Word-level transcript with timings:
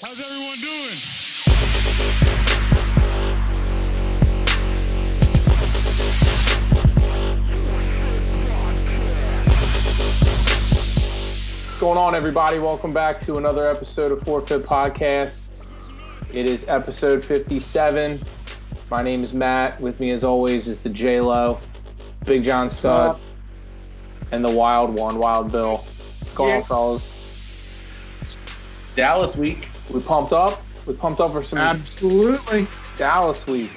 How's 0.00 0.20
everyone 0.20 0.58
doing? 0.60 1.98
What's 11.68 11.78
going 11.80 11.98
on, 11.98 12.14
everybody? 12.14 12.58
Welcome 12.58 12.92
back 12.92 13.20
to 13.20 13.36
another 13.38 13.68
episode 13.70 14.10
of 14.12 14.20
Forfeit 14.22 14.62
Podcast. 14.64 15.42
It 16.32 16.46
is 16.46 16.66
episode 16.68 17.24
57. 17.24 18.18
My 18.90 19.02
name 19.02 19.22
is 19.22 19.34
Matt. 19.34 19.80
With 19.80 20.00
me, 20.00 20.10
as 20.10 20.24
always, 20.24 20.66
is 20.68 20.80
the 20.82 20.88
J 20.88 21.20
Lo, 21.20 21.58
Big 22.26 22.44
John 22.44 22.68
Stud, 22.70 23.18
and 24.32 24.44
the 24.44 24.50
Wild 24.50 24.94
One, 24.94 25.18
Wild 25.18 25.52
Bill. 25.52 25.76
What's 25.76 26.34
going 26.34 26.52
on, 26.52 26.58
Yeah. 26.58 26.64
fellas? 26.64 27.14
Dallas 28.96 29.36
week. 29.36 29.68
We 29.90 30.00
pumped 30.00 30.32
up. 30.32 30.62
We 30.86 30.94
pumped 30.94 31.20
up 31.20 31.32
for 31.32 31.42
some 31.42 31.58
Absolutely. 31.58 32.66
Dallas 32.96 33.46
week. 33.46 33.70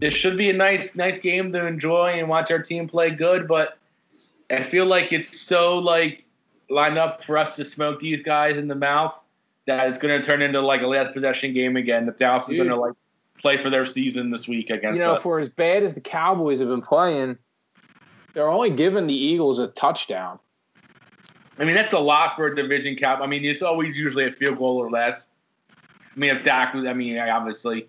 This 0.00 0.14
should 0.14 0.36
be 0.36 0.50
a 0.50 0.52
nice, 0.52 0.94
nice 0.94 1.18
game 1.18 1.50
to 1.52 1.66
enjoy 1.66 2.14
and 2.16 2.28
watch 2.28 2.50
our 2.50 2.58
team 2.58 2.88
play 2.88 3.10
good, 3.10 3.46
but 3.46 3.78
I 4.50 4.62
feel 4.62 4.86
like 4.86 5.12
it's 5.12 5.40
so 5.40 5.78
like 5.78 6.24
lined 6.68 6.98
up 6.98 7.22
for 7.22 7.38
us 7.38 7.56
to 7.56 7.64
smoke 7.64 8.00
these 8.00 8.20
guys 8.20 8.58
in 8.58 8.68
the 8.68 8.74
mouth 8.74 9.18
that 9.66 9.88
it's 9.88 9.98
going 9.98 10.20
to 10.20 10.24
turn 10.24 10.42
into 10.42 10.60
like 10.60 10.82
a 10.82 10.86
last 10.86 11.12
possession 11.12 11.54
game 11.54 11.76
again. 11.76 12.06
That 12.06 12.18
Dallas 12.18 12.48
is 12.48 12.54
going 12.54 12.68
to 12.68 12.76
like 12.76 12.92
play 13.38 13.56
for 13.56 13.70
their 13.70 13.86
season 13.86 14.30
this 14.30 14.46
week 14.46 14.70
against. 14.70 14.82
You 14.82 14.88
against 14.88 15.02
know, 15.02 15.14
us. 15.14 15.22
for 15.22 15.40
as 15.40 15.48
bad 15.48 15.82
as 15.82 15.94
the 15.94 16.00
Cowboys 16.00 16.60
have 16.60 16.68
been 16.68 16.82
playing, 16.82 17.38
they're 18.34 18.48
only 18.48 18.70
giving 18.70 19.06
the 19.06 19.14
Eagles 19.14 19.58
a 19.58 19.68
touchdown. 19.68 20.38
I 21.58 21.64
mean, 21.64 21.74
that's 21.74 21.92
a 21.92 21.98
lot 21.98 22.34
for 22.34 22.46
a 22.46 22.54
division 22.54 22.96
cap. 22.96 23.20
I 23.22 23.26
mean, 23.26 23.44
it's 23.44 23.62
always 23.62 23.96
usually 23.96 24.26
a 24.26 24.32
field 24.32 24.58
goal 24.58 24.76
or 24.78 24.90
less. 24.90 25.28
I 25.70 26.18
mean, 26.18 26.30
if 26.34 26.42
Dak 26.42 26.74
was, 26.74 26.86
I 26.86 26.92
mean, 26.92 27.18
obviously 27.18 27.88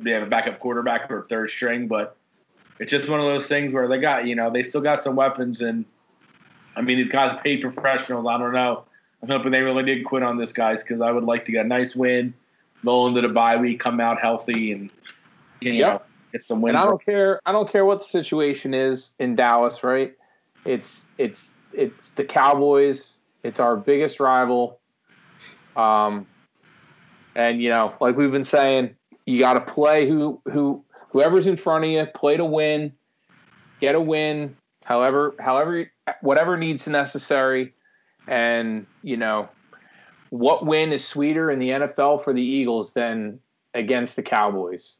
they 0.00 0.10
have 0.10 0.22
a 0.22 0.26
backup 0.26 0.58
quarterback 0.58 1.10
or 1.10 1.22
third 1.22 1.50
string, 1.50 1.86
but 1.86 2.16
it's 2.78 2.90
just 2.90 3.08
one 3.08 3.20
of 3.20 3.26
those 3.26 3.46
things 3.46 3.72
where 3.72 3.88
they 3.88 3.98
got, 3.98 4.26
you 4.26 4.34
know, 4.34 4.50
they 4.50 4.62
still 4.62 4.80
got 4.80 5.00
some 5.00 5.16
weapons. 5.16 5.60
And 5.60 5.84
I 6.76 6.82
mean, 6.82 6.96
these 6.96 7.08
guys 7.08 7.32
are 7.32 7.42
paid 7.42 7.60
professionals. 7.60 8.26
I 8.26 8.38
don't 8.38 8.52
know. 8.52 8.84
I'm 9.22 9.28
hoping 9.28 9.52
they 9.52 9.62
really 9.62 9.82
did 9.82 10.04
quit 10.04 10.22
on 10.22 10.36
this, 10.36 10.52
guys, 10.52 10.82
because 10.82 11.00
I 11.00 11.10
would 11.10 11.24
like 11.24 11.44
to 11.46 11.52
get 11.52 11.64
a 11.64 11.68
nice 11.68 11.96
win, 11.96 12.34
roll 12.84 13.06
into 13.06 13.22
the 13.22 13.28
bye 13.28 13.56
week, 13.56 13.80
come 13.80 13.98
out 13.98 14.20
healthy, 14.20 14.72
and, 14.72 14.92
you 15.60 15.72
know, 15.72 15.78
Yep. 15.78 16.08
get 16.32 16.46
some 16.46 16.60
wins. 16.60 16.74
And 16.74 16.82
I 16.82 16.84
don't 16.84 17.02
care. 17.02 17.40
I 17.46 17.52
don't 17.52 17.68
care 17.68 17.84
what 17.84 18.00
the 18.00 18.06
situation 18.06 18.74
is 18.74 19.12
in 19.18 19.34
Dallas. 19.34 19.82
Right? 19.82 20.14
It's 20.64 21.06
it's 21.18 21.54
it's 21.76 22.10
the 22.10 22.24
Cowboys. 22.24 23.18
It's 23.42 23.60
our 23.60 23.76
biggest 23.76 24.20
rival. 24.20 24.80
Um, 25.76 26.26
and 27.34 27.60
you 27.60 27.68
know, 27.68 27.94
like 28.00 28.16
we've 28.16 28.32
been 28.32 28.44
saying, 28.44 28.94
you 29.26 29.38
got 29.38 29.54
to 29.54 29.60
play 29.60 30.08
who 30.08 30.40
who 30.50 30.82
whoever's 31.10 31.46
in 31.46 31.56
front 31.56 31.84
of 31.84 31.90
you. 31.90 32.06
Play 32.06 32.36
to 32.36 32.44
win. 32.44 32.92
Get 33.80 33.94
a 33.94 34.00
win. 34.00 34.56
However, 34.84 35.34
however, 35.38 35.90
whatever 36.22 36.56
needs 36.56 36.88
necessary. 36.88 37.74
And 38.26 38.86
you 39.02 39.16
know, 39.16 39.48
what 40.30 40.66
win 40.66 40.92
is 40.92 41.06
sweeter 41.06 41.50
in 41.50 41.58
the 41.58 41.70
NFL 41.70 42.24
for 42.24 42.32
the 42.32 42.42
Eagles 42.42 42.92
than 42.94 43.38
against 43.74 44.16
the 44.16 44.22
Cowboys? 44.22 44.96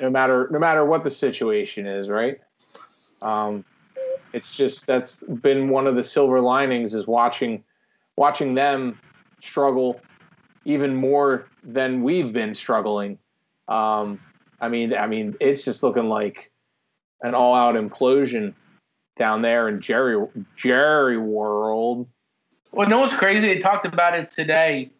no 0.00 0.10
matter 0.10 0.48
no 0.50 0.58
matter 0.58 0.84
what 0.84 1.04
the 1.04 1.10
situation 1.10 1.86
is, 1.86 2.08
right? 2.08 2.40
Um, 3.22 3.64
it's 4.32 4.56
just 4.56 4.86
that's 4.86 5.22
been 5.42 5.68
one 5.68 5.86
of 5.86 5.96
the 5.96 6.04
silver 6.04 6.40
linings 6.40 6.94
is 6.94 7.06
watching 7.06 7.64
watching 8.16 8.54
them 8.54 8.98
struggle 9.40 10.00
even 10.64 10.94
more 10.94 11.46
than 11.62 12.02
we've 12.02 12.32
been 12.32 12.54
struggling. 12.54 13.18
Um, 13.68 14.20
I 14.60 14.68
mean, 14.68 14.94
I 14.94 15.06
mean, 15.06 15.36
it's 15.40 15.64
just 15.64 15.82
looking 15.82 16.08
like 16.08 16.50
an 17.22 17.34
all-out 17.34 17.74
implosion 17.74 18.54
down 19.16 19.42
there 19.42 19.68
in 19.68 19.80
Jerry 19.80 20.26
Jerry 20.56 21.18
World. 21.18 22.10
Well, 22.72 22.88
no 22.88 23.00
one's 23.00 23.14
crazy. 23.14 23.46
They 23.48 23.58
talked 23.58 23.84
about 23.84 24.14
it 24.14 24.30
today, 24.30 24.90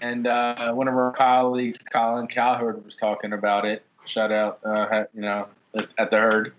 and 0.00 0.26
uh, 0.26 0.72
one 0.72 0.86
of 0.86 0.94
our 0.94 1.12
colleagues, 1.12 1.78
Colin 1.78 2.26
Cowherd, 2.26 2.84
was 2.84 2.94
talking 2.94 3.32
about 3.32 3.66
it. 3.66 3.84
Shout 4.06 4.30
out, 4.30 4.60
uh, 4.64 5.04
you 5.14 5.22
know, 5.22 5.48
at, 5.76 5.88
at 5.98 6.10
the 6.10 6.18
herd, 6.18 6.52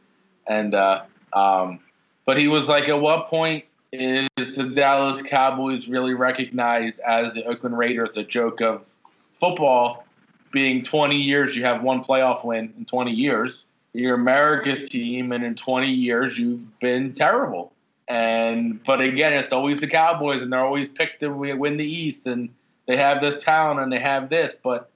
and 0.48 0.74
uh, 0.74 1.04
um, 1.34 1.80
but 2.26 2.38
he 2.38 2.48
was 2.48 2.68
like, 2.68 2.90
at 2.90 3.00
what 3.00 3.28
point 3.28 3.66
is 3.92 4.28
the 4.36 4.72
Dallas 4.74 5.22
Cowboys 5.22 5.88
really 5.88 6.14
recognized 6.14 7.00
as 7.02 7.34
the 7.34 7.46
Oakland 7.46 7.78
Raiders, 7.78 8.10
the 8.14 8.24
joke 8.24 8.62
of 8.62 8.94
football? 9.34 10.06
Being 10.52 10.84
20 10.84 11.18
years, 11.18 11.56
you 11.56 11.64
have 11.66 11.84
one 11.84 12.04
playoff 12.04 12.46
win 12.46 12.74
in 12.78 12.86
20 12.86 13.12
years. 13.12 13.66
You're 13.94 14.16
America's 14.16 14.88
team, 14.90 15.32
and 15.32 15.44
in 15.44 15.56
20 15.56 15.90
years, 15.90 16.38
you've 16.38 16.80
been 16.80 17.14
terrible. 17.14 17.74
And 18.08 18.84
but 18.84 19.02
again, 19.02 19.34
it's 19.34 19.52
always 19.52 19.80
the 19.80 19.88
Cowboys, 19.88 20.42
and 20.42 20.52
they're 20.52 20.60
always 20.60 20.88
picked 20.88 21.22
to 21.22 21.30
win 21.30 21.78
the 21.78 21.86
East, 21.86 22.26
and 22.26 22.50
they 22.86 22.98
have 22.98 23.22
this 23.22 23.44
talent 23.44 23.80
and 23.80 23.92
they 23.92 24.00
have 24.00 24.30
this. 24.30 24.56
But 24.62 24.90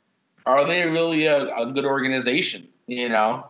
are 0.46 0.66
they 0.66 0.88
really 0.88 1.26
a, 1.26 1.54
a 1.56 1.72
good 1.72 1.86
organization? 1.86 2.68
You 2.88 3.10
know, 3.10 3.48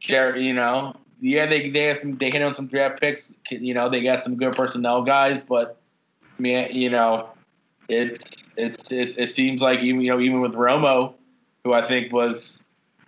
Jer- 0.00 0.36
you 0.36 0.52
know, 0.52 0.94
yeah, 1.22 1.46
they 1.46 1.70
they 1.70 1.84
have 1.84 2.00
some, 2.00 2.12
they 2.18 2.30
hit 2.30 2.42
on 2.42 2.54
some 2.54 2.66
draft 2.66 3.00
picks. 3.00 3.32
You 3.48 3.72
know, 3.74 3.88
they 3.88 4.02
got 4.02 4.20
some 4.20 4.36
good 4.36 4.54
personnel 4.54 5.02
guys, 5.02 5.42
but 5.42 5.80
man, 6.38 6.70
you 6.72 6.90
know, 6.90 7.30
it's 7.88 8.44
it's, 8.56 8.90
it's 8.90 9.16
it 9.16 9.28
seems 9.28 9.62
like 9.62 9.78
even 9.80 10.00
you 10.00 10.10
know 10.10 10.20
even 10.20 10.40
with 10.40 10.54
Romo, 10.54 11.14
who 11.62 11.72
I 11.72 11.82
think 11.82 12.12
was 12.12 12.58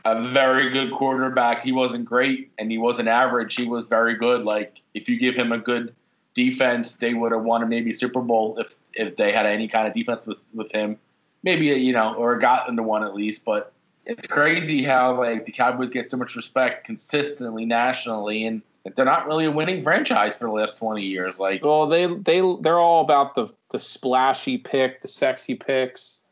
a 0.04 0.30
very 0.30 0.70
good 0.70 0.92
quarterback. 0.92 1.64
He 1.64 1.72
wasn't 1.72 2.04
great 2.04 2.52
and 2.56 2.70
he 2.70 2.78
wasn't 2.78 3.08
average. 3.08 3.56
He 3.56 3.66
was 3.66 3.84
very 3.86 4.14
good. 4.14 4.42
Like 4.42 4.80
if 4.94 5.08
you 5.08 5.18
give 5.18 5.34
him 5.34 5.50
a 5.50 5.58
good 5.58 5.92
defense, 6.34 6.94
they 6.94 7.14
would 7.14 7.32
have 7.32 7.42
won 7.42 7.68
maybe 7.68 7.92
Super 7.92 8.20
Bowl 8.20 8.56
if 8.60 8.76
if 8.92 9.16
they 9.16 9.32
had 9.32 9.44
any 9.46 9.66
kind 9.66 9.88
of 9.88 9.94
defense 9.94 10.24
with 10.24 10.46
with 10.54 10.70
him. 10.70 10.98
Maybe 11.42 11.66
you 11.66 11.92
know, 11.92 12.14
or 12.14 12.38
got 12.38 12.68
into 12.68 12.84
one 12.84 13.02
at 13.02 13.12
least. 13.12 13.44
But 13.44 13.72
it's 14.06 14.26
crazy 14.26 14.82
how 14.82 15.18
like 15.18 15.46
the 15.46 15.52
Cowboys 15.52 15.90
get 15.90 16.10
so 16.10 16.16
much 16.16 16.36
respect 16.36 16.84
consistently 16.84 17.64
nationally, 17.64 18.46
and 18.46 18.62
they're 18.96 19.04
not 19.04 19.26
really 19.26 19.46
a 19.46 19.50
winning 19.50 19.82
franchise 19.82 20.36
for 20.36 20.44
the 20.46 20.52
last 20.52 20.76
twenty 20.76 21.02
years. 21.02 21.38
Like 21.38 21.64
Well, 21.64 21.86
they 21.86 22.06
they 22.06 22.40
they're 22.60 22.78
all 22.78 23.02
about 23.02 23.34
the 23.34 23.52
the 23.70 23.78
splashy 23.78 24.58
pick, 24.58 25.02
the 25.02 25.08
sexy 25.08 25.54
picks, 25.54 26.22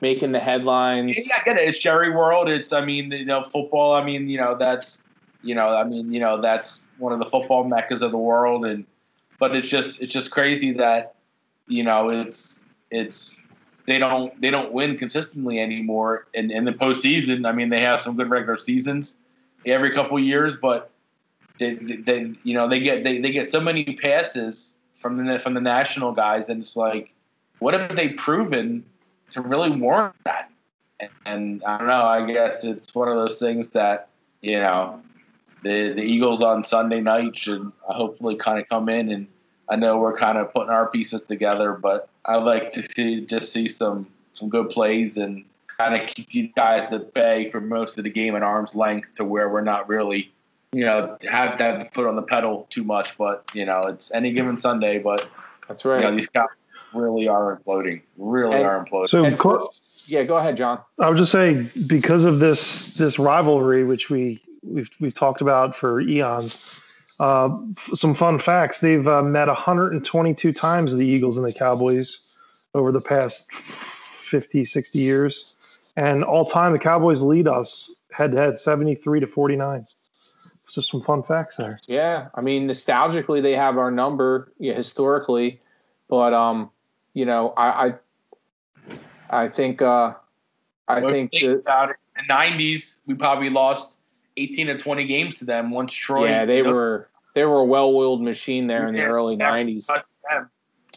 making 0.00 0.32
the 0.32 0.40
headlines. 0.40 1.16
Yeah, 1.16 1.36
I 1.40 1.44
get 1.44 1.56
it. 1.56 1.68
It's 1.68 1.78
Jerry 1.78 2.10
World. 2.10 2.50
It's 2.50 2.72
I 2.72 2.84
mean, 2.84 3.10
you 3.12 3.24
know, 3.24 3.44
football. 3.44 3.94
I 3.94 4.04
mean, 4.04 4.28
you 4.28 4.38
know, 4.38 4.56
that's 4.56 5.02
you 5.42 5.54
know, 5.54 5.68
I 5.70 5.84
mean, 5.84 6.12
you 6.12 6.20
know, 6.20 6.40
that's 6.40 6.88
one 6.98 7.12
of 7.12 7.18
the 7.18 7.26
football 7.26 7.64
meccas 7.64 8.02
of 8.02 8.10
the 8.10 8.18
world. 8.18 8.64
And 8.64 8.84
but 9.38 9.56
it's 9.56 9.68
just 9.68 10.02
it's 10.02 10.12
just 10.12 10.30
crazy 10.30 10.72
that 10.72 11.14
you 11.66 11.82
know 11.82 12.10
it's 12.10 12.60
it's 12.90 13.41
they 13.92 13.98
don't 13.98 14.40
they 14.40 14.50
don't 14.50 14.72
win 14.72 14.96
consistently 14.96 15.60
anymore. 15.60 16.26
And 16.34 16.50
in 16.50 16.64
the 16.64 16.72
postseason, 16.72 17.46
I 17.46 17.52
mean, 17.52 17.68
they 17.68 17.80
have 17.80 18.00
some 18.00 18.16
good 18.16 18.30
regular 18.30 18.56
seasons 18.56 19.16
every 19.66 19.90
couple 19.90 20.18
years, 20.18 20.56
but 20.56 20.90
they, 21.58 21.74
they 21.74 22.32
you 22.42 22.54
know 22.54 22.68
they 22.68 22.80
get 22.80 23.04
they, 23.04 23.20
they 23.20 23.30
get 23.30 23.50
so 23.50 23.60
many 23.60 23.84
passes 24.00 24.76
from 24.94 25.24
the 25.24 25.38
from 25.38 25.54
the 25.54 25.60
national 25.60 26.12
guys, 26.12 26.48
and 26.48 26.62
it's 26.62 26.76
like, 26.76 27.12
what 27.58 27.74
have 27.74 27.94
they 27.94 28.08
proven? 28.08 28.84
to 29.32 29.40
really 29.40 29.70
warrant 29.70 30.14
that. 30.24 30.50
And, 31.00 31.10
and 31.26 31.64
I 31.64 31.78
don't 31.78 31.86
know. 31.88 32.04
I 32.04 32.30
guess 32.30 32.64
it's 32.64 32.94
one 32.94 33.08
of 33.08 33.16
those 33.16 33.38
things 33.38 33.68
that 33.70 34.08
you 34.40 34.58
know 34.58 35.00
the 35.62 35.92
the 35.92 36.02
Eagles 36.02 36.42
on 36.42 36.62
Sunday 36.62 37.00
night 37.00 37.36
should 37.36 37.70
hopefully 37.80 38.36
kind 38.36 38.60
of 38.60 38.68
come 38.68 38.88
in 38.88 39.10
and 39.10 39.26
I 39.68 39.76
know 39.76 39.98
we're 39.98 40.16
kind 40.16 40.38
of 40.38 40.52
putting 40.52 40.70
our 40.70 40.88
pieces 40.88 41.20
together, 41.28 41.72
but 41.72 42.08
I'd 42.26 42.42
like 42.42 42.72
to 42.74 42.82
see 42.82 43.20
just 43.24 43.52
see 43.52 43.68
some 43.68 44.06
some 44.34 44.48
good 44.48 44.70
plays 44.70 45.16
and 45.16 45.44
kind 45.78 46.00
of 46.00 46.06
keep 46.08 46.34
you 46.34 46.48
guys 46.54 46.92
at 46.92 47.12
bay 47.14 47.46
for 47.46 47.60
most 47.60 47.98
of 47.98 48.04
the 48.04 48.10
game 48.10 48.34
at 48.36 48.42
arm's 48.42 48.74
length 48.74 49.14
to 49.14 49.24
where 49.24 49.48
we're 49.48 49.60
not 49.62 49.88
really 49.88 50.30
you 50.72 50.84
know 50.84 51.16
have 51.30 51.56
to 51.58 51.64
have 51.64 51.78
the 51.78 51.84
foot 51.86 52.06
on 52.06 52.16
the 52.16 52.22
pedal 52.22 52.66
too 52.70 52.84
much. 52.84 53.16
But 53.16 53.44
you 53.54 53.64
know 53.64 53.80
it's 53.82 54.10
any 54.12 54.32
given 54.32 54.56
Sunday, 54.58 54.98
but 54.98 55.28
That's 55.68 55.84
you 55.84 55.90
right. 55.92 56.00
know 56.00 56.10
these 56.14 56.28
guys 56.28 56.48
really 56.94 57.28
are 57.28 57.56
imploding, 57.56 58.02
really 58.18 58.56
And- 58.56 58.66
are 58.66 58.84
imploding. 58.84 59.08
So 59.08 59.24
And 59.24 59.38
Cor- 59.38 59.70
yeah, 60.06 60.24
go 60.24 60.36
ahead, 60.36 60.56
John. 60.56 60.80
I 60.98 61.08
was 61.08 61.18
just 61.18 61.30
saying 61.32 61.70
because 61.86 62.24
of 62.24 62.40
this 62.40 62.92
this 62.94 63.18
rivalry, 63.18 63.84
which 63.84 64.10
we 64.10 64.42
we've 64.62 64.90
we've 65.00 65.14
talked 65.14 65.40
about 65.40 65.76
for 65.76 66.00
eons. 66.00 66.80
Uh, 67.22 67.56
f- 67.76 67.90
some 67.94 68.14
fun 68.14 68.36
facts: 68.38 68.80
they've 68.80 69.06
uh, 69.06 69.22
met 69.22 69.46
122 69.46 70.52
times 70.52 70.92
the 70.94 71.06
Eagles 71.06 71.36
and 71.36 71.46
the 71.46 71.52
Cowboys 71.52 72.18
over 72.74 72.90
the 72.90 73.00
past 73.00 73.50
50, 73.52 74.64
60 74.64 74.98
years, 74.98 75.54
and 75.96 76.24
all 76.24 76.44
time 76.44 76.72
the 76.72 76.78
Cowboys 76.80 77.22
lead 77.22 77.46
us 77.46 77.92
head 78.10 78.32
to 78.32 78.38
head, 78.38 78.58
73 78.58 79.20
to 79.20 79.26
49. 79.28 79.86
So 80.66 80.80
some 80.80 81.00
fun 81.00 81.22
facts 81.22 81.56
there. 81.56 81.78
Yeah, 81.86 82.28
I 82.34 82.40
mean, 82.40 82.66
nostalgically, 82.66 83.40
they 83.40 83.54
have 83.54 83.78
our 83.78 83.90
number 83.90 84.52
yeah, 84.58 84.74
historically, 84.74 85.60
but 86.08 86.32
um, 86.34 86.70
you 87.14 87.24
know, 87.24 87.50
I, 87.56 87.94
I 89.30 89.44
I 89.44 89.48
think. 89.48 89.80
Uh, 89.80 90.14
I 90.88 90.98
Well, 91.00 91.12
think. 91.12 91.30
think 91.30 91.42
the- 91.44 91.58
about 91.58 91.90
it. 91.90 91.96
The 92.16 92.22
'90s, 92.32 92.98
we 93.06 93.14
probably 93.14 93.48
lost 93.48 93.96
18 94.36 94.66
to 94.66 94.76
20 94.76 95.04
games 95.04 95.38
to 95.38 95.44
them 95.44 95.70
once 95.70 95.92
Troy. 95.92 96.26
yeah, 96.28 96.44
they 96.44 96.58
you 96.58 96.64
know, 96.64 96.72
were 96.72 97.08
they 97.34 97.44
were 97.44 97.58
a 97.60 97.64
well-oiled 97.64 98.22
machine 98.22 98.66
there 98.66 98.86
in 98.88 98.94
the 98.94 99.00
Yeah, 99.00 99.06
early 99.06 99.36
'90s. 99.36 99.88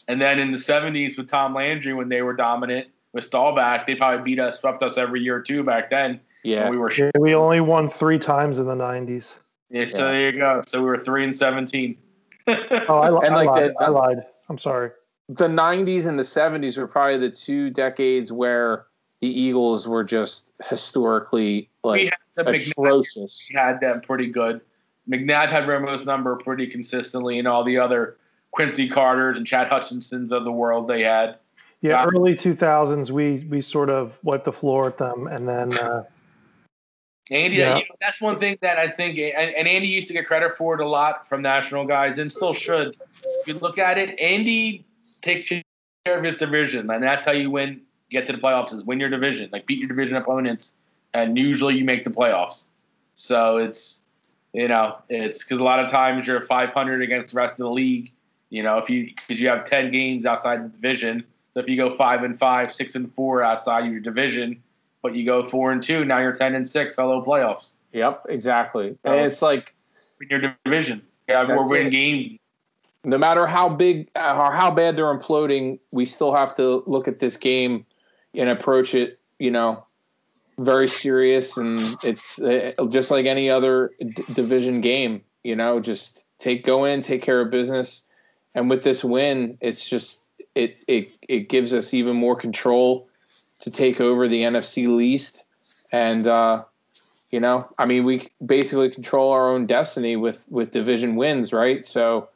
And 0.07 0.21
then 0.21 0.37
in 0.39 0.51
the 0.51 0.57
70s 0.57 1.17
with 1.17 1.27
Tom 1.27 1.55
Landry, 1.55 1.93
when 1.93 2.09
they 2.09 2.21
were 2.21 2.33
dominant 2.33 2.87
with 3.13 3.23
Staubach, 3.23 3.87
they 3.87 3.95
probably 3.95 4.23
beat 4.23 4.39
us, 4.39 4.59
swept 4.59 4.83
us 4.83 4.97
every 4.97 5.21
year 5.21 5.37
or 5.37 5.41
two 5.41 5.63
back 5.63 5.89
then. 5.89 6.19
Yeah, 6.43 6.69
we 6.69 6.77
were. 6.77 6.91
Yeah, 6.91 7.09
we 7.19 7.33
only 7.33 7.59
won 7.61 7.89
three 7.89 8.19
times 8.19 8.59
in 8.59 8.65
the 8.67 8.75
'90s. 8.75 9.39
Yeah, 9.71 9.85
so 9.85 9.97
Yeah. 9.97 10.11
there 10.11 10.29
you 10.31 10.37
go. 10.39 10.61
So 10.67 10.79
we 10.79 10.85
were 10.85 10.99
three 10.99 11.23
and 11.23 11.33
17. 11.35 11.97
Oh, 12.47 12.99
I, 12.99 13.09
li- 13.09 13.21
And 13.25 13.33
I 13.33 13.41
lied. 13.43 13.73
the- 13.79 13.83
I 13.83 13.87
lied. 13.89 14.17
I'm 14.49 14.59
sorry. 14.59 14.91
the 15.29 15.47
'90s 15.47 16.05
and 16.05 16.19
the 16.19 16.23
'70s 16.23 16.77
were 16.77 16.85
probably 16.87 17.17
the 17.17 17.31
two 17.31 17.71
decades 17.71 18.31
where 18.31 18.85
the 19.21 19.27
Eagles 19.27 19.87
were 19.87 20.03
just 20.03 20.51
historically 20.69 21.71
we 21.83 21.89
like 21.89 22.01
had 22.03 22.13
the 22.35 22.43
McNabb 22.51 22.71
atrocious. 22.71 23.47
we 23.49 23.55
had 23.59 23.79
them 23.79 24.01
pretty 24.01 24.27
good. 24.27 24.61
McNabb 25.09 25.49
had 25.49 25.67
Romo's 25.67 26.05
number 26.05 26.35
pretty 26.35 26.67
consistently, 26.67 27.39
and 27.39 27.47
all 27.47 27.63
the 27.63 27.77
other 27.77 28.17
Quincy 28.51 28.87
Carters 28.89 29.37
and 29.37 29.45
Chad 29.45 29.69
Hutchinsons 29.69 30.31
of 30.31 30.43
the 30.43 30.51
world 30.51 30.87
they 30.87 31.03
had. 31.03 31.37
Yeah, 31.81 32.05
early 32.05 32.33
2000s, 32.33 33.11
we 33.11 33.45
we 33.49 33.61
sort 33.61 33.89
of 33.89 34.17
wiped 34.23 34.45
the 34.45 34.53
floor 34.53 34.87
at 34.87 34.97
them, 34.97 35.27
and 35.27 35.47
then 35.47 35.77
uh, 35.77 36.03
Andy, 37.31 37.57
Yeah. 37.57 37.77
you 37.77 37.81
know, 37.81 37.95
that's 38.01 38.21
one 38.21 38.37
thing 38.37 38.57
that 38.61 38.77
I 38.77 38.87
think, 38.87 39.17
and, 39.17 39.53
and 39.55 39.67
Andy 39.67 39.87
used 39.87 40.07
to 40.07 40.13
get 40.13 40.25
credit 40.25 40.51
for 40.53 40.75
it 40.75 40.81
a 40.81 40.87
lot 40.87 41.27
from 41.27 41.41
national 41.41 41.85
guys, 41.85 42.17
and 42.17 42.31
still 42.31 42.53
should. 42.53 42.95
If 43.41 43.47
you 43.47 43.55
look 43.55 43.77
at 43.77 43.97
it, 43.97 44.19
Andy 44.19 44.85
takes 45.21 45.49
care 45.49 45.63
of 46.17 46.23
his 46.23 46.35
division, 46.35 46.89
and 46.89 47.03
that's 47.03 47.25
how 47.25 47.33
you 47.33 47.49
win, 47.49 47.81
get 48.11 48.25
to 48.27 48.31
the 48.31 48.37
playoffs, 48.37 48.73
is 48.73 48.83
win 48.83 48.99
your 48.99 49.09
division, 49.09 49.49
like 49.51 49.65
beat 49.65 49.79
your 49.79 49.87
division 49.87 50.17
opponents, 50.17 50.73
and 51.13 51.37
usually 51.37 51.75
you 51.75 51.83
make 51.83 52.03
the 52.03 52.11
playoffs. 52.11 52.65
So 53.15 53.57
it's, 53.57 54.01
you 54.55 54.69
know, 54.69 54.97
it's 55.09 55.43
because 55.43 55.59
a 55.59 55.63
lot 55.63 55.83
of 55.83 55.91
times 55.91 56.25
you're 56.25 56.41
500 56.41 57.01
against 57.01 57.33
the 57.33 57.37
rest 57.37 57.59
of 57.59 57.65
the 57.65 57.71
league. 57.71 58.11
You 58.49 58.63
know, 58.63 58.77
if 58.77 58.89
you 58.89 59.11
because 59.27 59.41
you 59.41 59.49
have 59.49 59.65
10 59.65 59.91
games 59.91 60.25
outside 60.25 60.63
the 60.63 60.69
division, 60.69 61.25
so 61.53 61.59
if 61.59 61.67
you 61.67 61.75
go 61.75 61.89
five 61.89 62.23
and 62.23 62.37
five, 62.37 62.73
six 62.73 62.95
and 62.95 63.11
four 63.13 63.43
outside 63.43 63.91
your 63.91 63.99
division, 63.99 64.63
but 65.01 65.13
you 65.13 65.25
go 65.25 65.43
four 65.43 65.73
and 65.73 65.83
two, 65.83 66.05
now 66.05 66.19
you're 66.19 66.33
10 66.33 66.55
and 66.55 66.67
six. 66.67 66.95
Hello 66.95 67.21
playoffs 67.21 67.73
Yep, 67.91 68.27
exactly. 68.29 68.97
So- 69.05 69.11
And 69.11 69.25
it's 69.25 69.41
like 69.41 69.73
in 70.21 70.29
your 70.29 70.55
division. 70.63 71.01
You 71.27 71.35
have 71.35 71.47
more 71.47 71.59
That's 71.59 71.71
win 71.71 71.89
game. 71.89 72.39
no 73.03 73.17
matter 73.17 73.47
how 73.47 73.67
big 73.67 74.09
uh, 74.15 74.37
or 74.37 74.53
how 74.53 74.71
bad 74.71 74.95
they're 74.95 75.13
imploding, 75.17 75.79
we 75.91 76.05
still 76.05 76.33
have 76.33 76.55
to 76.57 76.83
look 76.85 77.07
at 77.07 77.19
this 77.19 77.35
game 77.35 77.85
and 78.33 78.47
approach 78.47 78.93
it, 78.93 79.19
you 79.39 79.51
know, 79.51 79.83
very 80.57 80.87
serious. 80.87 81.57
And 81.57 81.97
it's 82.03 82.39
uh, 82.41 82.71
just 82.89 83.11
like 83.11 83.25
any 83.25 83.49
other 83.49 83.91
d- 83.99 84.23
division 84.33 84.81
game, 84.81 85.21
you 85.43 85.55
know, 85.55 85.79
just 85.79 86.23
take 86.39 86.65
go 86.65 86.85
in, 86.85 87.01
take 87.01 87.21
care 87.21 87.41
of 87.41 87.51
business. 87.51 88.03
And 88.53 88.69
with 88.69 88.83
this 88.83 89.03
win, 89.03 89.57
it's 89.61 89.87
just 89.87 90.23
it 90.55 90.77
it 90.87 91.11
it 91.27 91.49
gives 91.49 91.73
us 91.73 91.93
even 91.93 92.15
more 92.15 92.35
control 92.35 93.07
to 93.59 93.69
take 93.69 93.99
over 93.99 94.27
the 94.27 94.41
NFC 94.41 94.87
least. 94.87 95.43
And 95.91 96.27
uh, 96.27 96.63
you 97.31 97.39
know, 97.39 97.67
I 97.77 97.85
mean, 97.85 98.05
we 98.05 98.29
basically 98.45 98.89
control 98.89 99.31
our 99.31 99.49
own 99.53 99.65
destiny 99.65 100.15
with 100.15 100.45
with 100.49 100.71
division 100.71 101.15
wins, 101.15 101.51
right? 101.51 101.83
So 101.83 102.29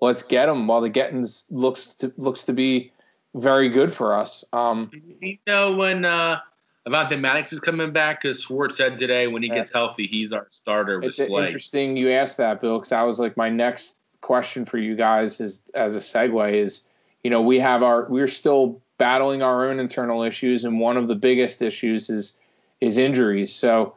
let's 0.00 0.22
get 0.22 0.46
them 0.46 0.66
while 0.66 0.80
the 0.80 0.90
gettings 0.90 1.44
looks 1.50 1.88
to, 1.94 2.12
looks 2.16 2.42
to 2.44 2.52
be 2.52 2.92
very 3.34 3.68
good 3.68 3.92
for 3.92 4.14
us. 4.14 4.44
Um, 4.52 4.90
You 5.20 5.38
know 5.46 5.74
when 5.74 6.04
uh, 6.04 6.40
Avonte 6.86 7.18
Maddox 7.18 7.52
is 7.52 7.60
coming 7.60 7.90
back? 7.90 8.22
Because 8.22 8.42
Schwartz 8.42 8.76
said 8.76 8.96
today 8.96 9.26
when 9.26 9.42
he 9.42 9.48
gets 9.48 9.72
healthy, 9.72 10.06
he's 10.06 10.32
our 10.32 10.46
starter 10.50 11.02
it's 11.02 11.16
Slay. 11.16 11.46
interesting 11.46 11.96
you 11.96 12.12
asked 12.12 12.36
that, 12.36 12.60
Bill, 12.60 12.78
because 12.78 12.90
that 12.90 13.02
was 13.02 13.18
like 13.18 13.36
my 13.36 13.48
next 13.48 14.02
question 14.20 14.64
for 14.64 14.78
you 14.78 14.94
guys 14.94 15.40
is 15.40 15.62
as 15.74 15.96
a 15.96 15.98
segue 15.98 16.54
is, 16.54 16.84
you 17.24 17.30
know, 17.30 17.42
we 17.42 17.58
have 17.58 17.82
our 17.82 18.06
we're 18.08 18.28
still 18.28 18.80
battling 18.98 19.42
our 19.42 19.68
own 19.68 19.80
internal 19.80 20.22
issues, 20.22 20.64
and 20.64 20.78
one 20.78 20.96
of 20.96 21.08
the 21.08 21.16
biggest 21.16 21.60
issues 21.60 22.08
is 22.08 22.38
is 22.80 22.98
injuries. 22.98 23.52
So, 23.52 23.96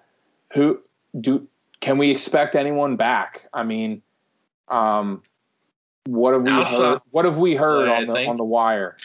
who 0.53 0.81
do 1.21 1.47
can 1.81 1.99
we 1.99 2.09
expect 2.09 2.55
anyone 2.55 2.95
back? 2.95 3.47
I 3.53 3.63
mean, 3.63 4.01
um, 4.67 5.21
what 6.07 6.33
have 6.33 6.41
we 6.41 6.49
Alshon, 6.49 6.77
heard? 6.77 7.01
What 7.11 7.25
have 7.25 7.37
we 7.37 7.53
heard 7.53 7.87
I 7.87 7.97
on 7.97 8.07
the 8.07 8.25
on 8.25 8.37
the 8.37 8.43
wire? 8.43 8.97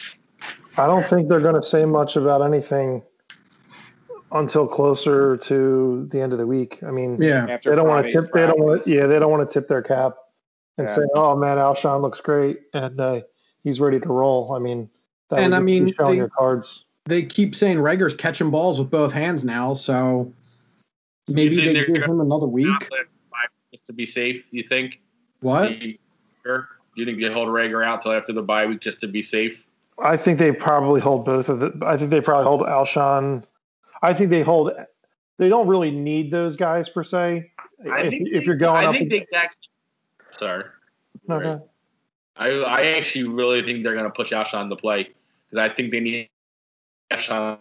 I 0.75 0.87
don't 0.87 1.05
think 1.05 1.29
they're 1.29 1.39
going 1.39 1.55
to 1.55 1.63
say 1.63 1.85
much 1.85 2.15
about 2.15 2.41
anything 2.41 3.03
until 4.35 4.67
closer 4.67 5.37
to 5.37 6.07
the 6.11 6.21
end 6.21 6.33
of 6.33 6.39
the 6.39 6.45
week. 6.47 6.79
I 6.85 6.91
mean, 6.91 7.21
Yeah. 7.21 7.47
After 7.49 7.69
they 7.69 7.75
don't 7.75 7.87
want 7.87 8.07
to 8.07 8.11
Friday's 8.13 8.29
tip. 8.29 8.33
They 8.33 8.47
don't 8.47 8.59
want. 8.59 8.87
Yeah, 8.87 9.07
they 9.07 9.19
don't 9.19 9.31
want 9.31 9.49
to 9.49 9.53
tip 9.53 9.67
their 9.67 9.81
cap 9.81 10.15
and 10.77 10.87
Yeah. 10.87 10.93
say, 10.95 11.01
"Oh 11.15 11.35
man, 11.35 11.57
Alshon 11.57 12.01
looks 12.01 12.19
great 12.21 12.59
and 12.73 12.99
uh, 12.99 13.21
he's 13.63 13.79
ready 13.79 13.99
to 13.99 14.07
roll." 14.09 14.51
I 14.53 14.59
mean, 14.59 14.89
that 15.29 15.39
And 15.39 15.51
would 15.51 15.57
I 15.57 15.59
just 15.59 15.65
be 15.65 15.79
mean, 15.79 15.93
showing 15.93 16.11
they- 16.11 16.17
your 16.17 16.29
cards. 16.29 16.83
They 17.07 17.21
keep 17.23 17.53
saying 17.53 17.77
Reagor's 17.77 18.15
catching 18.15 18.49
balls 18.49 18.79
with 18.79 18.89
both 18.89 19.11
hands 19.11 19.45
now, 19.45 19.75
so 19.75 20.31
maybe 21.27 21.55
they 21.57 21.85
give 21.85 22.03
him 22.03 22.19
another 22.19 22.47
week. 22.47 22.89
Just 23.71 23.85
to 23.87 23.93
be 23.93 24.05
safe, 24.05 24.43
you 24.51 24.63
think? 24.63 25.01
What? 25.41 25.79
You, 25.83 25.97
sure? 26.43 26.67
Do 26.95 27.01
you 27.01 27.05
think 27.05 27.19
they 27.19 27.31
hold 27.31 27.49
Reagor 27.49 27.85
out 27.85 28.01
till 28.01 28.13
after 28.13 28.31
the 28.33 28.41
bye 28.41 28.65
week 28.65 28.79
just 28.79 28.99
to 29.01 29.07
be 29.07 29.21
safe? 29.21 29.65
I 30.01 30.15
think 30.17 30.39
they 30.39 30.51
probably 30.53 30.99
hold 31.01 31.25
both 31.25 31.47
of 31.49 31.59
the. 31.59 31.73
I 31.85 31.95
think 31.97 32.09
they 32.09 32.21
probably 32.21 32.45
hold 32.45 32.61
Alshon. 32.61 33.43
I 34.01 34.13
think 34.13 34.29
they 34.29 34.41
hold. 34.41 34.71
They 35.37 35.49
don't 35.49 35.67
really 35.67 35.91
need 35.91 36.31
those 36.31 36.55
guys 36.55 36.87
per 36.89 37.03
se. 37.03 37.51
I 37.91 38.01
if, 38.01 38.09
think 38.09 38.27
if 38.27 38.33
they- 38.41 38.45
you're 38.45 38.55
going 38.55 38.87
I 38.87 38.91
think 38.97 39.09
they 39.09 39.25
actually. 39.33 39.69
Sorry. 40.37 40.63
no, 41.27 41.35
Right. 41.35 41.43
no. 41.43 41.69
I 42.37 42.49
I 42.49 42.85
actually 42.97 43.27
really 43.27 43.61
think 43.63 43.83
they're 43.83 43.93
going 43.93 44.05
to 44.05 44.09
push 44.11 44.31
Alshon 44.33 44.69
to 44.69 44.75
play 44.75 45.03
because 45.49 45.69
I 45.71 45.73
think 45.73 45.91
they 45.91 45.99
need 46.01 46.29
Alshon. 47.11 47.59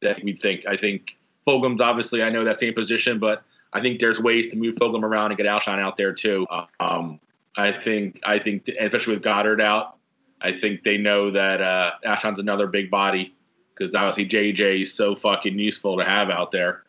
That 0.00 0.22
we 0.22 0.32
think. 0.34 0.64
I 0.66 0.76
think 0.76 1.16
Fulgham's 1.46 1.80
obviously 1.80 2.22
I 2.22 2.30
know 2.30 2.44
that 2.44 2.58
same 2.60 2.74
position, 2.74 3.18
but 3.18 3.42
I 3.72 3.80
think 3.80 4.00
there's 4.00 4.18
ways 4.20 4.48
to 4.52 4.56
move 4.56 4.76
Fulgham 4.76 5.02
around 5.02 5.30
and 5.30 5.36
get 5.38 5.46
Alshon 5.46 5.78
out 5.78 5.96
there 5.96 6.12
too. 6.12 6.46
Um, 6.80 7.20
I 7.56 7.72
think 7.72 8.20
I 8.24 8.38
think 8.38 8.68
especially 8.80 9.14
with 9.14 9.22
Goedert 9.22 9.60
out, 9.62 9.96
I 10.40 10.52
think 10.52 10.82
they 10.82 10.98
know 10.98 11.30
that 11.30 11.60
uh, 11.60 11.92
Alshon's 12.04 12.38
another 12.40 12.66
big 12.66 12.90
body 12.90 13.34
because 13.82 13.94
obviously 13.94 14.26
JJ 14.26 14.82
is 14.82 14.94
so 14.94 15.14
fucking 15.14 15.58
useful 15.58 15.98
to 15.98 16.04
have 16.04 16.30
out 16.30 16.50
there. 16.50 16.82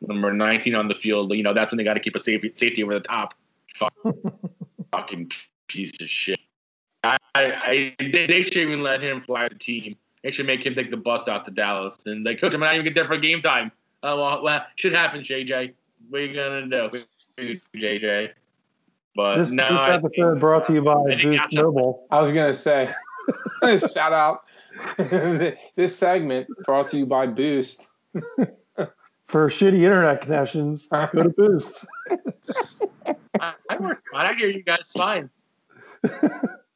Number 0.00 0.32
19 0.32 0.74
on 0.74 0.88
the 0.88 0.94
field, 0.94 1.32
you 1.32 1.42
know 1.42 1.52
that's 1.52 1.70
when 1.70 1.78
they 1.78 1.84
got 1.84 1.94
to 1.94 2.00
keep 2.00 2.14
a 2.14 2.20
safety 2.20 2.52
safety 2.54 2.82
over 2.82 2.94
the 2.94 3.00
top. 3.00 3.34
Fuck 3.74 3.94
fucking 4.92 5.30
piece 5.66 6.00
of 6.00 6.08
shit. 6.08 6.38
I, 7.04 7.16
I 7.34 7.94
they, 7.98 8.26
they 8.26 8.42
should 8.42 8.56
even 8.56 8.82
let 8.82 9.02
him 9.02 9.20
fly 9.20 9.48
the 9.48 9.54
team. 9.54 9.96
They 10.22 10.30
should 10.30 10.46
make 10.46 10.64
him 10.64 10.74
take 10.74 10.90
the 10.90 10.96
bus 10.96 11.28
out 11.28 11.44
to 11.46 11.50
Dallas 11.50 12.06
and 12.06 12.24
like, 12.24 12.40
coach, 12.40 12.54
I'm 12.54 12.60
not 12.60 12.74
even 12.74 12.84
get 12.84 12.94
there 12.94 13.04
for 13.04 13.16
game 13.16 13.42
time. 13.42 13.72
Oh 14.02 14.22
well, 14.22 14.42
well, 14.42 14.66
should 14.76 14.92
happen, 14.92 15.20
JJ. 15.22 15.74
What 16.10 16.20
are 16.20 16.24
you 16.24 16.34
gonna 16.34 16.66
do, 16.66 17.60
JJ? 17.76 18.30
But 19.16 19.38
This, 19.38 19.50
no, 19.50 19.68
this 19.72 19.80
I- 19.80 19.94
episode 19.94 20.38
brought 20.38 20.64
to 20.66 20.74
you 20.74 20.82
by 20.82 20.92
I 20.92 21.16
Boost 21.20 21.52
Mobile. 21.52 22.06
I 22.10 22.20
was 22.20 22.30
gonna 22.30 22.52
say, 22.52 22.94
shout 23.92 24.12
out. 24.12 24.44
this 25.76 25.96
segment 25.96 26.48
brought 26.64 26.88
to 26.88 26.98
you 26.98 27.06
by 27.06 27.26
Boost. 27.26 27.88
For 29.26 29.50
shitty 29.50 29.82
internet 29.82 30.22
connections, 30.22 30.88
go 30.90 31.22
to 31.22 31.28
Boost. 31.28 31.84
I, 33.40 33.52
I 33.68 33.76
work 33.78 34.02
fine. 34.10 34.26
I 34.26 34.32
hear 34.34 34.48
you 34.48 34.62
guys 34.62 34.90
fine. 34.96 35.28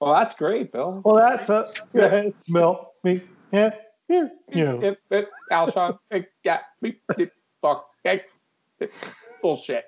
Well, 0.01 0.13
that's 0.13 0.35
great, 0.35 0.71
Bill. 0.73 1.01
Well, 1.05 1.17
that's 1.17 1.49
a 1.49 1.73
It's- 1.95 2.51
Mill. 2.51 2.91
Me, 3.05 3.23
yeah, 3.53 3.75
yeah, 4.09 4.29
you 4.53 4.65
know. 4.65 4.81
If, 4.83 4.99
if 5.11 5.29
Alshon, 5.51 5.99
yeah, 6.45 6.59
beep, 6.81 7.01
beep, 7.17 7.33
fuck, 7.63 7.87
bullshit. 9.41 9.85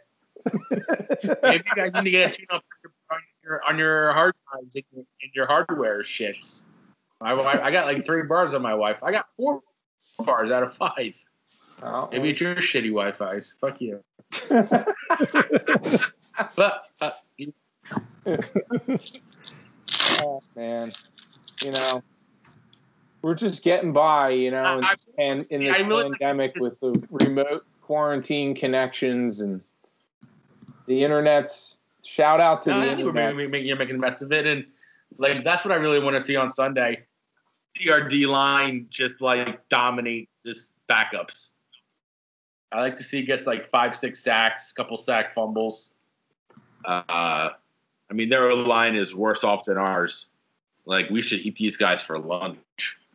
Maybe 1.42 1.64
you 1.66 1.74
guys 1.76 1.92
need 1.94 2.04
to 2.04 2.10
get 2.10 2.30
a 2.30 2.36
tune 2.36 2.46
up 2.50 2.64
on 3.10 3.18
your 3.42 3.62
on 3.66 3.78
your 3.78 4.12
hard 4.12 4.34
drives 4.50 4.74
and 4.74 4.84
your, 4.92 5.04
and 5.22 5.30
your 5.34 5.46
hardware 5.46 6.02
shits. 6.02 6.64
I, 7.24 7.32
I 7.32 7.66
I 7.66 7.70
got 7.70 7.86
like 7.86 8.04
three 8.04 8.22
bars 8.22 8.54
on 8.54 8.62
my 8.62 8.70
Wi-Fi. 8.70 9.06
I 9.06 9.10
got 9.12 9.26
four 9.36 9.60
bars 10.18 10.50
out 10.50 10.62
of 10.62 10.74
five. 10.74 11.16
Oh, 11.82 12.08
Maybe 12.12 12.30
it's 12.30 12.40
your 12.40 12.54
shitty 12.56 12.90
Wi-Fi's. 12.90 13.56
Fuck 13.60 13.80
you. 13.80 14.02
But 16.56 16.82
uh, 17.00 17.10
you- 17.36 17.52
oh, 20.20 20.40
man, 20.56 20.90
you 21.62 21.70
know, 21.70 22.02
we're 23.22 23.34
just 23.34 23.62
getting 23.62 23.92
by, 23.92 24.30
you 24.30 24.50
know, 24.50 24.80
I- 24.82 24.94
and 25.18 25.44
in 25.50 25.64
this 25.64 25.78
really 25.80 26.10
pandemic 26.18 26.54
with 26.56 26.78
the 26.80 27.00
remote 27.10 27.64
quarantine 27.82 28.54
connections 28.54 29.40
and 29.40 29.60
the 30.86 31.04
internet's. 31.04 31.78
Shout 32.02 32.38
out 32.40 32.60
to 32.62 32.70
no, 32.70 32.80
the 32.80 32.84
I 32.84 32.88
think 32.96 33.14
we're 33.14 33.18
internet. 33.30 33.62
you're 33.64 33.76
making 33.78 33.96
the 33.96 34.02
best 34.02 34.20
of 34.20 34.30
it, 34.30 34.46
and 34.46 34.66
like 35.16 35.42
that's 35.42 35.64
what 35.64 35.72
I 35.72 35.76
really 35.76 36.00
want 36.00 36.14
to 36.18 36.20
see 36.20 36.36
on 36.36 36.50
Sunday. 36.50 37.02
See 37.76 37.90
our 37.90 38.00
D 38.00 38.26
line 38.26 38.86
just 38.90 39.20
like 39.20 39.68
dominate 39.68 40.28
this 40.44 40.72
backups. 40.88 41.50
I 42.72 42.80
like 42.80 42.96
to 42.96 43.04
see 43.04 43.22
gets 43.22 43.46
like 43.46 43.64
five, 43.64 43.94
six 43.94 44.22
sacks, 44.22 44.72
couple 44.72 44.96
sack 44.98 45.32
fumbles. 45.34 45.92
Uh, 46.84 47.02
I 47.08 48.12
mean, 48.12 48.28
their 48.28 48.52
line 48.54 48.96
is 48.96 49.14
worse 49.14 49.44
off 49.44 49.64
than 49.64 49.78
ours. 49.78 50.26
Like 50.86 51.08
we 51.08 51.22
should 51.22 51.40
eat 51.40 51.56
these 51.56 51.76
guys 51.76 52.02
for 52.02 52.18
lunch. 52.18 52.58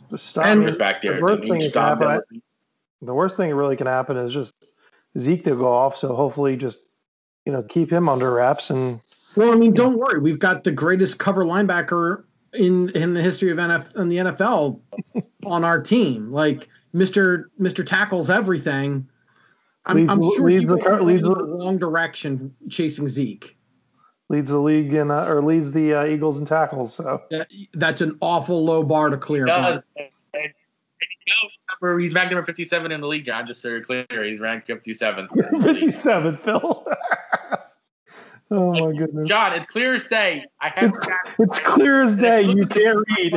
The 0.10 0.18
stop- 0.18 0.78
Back 0.78 1.02
there, 1.02 1.18
the 1.18 1.22
worst 1.22 1.44
thing 1.44 1.60
that 1.60 1.74
time 1.74 1.98
can 2.00 2.08
they- 2.08 2.14
happen, 2.14 2.42
the 3.02 3.14
worst 3.14 3.38
thing 3.38 3.50
that 3.50 3.56
really 3.56 3.76
can 3.76 3.88
happen 3.88 4.18
is 4.18 4.34
just 4.34 4.56
Zeke 5.18 5.44
to 5.44 5.56
go 5.56 5.72
off. 5.72 5.98
So 5.98 6.16
hopefully, 6.16 6.56
just 6.56 6.82
you 7.46 7.52
know, 7.52 7.64
keep 7.64 7.92
him 7.92 8.10
under 8.10 8.34
wraps 8.34 8.70
and 8.70 9.00
Well, 9.36 9.52
I 9.52 9.56
mean, 9.56 9.74
don't 9.74 9.98
worry. 9.98 10.20
We've 10.20 10.40
got 10.40 10.64
the 10.64 10.72
greatest 10.72 11.20
cover 11.20 11.44
linebacker 11.44 12.24
in 12.54 12.90
in 12.96 13.14
the 13.14 13.22
history 13.22 13.52
of 13.52 13.58
NF 13.58 13.96
in 13.96 14.10
the 14.10 14.18
NFL 14.18 14.80
on 15.46 15.64
our 15.64 15.82
team. 15.82 16.32
Like 16.32 16.68
Mister 16.94 17.50
Mister 17.58 17.84
tackles 17.84 18.30
everything. 18.30 19.08
I'm, 19.86 19.96
Leads- 19.98 20.12
I'm 20.12 20.22
sure 20.22 20.42
leads 20.50 20.62
he 20.64 20.66
the 20.68 20.78
car- 20.78 21.02
leads 21.02 21.24
the 21.24 21.34
the- 21.36 21.44
wrong 21.44 21.78
direction 21.78 22.54
chasing 22.70 23.08
Zeke. 23.10 23.58
leads 24.30 24.50
the 24.50 24.60
league 24.60 24.94
in 24.94 25.10
uh, 25.10 25.26
or 25.26 25.42
leads 25.42 25.72
the 25.72 25.94
uh, 25.94 26.06
Eagles 26.06 26.38
in 26.38 26.46
tackles. 26.46 26.94
So 26.94 27.22
That- 27.32 27.48
That's 27.74 28.02
an 28.02 28.18
awful 28.22 28.64
low 28.66 28.84
bar 28.84 29.10
to 29.10 29.18
clear. 29.18 29.46
does. 29.46 29.82
And, 29.96 30.08
and 30.34 30.44
he 31.00 31.32
knows 31.32 31.52
number, 31.82 31.98
he's 32.00 32.14
ranked 32.14 32.32
number 32.34 32.46
57 32.46 32.92
in 32.92 33.02
the 33.02 33.08
league, 33.08 33.24
John, 33.26 33.48
just 33.48 33.62
so 33.62 33.70
you're 33.70 33.82
clear. 33.84 34.06
He's 34.24 34.40
ranked 34.40 34.68
57th. 34.68 35.30
in 35.54 35.62
fifty-seven, 35.62 36.38
Phil. 36.38 36.86
oh 38.52 38.72
my 38.74 38.92
goodness! 38.98 39.28
John, 39.28 39.54
it's 39.54 39.66
clear 39.66 39.96
as 39.96 40.06
day. 40.08 40.46
I 40.62 40.70
have 40.76 40.92
It's, 40.94 41.08
it's 41.40 41.60
clear 41.60 42.02
as 42.02 42.16
day. 42.16 42.42
You 42.44 42.66
can't 42.68 42.98
read. 43.18 43.34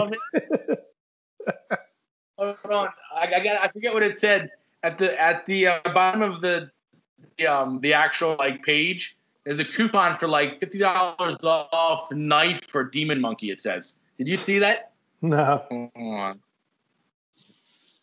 Hold 2.38 2.56
on, 2.70 2.88
I, 3.14 3.34
I 3.34 3.44
got. 3.44 3.62
I 3.62 3.68
forget 3.68 3.92
what 3.94 4.02
it 4.02 4.18
said 4.18 4.50
at 4.82 4.98
the 4.98 5.20
at 5.20 5.46
the 5.46 5.66
uh, 5.68 5.78
bottom 5.94 6.22
of 6.22 6.40
the 6.40 6.70
the, 7.38 7.46
um 7.46 7.80
the 7.80 7.92
actual 7.94 8.36
like 8.38 8.62
page. 8.62 9.16
There's 9.44 9.58
a 9.58 9.64
coupon 9.64 10.16
for 10.16 10.28
like 10.28 10.58
fifty 10.60 10.78
dollars 10.78 11.38
off 11.44 12.10
knife 12.12 12.68
for 12.68 12.84
Demon 12.84 13.20
Monkey. 13.20 13.50
It 13.50 13.60
says. 13.60 13.98
Did 14.18 14.28
you 14.28 14.36
see 14.36 14.58
that? 14.60 14.92
No, 15.20 15.62
Hold 15.70 15.90
on. 15.96 16.40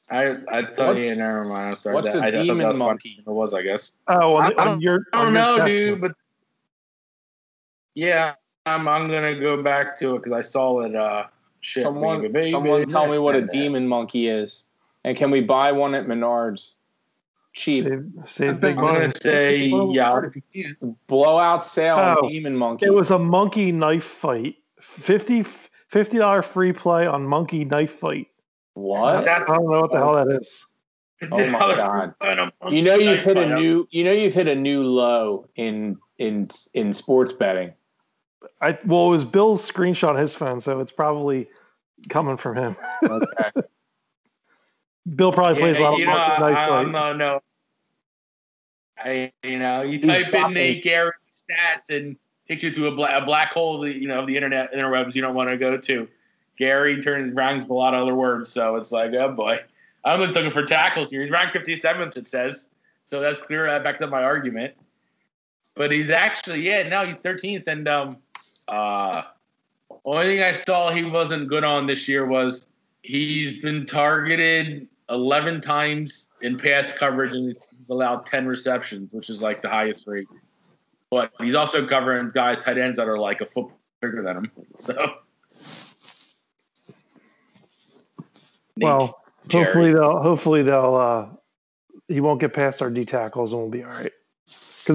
I 0.10 0.36
I 0.52 0.66
thought 0.74 0.96
What's- 0.96 1.00
yeah, 1.06 1.14
never 1.14 1.46
mind. 1.46 1.70
I'm 1.72 1.78
sorry. 1.78 1.96
what's 1.96 2.14
That- 2.14 2.24
a 2.24 2.28
I 2.28 2.32
demon 2.32 2.68
was 2.68 2.78
funny. 2.78 2.90
monkey? 2.90 3.24
It 3.26 3.30
was, 3.30 3.54
I 3.54 3.62
guess. 3.62 3.94
oh, 4.08 4.36
on, 4.36 4.44
I 4.46 4.50
the, 4.50 4.60
on 4.62 4.68
don't- 4.68 4.82
your. 4.82 5.06
I 5.14 5.18
on 5.20 5.26
don't 5.26 5.34
know, 5.34 5.58
text 5.58 5.68
dude, 5.68 6.02
but 6.02 6.12
yeah, 7.96 8.34
I'm 8.66 8.88
I'm 8.88 9.10
gonna 9.12 9.40
go 9.40 9.62
back 9.62 9.98
to 10.00 10.16
it 10.16 10.24
because 10.24 10.38
I 10.38 10.42
saw 10.42 10.82
it. 10.82 10.96
Uh, 10.96 11.26
shit, 11.62 11.84
someone, 11.84 12.22
baby, 12.22 12.34
baby, 12.34 12.52
someone 12.52 12.86
tell 12.88 13.08
me 13.08 13.18
what 13.18 13.36
a 13.36 13.42
next 13.42 13.54
demon 13.54 13.88
monkey 13.88 14.28
is, 14.28 14.66
and 15.04 15.16
can 15.18 15.32
we 15.32 15.42
buy 15.42 15.72
one 15.72 15.96
at 15.96 16.06
Menards? 16.06 16.76
Cheap 17.54 17.86
save, 17.86 18.06
save 18.26 18.60
big 18.62 18.78
I'm 18.78 18.84
money. 18.84 19.00
gonna 19.00 19.12
say 19.22 19.58
yeah. 19.92 20.22
if 20.24 20.36
you 20.36 20.44
can. 20.54 20.96
blowout 21.08 21.66
sale 21.66 21.96
Oh, 21.98 22.26
on 22.26 22.30
demon 22.32 22.56
monkey. 22.56 22.86
It 22.86 22.94
was 22.94 23.10
a 23.12 23.18
monkey 23.20 23.72
knife 23.72 24.04
fight. 24.04 24.56
50 24.82 25.44
$50 25.92 26.44
free 26.46 26.72
play 26.72 27.08
on 27.08 27.26
monkey 27.26 27.66
knife 27.66 27.98
fight. 28.00 28.28
what? 28.76 29.28
I 29.28 29.40
don't 29.40 29.70
know 29.70 29.82
what 29.82 29.92
the 29.92 29.98
hell 29.98 30.14
that 30.14 30.40
is. 30.40 30.64
Oh 31.32 31.50
my 31.50 31.60
God. 31.76 32.14
You 32.72 32.82
know 32.84 32.96
you've 32.96 33.20
hit 33.22 33.36
a 33.36 33.60
new. 33.60 33.88
You 33.92 34.04
know 34.06 34.12
you've 34.12 34.34
hit 34.34 34.48
a 34.48 34.56
new 34.56 34.84
low 34.84 35.50
in 35.56 35.98
in 36.20 36.50
in 36.76 36.94
sports 36.94 37.34
betting. 37.34 37.74
I 38.62 38.78
well, 38.86 39.08
it 39.08 39.10
was 39.10 39.26
Bill's 39.26 39.70
screenshot 39.70 40.10
on 40.10 40.16
his 40.18 40.34
phone, 40.34 40.62
so 40.62 40.80
it's 40.80 40.92
probably 40.92 41.50
coming 42.10 42.38
from 42.38 42.56
him. 42.56 42.76
Okay. 43.04 43.52
Bill 45.16 45.32
probably 45.32 45.60
plays 45.60 45.80
a 45.80 45.82
lot 45.82 45.94
of 45.94 46.00
you 46.00 46.06
know, 46.06 46.12
monkey 46.12 46.44
I, 46.44 46.54
fight. 46.54 46.70
I'm 46.70 46.92
no, 46.92 47.14
no. 47.14 47.40
I, 48.98 49.32
you 49.44 49.60
know, 49.60 49.82
you 49.82 50.00
He's 50.00 50.06
type 50.06 50.26
in 50.26 50.32
dropping- 50.32 50.54
Nate 50.54 50.84
Gerry 50.84 51.12
stats 51.34 51.96
and 51.96 52.18
takes 52.48 52.64
you 52.64 52.72
to 52.72 52.88
a, 52.88 52.92
bla- 52.92 53.18
a 53.18 53.26
black 53.26 53.54
hole, 53.54 53.82
The 53.82 53.98
you 53.98 54.08
know, 54.08 54.20
of 54.20 54.28
the 54.28 54.36
internet 54.36 54.74
interwebs 54.74 55.16
you 55.16 55.22
don't 55.22 55.36
want 55.36 55.50
to 55.50 55.58
go 55.58 55.78
to. 55.78 56.08
Gerry 56.58 57.02
turns 57.02 57.32
ranks 57.32 57.70
a 57.70 57.74
lot 57.74 57.94
of 57.94 58.02
other 58.02 58.16
words, 58.16 58.50
so 58.50 58.76
it's 58.76 58.92
like, 58.92 59.14
oh 59.14 59.32
boy, 59.32 59.60
I'm 60.04 60.22
just 60.22 60.36
looking 60.36 60.52
for 60.52 60.64
tackles 60.64 61.12
here. 61.12 61.22
He's 61.22 61.32
ranked 61.32 61.56
57th, 61.56 62.18
it 62.18 62.28
says, 62.28 62.68
so 63.06 63.22
that's 63.22 63.38
clear. 63.46 63.66
That 63.66 63.84
backs 63.84 64.02
up 64.02 64.10
my 64.10 64.22
argument. 64.24 64.74
But 65.76 65.92
he's 65.92 66.10
actually, 66.10 66.62
yeah, 66.62 66.84
now 66.88 67.06
he's 67.06 67.18
13th, 67.20 67.68
and 67.68 67.88
um, 67.88 68.18
uh, 68.70 69.24
only 70.06 70.28
thing 70.28 70.42
I 70.42 70.52
saw 70.52 70.92
he 70.92 71.04
wasn't 71.04 71.48
good 71.48 71.64
on 71.64 71.88
this 71.88 72.08
year 72.08 72.26
was 72.26 72.68
he's 73.04 73.62
been 73.62 73.86
targeted 73.86 74.88
11 75.10 75.62
times 75.62 76.30
in 76.42 76.58
pass 76.58 76.94
coverage 76.94 77.34
and 77.34 77.48
he's 77.50 77.90
allowed 77.90 78.26
10 78.26 78.46
receptions, 78.46 79.14
which 79.14 79.30
is 79.30 79.42
like 79.42 79.62
the 79.62 79.70
highest 79.70 80.08
rate. 80.08 80.28
But 81.10 81.32
he's 81.42 81.56
also 81.56 81.88
covering 81.88 82.32
guys, 82.34 82.64
tight 82.64 82.78
ends 82.78 82.98
that 82.98 83.08
are 83.08 83.18
like 83.18 83.42
a 83.42 83.46
foot 83.46 83.68
bigger 84.02 84.22
than 84.22 84.38
him. 84.38 84.52
So, 84.78 85.16
well, 88.78 89.22
hopefully 89.52 89.92
they'll 89.92 90.22
hopefully 90.22 90.64
they'll 90.64 90.96
uh 90.96 91.28
he 92.08 92.22
won't 92.22 92.40
get 92.40 92.54
past 92.54 92.82
our 92.82 92.90
D 92.90 93.04
tackles 93.04 93.52
and 93.52 93.62
we'll 93.62 93.70
be 93.70 93.84
all 93.84 93.90
right. 93.90 94.14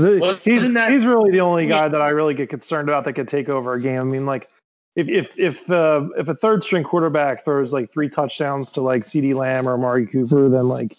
Because 0.02 0.42
he's 0.42 0.72
that- 0.72 0.90
he's 0.90 1.06
really 1.06 1.30
the 1.30 1.40
only 1.40 1.66
guy 1.66 1.88
that 1.88 2.00
I 2.00 2.08
really 2.08 2.34
get 2.34 2.48
concerned 2.48 2.88
about 2.88 3.04
that 3.04 3.12
could 3.14 3.28
take 3.28 3.48
over 3.48 3.74
a 3.74 3.80
game. 3.80 4.00
I 4.00 4.04
mean, 4.04 4.26
like 4.26 4.50
if 4.96 5.08
if 5.08 5.38
if 5.38 5.70
uh, 5.70 6.08
if 6.16 6.28
a 6.28 6.34
third 6.34 6.64
string 6.64 6.84
quarterback 6.84 7.44
throws 7.44 7.72
like 7.72 7.92
three 7.92 8.08
touchdowns 8.08 8.70
to 8.72 8.80
like 8.80 9.02
CeeDee 9.04 9.34
Lamb 9.34 9.68
or 9.68 9.74
Amari 9.74 10.06
Cooper, 10.06 10.48
then 10.48 10.68
like 10.68 10.96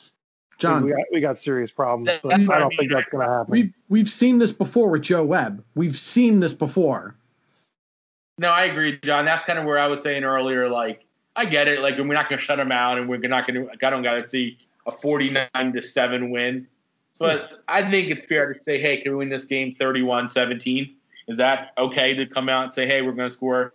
John, 0.57 0.85
we 0.85 0.91
got, 0.91 0.99
we 1.11 1.19
got 1.19 1.37
serious 1.37 1.71
problems. 1.71 2.07
That's 2.07 2.21
But 2.21 2.51
I 2.51 2.55
I 2.55 2.59
don't 2.59 2.73
think 2.77 2.91
that's 2.91 3.11
going 3.11 3.27
to 3.27 3.33
happen. 3.33 3.51
we've 3.51 3.73
we've 3.89 4.09
seen 4.09 4.39
this 4.39 4.51
before 4.51 4.89
with 4.89 5.01
Joe 5.01 5.23
Webb. 5.23 5.63
We've 5.75 5.97
seen 5.97 6.39
this 6.39 6.53
before. 6.53 7.15
no, 8.37 8.49
I 8.49 8.65
agree, 8.65 8.99
John. 9.03 9.25
That's 9.25 9.45
kind 9.45 9.59
of 9.59 9.65
where 9.65 9.79
I 9.79 9.87
was 9.87 10.01
saying 10.01 10.23
earlier. 10.23 10.69
Like, 10.69 11.05
I 11.35 11.45
get 11.45 11.67
it. 11.67 11.79
Like, 11.81 11.97
we're 11.97 12.05
not 12.13 12.29
going 12.29 12.39
to 12.39 12.45
shut 12.45 12.59
him 12.59 12.71
out 12.71 12.97
and 12.97 13.09
we're 13.09 13.19
not 13.19 13.47
going 13.47 13.65
to, 13.65 13.71
I 13.71 13.89
don't 13.89 14.03
got 14.03 14.15
to 14.15 14.27
see 14.27 14.57
a 14.85 14.91
49 14.91 15.73
to 15.73 15.81
7 15.81 16.29
win. 16.29 16.67
But 17.17 17.63
I 17.67 17.89
think 17.89 18.09
it's 18.09 18.25
fair 18.25 18.51
to 18.51 18.63
say, 18.63 18.79
hey, 18.79 18.97
can 18.97 19.13
we 19.13 19.19
win 19.19 19.29
this 19.29 19.45
game 19.45 19.71
31 19.71 20.29
17? 20.29 20.95
Is 21.27 21.37
that 21.37 21.71
okay 21.77 22.13
to 22.13 22.25
come 22.25 22.49
out 22.49 22.63
and 22.63 22.73
say, 22.73 22.85
hey, 22.85 23.01
we're 23.01 23.13
going 23.13 23.29
to 23.29 23.33
score? 23.33 23.73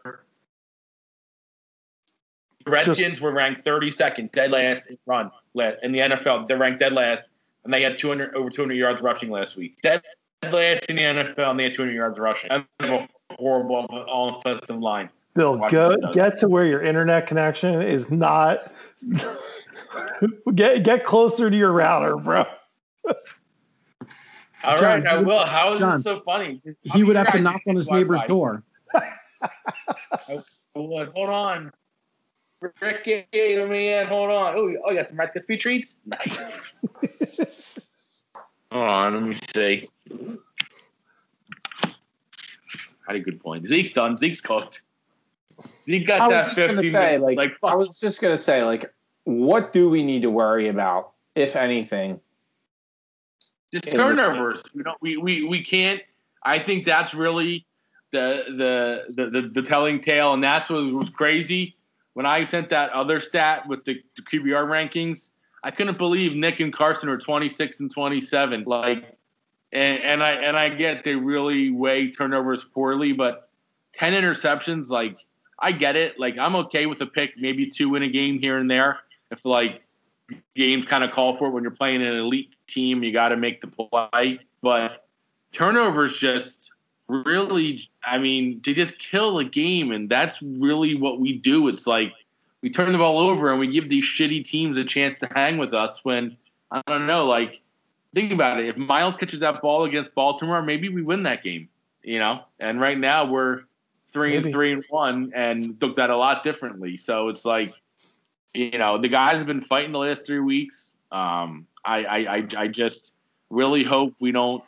The 2.65 2.71
Redskins 2.71 3.21
were 3.21 3.33
ranked 3.33 3.65
32nd, 3.65 4.33
dead 4.33 4.51
last 4.51 4.87
in 4.87 4.99
run 5.07 5.31
in 5.83 5.93
the 5.93 6.01
NFL. 6.01 6.47
They're 6.47 6.59
ranked 6.59 6.81
dead 6.81 6.93
last, 6.93 7.25
and 7.65 7.73
they 7.73 7.83
had 7.83 7.97
200 7.97 8.35
over 8.35 8.51
200 8.51 8.75
yards 8.75 9.03
rushing 9.03 9.31
last 9.31 9.57
week. 9.57 9.81
Dead 9.83 10.03
last 10.43 10.87
in 10.87 10.97
the 10.97 11.03
NFL, 11.03 11.51
and 11.51 11.59
they 11.59 11.65
had 11.65 11.73
200 11.73 11.93
yards 11.95 12.19
rushing. 12.19 12.51
And 12.51 12.65
they 12.79 12.89
have 12.89 13.09
a 13.31 13.35
horrible 13.35 13.87
offensive 13.91 14.79
line. 14.79 15.09
Bill, 15.35 15.57
go 15.71 15.89
what 15.89 15.99
it 15.99 16.03
does. 16.03 16.15
get 16.15 16.37
to 16.39 16.49
where 16.49 16.67
your 16.67 16.83
internet 16.83 17.27
connection 17.27 17.81
is 17.81 18.11
not. 18.11 18.73
get 20.55 20.83
get 20.83 21.07
closer 21.07 21.49
to 21.49 21.57
your 21.57 21.73
router, 21.73 22.17
bro. 22.17 22.45
All 24.63 24.77
John, 24.79 25.03
right, 25.03 25.07
I 25.07 25.17
would- 25.17 25.27
will. 25.27 25.39
How 25.45 25.73
is 25.73 25.79
John, 25.79 25.97
this 25.97 26.05
so 26.05 26.21
funny? 26.21 26.61
He 26.93 27.03
would 27.03 27.17
have 27.17 27.33
to 27.33 27.41
knock 27.41 27.63
on 27.67 27.77
his 27.77 27.87
Wi-Fi. 27.87 28.03
neighbor's 28.03 28.29
door. 28.29 28.63
Oh, 29.43 29.49
oh, 30.29 30.45
I 30.77 30.79
would. 30.81 31.09
Hold 31.15 31.31
on. 31.31 31.73
Ricky, 32.83 33.25
let 33.33 33.71
me 33.71 33.91
in. 33.95 34.07
Hold 34.07 34.31
on. 34.31 34.55
Oh, 34.55 34.71
oh, 34.85 34.91
you 34.91 34.97
got 34.99 35.09
some 35.09 35.17
Rice 35.19 35.31
Krispie 35.35 35.59
treats? 35.59 35.97
Nice. 36.05 36.75
Hold 38.71 38.85
on. 38.91 39.15
Let 39.15 39.23
me 39.23 39.35
see. 39.55 39.89
Had 43.07 43.17
a 43.17 43.21
good 43.21 43.41
point. 43.41 43.67
Zeke's 43.67 43.93
done. 43.93 44.19
Zeke's 44.19 44.43
cooked. 44.43 44.83
Zeke 45.87 46.07
got 46.07 46.21
I 46.21 46.29
that 46.29 46.37
was 46.37 46.47
just 46.49 46.57
gonna 46.59 46.73
50 46.75 46.91
say, 46.91 47.17
like, 47.19 47.37
like 47.39 47.53
I 47.65 47.75
was 47.75 47.99
just 47.99 48.21
gonna 48.21 48.37
say, 48.37 48.63
like, 48.63 48.93
what 49.25 49.73
do 49.73 49.89
we 49.89 50.03
need 50.03 50.21
to 50.23 50.31
worry 50.31 50.69
about, 50.69 51.13
if 51.35 51.57
anything? 51.57 52.21
Just 53.73 53.91
turnovers. 53.91 54.63
We 54.75 54.83
don't. 54.83 55.01
We, 55.01 55.17
we 55.17 55.45
we 55.45 55.63
can't. 55.63 56.01
I 56.43 56.59
think 56.59 56.85
that's 56.85 57.15
really 57.15 57.67
the 58.13 58.45
the 58.49 59.15
the 59.15 59.31
the, 59.31 59.49
the 59.49 59.63
telling 59.63 60.01
tale, 60.01 60.33
and 60.33 60.43
that's 60.43 60.69
what 60.69 60.85
was 60.93 61.11
crazy 61.11 61.77
when 62.15 62.27
I 62.27 62.45
sent 62.45 62.69
that 62.71 62.91
other 62.91 63.21
stat 63.21 63.67
with 63.69 63.85
the, 63.85 64.03
the 64.17 64.23
QBR 64.23 64.67
rankings. 64.67 65.31
I 65.63 65.71
couldn't 65.71 65.99
believe 65.99 66.35
Nick 66.35 66.61
and 66.61 66.73
Carson 66.73 67.09
are 67.09 67.19
twenty 67.19 67.49
six 67.49 67.81
and 67.81 67.91
twenty 67.91 68.21
seven. 68.21 68.65
Like, 68.67 69.17
and 69.73 70.03
and 70.03 70.23
I 70.23 70.33
and 70.33 70.57
I 70.57 70.71
get 70.71 71.05
they 71.05 71.15
really 71.15 71.71
weigh 71.71 72.11
turnovers 72.11 72.65
poorly, 72.65 73.13
but 73.13 73.51
ten 73.95 74.13
interceptions, 74.13 74.89
like 74.89 75.19
I 75.59 75.73
get 75.73 75.97
it. 75.97 76.19
Like 76.19 76.39
I'm 76.39 76.57
okay 76.57 76.87
with 76.87 77.01
a 77.03 77.07
pick, 77.07 77.35
maybe 77.37 77.67
two 77.67 77.95
in 77.95 78.03
a 78.03 78.09
game 78.09 78.39
here 78.39 78.59
and 78.59 78.71
there. 78.71 79.01
If 79.31 79.45
like 79.45 79.83
games 80.55 80.85
kind 80.85 81.05
of 81.05 81.11
call 81.11 81.37
for 81.37 81.49
it 81.49 81.51
when 81.51 81.63
you're 81.63 81.71
playing 81.71 82.03
an 82.03 82.15
elite 82.15 82.55
team, 82.67 83.03
you 83.03 83.13
got 83.13 83.29
to 83.29 83.37
make 83.37 83.61
the 83.61 83.67
play. 83.67 84.41
But 84.63 85.07
turnovers 85.53 86.19
just 86.19 86.71
really, 87.09 87.89
I 88.05 88.19
mean, 88.19 88.61
to 88.63 88.73
just 88.73 88.99
kill 88.99 89.37
the 89.37 89.45
game, 89.45 89.93
and 89.93 90.09
that's 90.09 90.41
really 90.43 90.95
what 90.95 91.21
we 91.21 91.33
do. 91.33 91.69
It's 91.69 91.87
like 91.87 92.13
we 92.63 92.71
turn 92.71 92.93
the 92.93 92.99
ball 92.99 93.19
over 93.19 93.51
and 93.51 93.59
we 93.59 93.67
give 93.67 93.89
these 93.89 94.05
shitty 94.05 94.45
teams 94.45 94.77
a 94.77 94.85
chance 94.85 95.17
to 95.21 95.27
hang 95.35 95.59
with 95.59 95.75
us. 95.75 96.01
When 96.05 96.37
I 96.71 96.83
don't 96.87 97.07
know, 97.07 97.27
like 97.27 97.61
think 98.15 98.33
about 98.33 98.61
it. 98.61 98.67
If 98.67 98.77
Miles 98.77 99.17
catches 99.17 99.41
that 99.41 99.63
ball 99.63 99.85
against 99.85 100.15
Baltimore, 100.15 100.63
maybe 100.63 100.89
we 100.89 101.03
win 101.03 101.23
that 101.25 101.43
game. 101.43 101.69
You 102.03 102.19
know, 102.19 102.45
and 102.59 102.81
right 102.81 102.99
now 102.99 103.31
we're 103.31 103.63
three 104.09 104.31
Maybe. 104.31 104.45
and 104.45 104.53
three 104.53 104.73
and 104.73 104.85
one, 104.89 105.33
and 105.35 105.77
looked 105.81 105.99
at 105.99 106.11
a 106.11 106.17
lot 106.17 106.43
differently. 106.43 106.97
So 106.97 107.29
it's 107.29 107.45
like, 107.45 107.75
you 108.55 108.79
know, 108.79 108.99
the 108.99 109.09
guys 109.09 109.37
have 109.37 109.47
been 109.47 109.61
fighting 109.61 109.93
the 109.93 109.99
last 109.99 110.27
three 110.27 110.41
weeks. 110.41 110.97
Um, 111.13 111.67
I, 111.85 112.05
I, 112.05 112.37
I, 112.37 112.47
I 112.57 112.69
just 112.69 113.15
really 113.49 113.83
hope 113.83 114.15
we 114.21 114.33
don't 114.33 114.63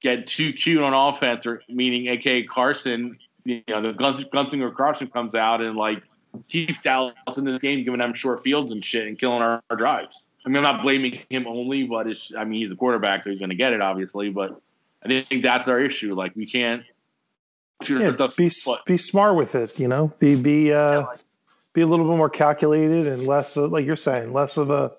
get 0.00 0.26
too 0.26 0.52
cute 0.52 0.82
on 0.82 0.92
offense, 0.94 1.46
or 1.46 1.62
meaning, 1.68 2.08
aka 2.08 2.42
Carson. 2.44 3.18
You 3.44 3.62
know, 3.68 3.80
the 3.82 3.92
Guns, 3.92 4.24
Gunslinger 4.24 4.74
Carson 4.74 5.08
comes 5.08 5.34
out 5.34 5.60
and 5.60 5.76
like 5.76 6.02
keeps 6.48 6.80
Dallas 6.82 7.14
in 7.36 7.44
this 7.44 7.60
game, 7.60 7.84
giving 7.84 8.00
them 8.00 8.14
short 8.14 8.42
fields 8.42 8.72
and 8.72 8.84
shit, 8.84 9.06
and 9.06 9.18
killing 9.18 9.42
our, 9.42 9.62
our 9.70 9.76
drives. 9.76 10.28
I 10.44 10.48
mean, 10.48 10.58
I'm 10.58 10.62
not 10.62 10.82
blaming 10.82 11.20
him 11.30 11.46
only, 11.46 11.84
but 11.84 12.06
it's. 12.08 12.34
I 12.34 12.44
mean, 12.44 12.60
he's 12.60 12.72
a 12.72 12.76
quarterback, 12.76 13.24
so 13.24 13.30
he's 13.30 13.38
going 13.38 13.50
to 13.50 13.56
get 13.56 13.72
it, 13.72 13.80
obviously. 13.80 14.30
But 14.30 14.60
I 15.04 15.20
think 15.22 15.42
that's 15.42 15.68
our 15.68 15.80
issue. 15.80 16.14
Like, 16.14 16.34
we 16.36 16.46
can't 16.46 16.84
shoot 17.82 18.00
Yeah, 18.00 18.08
ourselves 18.08 18.36
be 18.36 18.44
in 18.44 18.48
the 18.48 18.54
foot. 18.54 18.80
be 18.86 18.96
smart 18.96 19.36
with 19.36 19.54
it. 19.54 19.78
You 19.78 19.88
know, 19.88 20.12
be 20.18 20.34
be 20.34 20.72
uh, 20.72 21.04
be 21.72 21.80
a 21.80 21.86
little 21.86 22.06
bit 22.06 22.16
more 22.16 22.30
calculated 22.30 23.06
and 23.06 23.26
less 23.26 23.56
of, 23.56 23.72
like 23.72 23.86
you're 23.86 23.96
saying, 23.96 24.32
less 24.32 24.56
of 24.56 24.70
a 24.70 24.92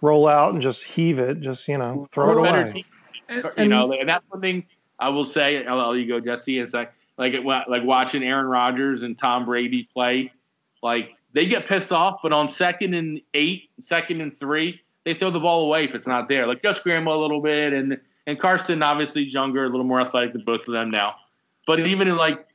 roll 0.00 0.26
out 0.26 0.52
and 0.52 0.62
just 0.62 0.84
heave 0.84 1.18
it. 1.18 1.40
Just 1.40 1.68
you 1.68 1.78
know, 1.78 2.08
throw 2.12 2.26
We're 2.26 2.46
it 2.46 2.50
away. 2.50 2.84
And- 3.28 3.50
you 3.56 3.68
know, 3.68 3.92
and 3.92 4.08
that's 4.08 4.24
one 4.28 4.40
thing 4.40 4.66
I 4.98 5.08
will 5.08 5.24
say. 5.24 5.64
I'll, 5.64 5.80
I'll 5.80 5.90
let 5.90 6.00
you 6.00 6.08
go, 6.08 6.18
Jesse. 6.18 6.58
It's 6.58 6.74
like 6.74 6.92
like 7.16 7.34
it, 7.34 7.44
like 7.44 7.84
watching 7.84 8.24
Aaron 8.24 8.46
Rodgers 8.46 9.02
and 9.02 9.16
Tom 9.16 9.44
Brady 9.44 9.84
play. 9.84 10.32
Like 10.82 11.10
they 11.32 11.46
get 11.46 11.66
pissed 11.66 11.92
off, 11.92 12.20
but 12.22 12.32
on 12.32 12.48
second 12.48 12.94
and 12.94 13.20
eight, 13.34 13.70
second 13.78 14.20
and 14.20 14.36
three, 14.36 14.80
they 15.04 15.14
throw 15.14 15.30
the 15.30 15.38
ball 15.38 15.66
away 15.66 15.84
if 15.84 15.94
it's 15.94 16.06
not 16.06 16.26
there. 16.26 16.46
Like 16.46 16.62
just 16.62 16.80
scramble 16.80 17.14
a 17.14 17.20
little 17.20 17.40
bit, 17.40 17.72
and 17.72 18.00
and 18.26 18.38
Carson 18.38 18.82
obviously 18.82 19.24
is 19.24 19.34
younger, 19.34 19.64
a 19.64 19.68
little 19.68 19.84
more 19.84 20.00
athletic 20.00 20.32
than 20.32 20.42
both 20.42 20.66
of 20.66 20.74
them 20.74 20.90
now. 20.90 21.14
But 21.66 21.80
even 21.80 22.08
in 22.08 22.16
like 22.16 22.46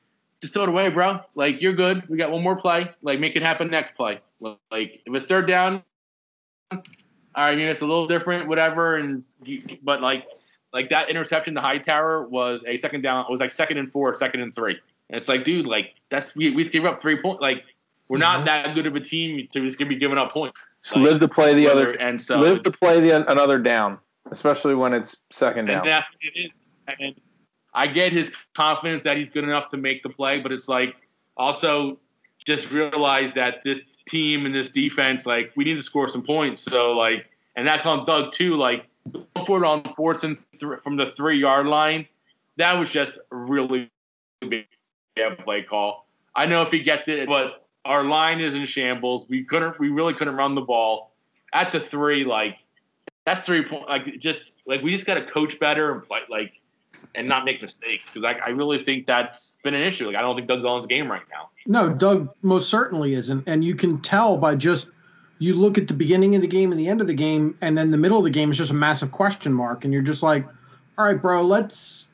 just 0.41 0.53
throw 0.53 0.63
it 0.63 0.69
away, 0.69 0.89
bro. 0.89 1.19
Like 1.35 1.61
you're 1.61 1.73
good. 1.73 2.07
We 2.09 2.17
got 2.17 2.31
one 2.31 2.43
more 2.43 2.55
play. 2.55 2.91
Like 3.01 3.19
make 3.19 3.35
it 3.35 3.41
happen 3.41 3.69
next 3.69 3.95
play. 3.95 4.19
Like 4.39 5.01
if 5.05 5.13
it's 5.13 5.25
third 5.25 5.47
down, 5.47 5.83
all 6.71 6.79
right, 7.35 7.51
I 7.51 7.55
mean 7.55 7.67
it's 7.67 7.81
a 7.81 7.85
little 7.85 8.07
different, 8.07 8.47
whatever. 8.47 8.97
And 8.97 9.23
but 9.83 10.01
like 10.01 10.25
like 10.73 10.89
that 10.89 11.09
interception 11.09 11.55
to 11.55 11.61
Hightower 11.61 12.27
was 12.27 12.63
a 12.67 12.77
second 12.77 13.01
down. 13.01 13.25
It 13.25 13.31
was 13.31 13.39
like 13.39 13.51
second 13.51 13.77
and 13.77 13.91
four, 13.91 14.13
second 14.13 14.41
and 14.41 14.53
three. 14.53 14.79
And 15.09 15.17
it's 15.17 15.27
like, 15.27 15.43
dude, 15.43 15.67
like 15.67 15.95
that's 16.09 16.35
we 16.35 16.51
we 16.51 16.67
gave 16.67 16.85
up 16.85 16.99
three 16.99 17.19
points. 17.21 17.41
Like 17.41 17.63
we're 18.07 18.17
not 18.17 18.37
mm-hmm. 18.37 18.45
that 18.47 18.75
good 18.75 18.85
of 18.85 18.95
a 18.95 18.99
team 18.99 19.47
to 19.51 19.61
just 19.61 19.77
gonna 19.77 19.89
be 19.89 19.95
giving 19.95 20.17
up 20.17 20.31
points. 20.31 20.57
Just 20.83 20.97
live 20.97 21.19
to 21.19 21.27
play 21.27 21.53
the 21.53 21.67
other. 21.67 21.91
and 21.93 22.21
so 22.21 22.39
live 22.39 22.61
to 22.61 22.71
play 22.71 22.99
the 22.99 23.29
another 23.31 23.57
down, 23.57 23.97
especially 24.31 24.75
when 24.75 24.93
it's 24.93 25.17
second 25.31 25.69
and 25.69 25.83
down. 25.83 25.85
that's 25.85 26.07
what 26.07 26.35
it 26.35 26.39
is. 26.39 26.51
And 26.99 27.15
I 27.75 27.87
get 27.87 28.13
his 28.13 28.31
confidence 28.53 29.03
that 29.03 29.17
he's 29.17 29.29
good 29.29 29.43
enough 29.43 29.69
to 29.69 29.77
make 29.77 30.01
the 30.01 30.09
play, 30.09 30.39
but 30.39 30.53
it's 30.53 30.69
like 30.69 30.95
also 31.35 31.99
just 32.45 32.71
realize 32.71 33.33
that 33.33 33.63
this 33.63 33.81
team 34.07 34.45
and 34.45 34.55
this 34.55 34.69
defense, 34.69 35.25
like 35.25 35.51
we 35.55 35.65
need 35.65 35.75
to 35.75 35.83
score 35.83 36.07
some 36.07 36.23
points. 36.23 36.61
So 36.61 36.93
like, 36.93 37.25
and 37.57 37.67
that's 37.67 37.85
on 37.85 38.05
Doug 38.05 38.31
too. 38.31 38.55
Like 38.55 38.85
going 39.11 39.45
for 39.45 39.63
it 39.63 39.67
on 39.67 39.83
fourth 39.93 40.23
and 40.23 40.37
th- 40.57 40.79
from 40.79 40.95
the 40.95 41.05
three 41.05 41.37
yard 41.37 41.67
line, 41.67 42.07
that 42.57 42.73
was 42.73 42.89
just 42.89 43.19
really 43.29 43.91
big 44.39 44.65
play 45.39 45.61
call. 45.61 46.07
I 46.33 46.45
know 46.45 46.61
if 46.61 46.71
he 46.71 46.79
gets 46.79 47.07
it, 47.09 47.27
but 47.27 47.67
our 47.83 48.03
line 48.03 48.39
is 48.39 48.55
in 48.55 48.65
shambles. 48.65 49.27
We 49.27 49.43
couldn't, 49.43 49.79
we 49.79 49.89
really 49.89 50.13
couldn't 50.13 50.35
run 50.35 50.55
the 50.55 50.61
ball 50.61 51.11
at 51.53 51.71
the 51.71 51.79
three. 51.81 52.23
Like 52.23 52.57
that's 53.25 53.41
three 53.41 53.65
point. 53.65 53.89
Like 53.89 54.17
just 54.17 54.61
like 54.65 54.81
we 54.81 54.91
just 54.91 55.05
got 55.05 55.15
to 55.15 55.25
coach 55.25 55.59
better 55.59 55.91
and 55.91 56.01
play 56.01 56.19
like 56.29 56.53
and 57.15 57.27
not 57.27 57.45
make 57.45 57.61
mistakes 57.61 58.09
because 58.09 58.23
I, 58.23 58.45
I 58.45 58.49
really 58.49 58.81
think 58.81 59.05
that's 59.05 59.57
been 59.63 59.73
an 59.73 59.81
issue. 59.81 60.07
Like 60.07 60.15
I 60.15 60.21
don't 60.21 60.35
think 60.35 60.47
Doug's 60.47 60.65
on 60.65 60.77
his 60.77 60.85
game 60.85 61.09
right 61.09 61.23
now. 61.31 61.49
No, 61.65 61.93
Doug 61.93 62.29
most 62.41 62.69
certainly 62.69 63.13
isn't, 63.13 63.47
and 63.47 63.63
you 63.63 63.75
can 63.75 64.01
tell 64.01 64.37
by 64.37 64.55
just 64.55 64.89
you 65.39 65.53
look 65.55 65.77
at 65.77 65.87
the 65.87 65.93
beginning 65.93 66.35
of 66.35 66.41
the 66.41 66.47
game 66.47 66.71
and 66.71 66.79
the 66.79 66.87
end 66.87 67.01
of 67.01 67.07
the 67.07 67.13
game, 67.13 67.57
and 67.61 67.77
then 67.77 67.91
the 67.91 67.97
middle 67.97 68.17
of 68.17 68.23
the 68.23 68.29
game 68.29 68.51
is 68.51 68.57
just 68.57 68.71
a 68.71 68.75
massive 68.75 69.11
question 69.11 69.53
mark, 69.53 69.83
and 69.83 69.93
you're 69.93 70.01
just 70.01 70.23
like, 70.23 70.45
all 70.97 71.05
right, 71.05 71.21
bro, 71.21 71.41
let's 71.41 72.09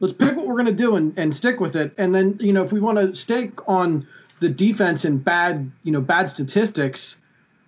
let's 0.00 0.12
pick 0.12 0.36
what 0.36 0.46
we're 0.46 0.56
gonna 0.56 0.72
do 0.72 0.96
and, 0.96 1.16
and 1.18 1.34
stick 1.34 1.60
with 1.60 1.76
it, 1.76 1.92
and 1.98 2.14
then 2.14 2.36
you 2.40 2.52
know 2.52 2.62
if 2.62 2.72
we 2.72 2.80
want 2.80 2.98
to 2.98 3.14
stake 3.14 3.66
on 3.68 4.06
the 4.40 4.48
defense 4.48 5.04
and 5.04 5.24
bad 5.24 5.70
you 5.82 5.92
know 5.92 6.00
bad 6.00 6.28
statistics. 6.30 7.16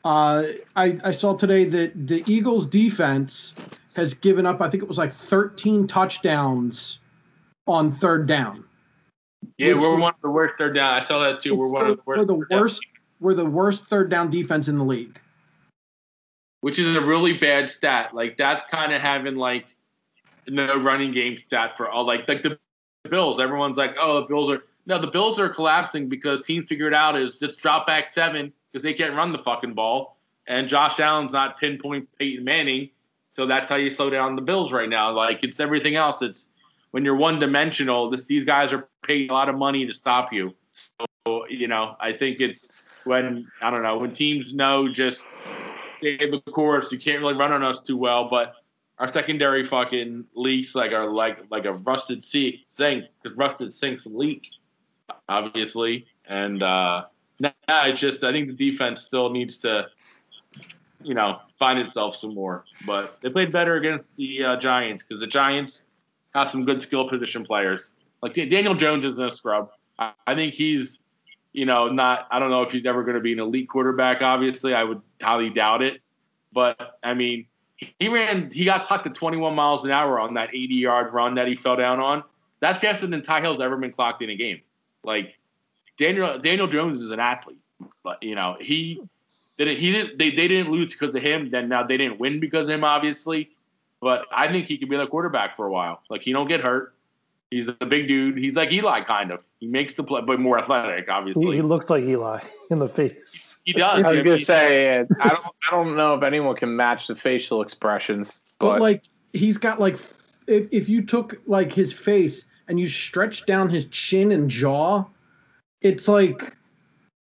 Uh, 0.08 0.52
I, 0.74 0.98
I 1.04 1.10
saw 1.10 1.36
today 1.36 1.64
that 1.66 2.06
the 2.06 2.24
Eagles 2.26 2.66
defense 2.66 3.52
has 3.94 4.14
given 4.14 4.46
up, 4.46 4.62
I 4.62 4.70
think 4.70 4.82
it 4.82 4.88
was 4.88 4.96
like 4.96 5.12
13 5.12 5.86
touchdowns 5.86 6.98
on 7.66 7.92
third 7.92 8.26
down. 8.26 8.64
Yeah, 9.58 9.74
we're 9.74 9.90
was- 9.90 10.00
one 10.00 10.14
of 10.14 10.20
the 10.22 10.30
worst 10.30 10.54
third 10.56 10.74
down. 10.76 10.94
I 10.94 11.00
saw 11.00 11.18
that 11.18 11.40
too. 11.40 11.54
We're 11.54 11.68
one 11.68 11.90
of 11.90 11.96
the 11.98 12.02
worst. 12.06 12.18
we're 12.18 12.24
the 12.24 12.36
third 12.38 12.48
down. 12.48 12.60
worst. 12.60 12.86
We're 13.20 13.34
the 13.34 13.44
worst 13.44 13.84
third 13.84 14.08
down 14.08 14.30
defense 14.30 14.68
in 14.68 14.78
the 14.78 14.84
league. 14.84 15.20
which 16.62 16.78
is 16.78 16.96
a 16.96 17.02
really 17.02 17.34
bad 17.34 17.68
stat. 17.68 18.14
Like 18.14 18.38
that's 18.38 18.62
kind 18.70 18.94
of 18.94 19.02
having 19.02 19.36
like 19.36 19.66
no 20.46 20.74
running 20.78 21.12
game 21.12 21.36
stat 21.36 21.76
for 21.76 21.90
all 21.90 22.06
like 22.06 22.26
like 22.26 22.40
the 22.40 22.58
Bills. 23.10 23.40
Everyone's 23.40 23.76
like, 23.76 23.94
oh, 24.00 24.22
the 24.22 24.26
Bills 24.26 24.48
are 24.48 24.62
no, 24.86 24.98
the 24.98 25.06
Bills 25.06 25.38
are 25.38 25.50
collapsing 25.50 26.08
because 26.08 26.40
teams 26.40 26.66
figured 26.66 26.94
out 26.94 27.14
is 27.14 27.36
just 27.36 27.58
drop 27.58 27.86
back 27.86 28.08
seven 28.08 28.54
because 28.72 28.82
they 28.82 28.94
can't 28.94 29.14
run 29.14 29.32
the 29.32 29.38
fucking 29.38 29.74
ball, 29.74 30.18
and 30.46 30.68
Josh 30.68 31.00
Allen's 31.00 31.32
not 31.32 31.58
pinpoint 31.58 32.08
Peyton 32.18 32.44
Manning, 32.44 32.90
so 33.30 33.46
that's 33.46 33.70
how 33.70 33.76
you 33.76 33.90
slow 33.90 34.10
down 34.10 34.34
the 34.36 34.42
Bills 34.42 34.72
right 34.72 34.88
now. 34.88 35.12
Like 35.12 35.44
it's 35.44 35.60
everything 35.60 35.94
else. 35.94 36.22
It's 36.22 36.46
when 36.90 37.04
you're 37.04 37.16
one 37.16 37.38
dimensional. 37.38 38.10
This 38.10 38.24
these 38.24 38.44
guys 38.44 38.72
are 38.72 38.88
paying 39.02 39.30
a 39.30 39.32
lot 39.32 39.48
of 39.48 39.56
money 39.56 39.86
to 39.86 39.92
stop 39.92 40.32
you. 40.32 40.54
So 40.72 41.46
you 41.48 41.68
know, 41.68 41.96
I 42.00 42.12
think 42.12 42.40
it's 42.40 42.68
when 43.04 43.46
I 43.62 43.70
don't 43.70 43.82
know 43.82 43.98
when 43.98 44.12
teams 44.12 44.52
know 44.52 44.88
just 44.88 45.26
stay 45.98 46.30
the 46.30 46.40
course. 46.50 46.90
You 46.90 46.98
can't 46.98 47.20
really 47.20 47.34
run 47.34 47.52
on 47.52 47.62
us 47.62 47.80
too 47.80 47.96
well, 47.96 48.28
but 48.28 48.54
our 48.98 49.08
secondary 49.08 49.64
fucking 49.64 50.24
leaks 50.34 50.74
like 50.74 50.92
are 50.92 51.10
like 51.10 51.38
like 51.50 51.64
a 51.64 51.74
rusted 51.74 52.24
sink 52.24 52.56
sink 52.66 53.04
rusted 53.36 53.72
sinks 53.72 54.06
leak, 54.06 54.48
obviously. 55.28 56.06
And 56.26 56.62
uh 56.62 57.04
nah, 57.40 57.50
it's 57.68 58.00
just 58.00 58.24
I 58.24 58.32
think 58.32 58.48
the 58.48 58.70
defense 58.70 59.02
still 59.02 59.30
needs 59.30 59.58
to, 59.58 59.88
you 61.02 61.14
know, 61.14 61.40
find 61.58 61.78
itself 61.78 62.16
some 62.16 62.34
more. 62.34 62.64
But 62.86 63.18
they 63.22 63.30
played 63.30 63.52
better 63.52 63.76
against 63.76 64.14
the 64.16 64.44
uh, 64.44 64.56
Giants 64.56 65.04
because 65.04 65.20
the 65.20 65.26
Giants 65.26 65.82
have 66.34 66.50
some 66.50 66.64
good 66.64 66.82
skill 66.82 67.08
position 67.08 67.44
players. 67.44 67.92
Like 68.22 68.34
Daniel 68.34 68.74
Jones 68.74 69.04
is 69.04 69.18
a 69.18 69.30
scrub. 69.30 69.70
I, 69.98 70.12
I 70.26 70.34
think 70.34 70.54
he's, 70.54 70.98
you 71.52 71.66
know, 71.66 71.88
not. 71.88 72.26
I 72.30 72.38
don't 72.38 72.50
know 72.50 72.62
if 72.62 72.72
he's 72.72 72.86
ever 72.86 73.02
going 73.02 73.16
to 73.16 73.20
be 73.20 73.32
an 73.32 73.40
elite 73.40 73.68
quarterback. 73.68 74.22
Obviously, 74.22 74.74
I 74.74 74.84
would 74.84 75.00
highly 75.22 75.50
doubt 75.50 75.82
it. 75.82 76.00
But 76.52 76.98
I 77.02 77.14
mean, 77.14 77.46
he 77.76 78.08
ran. 78.08 78.50
He 78.50 78.64
got 78.64 78.86
clocked 78.86 79.06
at 79.06 79.14
21 79.14 79.54
miles 79.54 79.84
an 79.84 79.92
hour 79.92 80.18
on 80.18 80.34
that 80.34 80.50
80 80.50 80.74
yard 80.74 81.12
run 81.12 81.34
that 81.36 81.46
he 81.46 81.54
fell 81.54 81.76
down 81.76 82.00
on. 82.00 82.24
That's 82.60 82.80
faster 82.80 83.06
than 83.06 83.22
Ty 83.22 83.40
Hill's 83.40 83.60
ever 83.60 83.76
been 83.76 83.92
clocked 83.92 84.20
in 84.22 84.30
a 84.30 84.36
game. 84.36 84.60
Like 85.04 85.37
Daniel 85.98 86.38
Daniel 86.38 86.66
Jones 86.68 86.98
is 86.98 87.10
an 87.10 87.20
athlete, 87.20 87.60
but 88.02 88.22
you 88.22 88.34
know 88.34 88.56
he 88.60 89.00
didn't. 89.58 89.78
He 89.78 89.92
didn't. 89.92 90.18
They, 90.18 90.30
they 90.30 90.48
didn't 90.48 90.70
lose 90.70 90.92
because 90.92 91.14
of 91.14 91.22
him. 91.22 91.50
Then 91.50 91.68
now 91.68 91.82
they 91.82 91.96
didn't 91.96 92.18
win 92.20 92.40
because 92.40 92.68
of 92.68 92.74
him, 92.74 92.84
obviously. 92.84 93.50
But 94.00 94.26
I 94.30 94.50
think 94.50 94.66
he 94.66 94.78
could 94.78 94.88
be 94.88 94.96
the 94.96 95.06
quarterback 95.08 95.56
for 95.56 95.66
a 95.66 95.70
while. 95.70 96.00
Like 96.08 96.22
he 96.22 96.32
don't 96.32 96.46
get 96.48 96.60
hurt. 96.60 96.94
He's 97.50 97.68
a 97.68 97.72
big 97.72 98.08
dude. 98.08 98.36
He's 98.36 98.54
like 98.56 98.70
Eli, 98.72 99.00
kind 99.02 99.30
of. 99.32 99.42
He 99.58 99.66
makes 99.66 99.94
the 99.94 100.04
play, 100.04 100.20
but 100.20 100.38
more 100.38 100.58
athletic, 100.58 101.08
obviously. 101.08 101.56
he 101.56 101.62
looks 101.62 101.88
like 101.90 102.04
Eli 102.04 102.40
in 102.70 102.78
the 102.78 102.88
face. 102.88 103.56
He 103.64 103.72
does. 103.72 104.04
I 104.04 104.08
was 104.08 104.16
mean, 104.16 104.24
gonna 104.24 104.36
he- 104.36 104.44
say 104.44 104.98
I 104.98 105.04
don't 105.28 105.44
I 105.46 105.70
don't 105.70 105.96
know 105.96 106.14
if 106.14 106.22
anyone 106.22 106.54
can 106.56 106.76
match 106.76 107.06
the 107.08 107.16
facial 107.16 107.60
expressions, 107.62 108.42
But, 108.60 108.72
but 108.74 108.80
like 108.80 109.02
he's 109.32 109.58
got 109.58 109.80
like 109.80 109.98
if 110.46 110.68
if 110.72 110.88
you 110.88 111.02
took 111.04 111.40
like 111.46 111.72
his 111.72 111.92
face 111.92 112.44
and 112.68 112.78
you 112.78 112.86
stretched 112.86 113.46
down 113.46 113.70
his 113.70 113.86
chin 113.86 114.30
and 114.30 114.48
jaw, 114.50 115.04
it's 115.80 116.08
like 116.08 116.56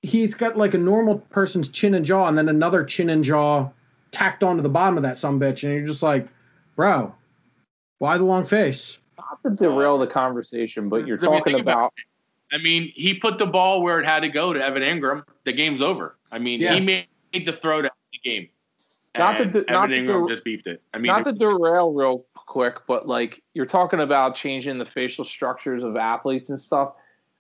he's 0.02 0.34
got 0.34 0.58
like 0.58 0.74
a 0.74 0.78
normal 0.78 1.18
person's 1.18 1.70
chin 1.70 1.94
and 1.96 2.06
jaw, 2.06 2.28
and 2.28 2.38
then 2.38 2.50
another 2.50 2.84
chin 2.84 3.10
and 3.10 3.24
jaw 3.24 3.70
tacked 4.12 4.44
onto 4.44 4.62
the 4.62 4.70
bottom 4.70 4.98
of 4.98 5.04
that 5.04 5.18
some 5.18 5.40
bitch, 5.40 5.64
and 5.64 5.74
you're 5.74 5.86
just 5.86 6.04
like, 6.04 6.28
bro, 6.76 7.14
why 8.00 8.18
the 8.18 8.24
long 8.24 8.46
face? 8.46 8.98
not 9.18 9.42
to 9.44 9.50
derail 9.56 9.98
the 9.98 10.06
conversation, 10.08 10.88
but 10.90 11.08
you're 11.08 11.18
I 11.18 11.22
mean, 11.30 11.40
talking 11.40 11.60
about 11.60 11.74
about 11.78 11.94
I 12.52 12.58
mean, 12.60 12.92
he 12.94 13.16
put 13.16 13.40
the 13.40 13.46
ball 13.48 13.82
where 13.82 14.00
it 14.00 14.06
had 14.06 14.20
to 14.22 14.30
go 14.30 14.54
to 14.54 14.64
Evan 14.64 14.84
Engram. 14.84 15.24
The 15.46 15.52
game's 15.54 15.82
over. 15.82 16.16
I 16.32 16.38
mean, 16.38 16.62
Yeah. 16.62 16.76
he 16.76 16.80
made 16.80 17.08
the 17.46 17.52
throw 17.52 17.82
to 17.82 17.90
the 18.14 18.20
game. 18.30 18.48
Not 19.18 19.42
And 19.42 19.52
to 19.52 19.60
do- 19.62 19.66
Evan 19.68 19.74
not 19.74 19.88
to 19.88 20.00
Engram 20.00 20.30
just 20.30 20.44
beefed 20.44 20.68
it. 20.68 20.82
I 20.94 21.00
mean, 21.00 21.08
not 21.08 21.24
to 21.26 21.32
derail 21.32 21.92
real 21.92 22.26
quick, 22.36 22.86
but 22.88 23.08
like 23.08 23.42
you're 23.56 23.66
talking 23.66 24.02
about 24.02 24.36
changing 24.36 24.78
the 24.78 24.86
facial 24.86 25.26
structures 25.26 25.84
of 25.84 25.96
athletes 25.96 26.52
and 26.52 26.62
stuff. 26.62 26.94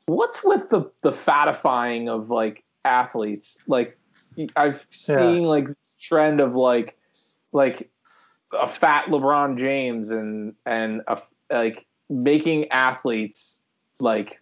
What's 0.07 0.43
with 0.43 0.69
the 0.69 0.91
the 1.01 1.11
fatifying 1.11 2.09
of 2.09 2.29
like 2.29 2.63
athletes. 2.85 3.57
Like 3.67 3.97
I've 4.55 4.85
seen 4.91 5.43
like 5.43 5.67
this 5.67 5.97
trend 5.99 6.39
of 6.39 6.55
like 6.55 6.97
like 7.51 7.89
a 8.57 8.67
fat 8.67 9.07
LeBron 9.07 9.57
James 9.57 10.11
and 10.11 10.53
and 10.65 11.01
a, 11.07 11.19
like 11.51 11.85
making 12.09 12.69
athletes 12.69 13.61
like 13.99 14.39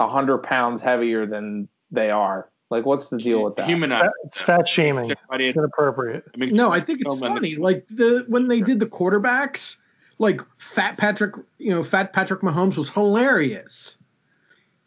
a 0.00 0.08
hundred 0.08 0.38
pounds 0.38 0.82
heavier 0.82 1.24
than 1.24 1.68
they 1.90 2.10
are. 2.10 2.50
Like, 2.70 2.86
what's 2.86 3.08
the 3.08 3.18
deal 3.18 3.44
with 3.44 3.54
that? 3.56 3.68
Humanize. 3.68 4.10
It's 4.24 4.40
fat 4.40 4.66
shaming. 4.66 5.04
Everybody- 5.10 5.46
It's 5.48 5.56
inappropriate. 5.56 6.24
I 6.34 6.36
mean, 6.38 6.54
No, 6.54 6.72
I 6.72 6.80
think 6.80 7.02
it's 7.02 7.10
so 7.12 7.16
many- 7.16 7.34
funny. 7.34 7.56
Like 7.56 7.86
the 7.88 8.24
when 8.26 8.48
they 8.48 8.60
did 8.60 8.80
the 8.80 8.86
quarterbacks, 8.86 9.76
like 10.18 10.40
Fat 10.58 10.96
Patrick, 10.96 11.34
you 11.58 11.70
know, 11.70 11.84
Fat 11.84 12.12
Patrick 12.12 12.40
Mahomes 12.40 12.76
was 12.76 12.88
hilarious 12.88 13.98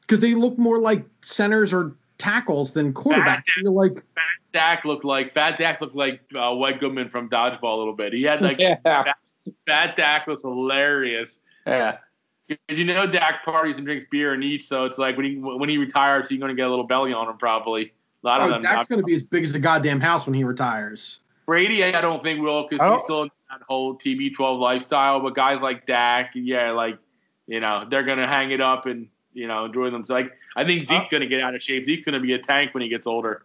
because 0.07 0.21
they 0.21 0.33
look 0.33 0.57
more 0.57 0.79
like 0.79 1.05
centers 1.21 1.73
or 1.73 1.95
tackles 2.17 2.71
than 2.71 2.93
quarterbacks. 2.93 3.43
You're 3.61 3.71
like, 3.71 3.95
Fat 4.15 4.23
Dak 4.53 4.85
looked 4.85 5.03
like 5.03 5.29
Fat 5.29 5.57
Dak 5.57 5.81
looked 5.81 5.95
like 5.95 6.21
uh, 6.35 6.53
White 6.55 6.79
Goodman 6.79 7.09
from 7.09 7.29
Dodgeball 7.29 7.75
a 7.75 7.77
little 7.77 7.93
bit. 7.93 8.13
He 8.13 8.23
had 8.23 8.41
like 8.41 8.59
yeah, 8.59 8.77
Fat 9.65 9.97
Dak 9.97 10.27
was 10.27 10.41
hilarious. 10.41 11.39
yeah. 11.65 11.97
Because 12.47 12.79
you 12.79 12.85
know 12.85 13.05
Dak 13.05 13.43
parties 13.43 13.75
and 13.75 13.85
drinks 13.85 14.05
beer 14.09 14.33
and 14.33 14.41
eats, 14.41 14.65
so 14.67 14.85
it's 14.85 14.97
like 14.97 15.17
when 15.17 15.25
he 15.25 15.35
when 15.35 15.67
he 15.67 15.77
retires, 15.77 16.31
you're 16.31 16.39
gonna 16.39 16.53
get 16.53 16.67
a 16.67 16.69
little 16.69 16.85
belly 16.87 17.11
on 17.11 17.27
him 17.27 17.37
probably. 17.37 17.91
A 18.23 18.27
lot 18.27 18.41
of 18.41 18.47
oh, 18.47 18.53
them. 18.53 18.63
Dak's 18.63 18.87
going 18.87 18.99
to 18.99 19.05
be 19.05 19.15
as 19.15 19.23
big 19.23 19.43
as 19.43 19.53
a 19.53 19.59
goddamn 19.59 19.99
house 19.99 20.25
when 20.25 20.33
he 20.33 20.43
retires. 20.43 21.19
Brady, 21.45 21.83
I 21.83 22.01
don't 22.01 22.23
think 22.23 22.41
will 22.41 22.67
because 22.67 22.85
Oh. 22.85 22.93
he's 22.93 23.03
still 23.03 23.23
in 23.23 23.29
that 23.49 23.61
whole 23.67 23.95
TB12 23.95 24.59
lifestyle. 24.59 25.19
But 25.19 25.35
guys 25.35 25.61
like 25.61 25.85
Dak, 25.85 26.31
yeah, 26.33 26.71
like 26.71 26.97
you 27.47 27.59
know, 27.59 27.85
they're 27.89 28.03
gonna 28.03 28.27
hang 28.27 28.51
it 28.51 28.61
up 28.61 28.85
and 28.85 29.07
you 29.37 29.47
know 29.47 29.65
enjoy 29.65 29.89
them. 29.89 30.03
Like 30.09 30.31
I 30.55 30.65
think 30.65 30.83
Zeke's 30.85 31.07
gonna 31.11 31.27
get 31.27 31.41
out 31.41 31.55
of 31.55 31.61
shape. 31.61 31.85
Zeke's 31.85 32.05
gonna 32.05 32.19
be 32.19 32.33
a 32.33 32.39
tank 32.39 32.73
when 32.73 32.81
he 32.81 32.89
gets 32.89 33.05
older 33.07 33.43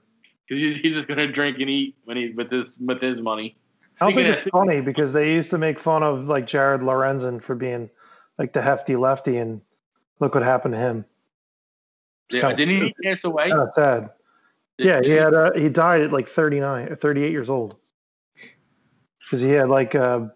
because 0.49 0.63
he's, 0.63 0.77
he's 0.77 0.95
just 0.95 1.07
gonna 1.07 1.27
drink 1.27 1.59
and 1.61 1.69
eat 1.69 1.97
when 2.05 2.17
he 2.17 2.31
with 2.31 2.51
his 2.51 2.79
with 2.79 3.01
his 3.01 3.21
money. 3.21 3.57
I 4.01 4.07
don't 4.07 4.17
think 4.17 4.29
of- 4.29 4.35
it's 4.35 4.51
funny 4.51 4.81
because 4.81 5.13
they 5.13 5.33
used 5.33 5.51
to 5.51 5.59
make 5.59 5.79
fun 5.79 6.03
of 6.03 6.25
like 6.25 6.47
Jared 6.47 6.81
Lorenzen 6.81 7.43
for 7.43 7.55
being 7.55 7.91
like 8.39 8.53
the 8.55 8.63
hefty 8.63 8.97
lefty, 8.97 9.37
and 9.37 9.61
look 10.19 10.35
what 10.35 10.43
happened 10.43 10.75
to 10.75 10.81
him. 10.81 11.05
Yeah, 12.31 12.53
didn't 12.55 12.81
he 12.83 12.95
pass 13.05 13.25
away? 13.25 13.51
Kind 13.51 13.61
of 13.61 13.69
sad. 13.75 14.11
Yeah, 14.79 15.03
he 15.03 15.11
had 15.11 15.35
uh, 15.35 15.53
he 15.53 15.69
died 15.69 16.01
at 16.01 16.13
like 16.13 16.29
39 16.29 16.89
or 16.89 16.97
38 16.97 17.31
years 17.31 17.51
old 17.51 17.77
because 19.21 19.43
he 19.43 19.51
had 19.51 19.69
like 19.69 19.95
uh, 19.95 20.29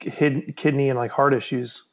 hid, 0.00 0.56
kidney 0.56 0.88
and 0.88 0.98
like 0.98 1.10
heart 1.10 1.34
issues. 1.34 1.88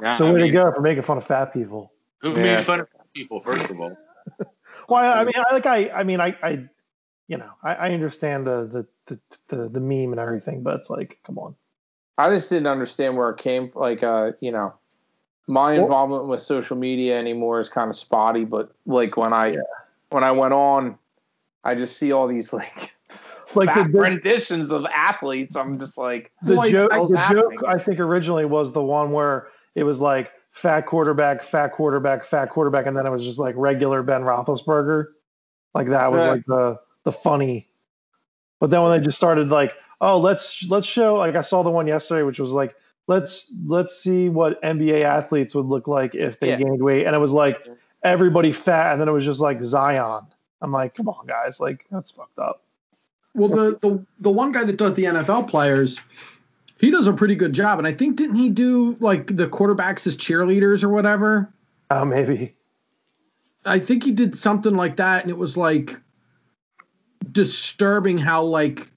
Yeah, 0.00 0.12
So 0.12 0.28
I 0.28 0.32
way 0.32 0.40
to 0.40 0.50
go 0.50 0.72
for 0.72 0.80
making 0.80 1.02
fun 1.02 1.16
of 1.16 1.26
fat 1.26 1.52
people. 1.52 1.92
Who 2.20 2.30
Yeah. 2.30 2.56
made 2.58 2.66
fun 2.66 2.80
of 2.80 2.88
fat 2.90 3.06
people? 3.14 3.40
First 3.40 3.70
of 3.70 3.80
all, 3.80 3.96
Well, 4.88 5.02
I 5.02 5.20
I 5.20 5.24
mean, 5.24 5.34
I 5.36 5.52
like 5.52 5.66
I 5.66 5.88
I 5.90 6.04
mean, 6.04 6.20
I 6.20 6.36
I 6.42 6.68
you 7.26 7.36
know, 7.36 7.50
I, 7.62 7.74
I 7.74 7.90
understand 7.90 8.46
the, 8.46 8.66
the 9.06 9.14
the 9.14 9.18
the 9.56 9.68
the 9.68 9.80
meme 9.80 10.12
and 10.12 10.18
everything, 10.20 10.62
but 10.62 10.76
it's 10.76 10.88
like, 10.90 11.18
come 11.24 11.38
on. 11.38 11.54
I 12.16 12.30
just 12.34 12.48
didn't 12.48 12.66
understand 12.68 13.16
where 13.16 13.30
it 13.30 13.38
came. 13.38 13.68
From. 13.68 13.82
Like, 13.82 14.02
uh, 14.02 14.32
you 14.40 14.50
know, 14.50 14.72
my 15.46 15.72
Well- 15.74 15.82
involvement 15.84 16.26
with 16.28 16.40
social 16.40 16.76
media 16.76 17.18
anymore 17.18 17.60
is 17.60 17.68
kind 17.68 17.88
of 17.88 17.96
spotty. 17.96 18.44
But 18.44 18.72
like 18.86 19.16
when 19.16 19.32
I 19.32 19.56
when 20.10 20.24
I 20.24 20.30
went 20.30 20.54
on, 20.54 20.96
I 21.64 21.74
just 21.74 21.98
see 21.98 22.12
all 22.12 22.26
these 22.28 22.52
like 22.60 22.94
Like 23.54 23.68
the, 23.74 23.82
fat 23.82 23.92
the, 23.92 23.98
renditions 24.00 24.72
of 24.72 24.86
athletes. 24.86 25.54
I'm 25.56 25.78
just 25.78 25.96
like, 25.98 26.32
the 26.42 26.54
Like, 26.54 26.70
joke, 26.72 26.90
the 27.08 27.18
happening? 27.18 27.42
joke 27.58 27.64
I 27.66 27.78
think 27.78 27.98
originally 28.00 28.44
was 28.46 28.72
the 28.72 28.82
one 28.82 29.12
where 29.12 29.48
it 29.78 29.84
was 29.84 30.00
like 30.00 30.32
fat 30.50 30.82
quarterback, 30.86 31.42
fat 31.42 31.68
quarterback, 31.72 32.24
fat 32.24 32.50
quarterback, 32.50 32.86
and 32.86 32.96
then 32.96 33.06
it 33.06 33.10
was 33.10 33.24
just 33.24 33.38
like 33.38 33.54
regular 33.56 34.02
Ben 34.02 34.22
Roethlisberger. 34.22 35.06
Like 35.74 35.88
that 35.90 36.10
was 36.12 36.24
Yeah. 36.24 36.30
like 36.30 36.44
the 36.46 36.80
the 37.04 37.12
funny. 37.12 37.68
But 38.60 38.70
then 38.70 38.82
when 38.82 38.90
they 38.98 39.04
just 39.04 39.16
started 39.16 39.50
like, 39.50 39.74
oh, 40.00 40.18
let's 40.18 40.64
let's 40.68 40.86
show 40.86 41.14
like 41.14 41.36
I 41.36 41.42
saw 41.42 41.62
the 41.62 41.70
one 41.70 41.86
yesterday, 41.86 42.22
which 42.22 42.40
was 42.40 42.50
like 42.50 42.74
let's 43.06 43.52
let's 43.66 43.96
see 43.96 44.28
what 44.28 44.60
NBA 44.62 45.02
athletes 45.02 45.54
would 45.54 45.66
look 45.66 45.86
like 45.88 46.14
if 46.14 46.40
they 46.40 46.48
Yeah. 46.50 46.56
gained 46.56 46.82
weight, 46.82 47.06
and 47.06 47.14
it 47.14 47.18
was 47.20 47.32
like 47.32 47.56
everybody 48.02 48.52
fat, 48.52 48.92
and 48.92 49.00
then 49.00 49.08
it 49.08 49.12
was 49.12 49.24
just 49.24 49.40
like 49.40 49.62
Zion. 49.62 50.22
I'm 50.60 50.72
like, 50.72 50.94
come 50.94 51.08
on, 51.08 51.26
guys, 51.26 51.60
like 51.60 51.84
that's 51.90 52.10
fucked 52.10 52.38
up. 52.38 52.62
Well, 53.34 53.48
the, 53.48 53.78
the 53.80 54.04
the 54.20 54.30
one 54.30 54.50
guy 54.50 54.64
that 54.64 54.76
does 54.76 54.94
the 54.94 55.04
NFL 55.04 55.48
players, 55.48 56.00
he 56.78 56.90
does 56.90 57.06
a 57.06 57.12
pretty 57.12 57.34
good 57.34 57.52
job, 57.52 57.78
and 57.78 57.86
I 57.86 57.92
think 57.92 58.16
didn't 58.16 58.36
he 58.36 58.48
do 58.48 58.96
like 59.00 59.36
the 59.36 59.48
quarterbacks 59.48 60.06
as 60.06 60.16
cheerleaders 60.16 60.84
or 60.84 60.88
whatever? 60.88 61.52
Uh, 61.90 62.04
maybe. 62.04 62.54
I 63.64 63.78
think 63.78 64.04
he 64.04 64.12
did 64.12 64.38
something 64.38 64.74
like 64.74 64.96
that, 64.96 65.22
and 65.22 65.30
it 65.30 65.36
was 65.36 65.56
like 65.56 66.00
disturbing 67.32 68.16
how 68.16 68.44
like 68.44 68.92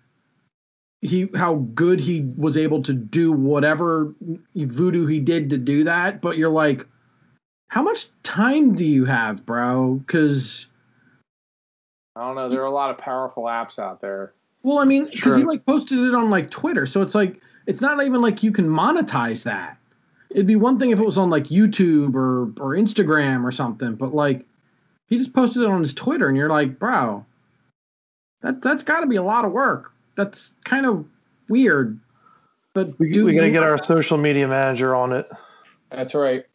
he 1.01 1.27
how 1.35 1.55
good 1.73 1.99
he 1.99 2.21
was 2.37 2.55
able 2.55 2.83
to 2.83 2.93
do 2.93 3.31
whatever 3.31 4.13
voodoo 4.55 5.07
he 5.07 5.19
did 5.19 5.49
to 5.49 5.57
do 5.57 5.83
that. 5.83 6.21
But 6.21 6.37
you're 6.37 6.49
like, 6.49 6.85
how 7.69 7.81
much 7.81 8.07
time 8.21 8.75
do 8.75 8.85
you 8.85 9.05
have, 9.05 9.43
bro? 9.45 9.95
Because 9.95 10.67
I 12.15 12.21
don't 12.21 12.35
know. 12.35 12.49
There 12.49 12.61
are 12.61 12.65
a 12.65 12.71
lot 12.71 12.91
of 12.91 12.99
powerful 12.99 13.45
apps 13.45 13.79
out 13.79 14.01
there. 14.01 14.33
Well, 14.63 14.79
I 14.79 14.85
mean, 14.85 15.05
because 15.05 15.35
he 15.35 15.43
like 15.43 15.65
posted 15.65 15.99
it 15.99 16.13
on 16.13 16.29
like 16.29 16.51
Twitter, 16.51 16.85
so 16.85 17.01
it's 17.01 17.15
like 17.15 17.41
it's 17.67 17.81
not 17.81 18.03
even 18.03 18.21
like 18.21 18.43
you 18.43 18.51
can 18.51 18.67
monetize 18.67 19.43
that. 19.43 19.77
It'd 20.29 20.47
be 20.47 20.55
one 20.55 20.79
thing 20.79 20.91
if 20.91 20.99
it 20.99 21.05
was 21.05 21.17
on 21.17 21.29
like 21.29 21.45
YouTube 21.45 22.15
or 22.15 22.43
or 22.61 22.75
Instagram 22.75 23.43
or 23.43 23.51
something, 23.51 23.95
but 23.95 24.13
like 24.13 24.45
he 25.07 25.17
just 25.17 25.33
posted 25.33 25.63
it 25.63 25.69
on 25.69 25.81
his 25.81 25.93
Twitter, 25.93 26.27
and 26.27 26.37
you're 26.37 26.49
like, 26.49 26.79
bro, 26.79 27.25
that 28.41 28.61
that's 28.61 28.83
got 28.83 29.01
to 29.01 29.07
be 29.07 29.15
a 29.17 29.23
lot 29.23 29.45
of 29.45 29.51
work. 29.51 29.93
That's 30.15 30.51
kind 30.63 30.85
of 30.85 31.05
weird. 31.49 31.99
But 32.73 32.97
We, 32.99 33.11
do 33.11 33.25
we 33.25 33.33
got 33.33 33.41
to 33.41 33.51
get 33.51 33.63
our 33.63 33.77
social 33.77 34.17
media 34.17 34.47
manager 34.47 34.95
on 34.95 35.11
it 35.11 35.29
That's 35.89 36.15
right. 36.15 36.45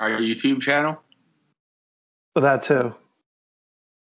our 0.00 0.10
YouTube 0.10 0.60
channel. 0.60 1.00
that 2.34 2.62
too. 2.62 2.92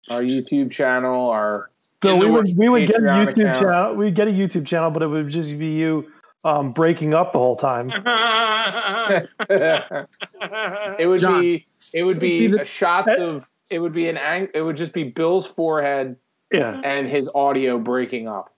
Our 0.09 0.21
YouTube 0.21 0.71
channel, 0.71 1.29
our 1.29 1.69
So 2.01 2.15
we 2.15 2.27
would 2.27 2.47
we 2.55 2.69
would 2.69 2.87
get 2.87 2.97
a 2.97 2.99
YouTube 3.01 3.41
account. 3.41 3.59
channel. 3.59 3.95
We'd 3.95 4.15
get 4.15 4.27
a 4.27 4.31
YouTube 4.31 4.65
channel, 4.65 4.89
but 4.89 5.01
it 5.03 5.07
would 5.07 5.27
just 5.29 5.57
be 5.59 5.67
you 5.73 6.09
um, 6.45 6.71
breaking 6.71 7.13
up 7.13 7.33
the 7.33 7.39
whole 7.39 7.57
time. 7.57 7.89
it 9.49 11.07
would 11.07 11.19
John, 11.19 11.41
be 11.41 11.67
it 11.93 12.03
would 12.03 12.19
be, 12.19 12.47
be 12.47 12.57
the- 12.57 12.65
shots 12.65 13.11
of 13.19 13.47
it 13.69 13.79
would 13.79 13.93
be 13.93 14.07
an 14.07 14.17
ang- 14.17 14.49
it 14.53 14.61
would 14.61 14.77
just 14.77 14.93
be 14.93 15.03
Bill's 15.03 15.45
forehead 15.45 16.15
Yeah, 16.51 16.79
and 16.83 17.07
his 17.07 17.29
audio 17.35 17.77
breaking 17.77 18.27
up. 18.27 18.53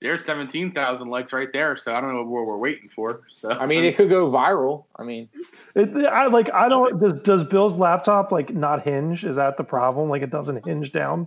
There's 0.00 0.24
seventeen 0.24 0.72
thousand 0.72 1.08
likes 1.08 1.32
right 1.32 1.52
there, 1.52 1.76
so 1.76 1.94
I 1.94 2.00
don't 2.00 2.12
know 2.14 2.22
what 2.22 2.46
we're 2.46 2.58
waiting 2.58 2.88
for. 2.90 3.22
So 3.30 3.48
I 3.50 3.66
mean, 3.66 3.82
it 3.82 3.96
could 3.96 4.10
go 4.10 4.30
viral. 4.30 4.84
I 4.96 5.04
mean, 5.04 5.28
it, 5.74 5.88
I 6.06 6.26
like. 6.26 6.52
I 6.52 6.68
don't. 6.68 7.00
Does 7.00 7.22
does 7.22 7.42
Bill's 7.44 7.76
laptop 7.76 8.30
like 8.30 8.50
not 8.54 8.82
hinge? 8.82 9.24
Is 9.24 9.36
that 9.36 9.56
the 9.56 9.64
problem? 9.64 10.10
Like 10.10 10.22
it 10.22 10.30
doesn't 10.30 10.64
hinge 10.66 10.92
down? 10.92 11.26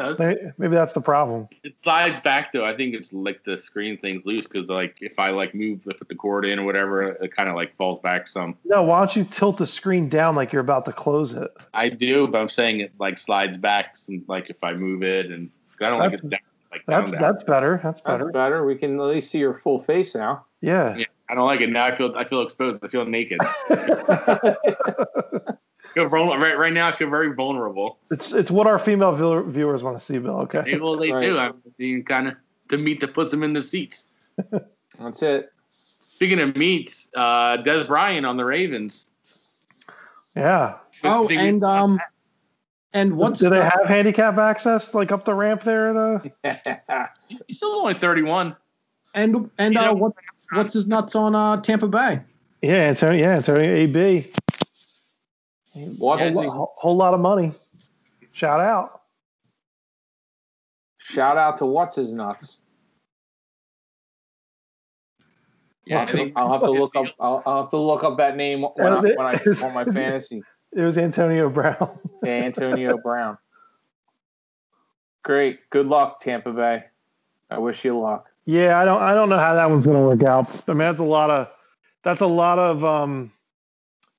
It 0.00 0.02
does. 0.02 0.18
Maybe, 0.18 0.40
maybe 0.58 0.74
that's 0.74 0.92
the 0.92 1.00
problem. 1.00 1.48
It 1.62 1.74
slides 1.82 2.20
back 2.20 2.52
though. 2.52 2.64
I 2.64 2.74
think 2.76 2.94
it's 2.94 3.12
like 3.12 3.44
the 3.44 3.56
screen 3.56 3.98
thing's 3.98 4.24
loose 4.24 4.46
because 4.46 4.68
like 4.68 4.98
if 5.00 5.18
I 5.18 5.30
like 5.30 5.54
move, 5.54 5.84
put 5.84 6.08
the 6.08 6.14
cord 6.14 6.44
in 6.44 6.58
or 6.58 6.64
whatever, 6.64 7.02
it 7.02 7.34
kind 7.34 7.48
of 7.48 7.54
like 7.54 7.76
falls 7.76 7.98
back 8.00 8.26
some. 8.26 8.56
No, 8.64 8.82
why 8.82 8.98
don't 8.98 9.14
you 9.16 9.24
tilt 9.24 9.58
the 9.58 9.66
screen 9.66 10.08
down 10.08 10.34
like 10.34 10.52
you're 10.52 10.62
about 10.62 10.84
to 10.86 10.92
close 10.92 11.32
it? 11.32 11.50
I 11.74 11.88
do, 11.88 12.26
but 12.26 12.40
I'm 12.40 12.48
saying 12.48 12.80
it 12.80 12.92
like 12.98 13.18
slides 13.18 13.56
back. 13.56 13.96
Some 13.96 14.24
like 14.28 14.50
if 14.50 14.62
I 14.62 14.72
move 14.72 15.02
it, 15.02 15.30
and 15.30 15.50
I 15.80 15.90
don't 15.90 15.98
like 15.98 16.14
it 16.14 16.28
down, 16.28 16.40
like 16.70 16.86
down, 16.86 17.00
That's 17.00 17.10
down. 17.12 17.22
that's 17.22 17.44
better. 17.44 17.80
That's 17.82 18.00
that's 18.00 18.24
better. 18.24 18.32
better. 18.32 18.66
We 18.66 18.76
can 18.76 18.98
at 18.98 19.06
least 19.06 19.30
see 19.30 19.38
your 19.38 19.54
full 19.54 19.78
face 19.78 20.14
now. 20.14 20.44
Yeah. 20.60 20.96
Yeah, 20.96 21.06
I 21.28 21.34
don't 21.34 21.46
like 21.46 21.60
it 21.60 21.70
now. 21.70 21.86
I 21.86 21.92
feel 21.92 22.16
I 22.16 22.24
feel 22.24 22.42
exposed. 22.42 22.84
I 22.84 22.88
feel 22.88 23.04
naked. 23.04 23.40
I 25.90 25.94
feel. 25.94 26.06
Right, 26.08 26.58
right 26.58 26.72
now, 26.72 26.88
I 26.88 26.92
feel 26.92 27.10
very 27.10 27.32
vulnerable. 27.34 27.98
It's 28.10 28.32
it's 28.32 28.50
what 28.50 28.66
our 28.66 28.78
female 28.78 29.12
viewer- 29.12 29.42
viewers 29.42 29.82
want 29.82 29.98
to 29.98 30.04
see, 30.04 30.18
Bill. 30.18 30.38
Okay. 30.40 30.62
Maybe 30.64 30.80
well, 30.80 30.96
they 30.96 31.10
Right. 31.12 31.22
do. 31.22 31.38
I'm 31.38 31.54
being 31.78 32.04
kind 32.04 32.28
of 32.28 32.34
the 32.68 32.78
meat 32.78 33.00
that 33.00 33.14
puts 33.14 33.30
them 33.30 33.42
in 33.42 33.52
the 33.52 33.60
seats. 33.62 34.06
That's 35.00 35.22
it. 35.22 35.52
Speaking 36.06 36.40
of 36.40 36.56
meats, 36.56 37.08
uh, 37.16 37.56
Dez 37.58 37.86
Bryant 37.86 38.26
on 38.26 38.36
the 38.36 38.44
Ravens. 38.44 39.06
Yeah. 40.36 40.76
Oh, 41.02 41.26
Think- 41.28 41.40
and 41.40 41.64
um, 41.64 41.98
and 42.92 43.16
what's 43.16 43.40
Do 43.40 43.48
they 43.48 43.58
the- 43.58 43.64
have 43.70 43.86
handicap 43.86 44.38
access 44.38 44.94
like 44.94 45.12
up 45.12 45.24
the 45.24 45.34
ramp 45.34 45.62
there? 45.62 46.20
At, 46.44 46.82
uh, 46.88 47.06
he's 47.46 47.56
still 47.56 47.70
only 47.70 47.94
31. 47.94 48.54
and 49.14 49.50
and 49.58 49.74
You 49.74 49.80
uh, 49.80 49.92
what 49.94 50.12
what's 50.52 50.74
his 50.74 50.86
nuts 50.86 51.14
on 51.14 51.34
uh 51.34 51.60
Tampa 51.62 51.88
Bay? 51.88 52.20
yeah, 52.62 52.88
Antonio. 52.90 53.18
Yeah, 53.20 53.36
Antonio 53.36 53.62
AB. 53.74 54.30
Yeah, 55.74 55.84
his- 56.18 56.34
Whole, 56.34 56.74
whole 56.76 56.96
lot 56.96 57.14
of 57.14 57.20
money. 57.20 57.54
Shout 58.32 58.60
out. 58.60 59.02
shout 60.98 61.36
out 61.36 61.56
to 61.58 61.66
what's 61.66 61.96
his 61.96 62.12
nuts. 62.12 62.58
Yeah, 65.84 65.96
I 65.96 66.00
I'll, 66.00 66.06
have 66.06 66.08
to, 66.10 66.16
think- 66.16 66.32
I'll 66.36 66.52
have 66.52 66.62
to 66.62 66.70
look 66.70 66.94
up. 66.94 67.06
I'll, 67.18 67.42
I'll 67.46 67.62
have 67.62 67.70
to 67.70 67.76
look 67.78 68.04
up 68.04 68.16
that 68.18 68.36
name 68.36 68.62
when, 68.62 68.92
I, 68.92 69.00
when 69.00 69.18
I 69.20 69.32
on 69.64 69.74
my 69.74 69.84
fantasy. 69.84 70.42
It 70.72 70.82
was 70.82 70.96
Antonio 70.98 71.48
Brown. 71.50 71.98
Yeah, 72.22 72.30
Antonio 72.30 72.96
Brown. 72.98 73.38
Great. 75.24 75.68
Good 75.70 75.86
luck, 75.86 76.20
Tampa 76.20 76.52
Bay. 76.52 76.84
I 77.50 77.58
wish 77.58 77.84
you 77.84 77.98
luck. 77.98 78.26
Yeah, 78.46 78.78
I 78.78 78.84
don't 78.84 79.02
I 79.02 79.14
don't 79.14 79.28
know 79.28 79.38
how 79.38 79.54
that 79.54 79.68
one's 79.68 79.86
gonna 79.86 80.00
work 80.00 80.22
out. 80.22 80.48
I 80.68 80.72
mean 80.72 80.78
that's 80.78 81.00
a 81.00 81.04
lot 81.04 81.30
of 81.30 81.48
that's 82.04 82.20
a 82.20 82.26
lot 82.26 82.58
of 82.58 82.84
um 82.84 83.32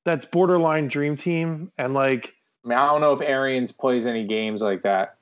that's 0.04 0.26
borderline 0.26 0.88
dream 0.88 1.16
team 1.18 1.72
and 1.78 1.94
like 1.94 2.34
I 2.64 2.68
mean, 2.68 2.78
I 2.78 2.88
don't 2.88 3.02
know 3.02 3.14
if 3.14 3.22
Arians 3.22 3.72
plays 3.72 4.06
any 4.06 4.26
games 4.26 4.62
like 4.62 4.84
that. 4.84 5.16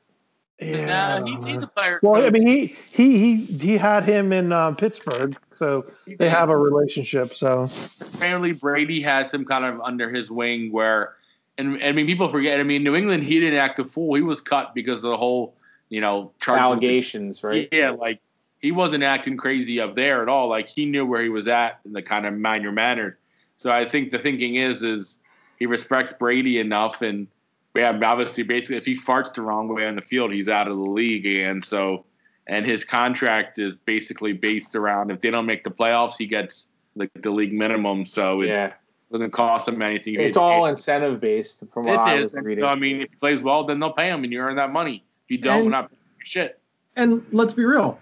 yeah. 0.60 1.16
I 1.16 1.20
nah, 1.20 1.26
he's, 1.26 1.46
he's 1.46 1.64
a 1.64 1.68
player. 1.68 2.00
well, 2.04 2.24
I 2.24 2.30
mean 2.30 2.48
he 2.48 2.76
he 2.92 3.18
he 3.18 3.46
he 3.46 3.78
had 3.78 4.04
him 4.04 4.34
in 4.34 4.52
uh, 4.52 4.72
Pittsburgh, 4.74 5.38
so 5.56 5.86
they 6.18 6.30
have 6.30 6.50
a 6.50 6.58
relationship. 6.58 7.34
So 7.34 7.70
apparently 8.02 8.54
Brady 8.54 9.02
has 9.02 9.34
him 9.34 9.46
kind 9.46 9.66
of 9.66 9.80
under 9.82 10.10
his 10.10 10.30
wing 10.30 10.72
where 10.72 11.16
and 11.58 11.82
I 11.84 11.92
mean 11.92 12.08
people 12.08 12.30
forget 12.30 12.60
I 12.60 12.64
mean 12.64 12.84
New 12.84 12.96
England 12.96 13.24
he 13.24 13.40
didn't 13.40 13.60
act 13.60 13.80
a 13.80 13.86
fool 13.86 14.16
he 14.16 14.22
was 14.22 14.42
cut 14.42 14.74
because 14.74 15.04
of 15.04 15.12
the 15.12 15.18
whole 15.18 15.56
you 15.90 16.02
know 16.02 16.32
charges 16.40 16.64
Allegations, 16.64 17.44
right? 17.44 17.68
yeah 17.72 17.92
like 17.92 18.20
he 18.60 18.72
wasn't 18.72 19.04
acting 19.04 19.38
crazy 19.38 19.80
up 19.80 19.96
there 19.96 20.22
at 20.22 20.30
all 20.30 20.48
like 20.48 20.68
he 20.68 20.86
knew 20.86 21.06
where 21.06 21.22
he 21.22 21.30
was 21.30 21.48
at 21.48 21.80
in 21.86 21.94
the 21.94 22.02
kind 22.02 22.26
of 22.26 22.34
minor 22.34 22.72
mannered 22.72 23.18
so 23.60 23.72
I 23.72 23.84
think 23.84 24.12
the 24.12 24.20
thinking 24.20 24.56
is 24.56 24.84
is 24.84 25.20
he 25.58 25.66
respects 25.66 26.14
Brady 26.14 26.60
enough 26.60 27.02
and 27.02 27.28
yeah 27.76 27.98
obviously 28.04 28.44
basically 28.44 28.78
if 28.78 28.86
he 28.86 28.96
farts 28.96 29.34
the 29.34 29.42
wrong 29.42 29.68
way 29.68 29.86
on 29.86 29.96
the 29.96 30.02
field 30.02 30.32
he's 30.32 30.48
out 30.48 30.68
of 30.70 30.78
the 30.78 30.84
league 30.84 31.26
and 31.26 31.64
so 31.64 32.06
and 32.48 32.66
his 32.66 32.86
contract 32.86 33.60
is 33.60 33.76
basically 33.76 34.32
based 34.32 34.78
around 34.78 35.12
if 35.12 35.20
they 35.20 35.30
don't 35.30 35.46
make 35.46 35.64
the 35.66 35.70
playoffs 35.70 36.14
he 36.18 36.26
gets 36.26 36.70
like 36.96 37.12
the 37.22 37.30
league 37.30 37.52
minimum 37.52 38.06
so 38.06 38.42
it's 38.42 38.58
Yeah. 38.58 38.74
doesn't 39.12 39.32
cost 39.32 39.68
him 39.68 39.82
anything. 39.82 40.16
It's 40.16 40.38
all 40.38 40.66
incentive 40.66 41.20
based 41.20 41.64
from 41.74 41.86
what 41.86 42.00
I 42.00 42.16
it 42.16 42.22
was 42.22 42.30
is. 42.30 42.34
And 42.36 42.46
reading. 42.46 42.64
So 42.64 42.68
I 42.68 42.76
mean, 42.76 43.02
if 43.02 43.10
he 43.12 43.16
plays 43.18 43.42
well, 43.42 43.64
then 43.66 43.80
they'll 43.80 43.92
pay 43.92 44.08
him, 44.08 44.24
and 44.24 44.32
you 44.32 44.40
earn 44.40 44.56
that 44.56 44.72
money. 44.72 45.04
If 45.26 45.32
you 45.32 45.38
don't, 45.40 45.56
And- 45.56 45.66
we're 45.66 45.72
not 45.72 45.92
shit. 46.24 46.60
And 46.96 47.26
let's 47.32 47.54
be 47.54 47.66
real. 47.66 48.00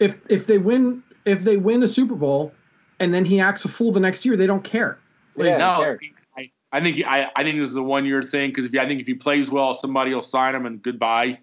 If 0.00 0.18
if 0.28 0.46
they 0.46 0.58
win 0.58 1.02
if 1.24 1.44
they 1.44 1.56
win 1.56 1.82
a 1.82 1.88
Super 1.88 2.14
Bowl 2.14 2.52
and 3.00 3.12
then 3.14 3.24
he 3.24 3.40
acts 3.40 3.64
a 3.64 3.68
fool 3.68 3.90
the 3.90 3.98
next 3.98 4.24
year, 4.24 4.36
they 4.36 4.46
don't 4.46 4.62
care. 4.62 4.98
yeah, 5.36 5.56
no, 5.56 5.74
who? 5.74 5.96
I, 6.36 6.50
I 6.70 6.80
think 6.80 7.04
I, 7.06 7.30
I 7.34 7.42
think 7.42 7.58
this 7.58 7.70
is 7.70 7.76
a 7.76 7.82
one 7.82 8.04
year 8.04 8.22
thing 8.22 8.50
because 8.50 8.66
if 8.66 8.78
I 8.78 8.86
think 8.86 9.00
if 9.00 9.06
he 9.06 9.14
plays 9.14 9.50
well, 9.50 9.74
somebody 9.74 10.14
will 10.14 10.22
sign 10.22 10.54
him 10.54 10.66
and 10.66 10.80
goodbye, 10.80 11.38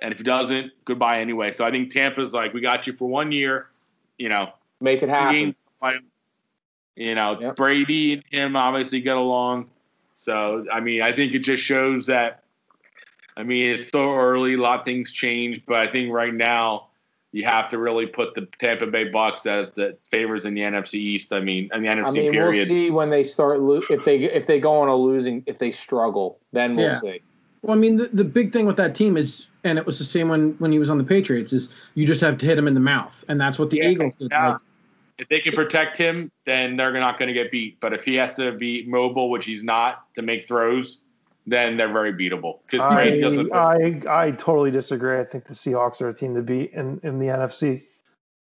and 0.00 0.10
if 0.10 0.18
he 0.18 0.24
doesn't, 0.24 0.72
goodbye 0.84 1.20
anyway. 1.20 1.52
So 1.52 1.64
I 1.64 1.70
think 1.70 1.92
Tampa's 1.92 2.32
like, 2.32 2.52
we 2.54 2.60
got 2.60 2.86
you 2.86 2.94
for 2.94 3.08
one 3.08 3.30
year, 3.30 3.68
you 4.18 4.28
know, 4.28 4.50
make 4.80 5.02
it 5.02 5.08
happen. 5.08 5.54
you 6.96 7.14
know, 7.14 7.38
Yep. 7.40 7.56
Brady 7.56 8.14
and 8.14 8.24
him 8.30 8.56
obviously 8.56 9.00
get 9.00 9.16
along. 9.16 9.68
So 10.14 10.64
I 10.72 10.80
mean, 10.80 11.02
I 11.02 11.12
think 11.12 11.34
it 11.34 11.40
just 11.40 11.62
shows 11.62 12.06
that. 12.06 12.40
I 13.34 13.44
mean, 13.44 13.72
it's 13.72 13.88
so 13.88 14.14
early, 14.14 14.54
a 14.54 14.58
lot 14.58 14.80
of 14.80 14.84
things 14.84 15.10
change, 15.10 15.64
but 15.64 15.76
I 15.76 15.90
think 15.90 16.12
right 16.12 16.34
now 16.34 16.88
you 17.32 17.44
have 17.44 17.68
to 17.70 17.78
really 17.78 18.06
put 18.06 18.34
the 18.34 18.46
Tampa 18.58 18.86
Bay 18.86 19.04
Bucks 19.04 19.46
as 19.46 19.70
the 19.70 19.96
favors 20.10 20.44
in 20.44 20.54
the 20.54 20.60
NFC 20.60 20.94
East. 20.94 21.32
I 21.32 21.40
mean, 21.40 21.68
in 21.72 21.82
the 21.82 21.88
NFC 21.88 22.06
I 22.06 22.10
mean, 22.10 22.36
we'll 22.36 22.66
see 22.66 22.90
when 22.90 23.10
they 23.10 23.24
start 23.24 23.60
lo- 23.60 23.82
if 23.90 24.04
they 24.04 24.18
if 24.24 24.46
they 24.46 24.60
go 24.60 24.74
on 24.80 24.88
a 24.88 24.94
losing 24.94 25.42
if 25.46 25.58
they 25.58 25.72
struggle, 25.72 26.38
then 26.52 26.76
we'll 26.76 26.86
Yeah. 26.86 27.00
see. 27.00 27.22
Well, 27.62 27.76
I 27.76 27.80
mean, 27.80 27.96
the, 27.96 28.08
the 28.08 28.24
big 28.24 28.52
thing 28.52 28.66
with 28.66 28.76
that 28.76 28.94
team 28.94 29.16
is, 29.16 29.46
and 29.64 29.78
it 29.78 29.86
was 29.86 29.98
the 29.98 30.04
same 30.04 30.28
when 30.28 30.52
when 30.58 30.72
he 30.72 30.78
was 30.78 30.90
on 30.90 30.98
the 30.98 31.04
Patriots, 31.04 31.52
is 31.52 31.70
you 31.94 32.06
just 32.06 32.20
have 32.20 32.36
to 32.38 32.46
hit 32.46 32.58
him 32.58 32.68
in 32.68 32.74
the 32.74 32.80
mouth, 32.80 33.24
and 33.28 33.40
that's 33.40 33.58
what 33.58 33.70
the 33.70 33.78
Yeah, 33.78 33.88
Eagles 33.88 34.14
did. 34.16 34.28
yeah. 34.30 34.48
Like, 34.48 34.56
if 35.18 35.28
they 35.28 35.40
can 35.40 35.52
protect 35.54 35.96
him, 35.96 36.32
then 36.46 36.76
they're 36.76 36.92
not 36.92 37.18
going 37.18 37.28
to 37.28 37.34
get 37.34 37.52
beat. 37.52 37.78
But 37.80 37.92
if 37.92 38.04
he 38.04 38.16
has 38.16 38.34
to 38.34 38.52
be 38.52 38.84
mobile, 38.88 39.30
which 39.30 39.44
he's 39.44 39.62
not, 39.62 40.12
to 40.14 40.22
make 40.22 40.44
throws, 40.44 41.01
then 41.46 41.76
they're 41.76 41.92
very 41.92 42.12
beatable. 42.12 42.58
Because 42.68 42.94
Brady 42.94 43.20
doesn't. 43.20 43.52
I, 43.52 44.02
I 44.08 44.26
I 44.26 44.30
totally 44.32 44.70
disagree. 44.70 45.18
I 45.18 45.24
think 45.24 45.46
the 45.46 45.54
Seahawks 45.54 46.00
are 46.00 46.08
a 46.08 46.14
team 46.14 46.34
to 46.34 46.42
beat 46.42 46.72
in, 46.72 47.00
in 47.02 47.18
the 47.18 47.26
NFC. 47.26 47.82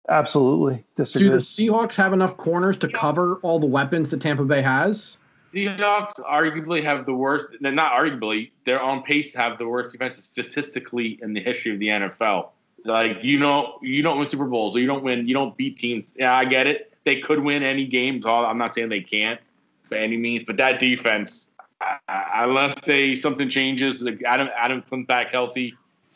Absolutely 0.09 0.85
disagree. 0.97 1.29
do 1.29 1.35
the 1.35 1.39
Seahawks 1.39 1.95
have 1.95 2.13
enough 2.13 2.37
corners 2.37 2.77
to 2.79 2.89
cover 2.89 3.37
all 3.43 3.59
the 3.59 3.67
weapons 3.67 4.11
that 4.11 4.21
Tampa 4.21 4.45
Bay 4.45 4.63
has? 4.63 5.19
The 5.53 5.67
Seahawks 5.67 6.21
arguably 6.21 6.83
have 6.83 7.07
the 7.07 7.15
worst. 7.15 7.47
no, 7.61 7.71
Not 7.71 7.93
arguably, 7.93 8.51
they're 8.65 8.81
on 8.81 9.03
pace 9.03 9.33
to 9.33 9.39
have 9.39 9.59
the 9.59 9.67
worst 9.67 9.93
defense 9.93 10.25
statistically 10.25 11.19
in 11.23 11.33
the 11.33 11.41
history 11.41 11.73
of 11.73 11.79
the 11.79 11.89
NFL. 11.89 12.51
Like 12.85 13.19
you 13.23 13.39
know, 13.39 13.79
you 13.83 14.03
don't 14.03 14.19
win 14.19 14.29
Super 14.29 14.47
Bowls, 14.47 14.77
or 14.77 14.81
you 14.81 14.87
don't 14.87 15.05
win, 15.05 15.27
you 15.29 15.35
don't 15.35 15.57
beat 15.57 15.79
teams. 15.79 16.15
Yeah, 16.17 16.35
I 16.35 16.45
get 16.45 16.67
it. 16.67 16.93
They 17.05 17.21
could 17.21 17.41
win 17.41 17.63
any 17.63 17.87
games. 17.87 18.25
All 18.25 18.45
I'm 18.45 18.59
not 18.59 18.75
saying 18.75 18.89
they 18.89 19.01
can't 19.01 19.41
by 19.91 19.99
any 19.99 20.17
means, 20.17 20.45
but 20.45 20.57
that 20.57 20.79
defense, 20.79 21.50
unless 22.09 22.81
they 22.83 23.15
something 23.15 23.49
changes, 23.49 24.07
Adam 24.27 24.49
Adam 24.57 24.83
comes 24.83 25.07
back 25.07 25.31
healthy 25.33 25.75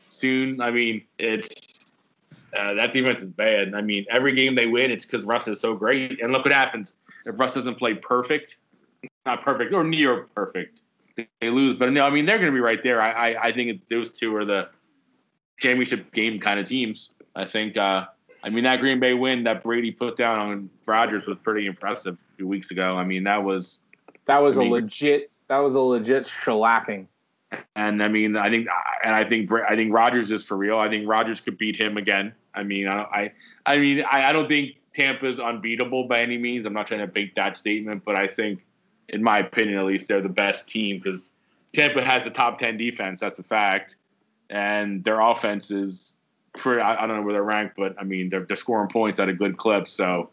soon. 0.08 0.60
I 0.60 0.70
mean, 0.70 1.02
it's 1.18 1.92
uh, 2.56 2.74
that 2.74 2.92
defense 2.92 3.22
is 3.22 3.30
bad. 3.30 3.74
I 3.74 3.80
mean, 3.80 4.04
every 4.10 4.34
game 4.34 4.54
they 4.54 4.66
win, 4.66 4.90
it's 4.90 5.04
because 5.04 5.24
Russ 5.24 5.48
is 5.48 5.60
so 5.60 5.74
great. 5.74 6.20
And 6.22 6.32
look 6.32 6.44
what 6.44 6.52
happens 6.54 6.94
if 7.26 7.38
Russ 7.38 7.54
doesn't 7.54 7.76
play 7.76 7.94
perfect, 7.94 8.58
not 9.26 9.42
perfect 9.42 9.72
or 9.72 9.82
near 9.84 10.26
perfect, 10.34 10.82
they 11.40 11.50
lose. 11.50 11.74
But 11.74 11.92
no, 11.92 12.06
I 12.06 12.10
mean 12.10 12.26
they're 12.26 12.38
going 12.38 12.50
to 12.50 12.54
be 12.54 12.60
right 12.60 12.82
there. 12.82 13.00
I 13.00 13.32
I, 13.32 13.42
I 13.48 13.52
think 13.52 13.88
those 13.88 14.10
two 14.10 14.34
are 14.36 14.44
the 14.44 14.68
championship 15.60 16.12
game 16.12 16.38
kind 16.38 16.60
of 16.60 16.66
teams. 16.68 17.10
I 17.36 17.44
think. 17.46 17.76
Uh, 17.76 18.06
I 18.42 18.50
mean 18.50 18.64
that 18.64 18.80
Green 18.80 19.00
Bay 19.00 19.14
win 19.14 19.42
that 19.44 19.62
Brady 19.62 19.90
put 19.90 20.18
down 20.18 20.38
on 20.38 20.70
Rodgers 20.86 21.24
was 21.24 21.38
pretty 21.38 21.64
impressive 21.66 22.18
a 22.34 22.36
few 22.36 22.46
weeks 22.46 22.70
ago. 22.70 22.94
I 22.96 23.02
mean 23.02 23.24
that 23.24 23.42
was, 23.42 23.80
That 24.26 24.42
was 24.42 24.58
I 24.58 24.60
a 24.60 24.64
mean- 24.64 24.72
legit. 24.72 25.32
That 25.48 25.58
was 25.58 25.74
a 25.74 25.80
legit 25.80 26.24
shellacking. 26.24 27.06
and 27.76 28.02
I 28.02 28.08
mean 28.08 28.36
I 28.36 28.50
think 28.50 28.68
and 29.04 29.14
I 29.14 29.28
think 29.28 29.50
I 29.52 29.76
think 29.76 29.92
Rodgers 29.92 30.32
is 30.32 30.44
for 30.44 30.56
real. 30.56 30.78
I 30.78 30.88
think 30.88 31.08
Rodgers 31.08 31.40
could 31.40 31.58
beat 31.58 31.76
him 31.76 31.96
again. 31.96 32.34
I 32.54 32.62
mean 32.62 32.88
I 32.88 33.02
I, 33.02 33.32
I 33.66 33.78
mean 33.78 34.04
I, 34.10 34.30
I 34.30 34.32
don't 34.32 34.48
think 34.48 34.76
Tampa's 34.94 35.40
unbeatable 35.40 36.06
by 36.06 36.20
any 36.20 36.38
means. 36.38 36.66
I'm 36.66 36.72
not 36.72 36.86
trying 36.86 37.06
to 37.06 37.12
make 37.12 37.34
that 37.34 37.56
statement, 37.56 38.04
but 38.04 38.14
I 38.14 38.28
think, 38.28 38.64
in 39.08 39.22
my 39.22 39.40
opinion 39.40 39.78
at 39.78 39.84
least, 39.84 40.08
they're 40.08 40.22
the 40.22 40.28
best 40.28 40.68
team 40.68 41.00
because 41.02 41.32
Tampa 41.72 42.02
has 42.02 42.24
the 42.24 42.30
top 42.30 42.58
ten 42.58 42.76
defense. 42.76 43.20
That's 43.20 43.40
a 43.40 43.42
fact, 43.42 43.96
and 44.50 45.02
their 45.02 45.20
offense 45.20 45.70
is 45.70 46.16
pretty. 46.56 46.80
I, 46.80 47.02
I 47.02 47.06
don't 47.06 47.16
know 47.16 47.22
where 47.22 47.32
they're 47.32 47.42
ranked, 47.42 47.76
but 47.76 47.96
I 47.98 48.04
mean 48.04 48.28
they're, 48.28 48.44
they're 48.44 48.56
scoring 48.56 48.88
points 48.88 49.18
at 49.18 49.28
a 49.28 49.32
good 49.32 49.56
clip. 49.56 49.88
So 49.88 50.30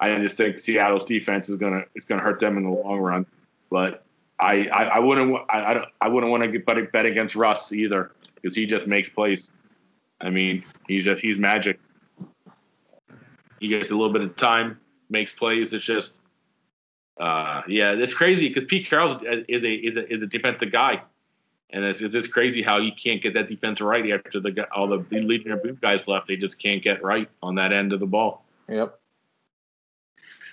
I 0.00 0.14
just 0.18 0.36
think 0.36 0.58
Seattle's 0.58 1.04
defense 1.04 1.48
is 1.48 1.56
gonna 1.56 1.84
it's 1.94 2.04
gonna 2.04 2.22
hurt 2.22 2.40
them 2.40 2.58
in 2.58 2.64
the 2.64 2.70
long 2.70 2.98
run. 2.98 3.26
But 3.70 4.04
I 4.40 4.68
I, 4.94 4.98
wouldn't 4.98 5.36
I, 5.50 5.58
I, 5.58 5.86
I 6.00 6.08
wouldn't 6.08 6.30
want 6.30 6.42
to 6.42 6.58
bet 6.58 6.92
bet 6.92 7.06
against 7.06 7.36
Russ 7.36 7.72
either 7.72 8.12
because 8.34 8.56
he 8.56 8.66
just 8.66 8.86
makes 8.86 9.08
plays. 9.08 9.52
I 10.20 10.30
mean 10.30 10.64
he's 10.88 11.04
just 11.04 11.22
he's 11.22 11.38
magic. 11.38 11.78
He 13.60 13.68
gets 13.68 13.90
a 13.90 13.94
little 13.94 14.12
bit 14.12 14.22
of 14.22 14.36
time, 14.36 14.80
makes 15.10 15.32
plays. 15.32 15.74
It's 15.74 15.84
just, 15.84 16.20
uh, 17.18 17.60
yeah, 17.68 17.92
it's 17.92 18.14
crazy 18.14 18.48
because 18.48 18.64
Pete 18.64 18.88
Carroll 18.88 19.20
is 19.48 19.64
a 19.64 19.72
is 19.72 19.96
a, 19.96 20.14
is 20.14 20.22
a 20.22 20.26
defensive 20.26 20.72
guy, 20.72 21.02
and 21.68 21.84
it's, 21.84 22.00
it's 22.00 22.14
just 22.14 22.32
crazy 22.32 22.62
how 22.62 22.78
you 22.78 22.92
can't 22.92 23.22
get 23.22 23.34
that 23.34 23.48
defense 23.48 23.82
right 23.82 24.10
after 24.12 24.40
the 24.40 24.66
all 24.74 24.88
the 24.88 25.04
leading 25.10 25.54
guys 25.82 26.08
left. 26.08 26.26
They 26.26 26.36
just 26.36 26.58
can't 26.58 26.82
get 26.82 27.02
right 27.02 27.28
on 27.42 27.54
that 27.56 27.72
end 27.72 27.92
of 27.92 28.00
the 28.00 28.06
ball. 28.06 28.44
Yep. 28.68 28.98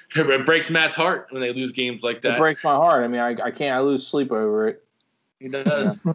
It 0.16 0.46
breaks 0.46 0.70
Matt's 0.70 0.96
heart 0.96 1.28
when 1.32 1.42
they 1.42 1.54
lose 1.54 1.72
games 1.72 2.02
like 2.04 2.22
that. 2.22 2.36
It 2.36 2.40
breaks 2.40 2.64
my 2.64 2.76
heart. 2.76 3.04
I 3.04 3.08
mean, 3.08 3.22
I, 3.22 3.36
I 3.44 3.52
can't. 3.52 3.76
I 3.76 3.80
lose 3.82 4.06
sleep 4.06 4.32
over 4.32 4.68
it. 4.68 4.84
He 5.40 5.50
does. 5.50 6.06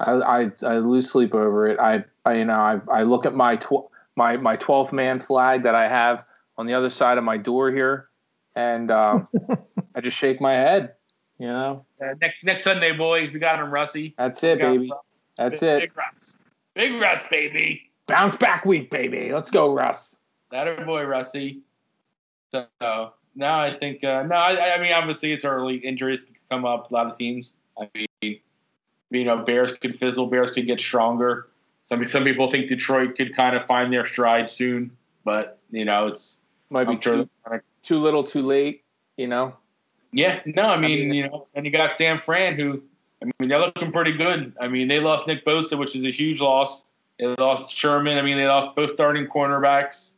I, 0.00 0.12
I, 0.12 0.50
I 0.62 0.78
lose 0.78 1.10
sleep 1.10 1.34
over 1.34 1.68
it. 1.68 1.78
I, 1.78 2.04
I 2.24 2.34
you 2.34 2.44
know 2.44 2.54
I, 2.54 2.80
I 2.90 3.02
look 3.02 3.26
at 3.26 3.34
my 3.34 3.56
tw- 3.56 3.88
my 4.16 4.36
my 4.36 4.56
twelfth 4.56 4.92
man 4.92 5.18
flag 5.18 5.62
that 5.62 5.74
I 5.74 5.88
have 5.88 6.24
on 6.58 6.66
the 6.66 6.74
other 6.74 6.90
side 6.90 7.18
of 7.18 7.24
my 7.24 7.36
door 7.36 7.70
here, 7.70 8.08
and 8.54 8.90
um, 8.90 9.28
I 9.94 10.00
just 10.00 10.16
shake 10.16 10.40
my 10.40 10.54
head. 10.54 10.94
You 11.38 11.48
know, 11.48 11.84
Uh, 12.00 12.14
next 12.20 12.44
next 12.44 12.62
Sunday, 12.62 12.92
boys, 12.92 13.32
we 13.32 13.40
got 13.40 13.58
him, 13.58 13.70
Russie. 13.70 14.14
that's 14.16 14.42
it, 14.44 14.58
baby. 14.58 14.90
Russ. 14.90 15.00
That's 15.38 15.60
big, 15.60 15.68
it. 15.68 15.80
Big 15.80 15.96
Russ. 15.96 16.36
Big 16.74 17.00
Russ, 17.00 17.20
baby. 17.30 17.90
Bounce 18.06 18.36
back 18.36 18.64
week, 18.64 18.90
baby. 18.90 19.32
Let's 19.32 19.50
go, 19.50 19.72
Russ. 19.72 20.16
That 20.50 20.68
our 20.68 20.84
boy 20.84 21.04
Russie. 21.04 21.62
So 22.52 23.12
now 23.34 23.58
I 23.58 23.72
think 23.72 24.04
uh, 24.04 24.22
no, 24.24 24.36
I, 24.36 24.74
I 24.74 24.80
mean 24.80 24.92
obviously 24.92 25.32
it's 25.32 25.44
early. 25.44 25.76
Injuries 25.76 26.22
could 26.22 26.36
come 26.50 26.64
up. 26.64 26.90
A 26.90 26.94
lot 26.94 27.10
of 27.10 27.18
teams. 27.18 27.54
I 27.80 27.88
mean, 27.94 28.40
you 29.10 29.24
know, 29.24 29.38
Bears 29.38 29.72
could 29.72 29.98
fizzle. 29.98 30.26
Bears 30.26 30.50
could 30.50 30.66
get 30.66 30.80
stronger. 30.80 31.48
Some 31.84 32.04
some 32.06 32.24
people 32.24 32.50
think 32.50 32.68
Detroit 32.68 33.16
could 33.16 33.34
kind 33.34 33.56
of 33.56 33.64
find 33.64 33.92
their 33.92 34.04
stride 34.04 34.48
soon, 34.48 34.90
but 35.24 35.58
you 35.70 35.84
know 35.84 36.06
it's 36.06 36.38
Might 36.70 36.84
be 36.88 37.00
sure 37.00 37.24
too, 37.24 37.60
too 37.82 38.00
little, 38.00 38.24
too 38.24 38.42
late. 38.42 38.84
You 39.16 39.26
know. 39.28 39.56
Yeah, 40.12 40.40
no, 40.44 40.64
I 40.64 40.76
mean, 40.76 41.08
mean- 41.08 41.14
you 41.14 41.28
know, 41.28 41.46
and 41.54 41.64
you 41.64 41.72
got 41.72 41.94
Sam 41.94 42.18
Fran, 42.18 42.56
who, 42.56 42.82
I 43.22 43.30
mean, 43.40 43.48
they're 43.48 43.58
looking 43.58 43.90
pretty 43.92 44.12
good. 44.12 44.52
I 44.60 44.68
mean, 44.68 44.86
they 44.86 45.00
lost 45.00 45.26
Nick 45.26 45.42
Bosa, 45.46 45.78
which 45.78 45.96
is 45.96 46.04
a 46.04 46.10
huge 46.10 46.38
loss. 46.38 46.84
They 47.18 47.26
lost 47.38 47.72
Sherman. 47.74 48.18
I 48.18 48.22
mean, 48.22 48.36
they 48.36 48.46
lost 48.46 48.76
both 48.76 48.92
starting 48.92 49.26
cornerbacks, 49.26 50.11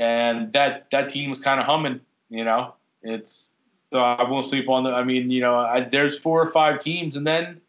and 0.00 0.50
that 0.54 0.90
that 0.90 1.10
team 1.10 1.30
was 1.30 1.38
kind 1.40 1.60
of 1.60 1.66
humming. 1.66 2.00
You 2.30 2.44
know, 2.44 2.74
it's 3.02 3.50
So 3.92 4.00
I 4.00 4.28
won't 4.28 4.46
sleep 4.46 4.68
on 4.68 4.82
the. 4.82 4.90
I 4.90 5.04
mean, 5.04 5.30
you 5.30 5.40
know, 5.40 5.56
I, 5.56 5.80
there's 5.80 6.18
four 6.18 6.42
or 6.42 6.50
five 6.50 6.80
teams, 6.80 7.16
and 7.16 7.26
then, 7.26 7.60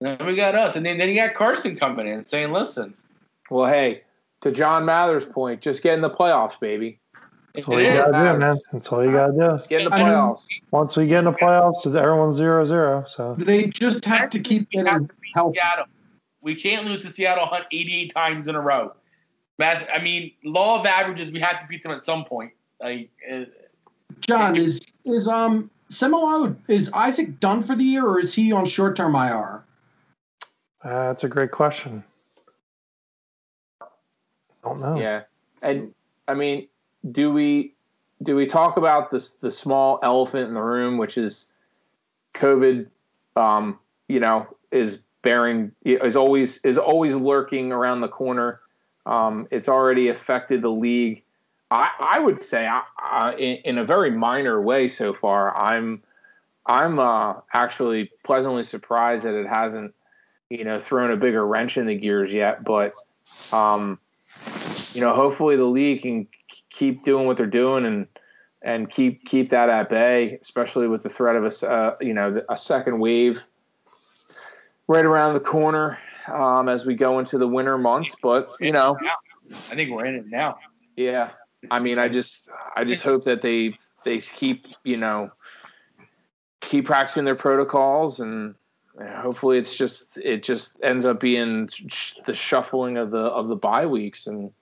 and 0.00 0.18
then 0.18 0.26
we 0.26 0.36
got 0.36 0.54
us, 0.54 0.76
and 0.76 0.86
then 0.86 0.96
then 0.96 1.08
you 1.10 1.16
got 1.16 1.34
Carson 1.34 1.76
coming 1.76 2.06
in 2.06 2.24
saying, 2.24 2.52
"Listen, 2.52 2.94
Well, 3.50 3.70
hey, 3.70 4.02
to 4.42 4.52
John 4.52 4.84
Mather's 4.84 5.24
point, 5.24 5.60
just 5.60 5.82
get 5.82 5.94
in 5.94 6.00
the 6.00 6.10
playoffs, 6.10 6.58
baby. 6.58 7.00
That's 7.52 7.66
all 7.66 7.80
you 7.80 7.88
gotta 7.88 8.12
do, 8.12 8.38
man. 8.38 8.58
That's 8.72 8.92
all 8.92 9.04
you 9.04 9.12
gotta 9.12 9.32
do. 9.32 9.68
Get 9.68 9.82
in 9.82 9.90
the 9.90 9.90
playoffs. 9.90 10.46
Once 10.70 10.96
we 10.96 11.06
get 11.06 11.18
in 11.18 11.24
the 11.24 11.32
playoffs, 11.32 11.84
everyone's 11.84 12.36
zero 12.36 12.64
zero. 12.64 13.04
So 13.06 13.34
They 13.38 13.66
just 13.66 14.04
have 14.04 14.30
to 14.30 14.38
keep 14.38 14.68
we 14.72 14.82
getting 14.82 15.08
to 15.08 15.14
beat 15.20 15.32
healthy. 15.34 15.58
Seattle. 15.58 15.86
We 16.40 16.54
can't 16.54 16.86
lose 16.86 17.02
to 17.02 17.10
Seattle 17.10 17.46
Hunt 17.46 17.66
88 17.70 18.14
times 18.14 18.48
in 18.48 18.54
a 18.54 18.60
row. 18.60 18.94
Math, 19.62 19.86
I 19.94 20.02
mean, 20.02 20.32
law 20.42 20.80
of 20.80 20.86
averages, 20.86 21.30
we 21.30 21.38
have 21.38 21.60
to 21.60 21.66
beat 21.68 21.84
them 21.84 21.92
at 21.92 22.04
some 22.04 22.24
point. 22.24 22.50
Like, 22.80 23.10
uh, 23.30 23.44
John, 24.20 24.56
is 24.56 24.80
is 25.04 25.28
um 25.28 25.70
Seumalo 25.88 26.56
is 26.66 26.90
Isaac 26.92 27.38
done 27.38 27.62
for 27.62 27.76
the 27.76 27.84
year 27.84 28.04
or 28.04 28.18
is 28.18 28.34
he 28.34 28.50
on 28.50 28.66
short 28.66 28.96
term 28.96 29.14
IR? 29.14 29.64
uh, 30.84 30.88
that's 31.06 31.22
a 31.22 31.28
great 31.28 31.52
question. 31.52 32.02
Don't 34.64 34.80
know. 34.80 34.98
Yeah, 34.98 35.22
and 35.62 35.94
I 36.26 36.34
mean, 36.34 36.66
do 37.12 37.32
we 37.32 37.74
do 38.24 38.34
we 38.34 38.46
talk 38.46 38.76
about 38.76 39.12
this 39.12 39.34
the 39.34 39.50
small 39.50 40.00
elephant 40.02 40.48
in 40.48 40.54
the 40.54 40.60
room, 40.60 40.98
which 40.98 41.16
is 41.16 41.52
COVID? 42.34 42.88
Um, 43.36 43.78
you 44.08 44.18
know, 44.18 44.44
is 44.72 45.02
bearing 45.22 45.70
is 45.84 46.16
always 46.16 46.58
is 46.64 46.78
always 46.78 47.14
lurking 47.14 47.70
around 47.70 48.00
the 48.00 48.08
corner. 48.08 48.61
Um, 49.06 49.48
it's 49.50 49.68
already 49.68 50.08
affected 50.08 50.62
the 50.62 50.70
league. 50.70 51.22
I, 51.70 51.90
I 51.98 52.18
would 52.18 52.42
say, 52.42 52.66
uh, 52.66 52.82
uh, 53.02 53.32
in, 53.38 53.56
in 53.64 53.78
a 53.78 53.84
very 53.84 54.10
minor 54.10 54.60
way 54.60 54.88
so 54.88 55.12
far. 55.12 55.56
I'm 55.56 56.02
I'm 56.66 56.98
uh, 56.98 57.34
actually 57.52 58.10
pleasantly 58.24 58.62
surprised 58.62 59.24
that 59.24 59.34
it 59.34 59.48
hasn't, 59.48 59.94
you 60.48 60.64
know, 60.64 60.78
thrown 60.78 61.10
a 61.10 61.16
bigger 61.16 61.44
wrench 61.46 61.76
in 61.76 61.86
the 61.86 61.94
gears 61.94 62.32
yet. 62.32 62.62
But 62.62 62.94
um, 63.52 63.98
you 64.92 65.00
know, 65.00 65.14
hopefully 65.14 65.56
the 65.56 65.64
league 65.64 66.02
can 66.02 66.28
keep 66.70 67.04
doing 67.04 67.26
what 67.26 67.36
they're 67.36 67.46
doing 67.46 67.84
and 67.84 68.06
and 68.60 68.88
keep 68.88 69.24
keep 69.24 69.48
that 69.48 69.68
at 69.68 69.88
bay, 69.88 70.38
especially 70.40 70.86
with 70.86 71.02
the 71.02 71.08
threat 71.08 71.36
of 71.36 71.44
a 71.44 71.68
uh, 71.68 71.96
you 72.00 72.14
know 72.14 72.42
a 72.48 72.56
second 72.56 73.00
wave 73.00 73.44
right 74.86 75.04
around 75.04 75.34
the 75.34 75.40
corner 75.40 75.98
um, 76.28 76.68
as 76.68 76.84
we 76.84 76.94
go 76.94 77.18
into 77.18 77.38
the 77.38 77.48
winter 77.48 77.78
months. 77.78 78.14
But 78.22 78.48
you 78.60 78.72
know, 78.72 78.96
I 79.70 79.74
think 79.74 79.90
we're 79.90 80.06
in 80.06 80.14
it 80.14 80.26
now. 80.26 80.58
yeah, 80.96 81.30
I 81.70 81.78
mean, 81.78 81.98
I 81.98 82.08
just 82.08 82.48
I 82.76 82.84
just 82.84 83.02
hope 83.02 83.24
that 83.24 83.42
they 83.42 83.74
they 84.04 84.20
keep 84.20 84.66
you 84.84 84.96
know 84.96 85.30
keep 86.60 86.86
practicing 86.86 87.24
their 87.24 87.36
protocols 87.36 88.20
and. 88.20 88.54
Hopefully, 89.16 89.56
it's 89.56 89.74
just 89.74 90.18
it 90.18 90.42
just 90.42 90.78
ends 90.82 91.06
up 91.06 91.18
being 91.18 91.68
the 92.26 92.34
shuffling 92.34 92.98
of 92.98 93.10
the 93.10 93.18
of 93.18 93.48
the 93.48 93.56
bye 93.56 93.86
weeks 93.86 94.26
and 94.26 94.52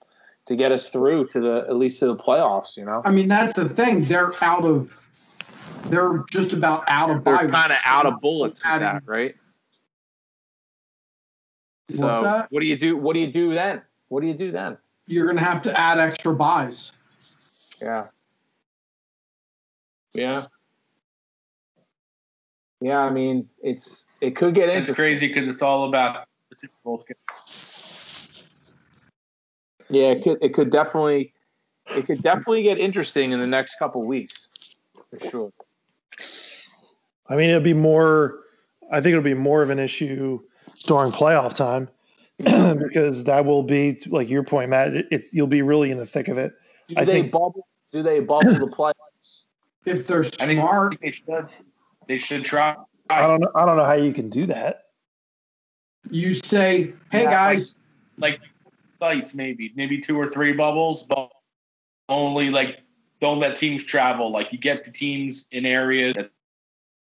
to 0.45 0.55
get 0.55 0.71
us 0.71 0.89
through 0.89 1.27
to 1.27 1.39
the 1.39 1.65
at 1.67 1.75
least 1.75 1.99
to 1.99 2.07
the 2.07 2.15
playoffs. 2.15 2.77
You 2.77 2.85
know, 2.85 3.01
I 3.05 3.11
mean, 3.11 3.27
that's 3.27 3.53
the 3.53 3.69
thing. 3.69 4.05
They're 4.05 4.31
out 4.41 4.63
of 4.65 4.91
they're 5.85 6.23
just 6.31 6.53
about 6.53 6.83
out 6.87 7.09
of 7.09 7.23
they're 7.23 7.49
kind 7.49 7.71
of 7.71 7.77
out 7.85 8.05
of 8.05 8.19
bullets 8.21 8.63
with 8.63 8.81
that, 8.81 9.03
right? 9.05 9.35
What's 11.97 12.19
so 12.19 12.23
that? 12.25 12.51
what 12.51 12.61
do 12.61 12.67
you 12.67 12.77
do? 12.77 12.97
What 12.97 13.13
do 13.13 13.19
you 13.19 13.31
do 13.31 13.53
then? 13.53 13.81
What 14.09 14.21
do 14.21 14.27
you 14.27 14.33
do 14.33 14.51
then? 14.51 14.77
You're 15.07 15.27
gonna 15.27 15.41
have 15.41 15.61
to 15.63 15.79
add 15.79 15.99
extra 15.99 16.33
buys. 16.33 16.91
Yeah. 17.81 18.07
Yeah. 20.13 20.45
Yeah, 22.81 22.99
I 22.99 23.11
mean, 23.11 23.47
it's 23.61 24.07
it 24.21 24.35
could 24.35 24.55
get 24.55 24.69
It's 24.69 24.91
crazy 24.91 25.27
because 25.27 25.47
it's 25.47 25.61
all 25.61 25.87
about 25.87 26.25
the 26.49 26.55
Super 26.55 26.73
Bowl. 26.83 27.05
Yeah, 29.89 30.07
it 30.07 30.23
could 30.23 30.37
it 30.41 30.53
could 30.53 30.71
definitely 30.71 31.33
it 31.95 32.05
could 32.05 32.21
definitely 32.23 32.63
get 32.63 32.79
interesting 32.79 33.31
in 33.31 33.39
the 33.39 33.47
next 33.47 33.77
couple 33.77 34.03
weeks, 34.03 34.49
for 35.09 35.29
sure. 35.29 35.53
I 37.27 37.35
mean, 37.35 37.49
it'll 37.49 37.61
be 37.61 37.73
more. 37.73 38.39
I 38.91 38.99
think 38.99 39.13
it'll 39.13 39.23
be 39.23 39.33
more 39.33 39.61
of 39.61 39.69
an 39.69 39.79
issue 39.79 40.41
during 40.83 41.11
playoff 41.11 41.53
time 41.55 41.89
because 42.37 43.23
that 43.25 43.45
will 43.45 43.63
be, 43.63 43.99
like 44.07 44.29
your 44.29 44.43
point, 44.43 44.69
Matt. 44.69 44.95
It, 44.95 45.07
it, 45.11 45.25
you'll 45.31 45.47
be 45.47 45.61
really 45.61 45.91
in 45.91 45.97
the 45.97 46.05
thick 46.05 46.27
of 46.27 46.37
it. 46.37 46.53
Do 46.87 46.95
I 46.97 47.05
they 47.05 47.13
think- 47.13 47.31
bubble? 47.31 47.67
Do 47.91 48.01
they 48.03 48.19
bubble 48.21 48.53
the 48.53 48.67
playoffs? 48.67 49.43
If 49.85 50.07
they're 50.07 50.23
I 50.39 50.53
smart, 50.53 50.97
they 51.01 51.11
should. 51.11 51.47
They 52.07 52.17
should 52.17 52.45
try. 52.45 52.75
I 53.09 53.27
don't 53.27 53.41
know. 53.41 53.51
I 53.55 53.65
don't 53.65 53.75
know 53.77 53.83
how 53.83 53.93
you 53.93 54.13
can 54.13 54.29
do 54.29 54.45
that. 54.47 54.83
you 56.09 56.33
say, 56.33 56.93
"Hey 57.11 57.23
Yeah, 57.23 57.31
guys, 57.31 57.75
like 58.17 58.39
sites 58.93 59.33
maybe 59.33 59.73
maybe 59.75 59.99
two 59.99 60.17
or 60.17 60.27
three 60.27 60.53
bubbles 60.53 61.03
but 61.03 61.31
only 62.07 62.49
like 62.51 62.81
don't 63.19 63.39
let 63.39 63.55
teams 63.55 63.83
travel 63.83 64.31
like 64.31 64.51
you 64.53 64.59
get 64.59 64.83
the 64.85 64.91
teams 64.91 65.47
in 65.51 65.65
areas 65.65 66.15
that 66.15 66.29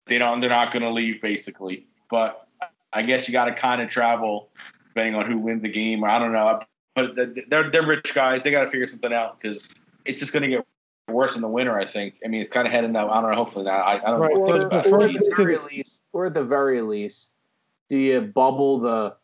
they 0.07 0.17
don't 0.17 0.41
they're 0.41 0.49
not 0.49 0.71
going 0.73 0.83
to 0.85 0.91
leave 0.91 1.21
basically 1.21 1.89
but 2.09 2.47
i 2.93 3.03
guess 3.03 3.29
you 3.29 3.33
got 3.33 3.47
to 3.47 3.55
kind 3.55 3.81
of 3.83 3.89
travel 3.89 4.51
depending 4.89 5.15
on 5.15 5.31
who 5.31 5.39
wins 5.39 5.63
the 5.63 5.69
game 5.69 6.03
Or 6.05 6.09
i 6.09 6.19
don't 6.19 6.33
know 6.33 6.61
but 6.95 7.15
they're 7.49 7.71
they're 7.71 7.87
rich 7.87 8.15
guys 8.15 8.43
they 8.43 8.51
got 8.51 8.65
to 8.65 8.71
figure 8.71 8.87
something 8.87 9.13
out 9.13 9.41
because 9.41 9.75
it's 10.05 10.19
just 10.19 10.33
going 10.33 10.43
to 10.43 10.49
get 10.49 10.67
worse 11.09 11.37
in 11.37 11.43
the 11.43 11.49
winter 11.49 11.79
i 11.79 11.87
think 11.87 12.15
i 12.25 12.29
mean 12.29 12.41
it's 12.43 12.53
kind 12.53 12.67
of 12.67 12.73
heading 12.73 12.93
that 12.93 13.05
i 13.07 13.21
don't 13.21 13.31
know 13.31 13.37
hopefully 13.37 13.65
not 13.65 13.81
i, 13.81 13.95
I 13.95 14.11
don't 14.11 14.21
Right. 14.21 14.33
know 14.33 14.39
what 14.39 14.49
Or, 14.49 14.59
think 14.59 14.71
the 14.71 14.77
about 14.77 14.87
or 14.93 15.05
at 15.05 15.13
the 15.13 15.35
very 15.37 15.59
least, 15.59 16.05
or 16.13 16.27
at 16.27 16.35
the 16.35 16.45
very 16.45 16.83
least, 16.83 17.35
do 17.89 17.97
you 17.97 18.21
bubble 18.21 18.79
the 18.81 19.15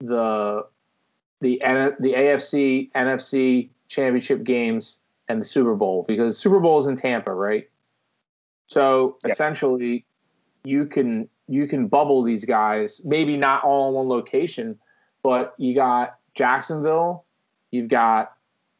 the 0.00 0.66
the 1.40 1.60
the 2.00 2.12
AFC 2.14 2.90
NFC 2.92 3.68
championship 3.88 4.44
games 4.44 5.00
and 5.28 5.40
the 5.40 5.44
Super 5.44 5.74
Bowl 5.74 6.04
because 6.08 6.38
Super 6.38 6.60
Bowl 6.60 6.78
is 6.78 6.86
in 6.86 6.96
Tampa, 6.96 7.32
right? 7.32 7.68
So 8.66 9.18
Yeah. 9.24 9.32
essentially, 9.32 10.04
you 10.64 10.86
can 10.86 11.28
you 11.50 11.66
can 11.66 11.88
bubble 11.88 12.22
these 12.22 12.44
guys, 12.44 13.04
maybe 13.04 13.36
not 13.36 13.64
all 13.64 13.88
in 13.88 13.94
one 13.94 14.08
location, 14.08 14.78
but 15.20 15.52
you 15.58 15.74
got 15.74 16.16
Jacksonville, 16.34 17.24
you've 17.72 17.88
got 17.88 18.34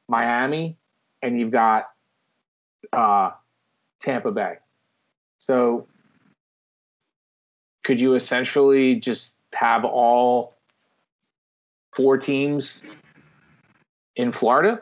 Miami, 0.09 0.77
and 1.21 1.39
you've 1.39 1.51
got 1.51 1.91
uh, 2.93 3.33
Tampa 3.99 4.31
Bay. 4.31 4.55
So 5.39 5.89
could 7.83 8.01
you 8.01 8.15
essentially 8.15 8.95
just 8.95 9.41
have 9.53 9.85
all 9.85 10.55
four 11.93 12.19
teams 12.19 12.85
in 14.15 14.31
Florida? 14.31 14.81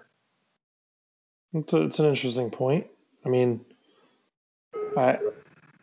It's, 1.54 1.72
a, 1.72 1.82
it's 1.84 1.98
an 1.98 2.04
interesting 2.04 2.50
point. 2.50 2.86
I 3.24 3.30
mean, 3.30 3.64
I, 4.94 5.18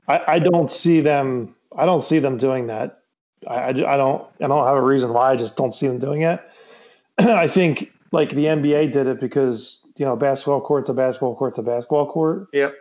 I 0.07 0.21
I 0.27 0.39
don't 0.39 0.69
see 0.69 1.01
them. 1.01 1.55
I 1.77 1.85
don't 1.85 2.01
see 2.03 2.19
them 2.19 2.37
doing 2.37 2.67
that. 2.67 2.99
I, 3.47 3.55
I, 3.55 3.67
I 3.69 3.97
don't. 3.97 4.27
I 4.41 4.47
don't 4.47 4.65
have 4.65 4.77
a 4.77 4.81
reason 4.81 5.13
why. 5.13 5.31
I 5.31 5.35
just 5.35 5.55
don't 5.57 5.73
see 5.73 5.87
them 5.87 5.99
doing 5.99 6.21
it. 6.21 6.39
I 7.17 7.47
think 7.47 7.91
like 8.11 8.29
the 8.29 8.45
NBA 8.45 8.91
did 8.91 9.07
it 9.07 9.19
because 9.19 9.85
you 9.97 10.05
know 10.05 10.15
basketball 10.15 10.61
court's 10.61 10.89
a 10.89 10.93
basketball 10.93 11.35
court's 11.35 11.57
a 11.57 11.63
basketball 11.63 12.11
court. 12.11 12.47
Yep. 12.53 12.73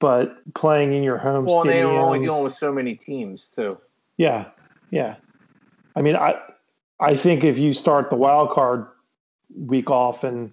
But 0.00 0.36
playing 0.54 0.92
in 0.92 1.04
your 1.04 1.16
home 1.16 1.44
Well, 1.44 1.62
they 1.62 1.70
stadium, 1.70 1.90
are 1.90 2.00
only 2.00 2.18
dealing 2.20 2.42
with 2.42 2.54
so 2.54 2.72
many 2.72 2.96
teams 2.96 3.46
too. 3.46 3.78
yeah, 4.16 4.46
yeah. 4.90 5.16
I 5.94 6.02
mean, 6.02 6.16
I 6.16 6.34
I 7.00 7.16
think 7.16 7.44
if 7.44 7.56
you 7.58 7.72
start 7.72 8.10
the 8.10 8.16
wild 8.16 8.50
card 8.50 8.86
week 9.56 9.90
off 9.90 10.24
and 10.24 10.50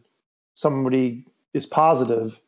somebody 0.54 1.26
is 1.54 1.66
positive, 1.66 2.40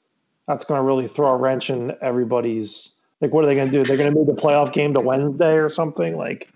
that's 0.48 0.64
going 0.66 0.78
to 0.78 0.84
really 0.84 1.08
throw 1.08 1.30
a 1.32 1.38
wrench 1.38 1.70
in 1.70 1.96
everybody's. 2.02 2.96
Like, 3.22 3.32
what 3.32 3.44
are 3.44 3.48
they 3.48 3.56
going 3.56 3.72
to 3.72 3.78
do? 3.78 3.86
They're 3.86 3.98
going 3.98 4.12
to 4.12 4.18
move 4.18 4.28
the 4.28 4.42
playoff 4.42 4.74
game 4.74 4.94
to 4.96 5.00
Wednesday 5.00 5.54
or 5.54 5.70
something. 5.70 6.18
Like, 6.18 6.52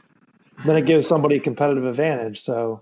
then 0.66 0.76
it 0.76 0.86
gives 0.86 1.08
somebody 1.08 1.36
a 1.36 1.40
competitive 1.40 1.86
advantage. 1.86 2.42
So 2.42 2.82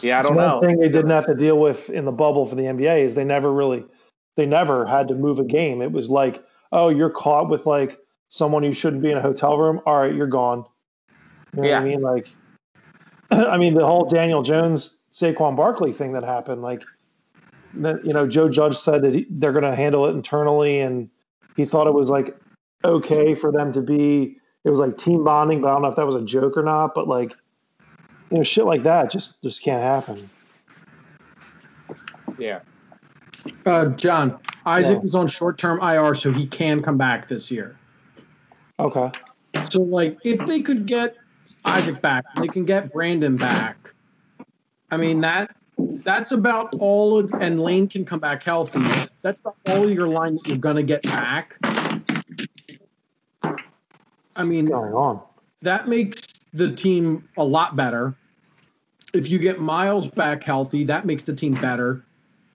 Yeah, 0.00 0.20
I 0.20 0.22
don't 0.22 0.36
one 0.36 0.46
know. 0.46 0.60
thing 0.60 0.78
they 0.78 0.88
didn't 0.88 1.10
have 1.10 1.26
to 1.26 1.34
deal 1.34 1.58
with 1.58 1.90
in 1.90 2.06
the 2.06 2.12
bubble 2.12 2.46
for 2.46 2.54
the 2.54 2.62
NBA 2.62 3.00
is 3.04 3.14
they 3.14 3.24
never 3.24 3.52
really, 3.52 3.84
they 4.36 4.46
never 4.46 4.86
had 4.86 5.08
to 5.08 5.14
move 5.14 5.38
a 5.38 5.44
game. 5.44 5.82
It 5.82 5.92
was 5.92 6.08
like, 6.08 6.42
oh, 6.72 6.88
you're 6.88 7.10
caught 7.10 7.50
with 7.50 7.66
like 7.66 7.98
someone 8.28 8.64
you 8.64 8.72
shouldn't 8.72 9.02
be 9.02 9.10
in 9.10 9.18
a 9.18 9.22
hotel 9.22 9.58
room. 9.58 9.80
All 9.84 9.98
right, 9.98 10.14
you're 10.14 10.26
gone. 10.26 10.64
You 11.52 11.62
know 11.62 11.68
Yeah. 11.68 11.80
what 11.80 11.86
I 11.86 11.88
mean? 11.88 12.00
Like, 12.00 12.28
I 13.30 13.58
mean, 13.58 13.74
the 13.74 13.84
whole 13.86 14.08
Daniel 14.08 14.42
Jones, 14.42 15.02
Saquon 15.12 15.56
Barkley 15.56 15.92
thing 15.92 16.12
that 16.12 16.24
happened, 16.24 16.62
like, 16.62 16.82
you 17.76 18.12
know, 18.12 18.26
Joe 18.26 18.48
Judge 18.48 18.76
said 18.76 19.02
that 19.02 19.14
he, 19.14 19.26
they're 19.30 19.52
going 19.52 19.64
to 19.64 19.74
handle 19.74 20.06
it 20.06 20.10
internally, 20.10 20.80
and 20.80 21.08
he 21.56 21.64
thought 21.64 21.86
it 21.86 21.94
was 21.94 22.10
like 22.10 22.36
okay 22.84 23.34
for 23.34 23.52
them 23.52 23.72
to 23.72 23.80
be. 23.80 24.38
It 24.64 24.70
was 24.70 24.80
like 24.80 24.96
team 24.96 25.24
bonding, 25.24 25.60
but 25.60 25.68
I 25.68 25.72
don't 25.72 25.82
know 25.82 25.88
if 25.88 25.96
that 25.96 26.06
was 26.06 26.16
a 26.16 26.22
joke 26.22 26.56
or 26.56 26.62
not. 26.62 26.94
But 26.94 27.06
like, 27.08 27.32
you 28.30 28.38
know, 28.38 28.42
shit 28.42 28.64
like 28.64 28.82
that 28.82 29.10
just 29.10 29.42
just 29.42 29.62
can't 29.62 29.82
happen. 29.82 30.28
Yeah. 32.38 32.60
Uh, 33.64 33.86
John, 33.90 34.38
Isaac 34.64 34.98
Yeah. 34.98 35.04
is 35.04 35.14
on 35.14 35.28
short 35.28 35.58
term 35.58 35.80
IR, 35.80 36.14
so 36.14 36.32
he 36.32 36.46
can 36.46 36.82
come 36.82 36.98
back 36.98 37.28
this 37.28 37.50
year. 37.50 37.76
Okay. 38.78 39.10
So, 39.64 39.80
like, 39.80 40.18
if 40.24 40.44
they 40.46 40.60
could 40.60 40.86
get 40.86 41.16
Isaac 41.64 42.02
back, 42.02 42.24
they 42.36 42.48
can 42.48 42.64
get 42.64 42.92
Brandon 42.92 43.36
back. 43.36 43.94
I 44.90 44.96
mean 44.96 45.20
that 45.22 45.55
that's 45.78 46.32
about 46.32 46.74
all 46.78 47.18
of, 47.18 47.32
and 47.40 47.60
Lane 47.60 47.88
can 47.88 48.04
come 48.04 48.20
back 48.20 48.42
healthy. 48.42 48.84
That's 49.22 49.40
about 49.40 49.56
all 49.68 49.90
your 49.90 50.08
line 50.08 50.36
that 50.36 50.46
you're 50.48 50.58
gonna 50.58 50.82
get 50.82 51.02
back. 51.02 51.56
I 54.36 54.44
mean, 54.44 54.66
going 54.66 55.20
that 55.62 55.88
makes 55.88 56.20
the 56.52 56.72
team 56.72 57.28
a 57.36 57.44
lot 57.44 57.76
better. 57.76 58.14
If 59.14 59.30
you 59.30 59.38
get 59.38 59.60
Miles 59.60 60.08
back 60.08 60.42
healthy, 60.42 60.84
that 60.84 61.06
makes 61.06 61.22
the 61.22 61.34
team 61.34 61.54
better. 61.54 62.04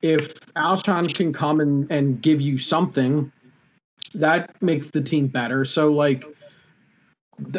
If 0.02 0.40
Alshon 0.54 1.14
can 1.14 1.34
come 1.34 1.60
and, 1.60 1.92
and 1.92 2.22
give 2.22 2.42
you 2.42 2.58
something, 2.58 3.32
that 4.14 4.62
makes 4.62 4.88
the 4.88 5.02
team 5.02 5.28
better. 5.28 5.66
So, 5.66 5.92
like, 5.92 6.26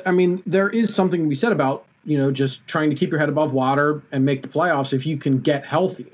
I 0.07 0.11
mean, 0.11 0.43
there 0.47 0.69
is 0.71 0.95
something 0.95 1.23
to 1.23 1.29
be 1.29 1.35
said 1.35 1.53
about, 1.53 1.87
you 2.05 2.19
know, 2.19 2.31
just 2.31 2.67
trying 2.67 2.91
to 2.91 2.97
keep 2.97 3.11
your 3.11 3.19
head 3.19 3.29
above 3.29 3.53
water 3.53 4.03
and 4.13 4.25
make 4.25 4.43
the 4.43 4.49
playoffs 4.49 4.93
if 4.93 5.07
you 5.07 5.17
can 5.17 5.39
get 5.39 5.65
healthy. 5.65 6.11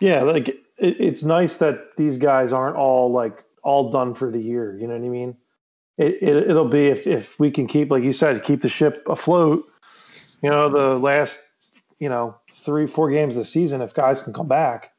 Yeah, 0.00 0.22
like 0.22 0.48
it, 0.48 0.60
it's 0.78 1.22
nice 1.22 1.58
that 1.58 1.96
these 1.96 2.18
guys 2.18 2.52
aren't 2.52 2.76
all 2.76 3.10
like 3.10 3.44
all 3.62 3.90
done 3.90 4.14
for 4.14 4.30
the 4.30 4.40
year. 4.40 4.76
You 4.76 4.86
know 4.86 4.94
what 4.94 5.04
I 5.04 5.08
mean? 5.08 5.36
It, 5.96 6.18
it 6.20 6.50
it'll 6.50 6.68
be 6.68 6.86
if 6.86 7.06
if 7.06 7.38
we 7.38 7.50
can 7.50 7.66
keep, 7.66 7.90
like 7.90 8.02
you 8.02 8.12
said, 8.12 8.42
keep 8.44 8.60
the 8.60 8.68
ship 8.68 9.04
afloat. 9.08 9.64
You 10.42 10.50
know, 10.50 10.68
the 10.68 10.98
last 10.98 11.40
you 12.00 12.08
know 12.08 12.36
three 12.52 12.86
four 12.86 13.10
games 13.10 13.36
of 13.36 13.42
the 13.42 13.46
season, 13.46 13.80
if 13.80 13.94
guys 13.94 14.22
can 14.22 14.32
come 14.32 14.48
back, 14.48 14.92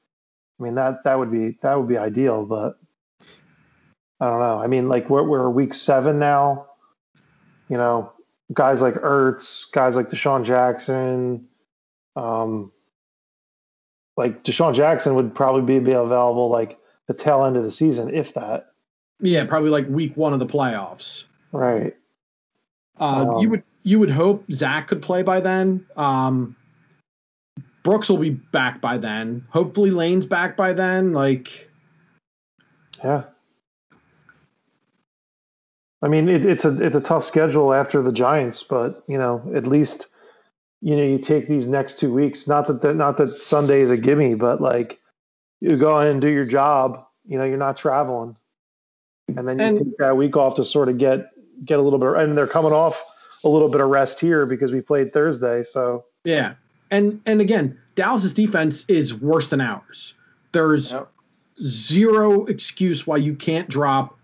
I 0.59 0.63
mean 0.63 0.75
that 0.75 1.03
that 1.03 1.19
would 1.19 1.31
be 1.31 1.57
that 1.61 1.77
would 1.77 1.89
be 1.89 1.97
ideal. 1.97 2.45
But 2.45 2.79
I 4.19 4.29
don't 4.29 4.39
know. 4.39 4.59
I 4.59 4.67
mean, 4.67 4.87
like 4.87 5.09
we're 5.09 5.23
we're 5.23 5.49
week 5.49 5.73
seven 5.73 6.19
now. 6.19 6.67
You 7.67 7.77
know, 7.77 8.13
guys 8.53 8.81
like 8.81 8.95
Ertz, 8.95 9.71
guys 9.71 9.95
like 9.95 10.09
DeSean 10.09 10.45
Jackson. 10.45 11.47
Um, 12.15 12.71
like 14.17 14.43
DeSean 14.43 14.73
Jackson 14.73 15.15
would 15.15 15.35
probably 15.35 15.61
be, 15.61 15.83
be 15.83 15.91
available 15.91 16.49
like 16.49 16.77
the 17.07 17.13
tail 17.13 17.43
end 17.43 17.57
of 17.57 17.63
the 17.63 17.71
season, 17.71 18.13
if 18.13 18.33
that. 18.33 18.71
Yeah, 19.19 19.45
probably 19.45 19.69
like 19.69 19.87
week 19.89 20.15
one 20.15 20.33
of 20.33 20.39
the 20.39 20.45
playoffs. 20.45 21.23
Right. 21.51 21.95
Uh, 22.99 23.25
Um, 23.29 23.39
you 23.39 23.49
would 23.49 23.63
you 23.83 23.99
would 23.99 24.09
hope 24.09 24.43
Zach 24.51 24.87
could 24.87 25.01
play 25.01 25.21
by 25.21 25.39
then. 25.39 25.85
Um, 25.95 26.55
Brooks 27.83 28.09
will 28.09 28.17
be 28.17 28.31
back 28.31 28.81
by 28.81 28.97
then. 28.97 29.45
Hopefully 29.49 29.91
Lane's 29.91 30.25
back 30.25 30.57
by 30.57 30.73
then. 30.73 31.13
Like 31.13 31.69
Yeah. 33.03 33.23
I 36.01 36.07
mean, 36.07 36.27
it, 36.29 36.45
it's 36.45 36.65
a 36.65 36.75
it's 36.83 36.95
a 36.95 37.01
tough 37.01 37.23
schedule 37.23 37.73
after 37.73 38.01
the 38.01 38.11
Giants, 38.11 38.63
but 38.63 39.03
you 39.07 39.17
know, 39.17 39.41
at 39.55 39.65
least 39.67 40.07
you 40.81 40.95
know 40.95 41.03
you 41.03 41.17
take 41.17 41.47
these 41.47 41.67
next 41.67 41.99
two 41.99 42.13
weeks. 42.13 42.47
Not 42.47 42.67
that, 42.67 42.81
that 42.81 42.95
not 42.95 43.17
that 43.17 43.41
Sunday 43.41 43.81
is 43.81 43.91
a 43.91 43.97
gimme, 43.97 44.35
but 44.35 44.61
like 44.61 44.99
you 45.61 45.77
go 45.77 45.99
in 46.01 46.07
and 46.07 46.21
do 46.21 46.29
your 46.29 46.45
job. 46.45 47.03
You 47.27 47.37
know, 47.37 47.43
you're 47.45 47.57
not 47.57 47.77
traveling, 47.77 48.35
and 49.35 49.47
then 49.47 49.57
you 49.57 49.65
And- 49.65 49.77
take 49.77 49.97
that 49.97 50.15
week 50.17 50.37
off 50.37 50.55
to 50.55 50.65
sort 50.65 50.89
of 50.89 50.97
get 50.97 51.31
get 51.63 51.79
a 51.79 51.81
little 51.81 51.97
bit. 51.99 52.13
And 52.21 52.37
they're 52.37 52.45
coming 52.47 52.73
off 52.73 53.03
a 53.43 53.49
little 53.49 53.69
bit 53.69 53.79
of 53.81 53.89
rest 53.89 54.19
here 54.19 54.45
because 54.45 54.71
we 54.71 54.81
played 54.81 55.13
Thursday. 55.13 55.63
So 55.63 56.05
yeah, 56.23 56.53
and 56.91 57.19
and 57.25 57.39
again, 57.41 57.79
Dallas's 57.95 58.33
defense 58.33 58.85
is 58.89 59.13
worse 59.13 59.47
than 59.47 59.61
ours. 59.61 60.13
There's 60.51 60.91
Yep. 60.91 61.09
zero 61.63 62.45
excuse 62.45 63.07
why 63.07 63.17
you 63.17 63.33
can't 63.33 63.67
drop, 63.69 64.17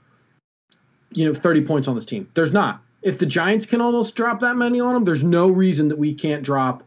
you 1.13 1.25
know, 1.25 1.33
thirty 1.33 1.61
points 1.61 1.87
on 1.87 1.95
this 1.95 2.05
team. 2.05 2.29
There's 2.33 2.51
not. 2.51 2.81
If 3.01 3.17
the 3.17 3.25
Giants 3.25 3.65
can 3.65 3.81
almost 3.81 4.15
drop 4.15 4.39
that 4.41 4.55
many 4.55 4.79
on 4.79 4.93
them, 4.93 5.03
there's 5.03 5.23
no 5.23 5.49
reason 5.49 5.87
that 5.87 5.97
we 5.97 6.13
can't 6.13 6.43
drop 6.43 6.83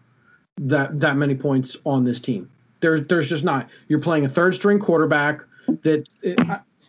that 0.58 0.98
that 1.00 1.16
many 1.16 1.34
points 1.34 1.76
on 1.84 2.04
this 2.04 2.20
team. 2.20 2.50
There's 2.80 3.02
there's 3.06 3.28
just 3.28 3.44
not. 3.44 3.70
You're 3.88 4.00
playing 4.00 4.24
a 4.24 4.28
third 4.28 4.54
string 4.54 4.78
quarterback 4.78 5.42
that 5.82 6.08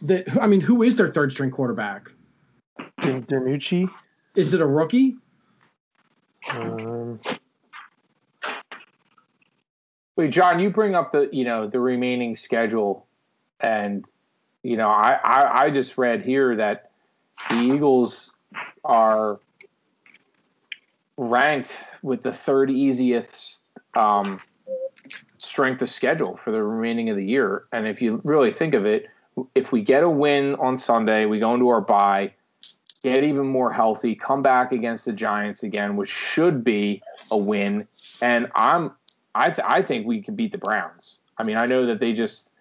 that 0.01 0.25
I 0.41 0.47
mean, 0.47 0.61
who 0.61 0.83
is 0.83 0.95
their 0.95 1.07
third 1.07 1.31
string 1.31 1.51
quarterback? 1.51 2.09
DiNucci. 3.01 3.89
Is 4.35 4.53
it 4.53 4.61
a 4.61 4.65
rookie? 4.65 5.15
Um, 6.51 7.19
Wait, 10.15 10.31
John, 10.31 10.59
you 10.59 10.69
bring 10.69 10.95
up 10.95 11.11
the 11.11 11.29
you 11.31 11.43
know 11.43 11.67
the 11.67 11.79
remaining 11.79 12.35
schedule, 12.35 13.05
and 13.59 14.05
you 14.63 14.77
know 14.77 14.89
I 14.89 15.19
I, 15.23 15.63
I 15.63 15.69
just 15.69 15.97
read 15.97 16.21
here 16.21 16.55
that 16.55 16.91
the 17.49 17.61
Eagles 17.61 18.33
are 18.83 19.39
ranked 21.17 21.75
with 22.01 22.23
the 22.23 22.31
third 22.33 22.69
easiest 22.69 23.63
um, 23.95 24.41
strength 25.37 25.81
of 25.81 25.89
schedule 25.89 26.37
for 26.43 26.51
the 26.51 26.61
remaining 26.61 27.09
of 27.09 27.15
the 27.15 27.25
year. 27.25 27.65
And 27.71 27.87
if 27.87 28.01
you 28.01 28.21
really 28.23 28.51
think 28.51 28.73
of 28.73 28.85
it, 28.85 29.07
if 29.53 29.71
we 29.71 29.81
get 29.81 30.03
a 30.03 30.09
win 30.09 30.55
on 30.55 30.77
Sunday, 30.77 31.25
we 31.25 31.39
go 31.39 31.53
into 31.53 31.67
our 31.69 31.81
bye, 31.81 32.33
get 33.01 33.23
even 33.23 33.45
more 33.45 33.71
healthy, 33.71 34.15
come 34.15 34.41
back 34.41 34.71
against 34.71 35.05
the 35.05 35.13
Giants 35.13 35.63
again, 35.63 35.95
which 35.95 36.09
should 36.09 36.63
be 36.63 37.01
a 37.31 37.37
win. 37.37 37.87
And 38.21 38.49
I'm 38.55 38.91
I 39.33 39.49
th- 39.49 39.67
I 39.67 39.81
think 39.81 40.07
we 40.07 40.21
could 40.21 40.37
beat 40.37 40.53
the 40.53 40.57
Browns. 40.57 41.19
I 41.37 41.43
mean, 41.43 41.57
I 41.57 41.65
know 41.65 41.85
that 41.85 41.99
they 41.99 42.13
just 42.13 42.51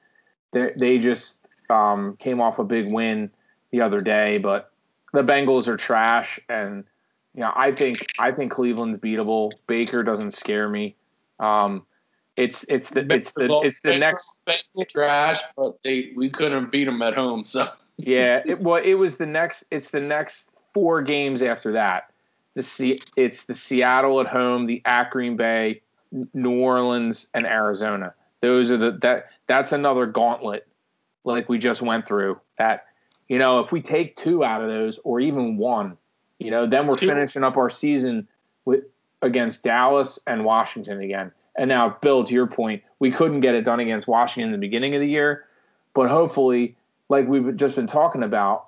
they 0.53 0.73
they 0.77 0.99
just 0.99 1.47
um, 1.71 2.17
came 2.17 2.41
off 2.41 2.59
a 2.59 2.65
big 2.65 2.93
win 2.93 3.31
the 3.75 3.81
other 3.81 3.99
day, 3.99 4.39
but 4.39 4.71
the 5.13 5.23
Bengals 5.23 5.67
are 5.67 5.77
trash, 5.77 6.39
and 6.49 6.85
you 7.35 7.41
know 7.41 7.53
I 7.57 7.73
think 7.73 8.07
I 8.21 8.31
think 8.31 8.53
Cleveland's 8.53 9.01
beatable. 9.01 9.51
Baker 9.67 10.05
doesn't 10.05 10.33
scare 10.33 10.69
me. 10.69 10.95
Um, 11.41 11.85
it's 12.37 12.65
it's 12.69 12.91
the 12.91 13.05
it's 13.13 13.33
the 13.33 13.61
it's 13.65 13.81
the 13.81 13.99
next 13.99 14.39
trash, 14.89 15.41
but 15.57 15.83
they 15.83 16.13
we 16.15 16.31
couldn't 16.31 16.71
beat 16.71 16.85
them 16.85 17.03
at 17.03 17.15
home. 17.15 17.45
So 17.45 17.69
yeah. 17.97 18.43
It, 18.47 18.61
well, 18.61 18.81
it 18.83 18.95
was 18.95 19.17
the 19.17 19.27
next. 19.27 19.65
It's 19.73 19.91
the 19.91 20.01
next 20.01 20.51
four 20.73 21.03
games 21.03 21.43
after 21.43 21.73
that. 21.73 22.13
The 22.55 23.01
it's 23.17 23.45
the 23.45 23.55
Seattle 23.55 24.21
at 24.21 24.29
home, 24.29 24.67
the 24.67 24.83
at 24.85 25.11
Green 25.11 25.37
Bay, 25.37 25.83
New 26.33 26.61
Orleans, 26.61 27.27
and 27.35 27.45
Arizona. 27.45 28.15
Those 28.41 28.71
are 28.71 28.77
the 28.77 28.93
that 29.03 29.31
that's 29.49 29.73
another 29.73 30.07
gauntlet 30.07 30.69
like 31.25 31.49
we 31.49 31.59
just 31.59 31.83
went 31.83 32.07
through. 32.07 32.41
That 32.59 32.85
you 33.29 33.39
know, 33.39 33.61
if 33.61 33.73
we 33.73 33.81
take 33.81 34.17
two 34.17 34.45
out 34.45 34.63
of 34.63 34.69
those 34.69 34.99
or 34.99 35.21
even 35.21 35.57
one, 35.57 35.97
you 36.39 36.51
know, 36.51 36.67
then 36.67 36.87
we're 36.87 36.97
Two. 36.97 37.09
finishing 37.09 37.45
up 37.45 37.57
our 37.57 37.71
season 37.71 38.29
with 38.65 38.85
against 39.23 39.63
Dallas 39.63 40.19
and 40.27 40.45
Washington 40.45 41.01
again. 41.01 41.33
And 41.57 41.69
now, 41.69 41.97
Bill, 42.03 42.25
to 42.25 42.35
your 42.35 42.47
point, 42.47 42.83
we 42.99 43.11
couldn't 43.11 43.41
get 43.41 43.55
it 43.55 43.65
done 43.65 43.81
against 43.81 44.09
Washington 44.09 44.53
in 44.53 44.61
the 44.61 44.67
beginning 44.67 44.95
of 44.95 45.01
the 45.01 45.09
year, 45.09 45.47
but 45.95 46.09
hopefully, 46.09 46.77
like 47.09 47.27
we've 47.29 47.57
just 47.57 47.77
been 47.77 47.87
talking 47.87 48.23
about, 48.23 48.67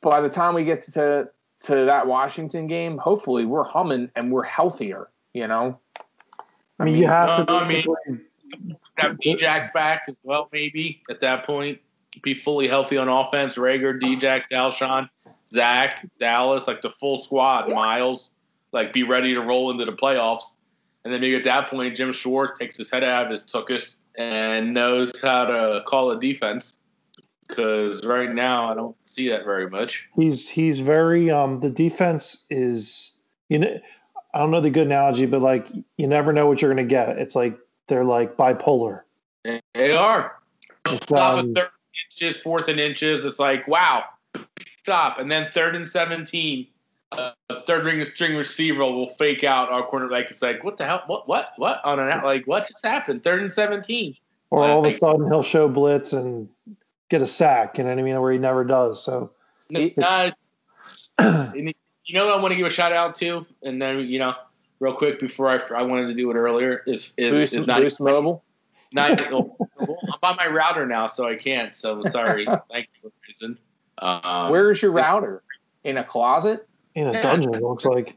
by 0.00 0.20
the 0.20 0.28
time 0.28 0.54
we 0.54 0.64
get 0.64 0.82
to 0.94 1.28
to 1.62 1.74
that 1.84 2.06
Washington 2.06 2.66
game, 2.66 2.98
hopefully 2.98 3.44
we're 3.44 3.64
humming 3.64 4.10
and 4.16 4.32
we're 4.32 4.42
healthier. 4.42 5.08
You 5.32 5.46
know, 5.46 5.78
I 6.78 6.84
mean, 6.84 6.96
you 6.96 7.06
have 7.06 7.46
to 7.46 7.52
I 7.52 7.60
mean- 7.60 7.68
basically 7.68 8.26
have 8.98 9.16
Djax 9.18 9.72
back 9.72 10.02
as 10.08 10.16
well, 10.24 10.48
maybe 10.52 11.02
at 11.08 11.20
that 11.20 11.46
point. 11.46 11.78
Be 12.22 12.34
fully 12.34 12.68
healthy 12.68 12.96
on 12.96 13.08
offense. 13.08 13.56
Reagor, 13.56 14.00
Djax, 14.00 14.50
Alshon, 14.52 15.08
Zach, 15.48 16.06
Dallas, 16.18 16.66
like 16.66 16.82
the 16.82 16.90
full 16.90 17.18
squad. 17.18 17.68
Miles, 17.68 18.30
like 18.72 18.92
be 18.92 19.02
ready 19.02 19.34
to 19.34 19.40
roll 19.40 19.70
into 19.70 19.84
the 19.84 19.92
playoffs. 19.92 20.42
And 21.04 21.12
then 21.12 21.20
maybe 21.20 21.36
at 21.36 21.44
that 21.44 21.68
point, 21.70 21.96
Jim 21.96 22.12
Schwartz 22.12 22.58
takes 22.58 22.76
his 22.76 22.90
head 22.90 23.04
out 23.04 23.26
of 23.26 23.32
his 23.32 23.44
tuchus 23.44 23.96
and 24.18 24.74
knows 24.74 25.18
how 25.20 25.46
to 25.46 25.82
call 25.86 26.10
a 26.10 26.20
defense. 26.20 26.76
Because 27.48 28.04
right 28.04 28.32
now, 28.32 28.66
I 28.66 28.74
don't 28.74 28.96
see 29.06 29.28
that 29.30 29.44
very 29.44 29.68
much. 29.68 30.08
he's 30.14 30.48
he's 30.48 30.78
very 30.78 31.30
um 31.30 31.58
the 31.58 31.70
defense 31.70 32.46
is 32.48 33.20
you 33.48 33.58
know 33.58 33.80
I 34.32 34.38
don't 34.38 34.52
know 34.52 34.60
the 34.60 34.70
good 34.70 34.86
analogy, 34.86 35.26
but 35.26 35.42
like 35.42 35.66
you 35.96 36.06
never 36.06 36.32
know 36.32 36.46
what 36.46 36.62
you're 36.62 36.70
gonna 36.70 36.84
get. 36.84 37.18
It's 37.18 37.34
like 37.34 37.58
they're 37.88 38.04
like 38.04 38.36
bipolar. 38.36 39.02
They 39.42 39.92
are. 39.92 40.38
It's, 40.86 41.10
um, 41.12 41.54
third 41.54 41.70
inches, 42.10 42.36
fourth 42.36 42.68
and 42.68 42.80
inches. 42.80 43.24
It's 43.24 43.38
like, 43.38 43.66
wow, 43.68 44.04
stop. 44.82 45.18
And 45.18 45.30
then 45.30 45.50
third 45.52 45.76
and 45.76 45.86
17, 45.86 46.66
uh, 47.12 47.32
a 47.48 47.60
third 47.62 47.84
ring 47.84 48.04
string 48.04 48.36
receiver 48.36 48.80
will 48.80 49.08
fake 49.08 49.44
out 49.44 49.70
our 49.70 49.84
corner. 49.84 50.08
Like, 50.08 50.30
it's 50.30 50.42
like, 50.42 50.62
what 50.64 50.76
the 50.76 50.84
hell? 50.84 51.02
What, 51.06 51.28
what, 51.28 51.52
what? 51.56 51.84
On 51.84 51.98
an 51.98 52.10
out, 52.10 52.24
like, 52.24 52.46
what 52.46 52.68
just 52.68 52.84
happened? 52.84 53.22
Third 53.22 53.42
and 53.42 53.52
17. 53.52 54.16
or 54.50 54.64
all 54.64 54.84
of 54.84 54.92
a 54.92 54.98
sudden 54.98 55.26
he'll 55.26 55.42
show 55.42 55.68
blitz 55.68 56.12
and 56.12 56.48
get 57.08 57.22
a 57.22 57.26
sack, 57.26 57.78
you 57.78 57.84
know 57.84 57.90
what 57.90 57.98
I 57.98 58.02
mean, 58.02 58.20
where 58.20 58.32
he 58.32 58.38
never 58.38 58.64
does. 58.64 59.02
So 59.02 59.32
Uh, 59.70 60.30
you 61.54 61.72
know, 62.14 62.26
what 62.26 62.38
I 62.38 62.40
want 62.40 62.52
to 62.52 62.56
give 62.56 62.66
a 62.66 62.70
shout 62.70 62.92
out 62.92 63.14
to, 63.16 63.46
and 63.62 63.80
then, 63.80 64.00
you 64.00 64.18
know, 64.18 64.34
real 64.80 64.94
quick 64.94 65.20
before 65.20 65.48
I, 65.48 65.58
I 65.76 65.82
wanted 65.82 66.08
to 66.08 66.14
do 66.14 66.30
it 66.30 66.34
earlier 66.34 66.82
is, 66.86 67.12
is, 67.16 67.30
Boost, 67.30 67.54
is 67.54 67.66
not 67.66 67.80
Boost 67.80 68.00
Mobile. 68.00 68.42
Nine, 68.92 69.16
well, 69.30 69.56
I'm 69.78 70.18
on 70.22 70.36
my 70.36 70.46
router 70.46 70.86
now, 70.86 71.06
so 71.06 71.26
I 71.26 71.36
can't. 71.36 71.74
So 71.74 72.02
sorry. 72.04 72.44
Thank 72.70 72.88
you, 73.02 73.12
Jason. 73.26 73.58
Um, 73.98 74.50
Where's 74.50 74.82
your 74.82 74.90
router? 74.90 75.42
In 75.84 75.98
a 75.98 76.04
closet? 76.04 76.66
In 76.94 77.06
a 77.06 77.12
Yeah. 77.12 77.22
dungeon, 77.22 77.54
it 77.54 77.62
looks 77.62 77.84
like. 77.84 78.16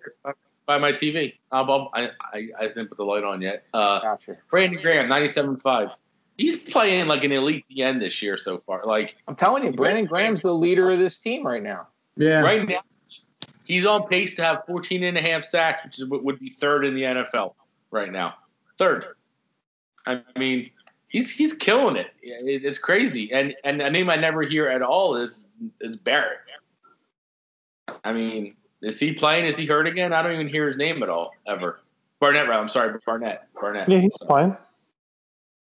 by 0.66 0.78
my 0.78 0.92
TV. 0.92 1.36
Um, 1.52 1.70
um, 1.70 1.90
I, 1.94 2.10
I 2.34 2.48
I 2.60 2.68
didn't 2.68 2.88
put 2.88 2.98
the 2.98 3.06
light 3.06 3.24
on 3.24 3.42
yet. 3.42 3.66
Uh, 3.74 4.00
Gotcha. 4.00 4.36
Brandon 4.50 4.82
Graham, 4.82 5.08
97.5. 5.10 5.94
He's 6.38 6.58
playing 6.58 7.08
like 7.08 7.24
an 7.24 7.32
elite 7.32 7.66
DN 7.70 8.00
this 8.00 8.22
year 8.22 8.38
so 8.38 8.58
far. 8.58 8.86
Like 8.86 9.16
I'm 9.28 9.36
telling 9.36 9.64
you, 9.64 9.72
Brandon 9.72 10.06
Graham's 10.06 10.42
the 10.42 10.54
leader 10.54 10.90
of 10.90 10.98
this 10.98 11.20
team 11.20 11.46
right 11.46 11.62
now. 11.62 11.88
Yeah. 12.16 12.42
right 12.42 12.68
now, 12.68 12.82
he's 13.64 13.86
on 13.86 14.08
pace 14.08 14.34
to 14.36 14.44
have 14.44 14.64
14 14.68 15.04
and 15.04 15.18
a 15.18 15.22
half 15.22 15.44
sacks, 15.44 15.84
which 15.84 16.00
is 16.00 16.06
what 16.06 16.24
would 16.24 16.40
be 16.40 16.50
third 16.50 16.86
in 16.86 16.96
the 16.96 17.04
NFL 17.04 17.54
right 17.92 18.12
now. 18.12 18.36
Third. 18.78 19.06
I 20.06 20.22
mean, 20.38 20.70
he's 21.08 21.30
he's 21.30 21.54
killing 21.54 21.96
it. 21.96 22.08
It- 22.22 22.66
It's 22.66 22.80
crazy. 22.80 23.32
And 23.32 23.56
and 23.64 23.82
a 23.82 23.90
name 23.90 24.10
I 24.10 24.16
never 24.16 24.42
hear 24.44 24.68
at 24.68 24.82
all 24.82 25.16
is 25.16 25.44
is 25.82 25.96
Barrett. 25.98 26.40
I 28.04 28.12
mean, 28.14 28.56
is 28.82 29.00
he 29.00 29.14
playing? 29.14 29.46
Is 29.46 29.58
he 29.58 29.66
hurt 29.66 29.88
again? 29.88 30.12
I 30.14 30.22
don't 30.22 30.34
even 30.34 30.48
hear 30.48 30.68
his 30.68 30.78
name 30.78 31.02
at 31.04 31.10
all 31.10 31.32
ever. 31.48 31.80
Barnett, 32.20 32.48
right? 32.48 32.58
I'm 32.60 32.70
sorry, 32.70 32.98
Barnett. 33.06 33.48
Barnett. 33.60 33.88
Yeah, 33.90 34.00
he's 34.00 34.16
fine. 34.28 34.58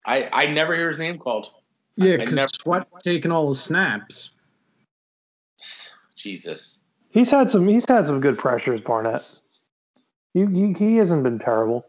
I 0.05 0.29
I 0.31 0.45
never 0.47 0.75
hear 0.75 0.89
his 0.89 0.97
name 0.97 1.17
called. 1.17 1.51
Yeah, 1.97 2.17
because 2.17 2.33
never- 2.33 2.47
Sweat 2.47 2.87
taking 3.03 3.31
all 3.31 3.49
the 3.49 3.55
snaps. 3.55 4.31
Jesus. 6.15 6.79
He's 7.09 7.31
had 7.31 7.49
some. 7.51 7.67
He's 7.67 7.87
had 7.87 8.07
some 8.07 8.21
good 8.21 8.37
pressures, 8.37 8.79
Barnett. 8.81 9.23
He 10.33 10.45
he, 10.45 10.73
he 10.73 10.97
hasn't 10.97 11.23
been 11.23 11.39
terrible. 11.39 11.85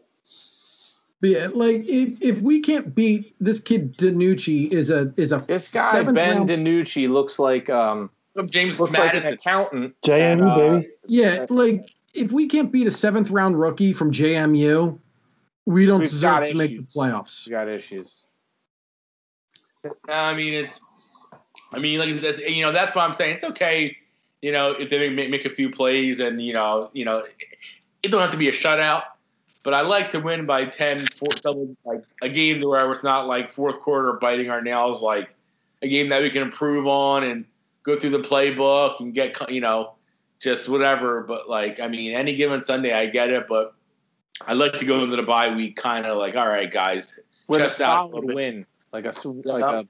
But 1.23 1.29
yeah, 1.29 1.47
like 1.53 1.87
if, 1.87 2.21
if 2.21 2.41
we 2.41 2.59
can't 2.59 2.93
beat 2.93 3.33
this 3.39 3.57
kid 3.57 3.97
DiNucci 3.97 4.69
is 4.73 4.89
a 4.89 5.13
is 5.15 5.31
a 5.31 5.37
This 5.37 5.69
guy 5.69 6.03
Ben 6.03 6.15
round- 6.15 6.49
DiNucci 6.49 7.07
looks 7.07 7.39
like 7.39 7.69
um 7.69 8.09
James 8.47 8.77
looks 8.77 8.91
like 8.91 9.13
an 9.13 9.25
accountant. 9.31 9.95
JMU 10.05 10.51
uh, 10.51 10.57
baby. 10.57 10.89
yeah, 11.07 11.45
like 11.47 11.89
if 12.13 12.33
we 12.33 12.45
can't 12.49 12.73
beat 12.73 12.87
a 12.87 12.91
seventh 12.91 13.31
round 13.31 13.57
rookie 13.57 13.93
from 13.93 14.11
JMU, 14.11 14.99
we 15.65 15.85
don't 15.85 16.01
We've 16.01 16.09
deserve 16.09 16.31
got 16.31 16.39
to 16.47 16.55
make 16.55 16.71
the 16.71 16.83
playoffs. 16.83 17.45
He's 17.45 17.51
got 17.51 17.69
issues. 17.69 18.23
I 20.09 20.33
mean, 20.33 20.53
it's. 20.53 20.81
I 21.71 21.79
mean, 21.79 21.99
like 21.99 22.09
it's, 22.09 22.39
you 22.39 22.65
know, 22.65 22.73
that's 22.73 22.93
what 22.93 23.09
I'm 23.09 23.15
saying. 23.15 23.35
It's 23.35 23.45
okay, 23.45 23.95
you 24.41 24.51
know, 24.51 24.71
if 24.71 24.89
they 24.89 25.09
make, 25.09 25.29
make 25.29 25.45
a 25.45 25.49
few 25.49 25.69
plays 25.69 26.19
and 26.19 26.41
you 26.41 26.51
know, 26.51 26.89
you 26.91 27.05
know, 27.05 27.23
it 28.03 28.09
don't 28.09 28.19
have 28.19 28.31
to 28.31 28.37
be 28.37 28.49
a 28.49 28.51
shutout. 28.51 29.03
But 29.63 29.73
I 29.73 29.81
like 29.81 30.11
to 30.11 30.19
win 30.19 30.45
by 30.45 30.65
10, 30.65 30.99
four, 30.99 31.29
double, 31.41 31.75
like 31.85 32.03
a 32.21 32.27
game 32.29 32.61
where 32.61 32.91
it's 32.91 33.03
not 33.03 33.27
like 33.27 33.49
fourth 33.51 33.79
quarter 33.79 34.13
biting 34.13 34.49
our 34.49 34.61
nails, 34.61 35.01
like 35.01 35.29
a 35.81 35.87
game 35.87 36.09
that 36.09 36.21
we 36.21 36.29
can 36.29 36.41
improve 36.41 36.85
on 36.85 37.23
and 37.23 37.45
go 37.83 37.97
through 37.97 38.09
the 38.11 38.19
playbook 38.19 38.99
and 38.99 39.13
get, 39.13 39.49
you 39.49 39.61
know, 39.61 39.93
just 40.41 40.67
whatever. 40.67 41.21
But 41.21 41.49
like, 41.49 41.79
I 41.79 41.87
mean, 41.87 42.13
any 42.13 42.35
given 42.35 42.63
Sunday, 42.65 42.93
I 42.93 43.05
get 43.05 43.29
it, 43.29 43.45
but 43.47 43.73
I 44.45 44.51
like 44.53 44.77
to 44.79 44.85
go 44.85 45.01
into 45.01 45.15
the 45.15 45.23
bye 45.23 45.53
week 45.55 45.77
kind 45.77 46.05
of 46.05 46.17
like, 46.17 46.35
all 46.35 46.47
right, 46.47 46.69
guys, 46.69 47.17
With 47.47 47.61
a 47.61 47.65
Chest 47.65 47.79
out 47.81 48.09
a 48.09 48.11
solid 48.11 48.33
win, 48.35 48.65
like 48.91 49.05
a 49.05 49.09
s- 49.09 49.23
like 49.25 49.63
a, 49.63 49.87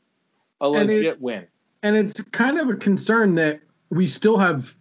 a 0.61 0.71
And 0.71 0.89
it- 0.91 0.95
legit 0.97 1.21
win. 1.21 1.47
And 1.81 1.97
it's 1.97 2.21
kind 2.31 2.59
of 2.59 2.69
a 2.69 2.75
concern 2.75 3.35
that 3.35 3.59
we 3.89 4.05
still 4.07 4.37
have 4.37 4.73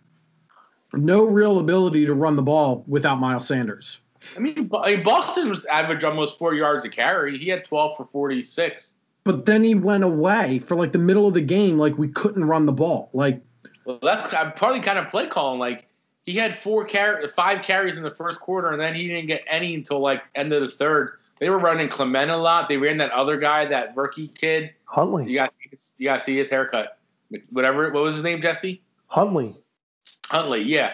no 0.93 1.25
real 1.25 1.59
ability 1.59 2.05
to 2.07 2.15
run 2.15 2.37
the 2.37 2.43
ball 2.43 2.85
without 2.87 3.19
Miles 3.19 3.49
Sanders. 3.49 3.99
I 4.37 4.41
mean, 4.41 4.67
Bo- 4.67 5.03
Boston 5.03 5.49
was 5.49 5.65
average 5.67 6.05
almost 6.05 6.39
four 6.39 6.55
yards 6.55 6.85
a 6.85 6.89
carry. 6.89 7.39
He 7.39 7.49
had 7.49 7.65
12 7.65 7.97
for 7.97 8.05
46. 8.05 8.95
But 9.25 9.47
then 9.47 9.63
he 9.63 9.75
went 9.75 10.05
away 10.05 10.59
for 10.59 10.77
like 10.77 10.93
the 10.93 10.99
middle 10.99 11.29
of 11.29 11.35
the 11.35 11.41
game, 11.41 11.79
like 11.79 11.97
we 11.97 12.09
couldn't 12.09 12.45
run 12.45 12.67
the 12.67 12.73
ball. 12.73 13.11
Like 13.13 13.41
Well, 13.85 13.99
that's 14.03 14.33
I'm 14.35 14.53
partly 14.53 14.81
kind 14.81 14.99
of 14.99 15.09
play 15.09 15.27
calling. 15.27 15.61
Like 15.61 15.87
he 16.23 16.35
had 16.35 16.57
four 16.57 16.85
carry, 16.85 17.27
five 17.29 17.63
carries 17.63 17.97
in 17.97 18.03
the 18.03 18.11
first 18.11 18.41
quarter, 18.41 18.71
and 18.71 18.81
then 18.81 18.95
he 18.95 19.09
didn't 19.09 19.27
get 19.27 19.43
any 19.47 19.75
until 19.75 20.01
like 20.01 20.23
end 20.35 20.53
of 20.53 20.63
the 20.63 20.69
third. 20.69 21.19
They 21.39 21.51
were 21.51 21.59
running 21.59 21.89
Clement 21.89 22.31
a 22.31 22.37
lot. 22.37 22.69
They 22.69 22.77
ran 22.77 22.97
that 22.99 23.11
other 23.13 23.37
guy, 23.37 23.65
that 23.67 23.95
Verkey 23.95 24.33
kid. 24.37 24.73
Huntley. 24.85 25.27
You 25.29 25.35
got 25.35 25.53
you 25.99 26.05
got 26.05 26.19
to 26.19 26.25
see 26.25 26.37
his 26.37 26.51
haircut. 26.51 26.99
Whatever. 27.51 27.91
What 27.91 28.03
was 28.03 28.15
his 28.15 28.23
name? 28.23 28.41
Jesse 28.41 28.83
Huntley. 29.07 29.57
Huntley. 30.27 30.63
Yeah, 30.63 30.93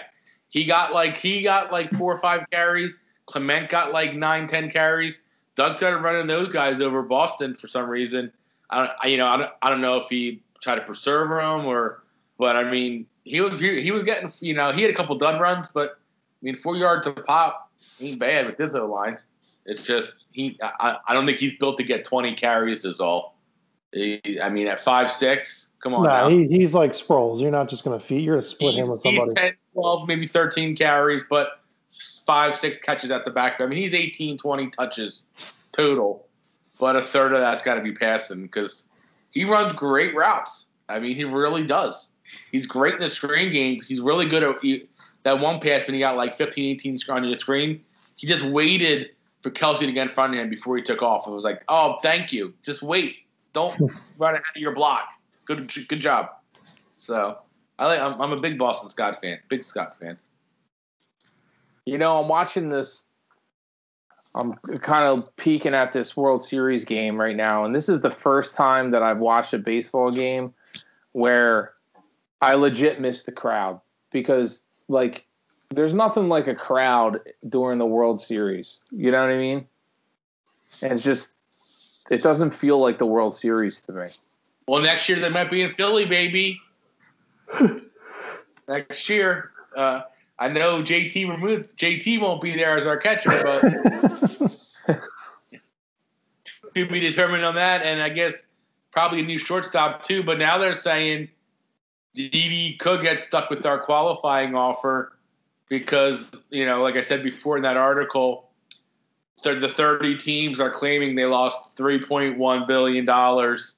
he 0.48 0.64
got 0.64 0.92
like 0.92 1.16
he 1.16 1.42
got 1.42 1.72
like 1.72 1.90
four 1.90 2.14
or 2.14 2.18
five 2.18 2.44
carries. 2.50 2.98
Clement 3.28 3.68
got 3.68 3.92
like 3.92 4.14
nine, 4.14 4.46
ten 4.46 4.70
carries. 4.70 5.20
Doug 5.54 5.76
started 5.76 5.98
running 5.98 6.26
those 6.26 6.48
guys 6.48 6.80
over 6.80 7.02
Boston 7.02 7.54
for 7.54 7.68
some 7.68 7.88
reason. 7.88 8.32
I 8.70 8.78
don't, 8.78 8.90
I, 9.02 9.06
you 9.08 9.16
know, 9.18 9.26
I 9.26 9.36
don't, 9.36 9.50
I 9.62 9.70
don't 9.70 9.80
know 9.80 9.98
if 9.98 10.08
he 10.08 10.42
tried 10.62 10.76
to 10.76 10.80
preserve 10.82 11.28
them 11.28 11.66
or, 11.66 12.02
but 12.38 12.56
I 12.56 12.70
mean, 12.70 13.06
he 13.24 13.40
was 13.40 13.58
he, 13.60 13.82
he 13.82 13.90
was 13.90 14.02
getting, 14.02 14.30
you 14.40 14.54
know, 14.54 14.72
he 14.72 14.82
had 14.82 14.90
a 14.90 14.94
couple 14.94 15.16
dud 15.16 15.40
runs, 15.40 15.68
but 15.68 15.90
I 15.90 16.40
mean, 16.42 16.56
four 16.56 16.76
yards 16.76 17.06
a 17.06 17.12
pop 17.12 17.70
ain't 18.00 18.18
bad 18.18 18.46
with 18.46 18.56
this 18.56 18.74
O 18.74 18.86
line. 18.86 19.18
It's 19.66 19.82
just 19.82 20.24
he, 20.32 20.58
I, 20.62 20.96
I 21.06 21.12
don't 21.12 21.26
think 21.26 21.38
he's 21.38 21.58
built 21.58 21.76
to 21.76 21.84
get 21.84 22.04
twenty 22.04 22.34
carries. 22.34 22.84
Is 22.84 23.00
all. 23.00 23.36
He, 23.92 24.38
I 24.42 24.48
mean, 24.48 24.66
at 24.66 24.80
five 24.80 25.10
six, 25.10 25.68
come 25.82 25.94
on. 25.94 26.04
Nah, 26.04 26.28
he, 26.28 26.46
he's 26.46 26.74
like 26.74 26.92
Sproles. 26.92 27.40
You're 27.40 27.50
not 27.50 27.68
just 27.68 27.84
going 27.84 27.98
to 27.98 28.04
feed. 28.04 28.22
You're 28.22 28.36
going 28.36 28.42
to 28.42 28.48
split 28.48 28.74
him 28.74 28.86
He's, 28.86 28.90
with 28.90 29.02
he's 29.02 29.18
somebody. 29.18 29.40
10, 29.40 29.56
12, 29.74 30.08
maybe 30.08 30.26
13 30.26 30.76
carries, 30.76 31.22
but 31.28 31.57
five, 32.26 32.54
six 32.54 32.78
catches 32.78 33.10
at 33.10 33.24
the 33.24 33.30
back. 33.30 33.60
I 33.60 33.66
mean, 33.66 33.78
he's 33.78 33.94
18, 33.94 34.38
20 34.38 34.70
touches 34.70 35.24
total, 35.72 36.26
but 36.78 36.96
a 36.96 37.02
third 37.02 37.32
of 37.32 37.40
that's 37.40 37.62
got 37.62 37.74
to 37.74 37.80
be 37.80 37.92
passing 37.92 38.42
because 38.42 38.84
he 39.30 39.44
runs 39.44 39.72
great 39.72 40.14
routes. 40.14 40.66
I 40.88 40.98
mean, 40.98 41.14
he 41.14 41.24
really 41.24 41.64
does. 41.64 42.10
He's 42.52 42.66
great 42.66 42.94
in 42.94 43.00
the 43.00 43.10
screen 43.10 43.52
game 43.52 43.74
because 43.74 43.88
he's 43.88 44.00
really 44.00 44.28
good 44.28 44.42
at 44.42 44.56
he, 44.62 44.88
that 45.22 45.40
one 45.40 45.60
pass 45.60 45.86
when 45.86 45.94
he 45.94 46.00
got 46.00 46.16
like 46.16 46.34
15, 46.34 46.70
18 46.76 46.98
on 47.10 47.22
the 47.22 47.36
screen. 47.36 47.82
He 48.16 48.26
just 48.26 48.44
waited 48.44 49.10
for 49.42 49.50
Kelce 49.50 49.80
to 49.80 49.92
get 49.92 50.08
in 50.08 50.12
front 50.12 50.34
of 50.34 50.40
him 50.40 50.50
before 50.50 50.76
he 50.76 50.82
took 50.82 51.02
off. 51.02 51.26
It 51.26 51.30
was 51.30 51.44
like, 51.44 51.62
oh, 51.68 51.98
thank 52.02 52.32
you. 52.32 52.52
Just 52.62 52.82
wait. 52.82 53.16
Don't 53.52 53.78
run 54.18 54.34
ahead 54.34 54.44
of 54.54 54.60
your 54.60 54.74
block. 54.74 55.08
Good, 55.44 55.72
good 55.88 56.00
job. 56.00 56.30
So 56.96 57.38
I 57.78 57.86
like. 57.86 58.00
I'm, 58.00 58.20
I'm 58.20 58.32
a 58.32 58.40
big 58.40 58.58
Boston 58.58 58.90
Scott 58.90 59.20
fan. 59.20 59.38
Big 59.48 59.64
Scott 59.64 59.98
fan. 59.98 60.18
You 61.88 61.96
know, 61.96 62.20
I'm 62.20 62.28
watching 62.28 62.68
this. 62.68 63.06
I'm 64.34 64.52
kind 64.82 65.06
of 65.06 65.34
peeking 65.38 65.74
at 65.74 65.94
this 65.94 66.14
World 66.14 66.44
Series 66.44 66.84
game 66.84 67.18
right 67.18 67.34
now, 67.34 67.64
and 67.64 67.74
this 67.74 67.88
is 67.88 68.02
the 68.02 68.10
first 68.10 68.54
time 68.54 68.90
that 68.90 69.02
I've 69.02 69.20
watched 69.20 69.54
a 69.54 69.58
baseball 69.58 70.10
game 70.10 70.52
where 71.12 71.72
I 72.42 72.52
legit 72.54 73.00
miss 73.00 73.22
the 73.22 73.32
crowd 73.32 73.80
because, 74.12 74.64
like, 74.88 75.24
there's 75.70 75.94
nothing 75.94 76.28
like 76.28 76.46
a 76.46 76.54
crowd 76.54 77.20
during 77.48 77.78
the 77.78 77.86
World 77.86 78.20
Series. 78.20 78.84
You 78.92 79.10
know 79.10 79.22
what 79.22 79.30
I 79.30 79.38
mean? 79.38 79.66
And 80.82 80.92
it's 80.92 81.02
just, 81.02 81.36
it 82.10 82.22
doesn't 82.22 82.50
feel 82.50 82.78
like 82.78 82.98
the 82.98 83.06
World 83.06 83.32
Series 83.32 83.80
to 83.82 83.92
me. 83.92 84.08
Well, 84.66 84.82
next 84.82 85.08
year 85.08 85.20
they 85.20 85.30
might 85.30 85.50
be 85.50 85.62
in 85.62 85.72
Philly, 85.72 86.04
baby. 86.04 86.60
next 88.68 89.08
year, 89.08 89.52
uh, 89.74 90.02
I 90.38 90.48
know 90.48 90.82
JT 90.82 91.28
removed. 91.28 91.76
JT 91.78 92.20
won't 92.20 92.40
be 92.40 92.54
there 92.54 92.78
as 92.78 92.86
our 92.86 92.96
catcher, 92.96 93.30
but 93.42 93.60
to 96.74 96.86
be 96.86 97.00
determined 97.00 97.44
on 97.44 97.56
that. 97.56 97.82
And 97.82 98.00
I 98.00 98.08
guess 98.08 98.42
probably 98.92 99.20
a 99.20 99.24
new 99.24 99.38
shortstop 99.38 100.04
too. 100.04 100.22
But 100.22 100.38
now 100.38 100.58
they're 100.58 100.74
saying 100.74 101.28
Didi 102.14 102.76
could 102.76 103.02
get 103.02 103.20
stuck 103.20 103.50
with 103.50 103.66
our 103.66 103.78
qualifying 103.78 104.54
offer 104.54 105.18
because 105.68 106.30
you 106.50 106.64
know, 106.64 106.82
like 106.82 106.96
I 106.96 107.02
said 107.02 107.22
before 107.22 107.56
in 107.56 107.62
that 107.62 107.76
article, 107.76 108.48
the 109.42 109.68
30 109.68 110.16
teams 110.18 110.60
are 110.60 110.70
claiming 110.70 111.14
they 111.14 111.26
lost 111.26 111.76
3.1 111.76 112.66
billion 112.66 113.04
dollars, 113.04 113.76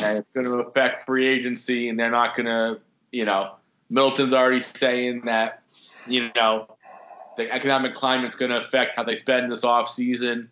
and 0.00 0.18
it's 0.18 0.28
going 0.34 0.46
to 0.46 0.52
affect 0.54 1.06
free 1.06 1.26
agency, 1.26 1.88
and 1.88 1.98
they're 1.98 2.10
not 2.10 2.34
going 2.34 2.46
to, 2.46 2.80
you 3.12 3.24
know, 3.24 3.54
Milton's 3.88 4.32
already 4.32 4.60
saying 4.60 5.22
that, 5.26 5.62
you 6.06 6.30
know, 6.36 6.76
the 7.36 7.50
economic 7.52 7.94
climate's 7.94 8.36
going 8.36 8.50
to 8.50 8.58
affect 8.58 8.96
how 8.96 9.04
they 9.04 9.16
spend 9.16 9.50
this 9.50 9.64
off 9.64 9.90
season. 9.90 10.48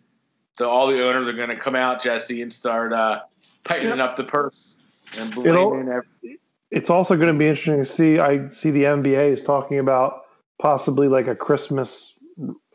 So 0.53 0.69
all 0.69 0.87
the 0.87 1.05
owners 1.05 1.27
are 1.27 1.33
going 1.33 1.49
to 1.49 1.57
come 1.57 1.75
out, 1.75 2.01
Jesse, 2.01 2.41
and 2.41 2.51
start 2.51 2.93
uh, 2.93 3.21
tightening 3.63 3.99
up 3.99 4.15
the 4.15 4.23
purse 4.23 4.77
and 5.17 5.33
blaming 5.33 5.89
every- 5.89 6.39
it's 6.71 6.89
also 6.89 7.15
going 7.15 7.27
to 7.27 7.33
be 7.33 7.47
interesting 7.47 7.77
to 7.77 7.85
see. 7.85 8.19
I 8.19 8.49
see 8.49 8.71
the 8.71 8.83
NBA 8.83 9.31
is 9.31 9.43
talking 9.43 9.79
about 9.79 10.23
possibly 10.59 11.07
like 11.07 11.27
a 11.27 11.35
Christmas 11.35 12.13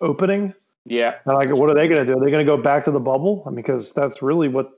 opening. 0.00 0.54
Yeah. 0.86 1.16
And 1.26 1.34
like, 1.34 1.50
what 1.54 1.68
are 1.68 1.74
they 1.74 1.86
going 1.86 2.06
to 2.06 2.10
do? 2.10 2.18
Are 2.18 2.24
they 2.24 2.30
going 2.30 2.44
to 2.44 2.50
go 2.50 2.60
back 2.60 2.84
to 2.84 2.90
the 2.90 3.00
bubble? 3.00 3.42
I 3.46 3.50
mean, 3.50 3.56
because 3.56 3.92
that's 3.92 4.22
really 4.22 4.48
what. 4.48 4.70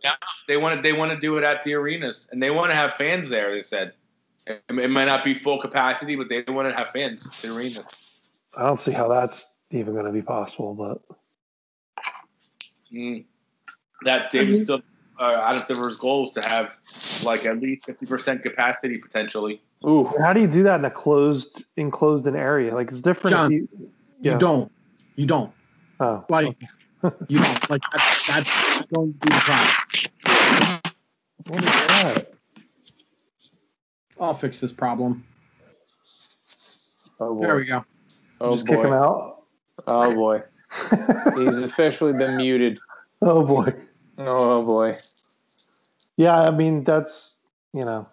they 0.48 0.57
want 0.57 0.76
to 0.76 0.82
they 0.82 0.92
want 0.92 1.12
to 1.12 1.18
do 1.18 1.36
it 1.38 1.44
at 1.44 1.62
the 1.62 1.74
arenas, 1.74 2.28
and 2.32 2.42
they 2.42 2.50
want 2.50 2.70
to 2.70 2.76
have 2.76 2.94
fans 2.94 3.28
there. 3.28 3.55
They 3.55 3.62
said 3.62 3.92
it, 4.47 4.62
it 4.68 4.90
might 4.90 5.05
not 5.07 5.22
be 5.24 5.34
full 5.34 5.61
capacity, 5.61 6.16
but 6.16 6.28
they 6.28 6.43
want 6.49 6.68
to 6.68 6.74
have 6.74 6.90
fans 6.90 7.28
in 7.43 7.51
the 7.51 7.57
arena. 7.57 7.84
I 8.57 8.64
don't 8.66 8.80
see 8.80 8.93
how 8.93 9.09
that's 9.09 9.47
even 9.70 9.95
going 9.95 10.07
to 10.07 10.12
be 10.12 10.22
possible. 10.22 10.74
But 10.74 11.01
Mm. 12.93 13.24
That 14.05 14.30
they 14.32 14.40
I 14.40 14.43
would 14.43 14.51
mean- 14.51 14.64
still 14.64 14.82
uh, 15.18 15.40
Adam 15.47 15.62
Silver's 15.62 15.97
goal 15.97 16.24
is 16.24 16.32
to 16.32 16.43
have 16.43 16.72
like 17.22 17.47
at 17.47 17.59
least 17.61 17.86
fifty 17.86 18.05
percent 18.05 18.43
capacity 18.43 18.99
potentially. 18.99 19.62
Ooh, 19.86 20.12
How 20.20 20.32
do 20.32 20.40
you 20.40 20.47
do 20.47 20.62
that 20.64 20.78
in 20.78 20.84
a 20.84 20.90
closed, 20.90 21.64
enclosed 21.76 22.26
in 22.26 22.36
area? 22.36 22.74
Like 22.74 22.90
it's 22.90 23.01
different. 23.01 23.34
John. 23.34 23.47
if 23.47 23.53
you, 23.53 23.68
You 24.20 24.38
don't. 24.38 24.70
You 25.16 25.26
don't. 25.26 25.53
oh, 26.01 26.24
Like 26.28 26.57
you 27.28 27.38
don't. 27.38 27.70
Like 27.70 27.80
that's, 27.93 28.26
that's 28.26 28.82
going 28.93 29.12
to 29.14 29.18
be 29.18 29.34
the 29.34 29.40
problem. 29.40 30.80
what 31.47 31.59
is 31.64 31.64
that? 31.88 32.32
I'll 34.22 34.34
fix 34.34 34.60
this 34.60 34.72
problem. 34.72 35.24
oh 37.18 37.34
boy. 37.34 37.42
There 37.42 37.56
we 37.56 37.64
go. 37.64 37.84
Oh 38.40 38.52
Just 38.52 38.66
boy. 38.66 38.76
kick 38.76 38.84
him 38.84 38.92
out. 38.92 39.42
Oh 39.86 40.14
boy. 40.14 40.42
He's 41.36 41.58
officially 41.58 42.12
been 42.12 42.36
muted. 42.36 42.78
oh 43.20 43.44
boy. 43.44 43.74
Oh 44.18 44.64
boy. 44.64 44.96
Yeah, 46.16 46.40
I 46.40 46.50
mean 46.52 46.84
that's 46.84 47.38
you 47.74 47.84
know, 47.84 48.08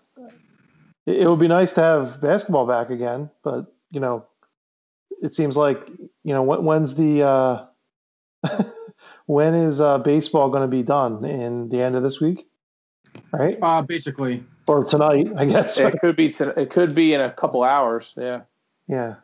it, 1.06 1.18
it 1.18 1.30
would 1.30 1.40
be 1.40 1.48
nice 1.48 1.74
to 1.74 1.82
have 1.82 2.20
basketball 2.22 2.66
back 2.66 2.90
again, 2.90 3.30
but 3.44 3.72
you 3.92 4.00
know, 4.00 4.26
it 5.22 5.36
seems 5.36 5.56
like 5.56 5.80
you 6.24 6.34
know 6.34 6.42
when, 6.42 6.64
when's 6.64 6.96
the 6.96 7.22
uh, 7.22 7.66
when 9.28 9.54
is 9.54 9.80
uh, 9.80 10.00
baseball 10.00 10.50
going 10.50 10.64
to 10.64 10.68
be 10.68 10.82
done? 10.82 11.24
In 11.24 11.70
the 11.70 11.82
end 11.82 11.96
of 11.96 12.02
this 12.02 12.20
week, 12.20 12.48
right? 13.32 13.60
Uh, 13.62 13.84
basically, 13.84 14.44
Or 14.70 14.84
tonight, 14.84 15.28
I 15.36 15.46
guess. 15.46 15.80
It 15.80 16.00
could 16.00 16.16
be. 16.16 16.30
To, 16.34 16.50
it 16.50 16.70
could 16.70 16.94
be 16.94 17.16
in 17.16 17.22
a 17.22 17.32
couple 17.32 17.64
hours. 17.64 18.14
Yeah. 18.16 18.42
Yeah. 18.88 19.16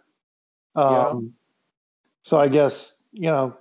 Yeah. 0.75 1.07
Um, 1.09 1.33
So 2.23 2.39
I 2.39 2.47
guess 2.47 3.03
you 3.11 3.27
know 3.29 3.55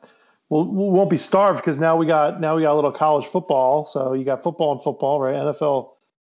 we'll, 0.49 0.65
we 0.65 0.89
won't 0.89 1.11
be 1.11 1.19
starved 1.19 1.59
because 1.61 1.79
now 1.79 1.95
we 1.97 2.07
got 2.07 2.41
now 2.41 2.57
we 2.57 2.63
got 2.63 2.73
a 2.73 2.75
little 2.77 2.91
college 2.91 3.27
football. 3.27 3.85
So 3.87 4.15
you 4.15 4.25
got 4.25 4.43
football 4.43 4.73
and 4.73 4.83
football, 4.83 5.21
right? 5.21 5.35
NFL 5.35 5.91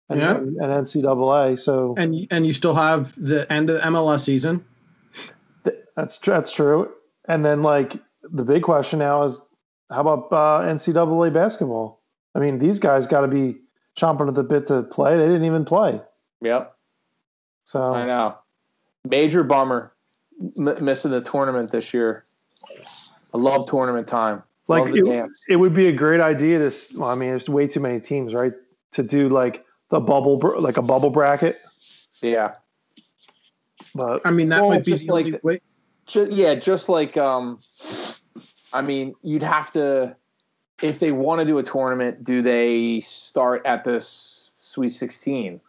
and, 0.09 0.21
Yeah. 0.21 0.37
and, 0.37 0.87
NCAA. 0.87 1.59
So 1.59 1.95
and 1.99 2.27
and 2.31 2.47
you 2.47 2.55
still 2.55 2.75
have 2.75 3.13
the 3.23 3.51
end 3.53 3.69
of 3.69 3.77
the 3.77 3.83
MLS 3.83 4.21
season. 4.25 4.65
that's 5.97 6.17
that's 6.17 6.51
true. 6.51 6.91
And 7.29 7.45
then 7.45 7.63
like 7.63 7.97
the 8.23 8.45
big 8.45 8.63
question 8.63 9.01
now 9.01 9.25
is 9.25 9.39
how 9.91 10.01
about 10.01 10.33
uh, 10.33 10.67
NCAA 10.67 11.31
basketball? 11.35 12.01
I 12.35 12.39
mean, 12.39 12.59
these 12.59 12.79
guys 12.79 13.07
got 13.07 13.21
to 13.21 13.29
be 13.29 13.59
chomping 13.97 14.29
at 14.29 14.35
the 14.35 14.43
bit 14.43 14.67
to 14.69 14.83
play. 14.83 15.17
They 15.17 15.27
didn't 15.27 15.45
even 15.45 15.65
play. 15.65 16.01
Yep. 16.41 16.75
So 17.65 17.95
I 17.95 18.07
know. 18.07 18.39
Major 19.09 19.43
bummer 19.43 19.93
m- 20.59 20.85
missing 20.85 21.11
the 21.11 21.21
tournament 21.21 21.71
this 21.71 21.93
year. 21.95 22.25
I 23.35 23.39
love 23.39 23.69
tournament 23.69 24.07
time. 24.09 24.43
like 24.69 24.85
love 24.85 24.93
the 24.93 25.09
it, 25.19 25.31
it 25.49 25.57
would 25.57 25.75
be 25.75 25.87
a 25.89 25.93
great 25.93 26.21
idea 26.21 26.59
to 26.59 26.99
well, 26.99 27.09
i 27.11 27.15
mean 27.15 27.31
there's 27.31 27.49
way 27.49 27.67
too 27.67 27.81
many 27.81 27.99
teams 27.99 28.33
right 28.35 28.53
to 28.93 29.03
do 29.03 29.29
like 29.29 29.65
the 29.89 29.99
bubble 29.99 30.39
like 30.61 30.77
a 30.77 30.83
bubble 30.83 31.11
bracket 31.11 31.57
Yeah. 32.21 32.55
but 33.95 34.21
I 34.25 34.31
mean, 34.31 34.49
that 34.51 34.61
Well, 34.61 34.71
might 34.71 34.85
be 34.85 34.93
just 34.93 35.09
like 35.09 35.43
way. 35.43 35.61
Ju- 36.07 36.29
yeah, 36.31 36.55
just 36.55 36.89
like 36.89 37.17
um, 37.17 37.59
I 38.73 38.83
mean, 38.83 39.15
you'd 39.23 39.43
have 39.43 39.73
to 39.73 40.17
if 40.83 40.99
they 40.99 41.13
want 41.13 41.41
to 41.41 41.45
do 41.45 41.59
a 41.59 41.63
tournament. 41.63 42.25
Do 42.25 42.43
they 42.43 43.01
start 43.01 43.65
at 43.65 43.85
this 43.85 44.53
Sweet 44.59 44.91
Sixteen? 44.91 45.61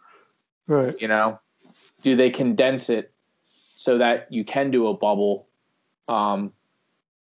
right 0.66 0.94
You 1.00 1.08
know, 1.08 1.38
do 2.02 2.16
they 2.16 2.30
condense 2.30 2.90
it 2.90 3.12
so 3.74 3.98
that 3.98 4.30
you 4.30 4.44
can 4.44 4.70
do 4.70 4.88
a 4.88 4.94
bubble, 4.94 5.46
um, 6.08 6.52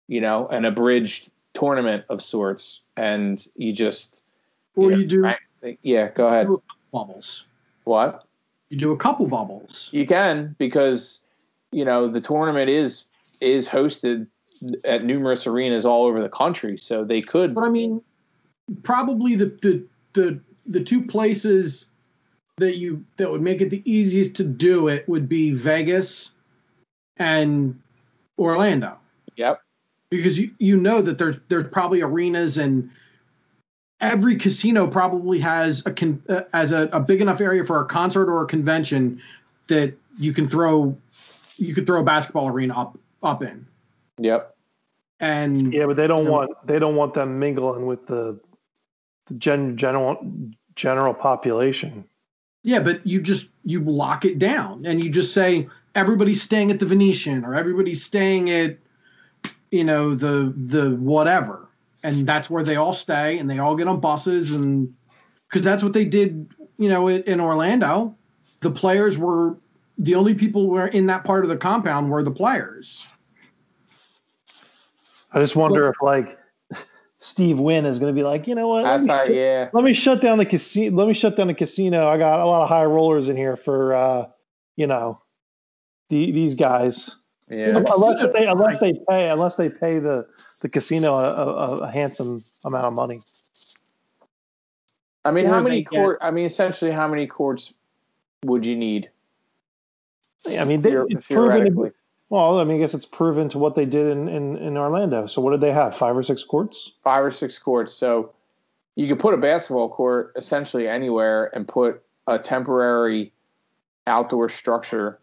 you 0.07 0.21
know, 0.21 0.47
an 0.47 0.65
abridged 0.65 1.31
tournament 1.53 2.05
of 2.09 2.21
sorts, 2.21 2.81
and 2.95 3.45
you 3.55 3.73
just 3.73 4.23
Or 4.75 4.91
yeah, 4.91 4.97
you 4.97 5.05
do 5.05 5.31
yeah. 5.81 6.09
Go 6.09 6.27
ahead. 6.27 6.47
bubbles. 6.93 7.45
What? 7.83 8.25
You 8.69 8.77
do 8.77 8.91
a 8.91 8.97
couple 8.97 9.27
bubbles. 9.27 9.89
You 9.91 10.05
can 10.05 10.55
because 10.59 11.25
you 11.71 11.83
know 11.83 12.07
the 12.07 12.21
tournament 12.21 12.69
is 12.69 13.05
is 13.41 13.67
hosted 13.67 14.27
at 14.83 15.03
numerous 15.03 15.47
arenas 15.47 15.85
all 15.85 16.05
over 16.05 16.21
the 16.21 16.29
country, 16.29 16.77
so 16.77 17.03
they 17.03 17.21
could. 17.21 17.53
But 17.55 17.63
I 17.63 17.69
mean, 17.69 18.01
probably 18.83 19.35
the 19.35 19.45
the 19.61 19.83
the 20.13 20.39
the 20.65 20.83
two 20.83 21.01
places 21.01 21.87
that 22.57 22.77
you 22.77 23.03
that 23.17 23.31
would 23.31 23.41
make 23.41 23.61
it 23.61 23.69
the 23.69 23.81
easiest 23.89 24.35
to 24.35 24.43
do 24.43 24.87
it 24.87 25.07
would 25.07 25.27
be 25.27 25.53
Vegas 25.53 26.31
and 27.17 27.79
Orlando. 28.37 28.97
Yep. 29.35 29.61
Because 30.09 30.39
you 30.39 30.51
you 30.59 30.77
know 30.77 31.01
that 31.01 31.17
there's 31.17 31.39
there's 31.49 31.67
probably 31.69 32.01
arenas 32.01 32.57
and 32.57 32.89
every 34.01 34.35
casino 34.35 34.87
probably 34.87 35.39
has 35.39 35.83
a 35.85 35.91
con, 35.91 36.21
uh, 36.29 36.41
as 36.53 36.71
a, 36.71 36.89
a 36.91 36.99
big 36.99 37.21
enough 37.21 37.41
area 37.41 37.63
for 37.63 37.79
a 37.79 37.85
concert 37.85 38.31
or 38.31 38.43
a 38.43 38.47
convention 38.47 39.21
that 39.67 39.93
you 40.17 40.33
can 40.33 40.47
throw 40.47 40.95
you 41.57 41.73
could 41.73 41.85
throw 41.85 41.99
a 41.99 42.03
basketball 42.03 42.47
arena 42.47 42.79
up 42.79 42.97
up 43.23 43.43
in. 43.43 43.65
Yep. 44.19 44.55
And 45.19 45.73
yeah 45.73 45.85
but 45.85 45.97
they 45.97 46.07
don't 46.07 46.25
No. 46.25 46.31
want 46.31 46.51
they 46.67 46.79
don't 46.79 46.95
want 46.95 47.13
them 47.13 47.39
mingling 47.39 47.85
with 47.85 48.05
the, 48.07 48.39
the 49.27 49.33
gen, 49.35 49.75
general 49.77 50.17
general 50.75 51.13
population 51.13 52.05
Yeah, 52.63 52.79
but 52.79 53.05
you 53.05 53.21
just 53.21 53.49
you 53.63 53.81
lock 53.81 54.25
it 54.25 54.39
down 54.39 54.85
and 54.85 55.03
you 55.03 55.09
just 55.09 55.33
say 55.33 55.67
everybody's 55.95 56.41
staying 56.41 56.71
at 56.71 56.79
the 56.79 56.85
Venetian 56.85 57.43
or 57.43 57.55
everybody's 57.55 58.03
staying 58.03 58.49
at 58.49 58.77
you 59.71 59.83
know 59.83 60.15
the 60.15 60.53
the 60.55 60.91
whatever. 60.95 61.67
And 62.01 62.25
that's 62.25 62.49
where 62.49 62.63
they 62.63 62.77
all 62.77 62.93
stay 62.93 63.37
and 63.39 63.49
they 63.49 63.59
all 63.59 63.75
get 63.75 63.87
on 63.89 63.99
buses 63.99 64.53
and 64.53 64.93
cuz 65.51 65.63
that's 65.63 65.83
what 65.83 65.91
they 65.91 66.05
did, 66.05 66.47
you 66.77 66.87
know, 66.87 67.09
in, 67.09 67.23
in 67.23 67.41
Orlando. 67.41 68.15
The 68.61 68.71
players 68.71 69.17
were 69.17 69.57
the 69.97 70.15
only 70.15 70.33
people 70.33 70.61
who 70.65 70.71
were 70.71 70.87
in 70.87 71.07
that 71.07 71.25
part 71.25 71.43
of 71.43 71.49
the 71.49 71.57
compound 71.57 72.09
were 72.09 72.23
the 72.23 72.31
players. 72.31 73.05
I 75.31 75.39
just 75.39 75.55
wonder 75.55 75.87
if 75.89 75.95
like 76.01 76.37
steve 77.17 77.59
wynn 77.59 77.85
is 77.85 77.99
going 77.99 78.13
to 78.13 78.17
be 78.19 78.23
like 78.23 78.47
you 78.47 78.55
know 78.55 78.67
what 78.67 78.83
let 78.83 79.01
me, 79.01 79.07
how. 79.07 79.23
shut- 79.25 79.33
Yeah. 79.35 79.69
let 79.73 79.83
me 79.83 79.93
shut 79.93 80.21
down 80.21 80.37
the 80.37 80.45
casino 80.45 80.95
let 80.95 81.07
me 81.07 81.13
shut 81.13 81.35
down 81.35 81.47
the 81.47 81.53
casino 81.53 82.07
i 82.07 82.17
got 82.17 82.39
a 82.39 82.45
lot 82.45 82.63
of 82.63 82.69
high 82.69 82.85
rollers 82.85 83.29
in 83.29 83.35
here 83.37 83.55
for 83.55 83.93
uh 83.93 84.25
you 84.75 84.87
know 84.87 85.21
the, 86.09 86.31
these 86.31 86.55
guys 86.55 87.15
Yeah. 87.49 87.77
unless 87.77 88.21
they 88.33 88.47
unless 88.47 88.79
they 88.79 88.93
pay 89.09 89.29
unless 89.29 89.55
they 89.55 89.69
pay 89.69 89.99
the 89.99 90.25
the 90.61 90.69
casino 90.69 91.13
a, 91.13 91.33
a, 91.33 91.77
a 91.81 91.91
handsome 91.91 92.43
amount 92.65 92.85
of 92.85 92.93
money. 92.93 93.21
I 95.23 95.31
mean, 95.31 95.45
Or 95.45 95.49
how 95.49 95.57
they 95.59 95.63
many 95.63 95.81
get- 95.83 95.89
court? 95.89 96.17
I 96.21 96.31
mean, 96.31 96.45
essentially, 96.45 96.91
how 96.91 97.07
many 97.07 97.27
courts 97.27 97.73
would 98.43 98.65
you 98.65 98.75
need? 98.75 99.09
I 100.49 100.65
mean, 100.65 100.81
they, 100.81 100.91
it's 100.91 101.27
proven. 101.27 101.49
theoretically. 101.49 101.89
To, 101.91 101.95
well, 102.29 102.59
I 102.59 102.63
mean, 102.63 102.77
I 102.77 102.79
guess 102.79 102.93
it's 102.93 103.05
proven 103.05 103.49
to 103.49 103.57
what 103.57 103.75
they 103.75 103.85
did 103.85 104.07
in, 104.07 104.27
in 104.27 104.57
in 104.57 104.77
Orlando. 104.77 105.25
So 105.25 105.41
what 105.41 105.51
did 105.51 105.61
they 105.61 105.71
have? 105.71 105.95
Five 105.95 106.15
or 106.15 106.23
six 106.23 106.43
courts? 106.43 106.93
five 107.03 107.23
or 107.23 107.31
six 107.31 107.57
courts. 107.57 107.93
So 107.93 108.33
you 108.95 109.07
could 109.07 109.19
put 109.19 109.33
a 109.33 109.37
basketball 109.37 109.89
court 109.89 110.33
essentially 110.35 110.87
anywhere 110.87 111.49
and 111.55 111.67
put 111.67 112.03
a 112.27 112.37
temporary 112.37 113.31
outdoor 114.07 114.49
structure, 114.49 115.19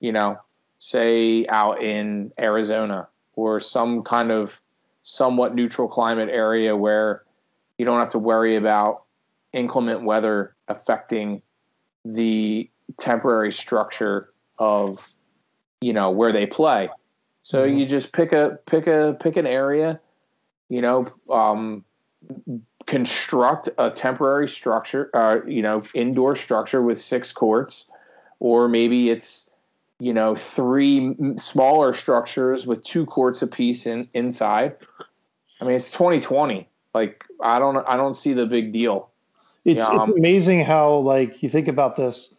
you 0.00 0.12
know, 0.12 0.38
say 0.78 1.46
out 1.48 1.82
in 1.82 2.32
Arizona 2.40 3.08
or 3.34 3.58
some 3.58 4.02
kind 4.02 4.30
of 4.30 4.60
somewhat 5.02 5.54
neutral 5.54 5.88
climate 5.88 6.28
area 6.30 6.76
where 6.76 7.24
you 7.78 7.84
don't 7.84 7.98
have 7.98 8.10
to 8.10 8.18
worry 8.18 8.56
about 8.56 9.04
inclement 9.52 10.02
weather 10.02 10.54
affecting 10.68 11.40
the 12.04 12.68
temporary 12.98 13.52
structure 13.52 14.32
of 14.58 15.15
you 15.80 15.92
know 15.92 16.10
where 16.10 16.32
they 16.32 16.46
play. 16.46 16.88
So 17.42 17.64
Mhm. 17.64 17.78
you 17.78 17.86
just 17.86 18.12
pick 18.12 18.32
a 18.32 18.58
pick 18.66 18.86
a 18.86 19.16
pick 19.20 19.36
an 19.36 19.46
area 19.46 20.00
you 20.68 20.80
know 20.80 21.06
um, 21.30 21.84
construct 22.86 23.68
a 23.78 23.90
temporary 23.90 24.48
structure 24.48 25.10
uh, 25.14 25.44
you 25.46 25.62
know 25.62 25.82
indoor 25.94 26.36
structure 26.36 26.82
with 26.82 27.00
six 27.00 27.32
courts 27.32 27.90
or 28.40 28.68
maybe 28.68 29.10
it's 29.10 29.50
you 29.98 30.12
know 30.12 30.34
three 30.34 30.98
m- 30.98 31.38
smaller 31.38 31.92
structures 31.92 32.66
with 32.66 32.82
two 32.84 33.06
courts 33.06 33.42
apiece 33.42 33.86
in 33.86 34.08
inside. 34.12 34.76
I 35.60 35.64
mean 35.64 35.76
it's 35.76 35.90
2020 35.92 36.68
like 36.94 37.24
i 37.42 37.58
don't 37.58 37.76
i 37.88 37.96
don't 37.96 38.14
see 38.14 38.32
the 38.32 38.46
big 38.46 38.72
deal. 38.72 39.10
It's 39.64 39.84
it's 39.84 40.08
um, 40.08 40.12
amazing 40.16 40.64
how 40.64 40.96
like 40.98 41.42
you 41.42 41.48
think 41.48 41.66
about 41.68 41.96
this, 41.96 42.38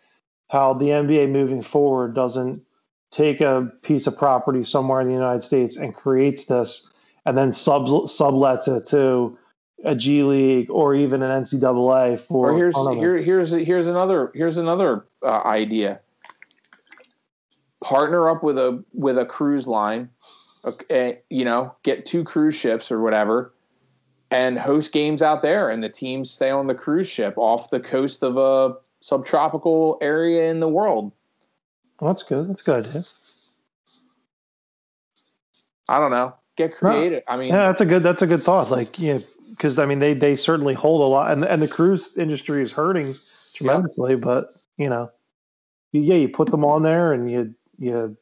how 0.49 0.73
the 0.73 0.85
NBA 0.85 1.29
moving 1.29 1.61
forward 1.61 2.13
doesn't 2.13 2.61
take 3.11 3.41
a 3.41 3.71
piece 3.81 4.07
of 4.07 4.17
property 4.17 4.63
somewhere 4.63 5.01
in 5.01 5.07
the 5.07 5.13
United 5.13 5.43
States 5.43 5.77
and 5.77 5.95
creates 5.95 6.45
this, 6.45 6.91
and 7.25 7.37
then 7.37 7.53
sub 7.53 7.85
sublets 8.07 8.67
it 8.67 8.85
to 8.87 9.37
a 9.83 9.95
G 9.95 10.23
League 10.23 10.69
or 10.69 10.95
even 10.95 11.21
an 11.21 11.43
NCAA 11.43 12.19
for 12.19 12.51
or 12.51 12.57
here's 12.57 12.75
here, 12.89 13.17
here's 13.17 13.51
here's 13.51 13.87
another 13.87 14.31
here's 14.33 14.57
another 14.57 15.05
uh, 15.23 15.41
idea 15.45 15.99
partner 17.83 18.29
up 18.29 18.43
with 18.43 18.57
a 18.57 18.83
with 18.93 19.19
a 19.19 19.25
cruise 19.25 19.67
line 19.67 20.09
okay, 20.65 21.19
you 21.29 21.45
know 21.45 21.75
get 21.83 22.05
two 22.05 22.23
cruise 22.23 22.55
ships 22.55 22.91
or 22.91 23.01
whatever 23.01 23.53
and 24.31 24.59
host 24.59 24.91
games 24.91 25.21
out 25.21 25.41
there, 25.41 25.69
and 25.69 25.83
the 25.83 25.89
teams 25.89 26.29
stay 26.29 26.49
on 26.49 26.67
the 26.67 26.75
cruise 26.75 27.07
ship 27.07 27.33
off 27.37 27.69
the 27.69 27.79
coast 27.79 28.23
of 28.23 28.37
a 28.37 28.75
subtropical 28.99 29.97
area 30.01 30.49
in 30.49 30.59
the 30.59 30.67
world. 30.67 31.11
Well, 31.99 32.13
that's 32.13 32.23
good. 32.23 32.49
That's 32.49 32.61
a 32.61 32.63
good 32.63 32.85
idea. 32.85 33.05
I 35.89 35.99
don't 35.99 36.11
know. 36.11 36.35
Get 36.57 36.75
creative. 36.75 37.23
I 37.27 37.37
mean, 37.37 37.49
Yeah, 37.49 37.67
that's 37.67 37.81
a 37.81 37.85
good. 37.85 38.03
That's 38.03 38.21
a 38.21 38.27
good 38.27 38.43
thought. 38.43 38.71
Like, 38.71 38.99
yeah, 38.99 39.19
because 39.49 39.77
I 39.79 39.85
mean, 39.85 39.99
they 39.99 40.13
they 40.13 40.35
certainly 40.35 40.73
hold 40.73 41.01
a 41.01 41.05
lot, 41.05 41.31
and 41.31 41.45
and 41.45 41.61
the 41.61 41.67
cruise 41.67 42.09
industry 42.17 42.61
is 42.61 42.71
hurting 42.71 43.15
tremendously. 43.53 44.15
But 44.15 44.55
you 44.77 44.89
know, 44.89 45.11
you, 45.91 46.01
yeah, 46.01 46.15
you 46.15 46.29
put 46.29 46.51
them 46.51 46.65
on 46.65 46.83
there, 46.83 47.13
and 47.13 47.31
you 47.31 47.55
you 47.77 48.17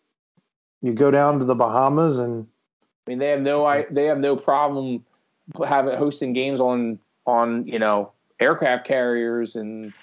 you 0.81 0.93
go 0.93 1.11
down 1.11 1.39
to 1.39 1.45
the 1.45 1.55
Bahamas, 1.55 2.19
and 2.19 2.47
I 3.07 3.11
mean, 3.11 3.19
they 3.19 3.29
have 3.29 3.41
no 3.41 3.65
I 3.65 3.85
they 3.89 4.05
have 4.05 4.19
no 4.19 4.35
problem 4.35 5.05
having 5.65 5.97
hosting 5.97 6.33
games 6.33 6.59
on 6.59 6.99
on 7.25 7.65
you 7.67 7.79
know 7.79 8.11
aircraft 8.39 8.85
carriers 8.85 9.55
and 9.55 9.93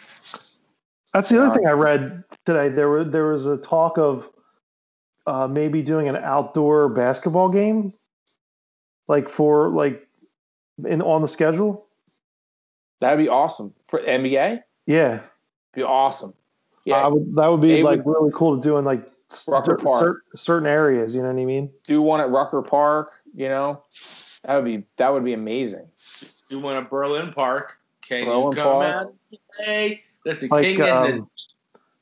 that's 1.12 1.28
the 1.28 1.38
other 1.38 1.46
Yeah. 1.48 1.52
thing 1.54 1.66
I 1.66 1.72
read 1.72 2.24
today. 2.44 2.68
There 2.68 2.88
were 2.88 3.04
there 3.04 3.26
was 3.32 3.46
a 3.46 3.56
talk 3.58 3.98
of 3.98 4.28
uh, 5.26 5.46
maybe 5.46 5.82
doing 5.82 6.08
an 6.08 6.16
outdoor 6.16 6.88
basketball 6.88 7.48
game, 7.48 7.92
like 9.08 9.28
for 9.28 9.68
like 9.68 10.06
in 10.86 11.00
on 11.02 11.22
the 11.22 11.28
schedule. 11.28 11.86
that'd 13.00 13.18
be 13.18 13.28
awesome 13.28 13.74
for 13.88 14.00
NBA. 14.00 14.62
Yeah, 14.86 15.20
Be 15.74 15.82
awesome. 15.82 16.34
I 16.34 16.80
Yeah, 16.86 17.06
would, 17.08 17.34
that 17.36 17.46
would 17.48 17.60
be 17.60 17.68
They 17.68 17.82
like 17.84 18.04
would- 18.04 18.12
really 18.12 18.32
cool 18.34 18.56
to 18.56 18.62
do 18.62 18.76
in 18.78 18.84
like 18.84 19.02
Rucker 19.48 19.76
cer- 19.78 19.84
Park. 19.84 20.02
cer- 20.02 20.36
certain 20.36 20.68
areas. 20.68 21.14
You 21.14 21.22
know 21.22 21.32
what 21.32 21.40
I 21.40 21.44
mean? 21.44 21.70
do 21.86 22.02
one 22.02 22.20
at 22.20 22.30
Rucker 22.30 22.62
Park. 22.62 23.10
You 23.34 23.48
know, 23.48 23.82
that 24.44 24.56
would 24.56 24.64
be 24.64 24.84
that 24.96 25.12
would 25.12 25.24
be 25.24 25.32
amazing. 25.34 25.88
Do 26.50 26.58
one 26.60 26.76
at 26.76 26.90
Berlin 26.90 27.32
Park? 27.32 27.78
Can 28.02 28.24
Berlin 28.24 28.56
you 28.56 28.62
come 28.62 28.72
Park. 28.82 28.84
out? 28.94 29.14
Hey, 29.58 30.02
that's 30.24 30.40
the 30.40 30.48
Like, 30.48 30.64
king 30.64 30.80
and 30.80 30.90
um, 31.20 31.30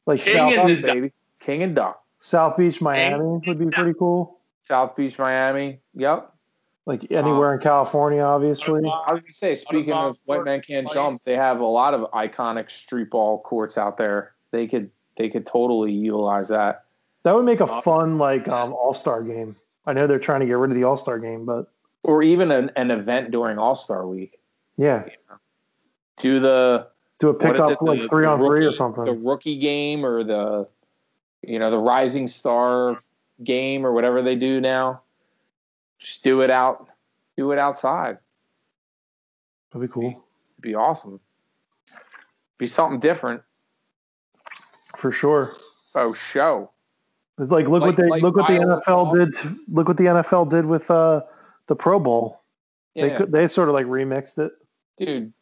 Like 0.07 0.21
King 0.23 0.35
South, 0.35 0.53
and 0.53 0.68
Duck, 0.68 0.87
the- 0.87 0.93
baby, 1.01 1.12
King 1.41 1.62
and 1.62 1.75
Duck, 1.75 2.03
South 2.21 2.57
Beach, 2.57 2.81
Miami 2.81 3.41
would 3.47 3.59
be 3.59 3.66
pretty 3.66 3.95
cool. 3.99 4.39
South 4.62 4.95
Beach, 4.97 5.18
Miami. 5.18 5.81
Yep. 5.95 6.33
Like 6.87 7.11
anywhere 7.11 7.55
in 7.55 7.61
California, 7.61 8.21
obviously. 8.23 8.81
I 8.85 9.12
was 9.12 9.21
gonna 9.21 9.33
say, 9.33 9.55
speaking 9.55 9.91
about 9.93 10.11
of 10.11 10.18
White 10.25 10.37
court 10.37 10.47
Man 10.47 10.61
Can't 10.62 10.87
place? 10.87 10.95
Jump, 10.95 11.23
they 11.25 11.37
have 11.37 11.61
a 11.61 11.66
lot 11.66 11.95
of 11.95 12.11
iconic 12.12 12.71
street 12.71 13.11
ball 13.11 13.41
courts 13.43 13.79
out 13.79 13.97
there. 13.97 14.33
They 14.51 14.66
could 14.66 14.91
they 15.16 15.29
could 15.29 15.47
totally 15.47 15.93
utilize 15.93 16.49
that. 16.49 16.85
That 17.23 17.35
would 17.35 17.45
make 17.45 17.61
a 17.61 17.64
Uh, 17.64 17.81
fun 17.83 18.18
like 18.18 18.49
um, 18.49 18.73
All 18.73 18.95
Star 18.95 19.23
game. 19.23 19.57
I 19.87 19.93
know 19.93 20.07
they're 20.07 20.18
trying 20.18 20.41
to 20.41 20.47
get 20.47 20.55
rid 20.57 20.71
of 20.71 20.77
the 20.77 20.85
All 20.85 20.97
Star 20.97 21.18
game, 21.18 21.45
but 21.45 21.66
Or 22.03 22.23
even 22.23 22.51
an, 22.51 22.71
an 22.77 22.91
event 22.91 23.31
during 23.31 23.59
All 23.59 23.75
Star 23.77 24.07
Week. 24.07 24.41
yeah, 24.77 25.05
Do 26.18 26.41
the 26.41 26.89
do 27.21 27.29
a 27.29 27.35
pickup 27.35 27.71
it, 27.73 27.83
like 27.83 28.03
the- 28.03 28.09
three 28.09 28.27
on 28.27 28.39
three 28.39 28.66
or 28.66 28.73
something. 28.73 29.05
the 29.05 29.12
rookie 29.12 29.59
game 29.59 30.05
or 30.05 30.25
the 30.25 30.66
you 31.43 31.59
know 31.59 31.71
the 31.71 31.79
rising 31.79 32.27
star 32.27 32.99
game 33.45 33.87
or 33.87 33.93
whatever 33.93 34.21
they 34.23 34.35
do 34.37 34.61
now. 34.61 35.01
Just 35.99 36.25
do 36.25 36.41
it 36.41 36.51
out, 36.51 36.89
do 37.37 37.53
it 37.53 37.59
outside. 37.59 38.18
That'd 39.73 39.89
be 39.89 39.93
cool 39.93 40.09
It'd 40.11 40.23
be 40.62 40.75
awesome. 40.75 41.21
Be 42.59 42.66
something 42.66 42.99
different. 42.99 43.43
for 44.97 45.12
sure. 45.12 45.57
Oh, 45.95 46.12
show. 46.12 46.71
It's 47.39 47.51
like 47.51 47.66
look 47.68 47.81
Like- 47.83 47.97
what 47.97 47.97
they 47.97 48.09
like 48.09 48.23
look 48.23 48.37
what 48.37 48.49
the 48.49 48.59
NFL 48.59 49.07
off. 49.07 49.14
did. 49.14 49.35
Look 49.68 49.89
what 49.89 49.97
the 49.97 50.05
NFL 50.05 50.51
did 50.51 50.66
with 50.66 50.91
uh, 50.91 51.23
the 51.68 51.77
Pro 51.77 51.99
Bowl. 51.99 52.43
They 52.95 53.09
Yeah, 53.09 53.18
could, 53.18 53.33
they 53.33 53.49
sort 53.49 53.68
of 53.68 53.75
like 53.75 53.87
remixed 53.87 54.39
it. 54.39 54.53
dude. 54.99 55.33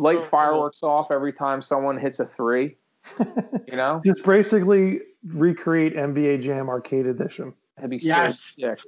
Light 0.00 0.18
mm-hmm. 0.18 0.28
fireworks 0.28 0.82
off 0.82 1.10
every 1.10 1.32
time 1.32 1.60
someone 1.60 1.98
hits 1.98 2.20
a 2.20 2.24
three. 2.24 2.76
You 3.18 3.76
know, 3.76 4.00
Just 4.04 4.24
basically 4.24 5.00
recreate 5.26 5.94
NBA 5.94 6.40
Jam 6.42 6.68
Arcade 6.68 7.06
Edition. 7.06 7.52
that'd 7.76 7.90
be 7.90 7.98
Yes. 7.98 8.40
so 8.40 8.74
sick. 8.74 8.80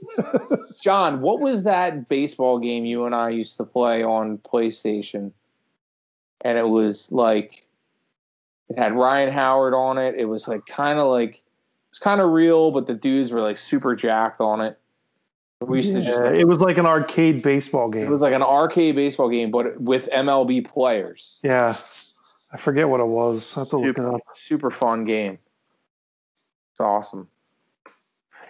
John, 0.80 1.20
what 1.20 1.40
was 1.40 1.64
that 1.64 2.08
baseball 2.08 2.58
game 2.58 2.84
you 2.86 3.04
and 3.04 3.14
I 3.14 3.28
used 3.28 3.56
to 3.58 3.64
play 3.64 4.02
on 4.02 4.38
PlayStation? 4.38 5.32
And 6.40 6.58
it 6.58 6.68
was 6.68 7.12
like 7.12 7.66
it 8.68 8.78
had 8.78 8.94
Ryan 8.94 9.30
Howard 9.30 9.74
on 9.74 9.98
it. 9.98 10.14
It 10.16 10.24
was 10.24 10.48
like 10.48 10.64
kind 10.66 10.98
of 10.98 11.08
like 11.08 11.42
it's 11.90 11.98
kind 11.98 12.22
of 12.22 12.30
real, 12.30 12.70
but 12.70 12.86
the 12.86 12.94
dudes 12.94 13.32
were 13.32 13.42
like 13.42 13.58
super 13.58 13.94
jacked 13.94 14.40
on 14.40 14.62
it. 14.62 14.78
We 15.66 15.78
used 15.78 15.94
to 15.94 16.02
just 16.02 16.22
it 16.22 16.46
was 16.46 16.60
like 16.60 16.78
an 16.78 16.86
arcade 16.86 17.42
baseball 17.42 17.88
game. 17.88 18.04
it 18.04 18.10
was 18.10 18.22
like 18.22 18.34
an 18.34 18.42
arcade 18.42 18.96
baseball 18.96 19.28
game, 19.28 19.50
but 19.50 19.80
with 19.80 20.08
MLB 20.10 20.64
players. 20.66 21.40
yeah, 21.42 21.76
I 22.52 22.56
forget 22.56 22.88
what 22.88 23.00
it 23.00 23.06
was. 23.06 23.56
I 23.56 23.60
have 23.60 23.70
to 23.70 23.78
look 23.78 23.90
it 23.90 23.96
super, 23.96 24.14
up. 24.14 24.20
super 24.34 24.70
fun 24.70 25.04
game. 25.04 25.38
It's 26.72 26.80
awesome. 26.80 27.28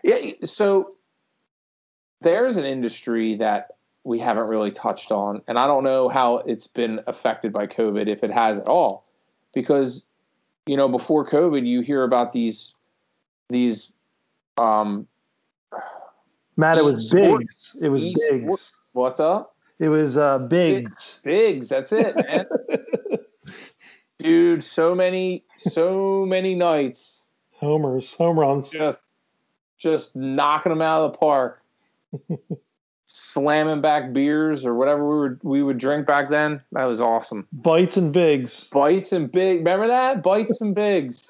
Yeah, 0.03 0.33
so 0.45 0.91
there's 2.21 2.57
an 2.57 2.65
industry 2.65 3.37
that 3.37 3.77
we 4.05 4.19
haven't 4.19 4.47
really 4.47 4.73
touched 4.73 5.13
on, 5.13 5.43
and 5.47 5.59
I 5.59 5.67
don't 5.67 5.85
know 5.85 6.09
how 6.09 6.39
it's 6.39 6.67
been 6.67 7.01
affected 7.07 7.53
by 7.53 7.67
COVID, 7.67 8.09
if 8.09 8.25
it 8.25 8.31
has 8.31 8.59
at 8.59 8.67
all, 8.67 9.05
because 9.55 10.07
you 10.67 10.77
know 10.77 10.89
before 10.89 11.29
COVID, 11.29 11.67
you 11.67 11.81
hear 11.81 12.03
about 12.05 12.33
these 12.33 12.75
these 13.49 13.93
um 14.59 15.07
Matt, 16.57 16.79
it 16.79 16.85
was 16.85 17.13
Esports. 17.13 17.39
Bigs. 17.39 17.77
It 17.81 17.89
was 17.89 18.05
Esports. 18.05 18.31
Bigs. 18.47 18.73
what's 18.93 19.21
up 19.21 19.57
It 19.79 19.89
was 19.89 20.17
uh, 20.17 20.39
Bigs. 20.39 21.21
bigs. 21.25 21.69
That's 21.69 21.93
it, 21.93 22.15
man. 22.17 22.47
Dude, 24.19 24.63
so 24.63 24.95
many, 24.95 25.45
so 25.57 26.25
many 26.27 26.55
nights 26.55 27.31
Homers, 27.55 28.15
home 28.15 28.39
runs. 28.39 28.71
just 28.71 28.99
just 29.79 30.15
knocking 30.15 30.71
them 30.71 30.81
out 30.83 31.03
of 31.05 31.13
the 31.13 31.19
park, 31.19 31.63
slamming 33.07 33.81
back 33.81 34.13
beers 34.13 34.65
or 34.65 34.75
whatever 34.75 35.09
we 35.09 35.21
would 35.29 35.41
we 35.43 35.63
would 35.63 35.79
drink 35.79 36.07
back 36.07 36.31
then. 36.31 36.61
That 36.73 36.85
was 36.85 37.01
awesome. 37.01 37.47
Bites 37.53 37.97
and 37.97 38.13
Bigs. 38.13 38.65
Bites 38.65 39.13
and 39.13 39.31
big. 39.31 39.59
Remember 39.59 39.89
that? 39.89 40.23
Bites 40.23 40.61
and 40.61 40.75
bigs. 40.75 41.29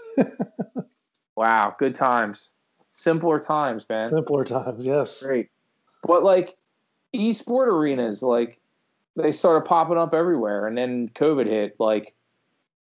wow, 1.36 1.74
good 1.78 1.94
times. 1.94 2.50
Simpler 2.92 3.40
times, 3.40 3.86
man. 3.88 4.06
Simpler 4.06 4.44
times, 4.44 4.84
yes. 4.84 5.22
Great. 5.22 5.48
But 6.04 6.22
like 6.22 6.56
e-sport 7.12 7.68
arenas, 7.68 8.22
like 8.22 8.60
they 9.16 9.32
started 9.32 9.66
popping 9.66 9.98
up 9.98 10.14
everywhere, 10.14 10.66
and 10.66 10.76
then 10.76 11.08
COVID 11.10 11.46
hit. 11.46 11.76
Like, 11.78 12.14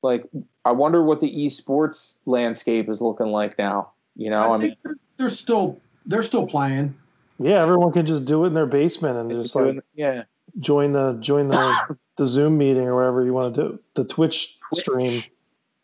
like 0.02 0.24
I 0.64 0.72
wonder 0.72 1.02
what 1.02 1.20
the 1.20 1.32
esports 1.32 2.16
landscape 2.26 2.88
is 2.88 3.00
looking 3.00 3.26
like 3.26 3.58
now. 3.58 3.90
You 4.16 4.30
know, 4.30 4.52
I, 4.52 4.54
I 4.54 4.56
mean, 4.58 4.76
they're, 4.84 4.96
they're 5.16 5.28
still 5.28 5.80
they're 6.06 6.22
still 6.22 6.46
playing. 6.46 6.94
Yeah, 7.38 7.62
everyone 7.62 7.92
can 7.92 8.06
just 8.06 8.24
do 8.24 8.44
it 8.44 8.48
in 8.48 8.54
their 8.54 8.66
basement 8.66 9.18
and 9.18 9.30
just 9.30 9.54
doing- 9.54 9.76
like 9.76 9.84
yeah, 9.94 10.22
join 10.60 10.92
the 10.92 11.14
join 11.20 11.48
the 11.48 11.56
ah! 11.56 11.86
the 12.16 12.26
Zoom 12.26 12.58
meeting 12.58 12.84
or 12.84 12.96
whatever 12.96 13.24
you 13.24 13.32
want 13.32 13.54
to 13.54 13.62
do. 13.62 13.80
The 13.94 14.04
Twitch, 14.04 14.58
stream. 14.72 15.22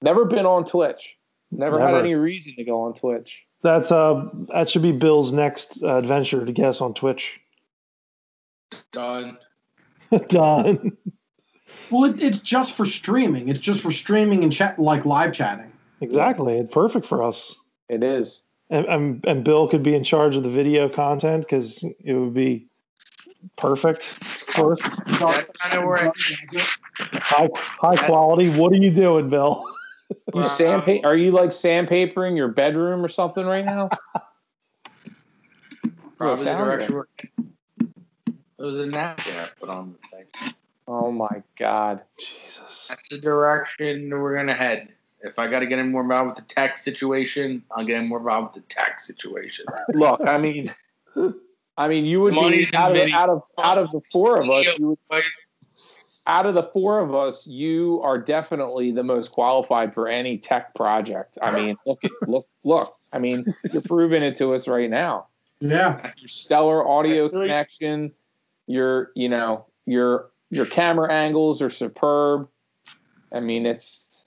Never 0.02 0.24
been 0.24 0.46
on 0.46 0.64
Twitch. 0.64 1.16
Never, 1.50 1.80
had 1.80 1.94
any 1.94 2.14
reason 2.14 2.54
to 2.56 2.64
go 2.64 2.82
on 2.82 2.94
Twitch. 2.94 3.46
That's 3.62 3.92
uh 3.92 4.28
that 4.52 4.70
should 4.70 4.82
be 4.82 4.92
Bill's 4.92 5.32
next 5.32 5.82
uh, 5.82 5.96
adventure 5.96 6.44
to 6.44 6.52
guess 6.52 6.80
on 6.80 6.94
Twitch. 6.94 7.40
done. 8.92 9.38
Done. 10.28 10.96
Well, 11.90 12.04
it, 12.04 12.20
it's 12.20 12.40
just 12.40 12.74
for 12.74 12.84
streaming. 12.84 13.48
It's 13.48 13.61
just 13.61 13.80
for 13.80 13.92
streaming 13.92 14.42
and 14.42 14.52
chat 14.52 14.76
like 14.78 15.04
live 15.04 15.32
chatting. 15.32 15.70
Exactly. 16.00 16.56
It's 16.56 16.72
perfect 16.72 17.06
for 17.06 17.22
us. 17.22 17.54
It 17.88 18.02
is. 18.02 18.42
And, 18.70 18.86
and 18.86 19.24
and 19.26 19.44
Bill 19.44 19.68
could 19.68 19.82
be 19.82 19.94
in 19.94 20.02
charge 20.02 20.36
of 20.36 20.42
the 20.42 20.50
video 20.50 20.88
content 20.88 21.44
because 21.44 21.84
it 22.04 22.14
would 22.14 22.34
be 22.34 22.66
perfect 23.56 24.04
for 24.04 24.76
kind 24.76 25.22
of 25.22 26.16
high 27.22 27.48
high 27.54 27.96
quality. 27.96 28.48
What 28.50 28.72
are 28.72 28.76
you 28.76 28.90
doing, 28.90 29.28
Bill? 29.28 29.64
You 30.34 30.44
sandpa- 30.44 30.92
um, 30.92 31.00
Are 31.04 31.16
you 31.16 31.32
like 31.32 31.50
sandpapering 31.50 32.36
your 32.36 32.48
bedroom 32.48 33.04
or 33.04 33.08
something 33.08 33.44
right 33.44 33.64
now? 33.64 33.90
probably 36.16 36.44
the 36.44 36.50
direction 36.52 36.94
we're 36.94 37.04
It 37.18 38.62
was 38.62 38.78
a 38.78 38.86
napkin 38.86 39.34
I 39.36 39.48
put 39.58 39.68
on 39.68 39.94
the 39.94 40.16
thing. 40.16 40.54
Oh 40.86 41.11
my 41.11 41.42
god. 41.58 42.02
Jesus. 42.18 42.86
That's 42.88 43.08
the 43.08 43.18
direction 43.18 44.11
we're 44.11 44.36
gonna 44.36 44.54
head. 44.54 44.88
If 45.22 45.38
I 45.38 45.46
got 45.46 45.61
to 45.61 45.66
get 45.66 45.78
in 45.78 45.92
more 45.92 46.02
involved 46.02 46.30
with 46.30 46.48
the 46.48 46.54
tax 46.54 46.82
situation, 46.82 47.62
I'll 47.72 47.84
get 47.84 48.00
in 48.00 48.08
more 48.08 48.18
involved 48.18 48.54
with 48.54 48.64
the 48.66 48.74
tax 48.74 49.06
situation. 49.06 49.66
Look, 49.94 50.20
I 50.26 50.38
mean, 50.38 50.72
I 51.76 51.88
mean, 51.88 52.06
you 52.06 52.20
would 52.22 52.30
be 52.34 52.40
Money's 52.40 52.70
in 52.70 52.76
out 52.76 52.96
of, 52.96 53.12
out 53.12 53.28
of 53.28 53.42
out 53.62 53.78
of 53.78 53.90
the 53.90 54.00
four 54.11 54.40
of 54.40 54.48
us. 54.48 54.66
You 54.78 54.88
would, 55.11 55.22
out 56.27 56.47
of 56.47 56.55
the 56.55 56.62
four 56.64 57.01
of 57.01 57.14
us, 57.14 57.47
you 57.47 58.01
are 58.03 58.18
definitely 58.18 58.91
the 58.91 59.03
most 59.03 59.33
qualified 59.33 59.93
for 59.95 60.07
any 60.09 60.39
tech 60.39 60.75
project. 60.75 61.39
I 61.43 61.51
mean, 61.55 61.77
look, 61.87 62.01
look, 62.27 62.47
look. 62.64 62.97
I 63.12 63.18
mean, 63.18 63.45
you're 63.73 63.83
proving 63.83 64.23
it 64.23 64.37
to 64.37 64.55
us 64.55 64.68
right 64.68 64.89
now. 64.91 65.27
Yeah, 65.61 66.12
Your 66.18 66.29
stellar 66.29 66.87
audio 66.89 67.29
Really? 67.29 67.47
connection, 67.49 68.12
your, 68.66 69.11
you 69.14 69.29
know, 69.29 69.66
your 69.87 70.31
your 70.51 70.66
camera 70.66 71.12
angles 71.12 71.61
are 71.62 71.71
superb. 71.71 72.49
I 73.33 73.41
mean, 73.41 73.66
it's 73.66 74.25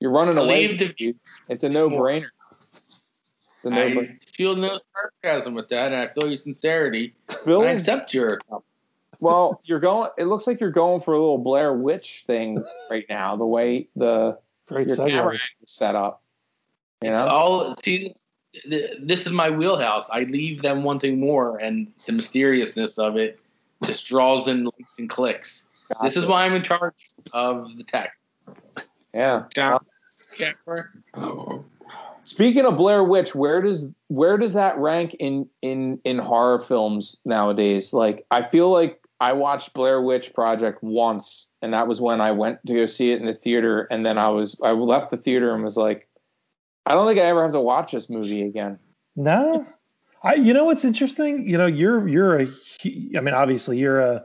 you're 0.00 0.12
running 0.12 0.36
away. 0.38 0.66
Believe 0.68 0.78
the 0.78 0.88
dude. 0.94 1.18
It's 1.48 1.64
a 1.64 1.68
no 1.68 1.88
brainer. 1.90 2.28
It's 2.72 3.64
a 3.64 3.70
no 3.70 3.82
I 3.84 3.90
brainer. 3.90 4.30
feel 4.30 4.54
no 4.56 4.78
sarcasm 5.22 5.54
with 5.54 5.68
that, 5.70 5.92
and 5.92 6.00
I 6.00 6.06
feel 6.14 6.28
your 6.28 6.36
sincerity. 6.36 7.14
Bill 7.44 7.62
I 7.62 7.70
is 7.70 7.80
accept 7.82 8.14
your. 8.14 8.40
Well, 9.20 9.60
you're 9.64 9.80
going. 9.80 10.10
It 10.18 10.24
looks 10.24 10.46
like 10.46 10.60
you're 10.60 10.70
going 10.70 11.00
for 11.00 11.12
a 11.14 11.18
little 11.18 11.38
Blair 11.38 11.72
Witch 11.74 12.24
thing 12.26 12.62
right 12.90 13.04
now. 13.08 13.36
The 13.36 13.46
way 13.46 13.88
the 13.96 14.38
Great 14.66 14.86
your 14.88 14.96
segue. 14.96 15.08
camera 15.10 15.34
is 15.34 15.70
set 15.70 15.94
up. 15.94 16.22
You 17.02 17.10
It's 17.10 17.18
know, 17.18 17.26
all 17.28 17.76
see. 17.84 18.12
th- 18.62 18.90
This 19.00 19.26
is 19.26 19.32
my 19.32 19.50
wheelhouse. 19.50 20.08
I 20.10 20.20
leave 20.20 20.62
them 20.62 20.82
wanting 20.84 21.20
more, 21.20 21.58
and 21.58 21.92
the 22.06 22.12
mysteriousness 22.12 22.98
of 22.98 23.16
it 23.16 23.38
just 23.84 24.06
draws 24.06 24.48
in 24.48 24.64
likes 24.64 24.98
and 24.98 25.08
clicks. 25.10 25.64
This 26.02 26.16
is 26.16 26.24
why 26.24 26.44
I'm 26.46 26.54
in 26.54 26.62
charge 26.62 27.10
of 27.32 27.76
the 27.76 27.84
tech. 27.84 28.12
yeah. 29.12 29.44
John, 29.54 29.84
camera. 30.34 30.88
Speaking 32.26 32.64
of 32.64 32.78
Blair 32.78 33.04
Witch, 33.04 33.34
where 33.34 33.60
does 33.60 33.90
where 34.08 34.38
does 34.38 34.54
that 34.54 34.78
rank 34.78 35.14
in 35.20 35.46
in 35.60 36.00
in 36.04 36.18
horror 36.18 36.58
films 36.58 37.16
nowadays? 37.26 37.92
Like, 37.92 38.24
I 38.30 38.42
feel 38.42 38.70
like 38.70 38.98
I 39.20 39.32
watched 39.32 39.74
Blair 39.74 40.02
Witch 40.02 40.32
Project 40.34 40.82
once, 40.82 41.46
and 41.62 41.72
that 41.72 41.86
was 41.86 42.00
when 42.00 42.20
I 42.20 42.32
went 42.32 42.58
to 42.66 42.74
go 42.74 42.86
see 42.86 43.12
it 43.12 43.20
in 43.20 43.26
the 43.26 43.34
theater, 43.34 43.86
and 43.90 44.04
then 44.04 44.18
I 44.18 44.28
was 44.28 44.58
I 44.62 44.72
left 44.72 45.10
the 45.10 45.16
theater 45.16 45.54
and 45.54 45.62
was 45.62 45.76
like, 45.76 46.08
I 46.86 46.94
don't 46.94 47.06
think 47.06 47.18
I 47.18 47.24
ever 47.24 47.42
have 47.42 47.52
to 47.52 47.60
watch 47.60 47.92
this 47.92 48.10
movie 48.10 48.42
again. 48.42 48.78
No, 49.16 49.66
I. 50.22 50.34
You 50.34 50.52
know 50.52 50.64
what's 50.64 50.84
interesting? 50.84 51.48
You 51.48 51.56
know, 51.56 51.66
you're 51.66 52.06
you're 52.08 52.40
a. 52.40 52.46
I 53.16 53.20
mean, 53.20 53.34
obviously, 53.34 53.78
you're 53.78 54.00
a, 54.00 54.24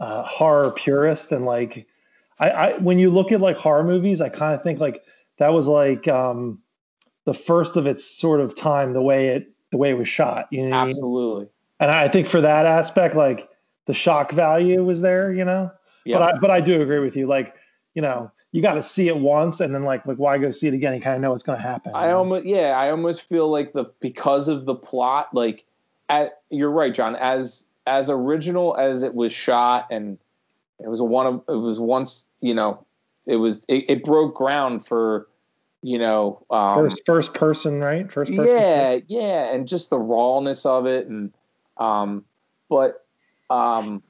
a 0.00 0.22
horror 0.24 0.72
purist, 0.72 1.30
and 1.32 1.46
like, 1.46 1.86
I, 2.40 2.50
I 2.50 2.78
when 2.78 2.98
you 2.98 3.10
look 3.10 3.30
at 3.32 3.40
like 3.40 3.56
horror 3.56 3.84
movies, 3.84 4.20
I 4.20 4.28
kind 4.28 4.54
of 4.54 4.62
think 4.62 4.80
like 4.80 5.02
that 5.38 5.52
was 5.52 5.68
like 5.68 6.08
um 6.08 6.60
the 7.26 7.34
first 7.34 7.76
of 7.76 7.86
its 7.86 8.04
sort 8.04 8.40
of 8.40 8.54
time, 8.54 8.92
the 8.92 9.02
way 9.02 9.28
it 9.28 9.52
the 9.70 9.76
way 9.76 9.90
it 9.90 9.98
was 9.98 10.08
shot. 10.08 10.48
You 10.50 10.68
know, 10.68 10.70
what 10.70 10.76
I 10.76 10.84
mean? 10.86 10.90
Absolutely. 10.90 11.46
and 11.80 11.90
I 11.90 12.08
think 12.08 12.26
for 12.26 12.40
that 12.40 12.66
aspect, 12.66 13.14
like 13.14 13.48
the 13.86 13.94
shock 13.94 14.32
value 14.32 14.84
was 14.84 15.00
there. 15.00 15.32
You 15.32 15.44
know, 15.44 15.70
Yeah. 16.04 16.18
but 16.18 16.34
I 16.34 16.38
but 16.38 16.50
I 16.50 16.60
do 16.60 16.80
agree 16.82 17.00
with 17.00 17.16
you. 17.16 17.26
Like, 17.26 17.54
you 17.94 18.02
know, 18.02 18.30
you 18.52 18.62
got 18.62 18.74
to 18.74 18.82
see 18.82 19.08
it 19.08 19.16
once, 19.16 19.60
and 19.60 19.74
then 19.74 19.84
like 19.84 20.06
like 20.06 20.18
why 20.18 20.38
go 20.38 20.50
see 20.50 20.68
it 20.68 20.74
again? 20.74 20.94
You 20.94 21.00
kind 21.00 21.16
of 21.16 21.22
know 21.22 21.30
what's 21.30 21.42
going 21.42 21.58
to 21.58 21.62
happen. 21.62 21.92
I 21.94 22.10
almost 22.10 22.46
yeah, 22.46 22.70
I 22.70 22.90
almost 22.90 23.22
feel 23.22 23.50
like 23.50 23.72
the 23.72 23.86
because 24.00 24.48
of 24.48 24.64
the 24.66 24.74
plot, 24.74 25.28
like 25.32 25.64
at 26.08 26.40
you're 26.50 26.70
right, 26.70 26.94
John, 26.94 27.16
as 27.16 27.66
as 27.86 28.10
original 28.10 28.76
as 28.76 29.02
it 29.02 29.14
was 29.14 29.32
shot 29.32 29.86
and 29.90 30.18
it 30.78 30.88
was 30.88 31.00
one 31.00 31.26
of 31.26 31.42
it 31.48 31.58
was 31.58 31.80
once, 31.80 32.26
you 32.40 32.54
know, 32.54 32.84
it 33.26 33.36
was 33.36 33.64
it, 33.68 33.88
it 33.88 34.04
broke 34.04 34.34
ground 34.34 34.86
for, 34.86 35.28
you 35.82 35.98
know, 35.98 36.44
um, 36.50 36.74
first 36.76 37.02
first 37.06 37.34
person, 37.34 37.80
right? 37.80 38.10
First 38.12 38.34
person. 38.34 38.54
yeah, 38.54 38.98
yeah, 39.06 39.54
and 39.54 39.66
just 39.66 39.90
the 39.90 39.98
rawness 39.98 40.66
of 40.66 40.86
it, 40.86 41.06
and 41.06 41.32
um, 41.78 42.24
but 42.68 43.05
um, 43.50 44.02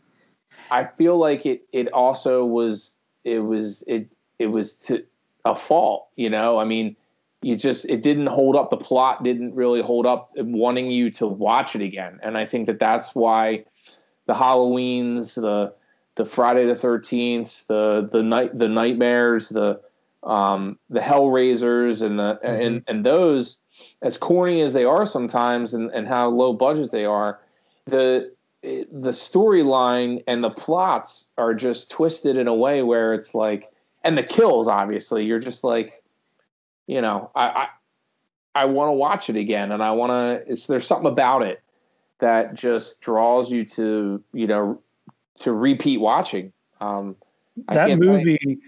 I 0.71 0.85
feel 0.85 1.17
like 1.17 1.47
it 1.47 1.63
it 1.73 1.93
also 1.93 2.45
was 2.45 2.95
it 3.25 3.41
was 3.41 3.85
it 3.87 4.11
it 4.39 4.47
was 4.47 4.75
to 4.75 5.05
a 5.45 5.55
fault, 5.55 6.09
you 6.17 6.31
know. 6.31 6.59
I 6.59 6.65
mean, 6.65 6.97
you 7.43 7.57
just 7.57 7.89
it 7.89 8.03
didn't 8.03 8.27
hold 8.27 8.57
up. 8.57 8.71
The 8.71 8.77
plot 8.77 9.23
didn't 9.23 9.55
really 9.55 9.83
hold 9.83 10.07
up, 10.07 10.31
wanting 10.37 10.91
you 10.91 11.11
to 11.13 11.27
watch 11.27 11.75
it 11.75 11.83
again, 11.83 12.19
and 12.23 12.37
I 12.37 12.47
think 12.47 12.67
that 12.67 12.79
that's 12.79 13.15
why 13.15 13.65
the 14.27 14.35
Halloweens, 14.35 15.35
the 15.35 15.73
the 16.17 16.25
Friday 16.25 16.67
the 16.67 16.75
Thirteenth, 16.75 17.67
the 17.67 18.09
the 18.11 18.23
night 18.23 18.59
the 18.59 18.69
nightmares, 18.69 19.49
the 19.51 19.81
um, 20.23 20.79
the 20.91 21.01
Hellraisers, 21.01 22.03
and 22.03 22.19
the 22.19 22.39
and 22.43 22.83
and 22.89 23.05
those 23.05 23.63
as 24.03 24.17
corny 24.17 24.63
as 24.63 24.73
they 24.73 24.85
are 24.85 25.07
sometimes, 25.07 25.75
and, 25.75 25.91
and 25.93 26.09
how 26.09 26.29
low 26.29 26.53
budget 26.53 26.91
they 26.91 27.05
are, 27.05 27.41
the 27.87 28.33
the 28.63 29.11
storyline 29.11 30.23
and 30.27 30.43
the 30.43 30.51
plots 30.51 31.31
are 31.39 31.55
just 31.55 31.91
twisted 31.91 32.37
in 32.37 32.49
a 32.49 32.55
way 32.55 32.83
where 32.83 33.15
it's 33.15 33.35
like, 33.35 33.71
and 34.05 34.17
the 34.17 34.23
kills 34.23 34.69
obviously, 34.69 35.25
you're 35.25 35.39
just 35.39 35.65
like, 35.65 36.03
you 36.87 37.01
know, 37.01 37.31
I 37.35 37.47
I, 37.47 37.69
I 38.63 38.65
want 38.65 38.89
to 38.89 38.93
watch 38.93 39.29
it 39.29 39.37
again, 39.37 39.73
and 39.73 39.83
I 39.83 39.91
want 39.91 40.47
to. 40.47 40.67
There's 40.67 40.87
something 40.87 41.11
about 41.11 41.43
it 41.43 41.63
that 42.19 42.55
just 42.55 43.01
draws 43.01 43.51
you 43.51 43.65
to 43.65 44.23
you 44.33 44.47
know 44.47 44.81
to 45.41 45.53
repeat 45.53 45.99
watching. 45.99 46.53
Um, 46.81 47.17
that 47.69 47.99
movie 47.99 48.59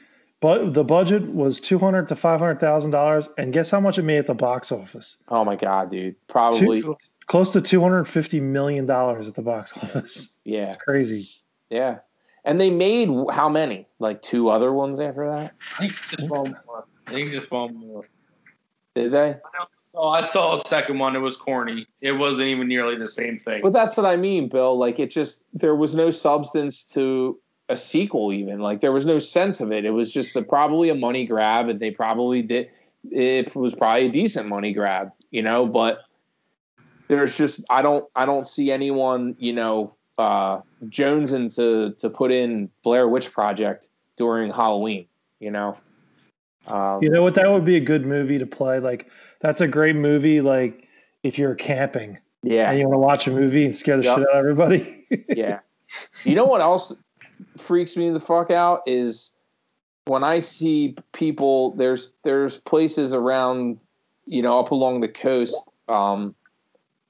but 0.40 0.72
the 0.72 0.84
budget 0.84 1.22
was 1.28 1.60
200 1.60 2.08
to 2.08 2.16
500 2.16 2.60
thousand 2.60 2.90
dollars 2.90 3.28
and 3.38 3.52
guess 3.52 3.70
how 3.70 3.80
much 3.80 3.98
it 3.98 4.02
made 4.02 4.18
at 4.18 4.26
the 4.26 4.34
box 4.34 4.70
office 4.72 5.16
Oh 5.28 5.44
my 5.44 5.56
god, 5.56 5.90
dude! 5.90 6.14
Probably, 6.28 6.82
Two- 6.82 6.96
close 7.28 7.52
to 7.52 7.60
250 7.60 8.40
million 8.40 8.86
dollars 8.86 9.28
at 9.28 9.34
the 9.34 9.42
box 9.42 9.72
office 9.76 10.36
yeah. 10.44 10.68
it's 10.68 10.76
crazy 10.76 11.28
Yeah. 11.70 11.98
And 12.44 12.60
they 12.60 12.70
made 12.70 13.08
how 13.30 13.48
many? 13.48 13.86
Like 13.98 14.22
two 14.22 14.48
other 14.48 14.72
ones 14.72 15.00
after 15.00 15.28
that? 15.30 15.54
I 15.76 15.80
think 15.80 15.92
just 15.92 16.30
one 16.30 16.56
more. 16.66 16.86
I 17.06 17.12
think 17.12 17.32
just 17.32 17.50
one 17.50 17.74
more. 17.74 18.08
Did 18.94 19.10
they? 19.10 19.36
Oh, 19.94 20.08
I 20.08 20.22
saw 20.22 20.56
a 20.56 20.66
second 20.66 20.98
one. 20.98 21.16
It 21.16 21.20
was 21.20 21.36
corny. 21.36 21.86
It 22.00 22.12
wasn't 22.12 22.48
even 22.48 22.68
nearly 22.68 22.96
the 22.96 23.08
same 23.08 23.38
thing. 23.38 23.60
But 23.62 23.72
that's 23.72 23.96
what 23.96 24.06
I 24.06 24.16
mean, 24.16 24.48
Bill. 24.48 24.78
Like 24.78 24.98
it 24.98 25.10
just 25.10 25.44
there 25.52 25.74
was 25.74 25.94
no 25.94 26.10
substance 26.10 26.84
to 26.84 27.38
a 27.68 27.76
sequel 27.76 28.32
even. 28.32 28.60
Like 28.60 28.80
there 28.80 28.92
was 28.92 29.04
no 29.04 29.18
sense 29.18 29.60
of 29.60 29.72
it. 29.72 29.84
It 29.84 29.90
was 29.90 30.12
just 30.12 30.34
a, 30.36 30.42
probably 30.42 30.88
a 30.88 30.94
money 30.94 31.26
grab 31.26 31.68
and 31.68 31.80
they 31.80 31.90
probably 31.90 32.42
did 32.42 32.70
it 33.10 33.54
was 33.54 33.74
probably 33.74 34.06
a 34.06 34.10
decent 34.10 34.48
money 34.48 34.72
grab, 34.72 35.12
you 35.30 35.42
know, 35.42 35.66
but 35.66 36.00
there's 37.08 37.36
just 37.36 37.64
I 37.70 37.82
don't 37.82 38.04
I 38.14 38.26
don't 38.26 38.46
see 38.46 38.70
anyone, 38.70 39.36
you 39.38 39.52
know, 39.52 39.94
uh 40.18 40.60
jonesing 40.86 41.54
to 41.56 41.94
to 41.98 42.10
put 42.10 42.30
in 42.30 42.70
Blair 42.82 43.08
Witch 43.08 43.32
Project 43.32 43.88
during 44.16 44.52
Halloween, 44.52 45.06
you 45.40 45.50
know. 45.50 45.76
Um, 46.66 47.02
you 47.02 47.08
know 47.08 47.22
what 47.22 47.34
that 47.36 47.50
would 47.50 47.64
be 47.64 47.76
a 47.76 47.80
good 47.80 48.04
movie 48.04 48.38
to 48.38 48.44
play 48.44 48.78
like 48.78 49.08
that's 49.40 49.60
a 49.60 49.68
great 49.68 49.96
movie 49.96 50.42
like 50.42 50.86
if 51.22 51.38
you're 51.38 51.54
camping 51.54 52.18
yeah. 52.42 52.68
and 52.68 52.78
you 52.78 52.84
want 52.86 52.94
to 52.94 52.98
watch 52.98 53.26
a 53.26 53.30
movie 53.30 53.64
and 53.64 53.74
scare 53.74 53.96
the 53.96 54.02
Yep. 54.02 54.18
shit 54.18 54.28
out 54.28 54.34
of 54.34 54.38
everybody 54.38 55.06
yeah. 55.28 55.60
You 56.24 56.34
know 56.34 56.44
what 56.44 56.60
else 56.60 56.94
freaks 57.56 57.96
me 57.96 58.10
the 58.10 58.20
fuck 58.20 58.50
out 58.50 58.80
is 58.86 59.32
when 60.08 60.24
I 60.24 60.40
see 60.40 60.96
people. 61.12 61.72
There's 61.76 62.16
there's 62.24 62.56
places 62.56 63.14
around, 63.14 63.78
you 64.24 64.42
know, 64.42 64.58
up 64.58 64.70
along 64.70 65.02
the 65.02 65.08
coast, 65.08 65.56
um, 65.88 66.34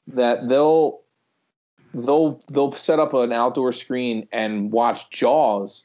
that 0.09 0.49
they'll 0.49 1.01
they'll 1.95 2.43
they'll 2.51 2.73
set 2.73 2.99
up 2.99 3.15
an 3.15 3.33
outdoor 3.33 3.73
screen 3.73 4.27
and 4.33 4.73
watch 4.73 5.11
Jaws 5.11 5.85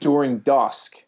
during 0.00 0.38
dusk 0.40 1.04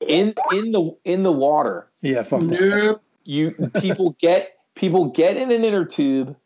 in 0.00 0.34
in 0.52 0.72
the 0.72 0.96
in 1.04 1.22
the 1.22 1.32
water 1.32 1.88
yeah 2.02 2.22
fuck 2.22 2.46
that. 2.48 2.60
Nope. 2.60 3.02
you 3.24 3.50
people 3.80 4.16
get 4.20 4.58
people 4.74 5.06
get 5.06 5.36
in 5.36 5.50
an 5.50 5.64
inner 5.64 5.84
tube 5.84 6.36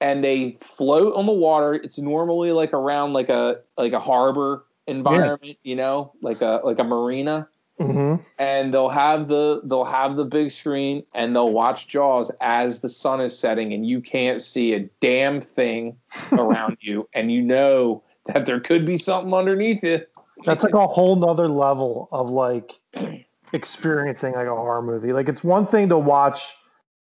and 0.00 0.22
they 0.22 0.52
float 0.60 1.14
on 1.14 1.26
the 1.26 1.32
water 1.32 1.74
it's 1.74 1.98
normally 1.98 2.52
like 2.52 2.74
around 2.74 3.14
like 3.14 3.30
a 3.30 3.60
like 3.78 3.92
a 3.92 4.00
harbor 4.00 4.66
environment 4.86 5.56
you 5.62 5.76
know 5.76 6.12
like 6.20 6.42
a 6.42 6.60
like 6.62 6.78
a 6.78 6.84
marina 6.84 7.48
Mhm. 7.78 8.24
and 8.38 8.74
they'll 8.74 8.88
have 8.88 9.28
the 9.28 9.60
they'll 9.64 9.84
have 9.84 10.16
the 10.16 10.24
big 10.24 10.50
screen 10.50 11.04
and 11.14 11.34
they'll 11.34 11.52
watch 11.52 11.86
jaws 11.86 12.30
as 12.40 12.80
the 12.80 12.88
sun 12.88 13.20
is 13.20 13.38
setting 13.38 13.72
and 13.72 13.86
you 13.86 14.00
can't 14.00 14.42
see 14.42 14.74
a 14.74 14.80
damn 15.00 15.40
thing 15.40 15.96
around 16.32 16.76
you. 16.80 17.08
And 17.14 17.30
you 17.30 17.40
know 17.40 18.02
that 18.26 18.46
there 18.46 18.60
could 18.60 18.84
be 18.84 18.96
something 18.96 19.32
underneath 19.32 19.84
it. 19.84 20.10
That's 20.44 20.64
like 20.64 20.74
a 20.74 20.86
whole 20.88 21.16
nother 21.16 21.48
level 21.48 22.08
of 22.10 22.30
like 22.30 22.80
experiencing 23.52 24.34
like 24.34 24.46
a 24.46 24.56
horror 24.56 24.82
movie. 24.82 25.12
Like 25.12 25.28
it's 25.28 25.44
one 25.44 25.66
thing 25.66 25.88
to 25.90 25.98
watch 25.98 26.52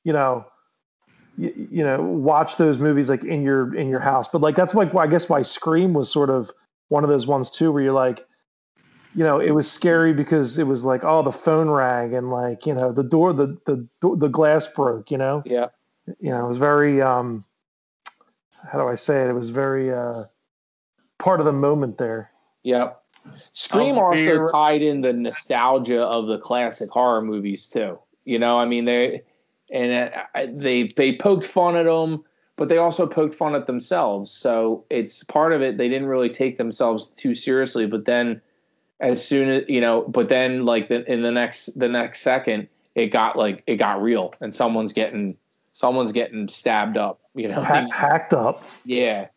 you 0.04 0.12
know 0.12 0.44
you, 1.36 1.68
you 1.70 1.84
know 1.84 2.00
watch 2.02 2.56
those 2.56 2.78
movies 2.78 3.10
like 3.10 3.24
in 3.24 3.42
your 3.42 3.74
in 3.74 3.88
your 3.88 4.00
house. 4.00 4.28
But 4.28 4.42
like 4.42 4.54
that's 4.54 4.74
like 4.74 4.94
i 4.94 5.06
guess 5.06 5.28
why 5.28 5.42
scream 5.42 5.92
was 5.92 6.10
sort 6.10 6.30
of 6.30 6.50
one 6.88 7.02
of 7.04 7.10
those 7.10 7.26
ones 7.26 7.50
too 7.50 7.72
where 7.72 7.82
you're 7.82 7.92
like 7.92 8.24
you 9.14 9.22
know 9.22 9.38
it 9.40 9.50
was 9.52 9.70
scary 9.70 10.12
because 10.12 10.58
it 10.58 10.66
was 10.66 10.84
like 10.84 11.02
oh 11.04 11.22
the 11.22 11.32
phone 11.32 11.68
rang 11.70 12.14
and 12.14 12.30
like 12.30 12.66
you 12.66 12.74
know 12.74 12.92
the 12.92 13.02
door 13.02 13.32
the 13.32 13.58
the 13.66 13.86
the 14.16 14.28
glass 14.28 14.66
broke 14.66 15.10
you 15.10 15.18
know 15.18 15.42
yeah 15.46 15.66
you 16.20 16.30
know 16.30 16.44
it 16.44 16.48
was 16.48 16.58
very 16.58 17.00
um 17.02 17.44
how 18.70 18.78
do 18.78 18.88
i 18.88 18.94
say 18.94 19.22
it 19.22 19.28
it 19.28 19.34
was 19.34 19.50
very 19.50 19.92
uh 19.92 20.24
part 21.18 21.40
of 21.40 21.46
the 21.46 21.52
moment 21.52 21.98
there 21.98 22.30
Yep. 22.64 23.02
Scream 23.50 23.96
Oh, 23.96 24.02
also 24.04 24.16
fear- 24.16 24.50
tied 24.52 24.82
in 24.82 25.00
the 25.00 25.12
nostalgia 25.12 26.02
of 26.02 26.26
the 26.28 26.38
classic 26.38 26.90
horror 26.90 27.22
movies 27.22 27.66
too. 27.68 27.98
You 28.24 28.38
know, 28.38 28.58
I 28.58 28.66
mean 28.66 28.84
they 28.84 29.22
and 29.72 30.12
uh, 30.34 30.46
they 30.52 30.84
they 30.84 31.16
poked 31.16 31.44
fun 31.44 31.76
at 31.76 31.86
them 31.86 32.22
but 32.56 32.68
they 32.68 32.78
also 32.78 33.06
poked 33.06 33.34
fun 33.34 33.54
at 33.54 33.66
themselves. 33.66 34.30
So 34.30 34.84
it's 34.90 35.24
part 35.24 35.52
of 35.52 35.62
it. 35.62 35.78
They 35.78 35.88
didn't 35.88 36.06
really 36.06 36.28
take 36.28 36.58
themselves 36.58 37.08
too 37.10 37.34
seriously. 37.34 37.86
But 37.86 38.04
then, 38.04 38.40
as 39.02 39.22
soon 39.26 39.48
as 39.50 39.64
you 39.68 39.80
know, 39.80 40.02
but 40.08 40.28
then 40.30 40.64
like 40.64 40.88
the, 40.88 41.04
in 41.12 41.20
the 41.22 41.30
next 41.30 41.78
the 41.78 41.88
next 41.88 42.20
second, 42.22 42.68
it 42.94 43.08
got 43.08 43.36
like 43.36 43.62
it 43.66 43.76
got 43.76 44.00
real, 44.00 44.32
and 44.40 44.54
someone's 44.54 44.92
getting 44.94 45.36
someone's 45.72 46.12
getting 46.12 46.48
stabbed 46.48 46.96
up. 46.96 47.20
You 47.34 47.48
know, 47.48 47.62
Ha- 47.62 47.88
hacked 47.92 48.32
up. 48.34 48.62
yeah, 48.84 49.28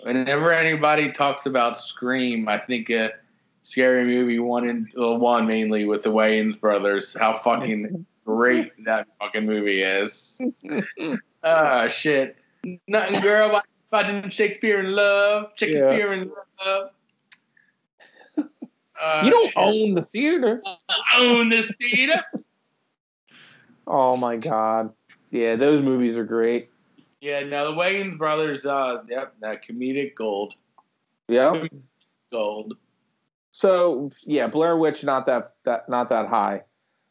Whenever 0.00 0.50
anybody 0.52 1.10
talks 1.12 1.46
about 1.46 1.76
Scream, 1.76 2.48
I 2.48 2.58
think 2.58 2.90
a 2.90 3.12
scary 3.62 4.04
movie 4.04 4.38
one 4.38 4.68
and 4.68 4.88
well, 4.96 5.16
one 5.18 5.46
mainly 5.46 5.84
with 5.84 6.02
the 6.02 6.10
Wayans 6.10 6.58
brothers. 6.58 7.16
How 7.18 7.34
fucking 7.36 8.06
great 8.24 8.72
that 8.84 9.06
fucking 9.20 9.46
movie 9.46 9.82
is. 9.82 10.40
Ah, 11.44 11.86
shit. 11.86 12.36
Nothing, 12.88 13.20
girl. 13.20 13.52
like 13.52 13.62
Watching 13.92 14.28
Shakespeare 14.28 14.80
in 14.80 14.92
Love. 14.96 15.52
Shakespeare 15.54 16.12
in 16.12 16.32
Love. 16.66 16.90
Ah, 19.00 19.24
you 19.24 19.30
don't 19.30 19.50
shit. 19.50 19.64
own 19.64 19.94
the 19.94 20.02
theater. 20.02 20.62
own 21.16 21.48
this 21.48 21.70
theater. 21.80 22.22
Oh 23.86 24.16
my 24.16 24.36
god, 24.36 24.92
yeah, 25.30 25.56
those 25.56 25.80
movies 25.80 26.16
are 26.16 26.24
great. 26.24 26.70
Yeah, 27.20 27.40
now 27.40 27.64
the 27.64 27.72
Wayans 27.72 28.16
brothers. 28.16 28.66
Uh, 28.66 29.02
yep, 29.08 29.34
that 29.40 29.64
comedic 29.64 30.14
gold. 30.14 30.54
Yeah. 31.28 31.64
Gold. 32.30 32.74
So 33.52 34.10
yeah, 34.22 34.46
Blair 34.46 34.76
Witch 34.76 35.02
not 35.04 35.26
that 35.26 35.54
that 35.64 35.88
not 35.88 36.08
that 36.10 36.28
high. 36.28 36.62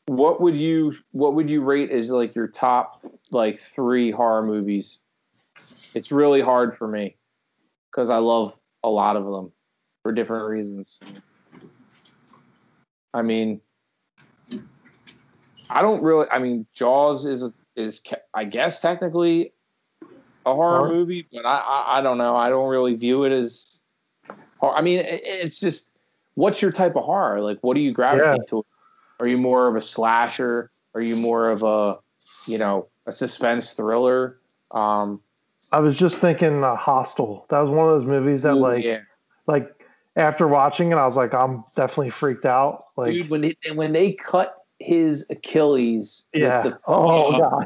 What 0.06 0.40
would 0.40 0.56
you 0.56 0.94
what 1.12 1.34
would 1.34 1.50
you 1.50 1.62
rate 1.62 1.92
as 1.92 2.10
like 2.10 2.36
your 2.36 2.48
top 2.48 3.04
like 3.32 3.60
three 3.60 4.12
horror 4.12 4.46
movies? 4.46 5.02
It's 5.94 6.12
really 6.12 6.42
hard 6.42 6.78
for 6.78 6.88
me 6.88 7.18
because 7.92 8.10
I 8.10 8.18
love 8.18 8.58
a 8.84 8.90
lot 8.90 9.18
of 9.18 9.26
them 9.26 9.52
for 10.04 10.12
different 10.12 10.48
reasons. 10.48 11.00
I 13.18 13.24
mean, 13.24 13.60
I 15.70 15.82
don't 15.82 16.04
really. 16.04 16.28
I 16.32 16.38
mean, 16.40 16.68
Jaws 16.74 17.26
is 17.26 17.52
is 17.76 18.02
I 18.34 18.46
guess 18.46 18.80
technically 18.80 19.54
a 20.46 20.54
horror 20.54 20.80
Horror? 20.80 20.90
movie, 20.94 21.28
but 21.34 21.46
I, 21.46 21.58
I 21.58 21.98
I 21.98 22.02
don't 22.02 22.20
know. 22.20 22.36
I 22.36 22.50
don't 22.50 22.70
really 22.70 22.94
view 22.96 23.24
it 23.24 23.32
as. 23.32 23.82
I 24.62 24.82
mean, 24.82 25.00
it, 25.00 25.22
it's 25.24 25.60
just 25.60 25.90
what's 26.36 26.62
your 26.62 26.72
type 26.72 26.96
of 26.96 27.04
horror? 27.04 27.42
Like, 27.42 27.58
what 27.62 27.74
do 27.74 27.82
you 27.82 27.92
gravitate 27.92 28.40
Yeah. 28.40 28.50
to? 28.50 28.66
Are 29.20 29.28
you 29.28 29.38
more 29.38 29.68
of 29.68 29.76
a 29.76 29.82
slasher? 29.82 30.70
Are 30.94 31.02
you 31.02 31.16
more 31.16 31.50
of 31.50 31.64
a, 31.64 31.98
you 32.46 32.60
know, 32.60 32.88
a 33.08 33.12
suspense 33.12 33.74
thriller? 33.74 34.38
Um, 34.72 35.22
I 35.72 35.80
was 35.80 35.98
just 35.98 36.18
thinking 36.20 36.64
uh, 36.64 36.76
Hostel. 36.76 37.46
That 37.50 37.60
was 37.60 37.72
one 37.72 37.88
of 37.88 37.94
those 37.94 38.06
movies 38.06 38.44
that 38.44 38.54
ooh, 38.54 38.60
like 38.60 38.84
yeah. 38.84 39.02
like 39.48 39.77
after 40.18 40.48
watching 40.48 40.92
it, 40.92 40.96
I 40.96 41.06
was 41.06 41.16
like, 41.16 41.34
I'm 41.34 41.64
definitely 41.76 42.10
freaked 42.10 42.46
out. 42.46 42.86
Like, 42.98 43.14
dude, 43.14 43.30
when 43.30 43.42
they, 43.42 43.56
when 43.74 43.94
they 43.94 44.12
cut 44.14 44.56
his 44.80 45.26
Achilles, 45.30 46.28
with 46.34 46.44
yeah. 46.44 46.62
the, 46.64 46.80
oh 46.88 47.28
Oh. 47.28 47.38
god. 47.40 47.66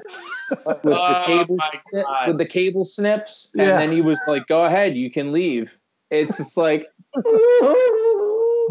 with 0.66 0.82
the 0.84 0.98
Oh, 1.00 1.24
cable 1.26 1.56
my 1.58 1.70
snip, 1.90 2.06
God. 2.06 2.28
with 2.28 2.38
the 2.38 2.46
cable 2.46 2.86
snips, 2.86 3.52
and 3.54 3.64
Yeah. 3.68 3.78
then 3.80 3.92
he 3.92 4.02
was 4.02 4.20
like, 4.28 4.46
"Go 4.48 4.64
ahead, 4.66 4.96
you 4.96 5.10
can 5.12 5.32
leave." 5.32 5.78
It's 6.10 6.38
just 6.38 6.56
like, 6.58 6.88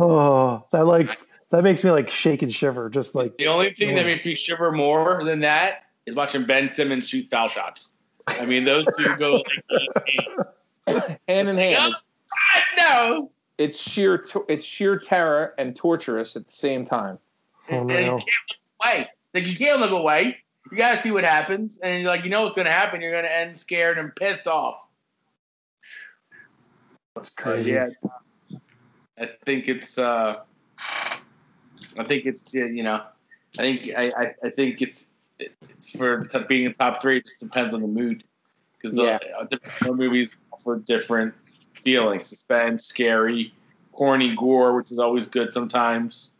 Oh, 0.02 0.64
that 0.72 0.86
like 0.86 1.18
that 1.50 1.62
makes 1.64 1.82
me 1.84 1.90
like 1.90 2.10
shake 2.10 2.42
and 2.42 2.54
shiver. 2.54 2.88
Just 2.88 3.14
like 3.14 3.36
The 3.38 3.46
only 3.48 3.74
thing 3.74 3.94
that 3.96 4.06
makes 4.06 4.24
me 4.24 4.34
shiver 4.34 4.72
more 4.72 5.22
than 5.24 5.40
that 5.40 5.84
is 6.06 6.14
watching 6.14 6.46
Ben 6.46 6.68
Simmons 6.68 7.08
shoot 7.08 7.26
foul 7.26 7.48
shots. 7.48 7.90
I 8.26 8.44
mean, 8.46 8.64
those 8.64 8.86
two 8.96 9.16
go 9.18 9.42
like 10.88 11.20
hand 11.28 11.48
in 11.48 11.56
hand. 11.56 11.92
No, 11.92 11.92
God, 12.54 12.62
no. 12.78 13.30
It's 13.60 13.78
sheer, 13.78 14.16
to- 14.18 14.44
it's 14.48 14.64
sheer 14.64 14.98
terror 14.98 15.54
and 15.58 15.76
torturous 15.76 16.34
at 16.34 16.46
the 16.46 16.52
same 16.52 16.84
time. 16.84 17.18
Oh, 17.70 17.80
And 17.80 17.90
you 17.90 17.96
no. 18.06 18.18
can't 18.18 18.26
look 18.48 18.58
away. 18.82 19.08
Like 19.34 19.46
you 19.46 19.56
can't 19.56 19.80
look 19.80 19.90
away. 19.92 20.38
You 20.70 20.76
gotta 20.78 21.00
see 21.02 21.10
what 21.10 21.24
happens, 21.24 21.78
and 21.82 22.00
you're 22.00 22.08
like, 22.08 22.24
you 22.24 22.30
know 22.30 22.42
what's 22.42 22.54
gonna 22.54 22.70
happen. 22.70 23.00
You're 23.00 23.12
gonna 23.12 23.28
end 23.28 23.56
scared 23.56 23.98
and 23.98 24.14
pissed 24.16 24.46
off. 24.48 24.86
that's 27.14 27.28
crazy. 27.30 27.72
Yeah, 27.72 27.88
I 29.18 29.28
think 29.44 29.68
it's. 29.68 29.98
uh 29.98 30.40
I 31.98 32.04
think 32.04 32.24
it's 32.26 32.54
you 32.54 32.82
know, 32.82 33.02
I 33.58 33.62
think 33.62 33.90
I 33.96 34.12
I, 34.16 34.34
I 34.44 34.50
think 34.50 34.80
it's, 34.80 35.06
it's 35.38 35.90
for 35.90 36.24
t- 36.24 36.38
being 36.48 36.64
in 36.64 36.72
top 36.72 37.00
three. 37.02 37.18
It 37.18 37.24
just 37.24 37.40
depends 37.40 37.74
on 37.74 37.82
the 37.82 37.88
mood 37.88 38.24
because 38.80 38.96
Yeah. 38.98 39.18
the 39.18 39.36
uh, 39.38 39.44
different 39.44 39.96
movies 39.98 40.38
offer 40.52 40.76
different 40.78 41.34
feelings: 41.74 42.26
suspense, 42.26 42.84
scary, 42.84 43.54
corny 43.92 44.34
gore, 44.36 44.76
which 44.76 44.90
is 44.92 44.98
always 44.98 45.26
good 45.26 45.52
sometimes. 45.52 46.32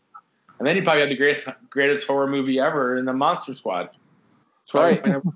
And 0.59 0.67
then 0.67 0.75
you 0.75 0.83
probably 0.83 1.01
have 1.01 1.09
the 1.09 1.17
greatest 1.17 1.47
greatest 1.69 2.07
horror 2.07 2.27
movie 2.27 2.59
ever 2.59 2.97
in 2.97 3.05
the 3.05 3.13
Monster 3.13 3.53
Squad. 3.53 3.89
That's 4.65 4.73
right. 4.73 5.21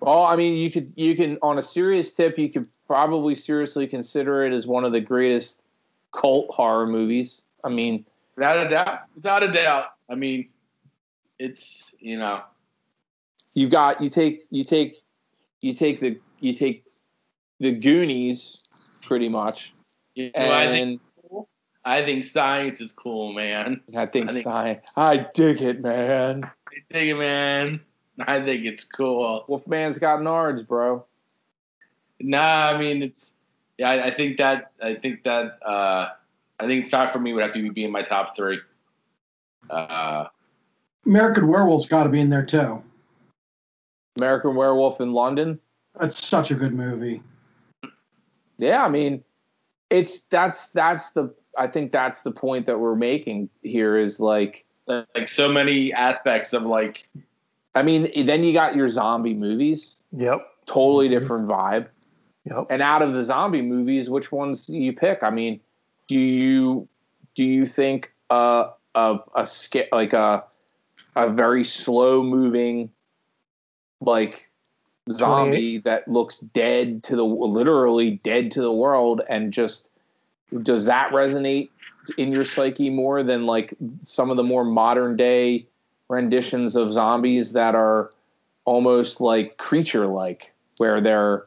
Well, 0.00 0.24
I 0.24 0.36
mean, 0.36 0.58
you 0.58 0.70
could 0.70 0.92
you 0.96 1.16
can 1.16 1.38
on 1.40 1.56
a 1.56 1.62
serious 1.62 2.12
tip, 2.12 2.38
you 2.38 2.50
could 2.50 2.68
probably 2.86 3.34
seriously 3.34 3.86
consider 3.86 4.44
it 4.44 4.52
as 4.52 4.66
one 4.66 4.84
of 4.84 4.92
the 4.92 5.00
greatest 5.00 5.64
cult 6.12 6.54
horror 6.54 6.86
movies. 6.86 7.44
I 7.64 7.70
mean, 7.70 8.04
Without 8.36 8.66
a 8.66 8.68
doubt. 8.68 9.00
Without 9.14 9.42
a 9.42 9.48
doubt. 9.50 9.86
I 10.10 10.14
mean, 10.14 10.48
it's 11.38 11.94
you 12.00 12.18
know. 12.18 12.42
you 13.54 13.68
got 13.68 14.00
you 14.00 14.08
take 14.08 14.46
you 14.50 14.64
take 14.64 15.02
you 15.60 15.72
take 15.72 16.00
the 16.00 16.18
you 16.40 16.52
take 16.52 16.83
the 17.60 17.72
Goonies 17.72 18.64
pretty 19.02 19.28
much, 19.28 19.72
You 20.14 20.30
know, 20.36 20.52
I 20.52 20.66
think 20.66 21.00
and 21.32 21.44
I 21.84 22.02
think 22.02 22.24
science 22.24 22.80
is 22.80 22.92
cool, 22.92 23.32
man. 23.32 23.80
I 23.96 24.06
think, 24.06 24.30
I 24.30 24.32
think- 24.32 24.46
I, 24.46 24.80
I 24.96 25.26
dig 25.34 25.60
it, 25.60 25.82
man. 25.82 26.44
I 26.44 26.76
think, 26.92 27.10
it, 27.10 27.16
man. 27.16 27.80
I 28.20 28.40
think 28.40 28.64
it's 28.64 28.84
cool. 28.84 29.44
Wolfman's 29.48 29.98
got 29.98 30.20
nards, 30.20 30.66
bro. 30.66 31.04
Nah, 32.20 32.70
I 32.72 32.78
mean 32.78 33.02
it's. 33.02 33.32
Yeah, 33.76 33.90
I, 33.90 34.04
I 34.06 34.10
think 34.10 34.36
that. 34.38 34.70
I 34.82 34.94
think 34.94 35.24
that. 35.24 35.58
uh 35.64 36.10
I 36.60 36.66
think 36.68 36.86
Fact 36.86 37.12
for 37.12 37.18
me 37.18 37.32
would 37.32 37.42
have 37.42 37.52
to 37.54 37.72
be 37.72 37.84
in 37.84 37.90
my 37.90 38.02
top 38.02 38.36
three. 38.36 38.60
Uh, 39.70 40.26
American 41.04 41.48
Werewolf's 41.48 41.86
got 41.86 42.04
to 42.04 42.08
be 42.08 42.20
in 42.20 42.30
there 42.30 42.44
too. 42.44 42.80
American 44.16 44.54
Werewolf 44.54 45.00
in 45.00 45.12
London. 45.12 45.58
That's 45.98 46.24
such 46.24 46.52
a 46.52 46.54
good 46.54 46.72
movie. 46.72 47.22
Yeah, 48.58 48.84
I 48.84 48.88
mean, 48.88 49.22
it's 49.90 50.20
that's 50.26 50.68
that's 50.68 51.12
the 51.12 51.34
I 51.58 51.66
think 51.66 51.92
that's 51.92 52.22
the 52.22 52.30
point 52.30 52.66
that 52.66 52.78
we're 52.78 52.96
making 52.96 53.48
here 53.62 53.96
is 53.96 54.20
like 54.20 54.64
like 54.86 55.28
so 55.28 55.48
many 55.48 55.92
aspects 55.92 56.52
of 56.52 56.64
like. 56.64 57.08
I 57.76 57.82
mean, 57.82 58.26
then 58.26 58.44
you 58.44 58.52
got 58.52 58.76
your 58.76 58.88
zombie 58.88 59.34
movies, 59.34 60.00
Yep. 60.12 60.46
totally 60.66 61.08
Mhm. 61.08 61.10
different 61.10 61.48
vibe. 61.48 61.88
Yep. 62.44 62.66
And 62.70 62.80
out 62.82 63.02
of 63.02 63.14
the 63.14 63.22
zombie 63.24 63.62
movies, 63.62 64.08
which 64.08 64.30
ones 64.30 64.66
do 64.66 64.76
you 64.78 64.92
pick? 64.92 65.22
I 65.24 65.30
mean, 65.30 65.60
do 66.06 66.18
you 66.20 66.88
do 67.34 67.44
you 67.44 67.66
think 67.66 68.12
uh, 68.30 68.70
a 68.94 69.18
a 69.34 69.46
like 69.90 70.12
a 70.12 70.44
a 71.16 71.28
very 71.30 71.64
slow 71.64 72.22
moving 72.22 72.90
like 74.00 74.50
zombie 75.12 75.78
that 75.78 76.08
looks 76.08 76.38
dead 76.38 77.02
to 77.02 77.14
the 77.14 77.24
literally 77.24 78.12
dead 78.24 78.50
to 78.50 78.62
the 78.62 78.72
world 78.72 79.20
and 79.28 79.52
just 79.52 79.90
does 80.62 80.86
that 80.86 81.10
resonate 81.12 81.68
in 82.16 82.32
your 82.32 82.44
psyche 82.44 82.88
more 82.90 83.22
than 83.22 83.46
like 83.46 83.74
some 84.02 84.30
of 84.30 84.36
the 84.36 84.42
more 84.42 84.64
modern 84.64 85.16
day 85.16 85.66
renditions 86.08 86.76
of 86.76 86.92
zombies 86.92 87.52
that 87.52 87.74
are 87.74 88.10
almost 88.64 89.20
like 89.20 89.58
creature 89.58 90.06
like 90.06 90.52
where 90.78 91.00
they're 91.00 91.44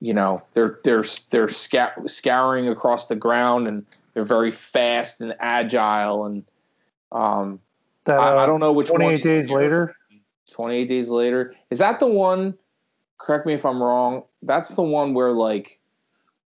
you 0.00 0.14
know 0.14 0.42
they're 0.54 0.78
they're 0.84 1.04
they're 1.30 1.48
scouring 1.48 2.68
across 2.68 3.06
the 3.06 3.16
ground 3.16 3.66
and 3.66 3.84
they're 4.14 4.24
very 4.24 4.50
fast 4.50 5.20
and 5.20 5.34
agile 5.40 6.24
and 6.24 6.44
um 7.10 7.58
That, 8.04 8.20
I, 8.20 8.34
I 8.34 8.42
uh, 8.42 8.46
don't 8.46 8.60
know 8.60 8.72
which 8.72 8.90
one 8.90 9.00
28 9.00 9.18
is 9.18 9.24
days 9.24 9.50
later. 9.50 9.96
28 10.50 10.88
days 10.88 11.08
later. 11.08 11.54
Is 11.70 11.78
that 11.78 11.98
the 11.98 12.06
one 12.06 12.54
correct 13.22 13.46
me 13.46 13.54
if 13.54 13.64
i'm 13.64 13.82
wrong 13.82 14.22
that's 14.42 14.70
the 14.74 14.82
one 14.82 15.14
where 15.14 15.32
like 15.32 15.78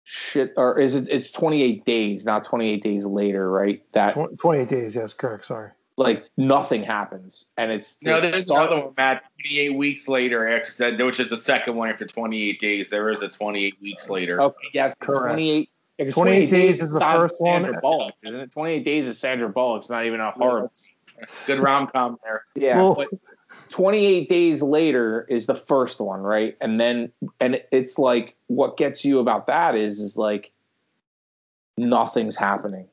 shit 0.05 0.53
or 0.57 0.79
is 0.81 0.95
it 0.95 1.09
it's 1.11 1.31
28 1.31 1.85
days 1.85 2.25
not 2.25 2.45
28 2.45 2.83
days 2.83 3.05
later 3.07 3.51
right 3.51 3.83
that 3.93 4.15
28 4.39 4.69
days. 4.69 4.95
Yes, 4.95 5.13
correct. 5.13 5.47
Sorry. 5.47 5.71
like 5.97 6.29
nothing 6.37 6.83
happens 6.83 7.45
and 7.57 7.71
it's 7.71 7.99
No, 8.03 8.21
there's 8.21 8.45
start- 8.45 8.71
another 8.71 8.85
one, 8.87 8.95
Matt. 8.97 9.23
28 9.45 9.77
weeks 9.77 10.09
later, 10.09 10.49
after 10.49 10.71
said, 10.71 11.01
which 11.01 11.21
is 11.21 11.31
the 11.31 11.37
second 11.37 11.77
one 11.77 11.89
after 11.89 12.07
28 12.07 12.59
days. 12.59 12.91
There 12.91 13.11
is 13.11 13.23
a 13.23 13.29
28 13.29 13.75
weeks 13.83 14.09
later. 14.09 14.41
Okay, 14.41 14.57
yeah, 14.73 14.93
Correct. 15.01 15.35
28. 15.35 15.69
if 15.99 16.07
it's 16.09 16.15
28 16.15 16.51
days 16.51 16.81
is 16.83 16.91
the 16.91 16.97
it's 16.97 17.01
not 17.01 17.17
first 17.17 17.35
one. 17.39 17.63
Sandra 17.65 17.81
Bullock, 17.81 18.15
isn't 18.25 18.41
it? 18.41 18.53
28 18.53 18.85
days 18.85 19.07
is 19.09 19.19
Sandra 19.19 19.49
Bullock. 19.49 19.81
It's 19.83 19.91
not 19.91 20.05
even 20.07 20.21
a 20.21 20.31
horror. 20.33 20.71
Good 21.47 21.59
rom 21.59 21.87
com 21.89 22.19
there. 22.25 22.45
Yeah, 22.55 22.77
Well, 22.79 22.95
but 22.95 23.09
28 23.73 24.29
days 24.29 24.61
later 24.61 25.27
is 25.31 25.47
the 25.47 25.55
first 25.55 25.99
one, 25.99 26.21
right? 26.21 26.59
And 26.61 26.79
then 26.79 27.11
and 27.41 27.59
it's 27.73 27.99
like 27.99 28.37
what 28.49 28.77
gets 28.77 29.03
you 29.03 29.19
about 29.19 29.47
that 29.47 29.75
is 29.75 29.99
is 29.99 30.19
like 30.19 30.53
nothing's 31.79 32.37
happening. 32.37 32.87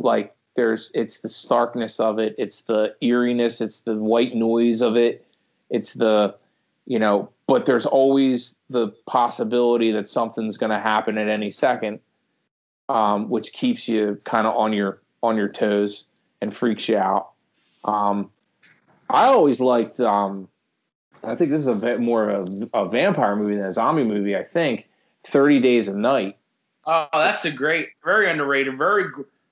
Like 0.00 0.34
there's 0.56 0.90
it's 0.94 1.20
the 1.20 1.28
starkness 1.28 2.00
of 2.00 2.18
it, 2.18 2.34
it's 2.38 2.62
the 2.62 2.96
eeriness, 3.02 3.60
it's 3.60 3.80
the 3.80 3.96
white 3.96 4.34
noise 4.34 4.80
of 4.80 4.96
it, 4.96 5.26
it's 5.68 5.92
the 5.92 6.34
you 6.86 6.98
know, 6.98 7.28
but 7.46 7.66
there's 7.66 7.84
always 7.84 8.56
the 8.70 8.88
possibility 9.06 9.90
that 9.92 10.08
something's 10.08 10.56
going 10.56 10.72
to 10.72 10.80
happen 10.80 11.18
at 11.18 11.28
any 11.28 11.50
second, 11.50 12.00
um, 12.88 13.28
which 13.28 13.52
keeps 13.52 13.88
you 13.88 14.18
kind 14.24 14.46
of 14.46 14.56
on 14.56 14.72
your 14.72 15.02
on 15.22 15.36
your 15.36 15.50
toes 15.50 16.04
and 16.40 16.54
freaks 16.54 16.88
you 16.88 16.96
out. 16.96 17.32
Um, 17.84 18.30
I 19.10 19.26
always 19.26 19.60
liked. 19.60 20.00
Um, 20.00 20.48
I 21.22 21.34
think 21.34 21.50
this 21.50 21.60
is 21.60 21.68
a 21.68 21.74
bit 21.74 22.00
more 22.00 22.28
of 22.30 22.48
a, 22.48 22.78
a, 22.78 22.88
vampire 22.88 23.36
movie 23.36 23.56
than 23.56 23.66
a 23.66 23.72
zombie 23.72 24.04
movie. 24.04 24.36
I 24.36 24.44
think 24.44 24.88
Thirty 25.24 25.60
Days 25.60 25.88
of 25.88 25.96
Night. 25.96 26.36
Oh, 26.86 27.08
that's 27.12 27.44
a 27.44 27.50
great, 27.50 27.88
very 28.04 28.28
underrated, 28.28 28.76
very 28.76 29.06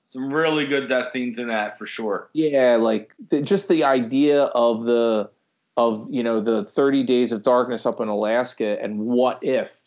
some 0.05 0.31
really 0.31 0.65
good 0.65 0.87
death 0.87 1.11
scenes 1.11 1.39
in 1.39 1.47
that 1.47 1.77
for 1.77 1.87
sure. 1.87 2.29
Yeah, 2.33 2.77
like 2.79 3.15
the, 3.29 3.41
just 3.41 3.67
the 3.67 3.83
idea 3.83 4.43
of 4.43 4.83
the 4.83 5.29
of 5.75 6.07
you 6.09 6.21
know 6.21 6.39
the 6.39 6.65
30 6.65 7.03
days 7.03 7.31
of 7.31 7.41
darkness 7.41 7.85
up 7.85 7.99
in 7.99 8.07
Alaska 8.07 8.81
and 8.81 8.99
what 8.99 9.43
if 9.43 9.81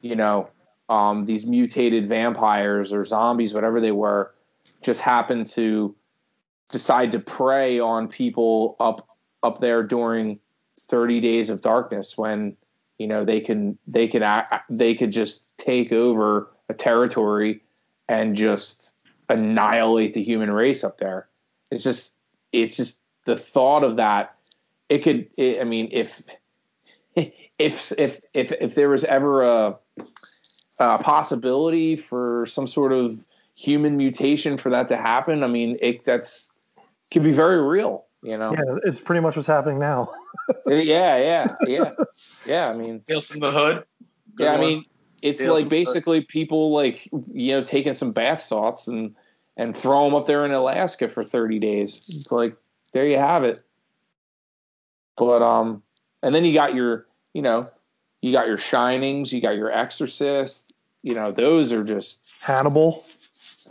you 0.00 0.14
know 0.14 0.48
um, 0.88 1.26
these 1.26 1.44
mutated 1.44 2.08
vampires 2.08 2.92
or 2.92 3.04
zombies 3.04 3.52
whatever 3.52 3.80
they 3.80 3.90
were 3.90 4.30
just 4.80 5.00
happened 5.00 5.46
to 5.48 5.94
decide 6.68 7.12
to 7.12 7.18
prey 7.18 7.80
on 7.80 8.08
people 8.08 8.76
up 8.80 9.08
up 9.42 9.60
there 9.60 9.82
during 9.82 10.40
30 10.88 11.20
days 11.20 11.50
of 11.50 11.60
darkness 11.60 12.18
when 12.18 12.56
you 12.98 13.06
know 13.06 13.24
they 13.24 13.40
can 13.40 13.78
they 13.86 14.08
could 14.08 14.24
they 14.68 14.94
could 14.94 15.10
just 15.10 15.56
take 15.58 15.92
over 15.92 16.50
a 16.68 16.74
territory 16.74 17.62
and 18.08 18.36
just 18.36 18.92
annihilate 19.28 20.14
the 20.14 20.22
human 20.22 20.50
race 20.50 20.82
up 20.82 20.98
there. 20.98 21.28
It's 21.70 21.84
just 21.84 22.14
it's 22.52 22.76
just 22.76 23.02
the 23.24 23.36
thought 23.36 23.84
of 23.84 23.96
that 23.96 24.34
it 24.88 24.98
could 24.98 25.28
it, 25.36 25.60
i 25.60 25.64
mean 25.64 25.88
if 25.90 26.22
if 27.16 27.92
if 27.98 28.20
if 28.34 28.52
if 28.52 28.74
there 28.74 28.88
was 28.88 29.04
ever 29.04 29.42
a, 29.42 29.76
a 30.78 30.98
possibility 30.98 31.96
for 31.96 32.46
some 32.46 32.66
sort 32.66 32.92
of 32.92 33.20
human 33.54 33.96
mutation 33.96 34.56
for 34.56 34.70
that 34.70 34.88
to 34.88 34.96
happen 34.96 35.42
i 35.42 35.46
mean 35.46 35.76
it 35.82 36.04
that's 36.04 36.52
could 37.10 37.22
be 37.22 37.32
very 37.32 37.62
real 37.62 38.06
you 38.22 38.36
know 38.36 38.52
yeah 38.52 38.76
it's 38.84 39.00
pretty 39.00 39.20
much 39.20 39.36
what's 39.36 39.48
happening 39.48 39.78
now 39.78 40.10
yeah 40.66 41.16
yeah 41.16 41.46
yeah 41.66 41.90
yeah 42.46 42.68
i 42.68 42.72
mean 42.74 43.00
Tales 43.08 43.28
from 43.28 43.40
the 43.40 43.50
Hood 43.50 43.84
Good 44.34 44.44
yeah 44.44 44.52
one. 44.52 44.60
i 44.60 44.62
mean 44.62 44.84
it's 45.22 45.40
Tales 45.40 45.60
like 45.60 45.68
basically 45.68 46.22
people 46.22 46.72
like 46.72 47.08
you 47.32 47.52
know 47.52 47.62
taking 47.62 47.92
some 47.92 48.12
bath 48.12 48.40
salts 48.40 48.88
and 48.88 49.14
and 49.56 49.76
throw 49.76 50.04
them 50.04 50.14
up 50.14 50.26
there 50.26 50.44
in 50.44 50.52
alaska 50.52 51.08
for 51.08 51.22
30 51.24 51.58
days 51.58 51.96
it's 52.08 52.32
like 52.32 52.56
there 52.92 53.06
you 53.06 53.18
have 53.18 53.44
it 53.44 53.62
but 55.18 55.42
um, 55.42 55.82
and 56.22 56.34
then 56.34 56.44
you 56.44 56.54
got 56.54 56.74
your, 56.74 57.04
you 57.34 57.42
know, 57.42 57.68
you 58.22 58.32
got 58.32 58.46
your 58.46 58.56
Shinings, 58.56 59.32
you 59.32 59.40
got 59.40 59.56
your 59.56 59.70
Exorcist. 59.70 60.72
You 61.02 61.14
know, 61.14 61.32
those 61.32 61.72
are 61.72 61.84
just 61.84 62.22
Hannibal. 62.40 63.04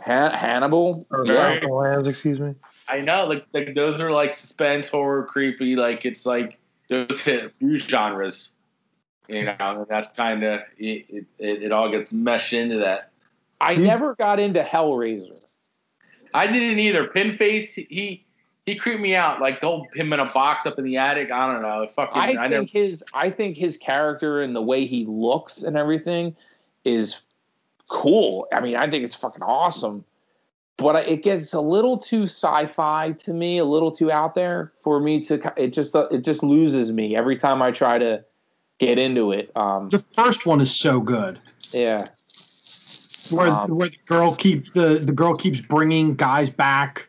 Han- 0.04 0.32
Hannibal. 0.32 1.06
Or 1.10 1.26
yeah. 1.26 1.58
Lands, 1.68 2.06
excuse 2.06 2.38
me. 2.38 2.54
I 2.88 3.00
know, 3.00 3.26
like, 3.26 3.46
like 3.52 3.74
those 3.74 4.00
are 4.00 4.10
like 4.10 4.34
suspense, 4.34 4.88
horror, 4.88 5.24
creepy. 5.24 5.76
Like 5.76 6.06
it's 6.06 6.24
like 6.26 6.58
those 6.88 7.20
hit 7.20 7.44
a 7.44 7.50
few 7.50 7.78
genres. 7.78 8.54
You 9.28 9.44
know, 9.44 9.56
and 9.60 9.86
that's 9.88 10.08
kind 10.16 10.42
of 10.42 10.60
it, 10.78 11.26
it, 11.38 11.62
it. 11.62 11.70
all 11.70 11.90
gets 11.90 12.12
meshed 12.12 12.54
into 12.54 12.78
that. 12.78 13.10
I 13.60 13.76
never 13.76 14.14
got 14.14 14.40
into 14.40 14.62
Hellraiser. 14.62 15.44
I 16.32 16.46
didn't 16.46 16.78
either. 16.78 17.06
Pinface, 17.06 17.74
he 17.90 18.24
he 18.64 18.74
creeped 18.74 19.02
me 19.02 19.14
out. 19.14 19.38
Like 19.40 19.60
the 19.60 19.66
whole 19.66 19.86
him 19.92 20.14
in 20.14 20.20
a 20.20 20.30
box 20.32 20.64
up 20.64 20.78
in 20.78 20.84
the 20.86 20.96
attic. 20.96 21.30
I 21.30 21.52
don't 21.52 21.60
know. 21.60 21.86
Fucking. 21.88 22.18
I, 22.18 22.44
I 22.44 22.48
think 22.48 22.50
never... 22.50 22.64
his 22.86 23.04
I 23.12 23.28
think 23.28 23.58
his 23.58 23.76
character 23.76 24.40
and 24.40 24.56
the 24.56 24.62
way 24.62 24.86
he 24.86 25.04
looks 25.04 25.62
and 25.62 25.76
everything 25.76 26.34
is 26.84 27.20
cool. 27.88 28.46
I 28.50 28.60
mean, 28.60 28.76
I 28.76 28.88
think 28.88 29.04
it's 29.04 29.14
fucking 29.14 29.42
awesome. 29.42 30.06
But 30.78 31.08
it 31.08 31.24
gets 31.24 31.52
a 31.52 31.60
little 31.60 31.98
too 31.98 32.22
sci-fi 32.22 33.12
to 33.12 33.34
me, 33.34 33.58
a 33.58 33.64
little 33.64 33.90
too 33.90 34.12
out 34.12 34.36
there 34.36 34.72
for 34.80 35.00
me 35.00 35.22
to. 35.24 35.52
It 35.56 35.68
just 35.68 35.94
it 35.94 36.22
just 36.22 36.42
loses 36.42 36.92
me 36.92 37.16
every 37.16 37.36
time 37.36 37.60
I 37.60 37.72
try 37.72 37.98
to 37.98 38.24
get 38.78 38.96
into 38.96 39.32
it. 39.32 39.50
Um, 39.56 39.88
the 39.88 40.04
first 40.14 40.46
one 40.46 40.60
is 40.60 40.74
so 40.74 41.00
good. 41.00 41.40
Yeah. 41.72 42.08
Where, 43.30 43.50
um, 43.50 43.76
where 43.76 43.90
the 43.90 43.96
girl 44.06 44.34
keeps 44.34 44.70
the, 44.70 45.00
the 45.00 45.12
girl 45.12 45.34
keeps 45.34 45.60
bringing 45.60 46.14
guys 46.14 46.48
back 46.48 47.08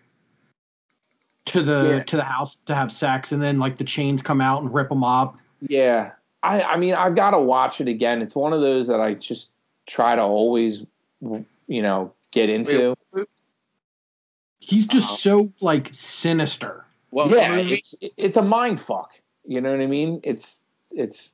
to 1.46 1.64
the 1.64 1.90
yeah. 1.90 2.04
to 2.04 2.16
the 2.18 2.24
house 2.24 2.58
to 2.66 2.76
have 2.76 2.92
sex, 2.92 3.32
and 3.32 3.42
then 3.42 3.60
like 3.60 3.78
the 3.78 3.84
chains 3.84 4.22
come 4.22 4.42
out 4.42 4.62
and 4.62 4.74
rip 4.74 4.90
them 4.90 5.04
up. 5.04 5.38
Yeah, 5.62 6.12
I 6.44 6.62
I 6.64 6.78
mean 6.78 6.96
I've 6.96 7.16
got 7.16 7.32
to 7.32 7.40
watch 7.40 7.80
it 7.80 7.88
again. 7.88 8.22
It's 8.22 8.36
one 8.36 8.52
of 8.52 8.62
those 8.62 8.88
that 8.88 9.00
I 9.00 9.14
just 9.14 9.52
try 9.86 10.16
to 10.16 10.22
always 10.22 10.86
you 11.22 11.82
know 11.82 12.12
get 12.32 12.50
into. 12.50 12.96
He's 14.60 14.86
just 14.86 15.12
uh, 15.12 15.16
so 15.16 15.54
like 15.62 15.90
sinister. 15.92 16.86
Well, 17.12 17.30
yeah, 17.30 17.56
it's 17.56 17.96
it's 18.18 18.38
a 18.38 18.42
mind 18.42 18.80
fuck. 18.80 19.12
You 19.46 19.62
know 19.62 19.72
what 19.72 19.82
I 19.82 19.88
mean? 19.88 20.20
It's 20.24 20.62
it's 20.92 21.34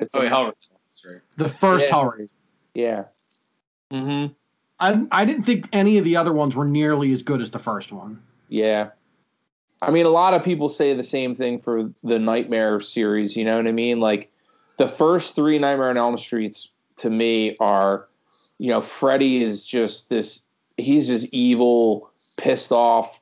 it's 0.00 0.14
oh, 0.14 0.20
a, 0.20 0.28
Hellraiser. 0.28 1.20
The 1.36 1.48
first 1.48 1.86
yeah. 1.86 1.92
Hellraiser. 1.92 2.28
Yeah. 2.74 3.04
Mm-hmm. 3.92 4.32
I 4.80 5.06
I 5.12 5.24
didn't 5.24 5.44
think 5.44 5.68
any 5.72 5.98
of 5.98 6.04
the 6.04 6.16
other 6.16 6.32
ones 6.32 6.56
were 6.56 6.64
nearly 6.64 7.12
as 7.12 7.22
good 7.22 7.40
as 7.40 7.50
the 7.50 7.58
first 7.58 7.92
one. 7.92 8.20
Yeah. 8.48 8.90
I 9.82 9.90
mean, 9.90 10.06
a 10.06 10.10
lot 10.10 10.32
of 10.32 10.44
people 10.44 10.68
say 10.68 10.94
the 10.94 11.02
same 11.02 11.34
thing 11.34 11.58
for 11.58 11.90
the 12.04 12.18
Nightmare 12.18 12.80
series. 12.80 13.36
You 13.36 13.44
know 13.44 13.56
what 13.56 13.66
I 13.66 13.72
mean? 13.72 13.98
Like 13.98 14.30
the 14.78 14.86
first 14.86 15.34
three 15.34 15.58
Nightmare 15.58 15.90
on 15.90 15.96
Elm 15.96 16.16
Streets 16.16 16.70
to 16.98 17.10
me 17.10 17.56
are, 17.58 18.06
you 18.58 18.70
know, 18.70 18.80
Freddy 18.80 19.42
is 19.42 19.64
just 19.64 20.08
this. 20.08 20.46
He's 20.76 21.08
just 21.08 21.26
evil, 21.32 22.11
pissed 22.36 22.72
off, 22.72 23.20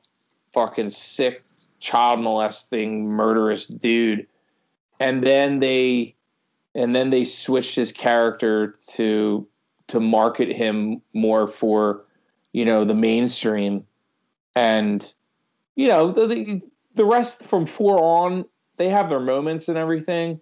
fucking 0.53 0.89
sick, 0.89 1.43
child 1.79 2.21
molesting, 2.21 3.09
murderous 3.09 3.65
dude. 3.67 4.27
And 4.99 5.23
then 5.23 5.59
they, 5.59 6.15
and 6.75 6.95
then 6.95 7.09
they 7.09 7.23
switched 7.23 7.75
his 7.75 7.91
character 7.91 8.75
to 8.89 9.47
to 9.87 9.99
market 9.99 10.49
him 10.49 11.01
more 11.13 11.47
for, 11.47 12.01
you 12.53 12.63
know, 12.63 12.85
the 12.85 12.93
mainstream, 12.93 13.85
and 14.55 15.11
you 15.75 15.87
know, 15.87 16.11
the, 16.11 16.61
the 16.95 17.05
rest 17.05 17.43
from 17.43 17.65
four 17.65 17.99
on, 17.99 18.45
they 18.77 18.89
have 18.89 19.09
their 19.09 19.19
moments 19.19 19.67
and 19.67 19.77
everything. 19.77 20.39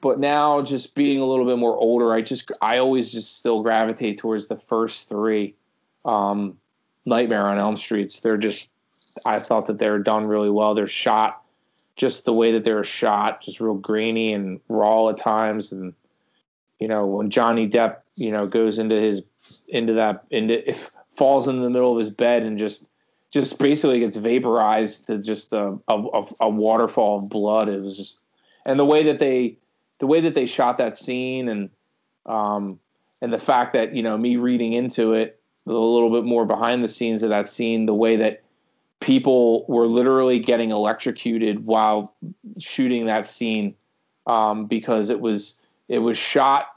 But 0.00 0.18
now, 0.18 0.62
just 0.62 0.94
being 0.94 1.20
a 1.20 1.24
little 1.24 1.44
bit 1.44 1.58
more 1.58 1.76
older, 1.76 2.12
I 2.12 2.20
just 2.20 2.50
I 2.60 2.78
always 2.78 3.12
just 3.12 3.36
still 3.36 3.62
gravitate 3.62 4.18
towards 4.18 4.48
the 4.48 4.56
first 4.56 5.08
three. 5.08 5.54
Um, 6.04 6.56
Nightmare 7.08 7.46
on 7.46 7.58
Elm 7.58 7.76
Streets. 7.76 8.20
They're 8.20 8.36
just 8.36 8.68
I 9.24 9.38
thought 9.38 9.66
that 9.66 9.78
they 9.78 9.90
were 9.90 9.98
done 9.98 10.26
really 10.26 10.50
well. 10.50 10.74
They're 10.74 10.86
shot 10.86 11.42
just 11.96 12.24
the 12.24 12.32
way 12.32 12.52
that 12.52 12.64
they 12.64 12.72
were 12.72 12.84
shot, 12.84 13.42
just 13.42 13.60
real 13.60 13.74
grainy 13.74 14.32
and 14.32 14.60
raw 14.68 15.08
at 15.08 15.18
times. 15.18 15.72
And 15.72 15.92
you 16.78 16.88
know, 16.88 17.04
when 17.06 17.28
Johnny 17.28 17.68
Depp, 17.68 18.02
you 18.14 18.30
know, 18.30 18.46
goes 18.46 18.78
into 18.78 18.94
his 18.94 19.22
into 19.68 19.92
that 19.94 20.24
into 20.30 20.68
if 20.68 20.90
falls 21.12 21.48
in 21.48 21.56
the 21.56 21.68
middle 21.68 21.92
of 21.92 21.98
his 21.98 22.10
bed 22.10 22.44
and 22.44 22.58
just 22.58 22.88
just 23.30 23.58
basically 23.58 24.00
gets 24.00 24.16
vaporized 24.16 25.06
to 25.06 25.18
just 25.18 25.52
a, 25.52 25.76
a, 25.88 26.22
a, 26.40 26.48
waterfall 26.48 27.18
of 27.18 27.28
blood. 27.28 27.68
It 27.68 27.82
was 27.82 27.94
just, 27.94 28.22
and 28.64 28.78
the 28.78 28.86
way 28.86 29.02
that 29.02 29.18
they, 29.18 29.58
the 29.98 30.06
way 30.06 30.20
that 30.22 30.34
they 30.34 30.46
shot 30.46 30.78
that 30.78 30.96
scene, 30.96 31.48
and 31.50 31.68
um, 32.24 32.78
and 33.20 33.30
the 33.30 33.38
fact 33.38 33.74
that 33.74 33.94
you 33.94 34.02
know 34.02 34.16
me 34.16 34.36
reading 34.36 34.72
into 34.72 35.12
it 35.12 35.37
a 35.68 35.72
little 35.72 36.10
bit 36.10 36.24
more 36.24 36.44
behind 36.44 36.82
the 36.82 36.88
scenes 36.88 37.22
of 37.22 37.30
that 37.30 37.48
scene, 37.48 37.86
the 37.86 37.94
way 37.94 38.16
that 38.16 38.42
people 39.00 39.64
were 39.68 39.86
literally 39.86 40.38
getting 40.38 40.70
electrocuted 40.70 41.64
while 41.64 42.14
shooting 42.58 43.06
that 43.06 43.26
scene 43.26 43.74
um, 44.26 44.66
because 44.66 45.10
it 45.10 45.20
was 45.20 45.60
it 45.88 45.98
was 45.98 46.18
shot 46.18 46.68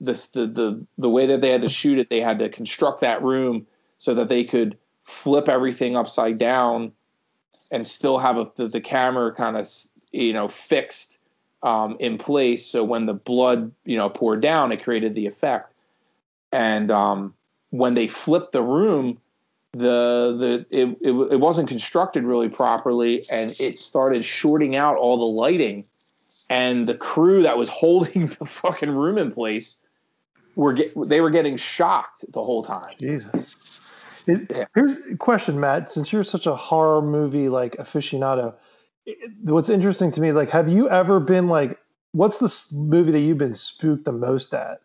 the, 0.00 0.12
the 0.32 0.84
the 0.98 1.08
way 1.08 1.26
that 1.26 1.40
they 1.40 1.50
had 1.50 1.62
to 1.62 1.68
shoot 1.68 1.98
it 1.98 2.08
they 2.10 2.20
had 2.20 2.38
to 2.38 2.48
construct 2.48 3.00
that 3.00 3.22
room 3.22 3.66
so 3.98 4.14
that 4.14 4.28
they 4.28 4.44
could 4.44 4.76
flip 5.04 5.48
everything 5.48 5.96
upside 5.96 6.38
down 6.38 6.92
and 7.70 7.86
still 7.86 8.18
have 8.18 8.36
a, 8.36 8.50
the, 8.56 8.66
the 8.68 8.80
camera 8.80 9.34
kind 9.34 9.56
of 9.56 9.68
you 10.12 10.32
know 10.32 10.48
fixed 10.48 11.18
um, 11.62 11.96
in 11.98 12.18
place. 12.18 12.64
So 12.64 12.84
when 12.84 13.06
the 13.06 13.14
blood 13.14 13.72
you 13.84 13.96
know 13.96 14.08
poured 14.08 14.42
down 14.42 14.72
it 14.72 14.82
created 14.82 15.14
the 15.14 15.26
effect. 15.26 15.74
And 16.50 16.90
um, 16.90 17.34
when 17.70 17.94
they 17.94 18.06
flipped 18.06 18.52
the 18.52 18.62
room 18.62 19.18
the 19.72 20.34
the 20.38 20.66
it, 20.70 20.96
it, 21.02 21.32
it 21.32 21.40
wasn't 21.40 21.68
constructed 21.68 22.24
really 22.24 22.48
properly 22.48 23.22
and 23.30 23.54
it 23.60 23.78
started 23.78 24.24
shorting 24.24 24.74
out 24.76 24.96
all 24.96 25.18
the 25.18 25.24
lighting 25.26 25.84
and 26.48 26.86
the 26.86 26.94
crew 26.94 27.42
that 27.42 27.58
was 27.58 27.68
holding 27.82 28.26
the 28.26 28.44
fucking 28.46 28.90
room 28.90 29.18
in 29.18 29.30
place 29.30 29.78
were 30.56 30.72
get, 30.72 30.92
they 31.08 31.20
were 31.20 31.30
getting 31.30 31.56
shocked 31.56 32.24
the 32.32 32.42
whole 32.42 32.64
time. 32.64 32.90
Jesus. 32.98 33.56
It, 34.26 34.50
Yeah. 34.50 34.64
Here's 34.74 34.92
a 35.12 35.16
question, 35.16 35.60
Matt. 35.60 35.92
Since 35.92 36.12
you're 36.12 36.24
such 36.24 36.46
a 36.46 36.56
horror 36.56 37.02
movie 37.02 37.48
like 37.48 37.76
aficionado, 37.76 38.54
it- 39.06 39.16
what's 39.44 39.68
interesting 39.68 40.10
to 40.12 40.20
me, 40.20 40.32
like, 40.32 40.50
have 40.50 40.68
you 40.68 40.88
ever 40.90 41.20
been 41.20 41.48
like, 41.48 41.78
what's 42.12 42.38
the 42.38 42.76
movie 42.76 43.12
that 43.12 43.20
you've 43.20 43.38
been 43.38 43.54
spooked 43.54 44.04
the 44.04 44.12
most 44.12 44.52
at? 44.54 44.80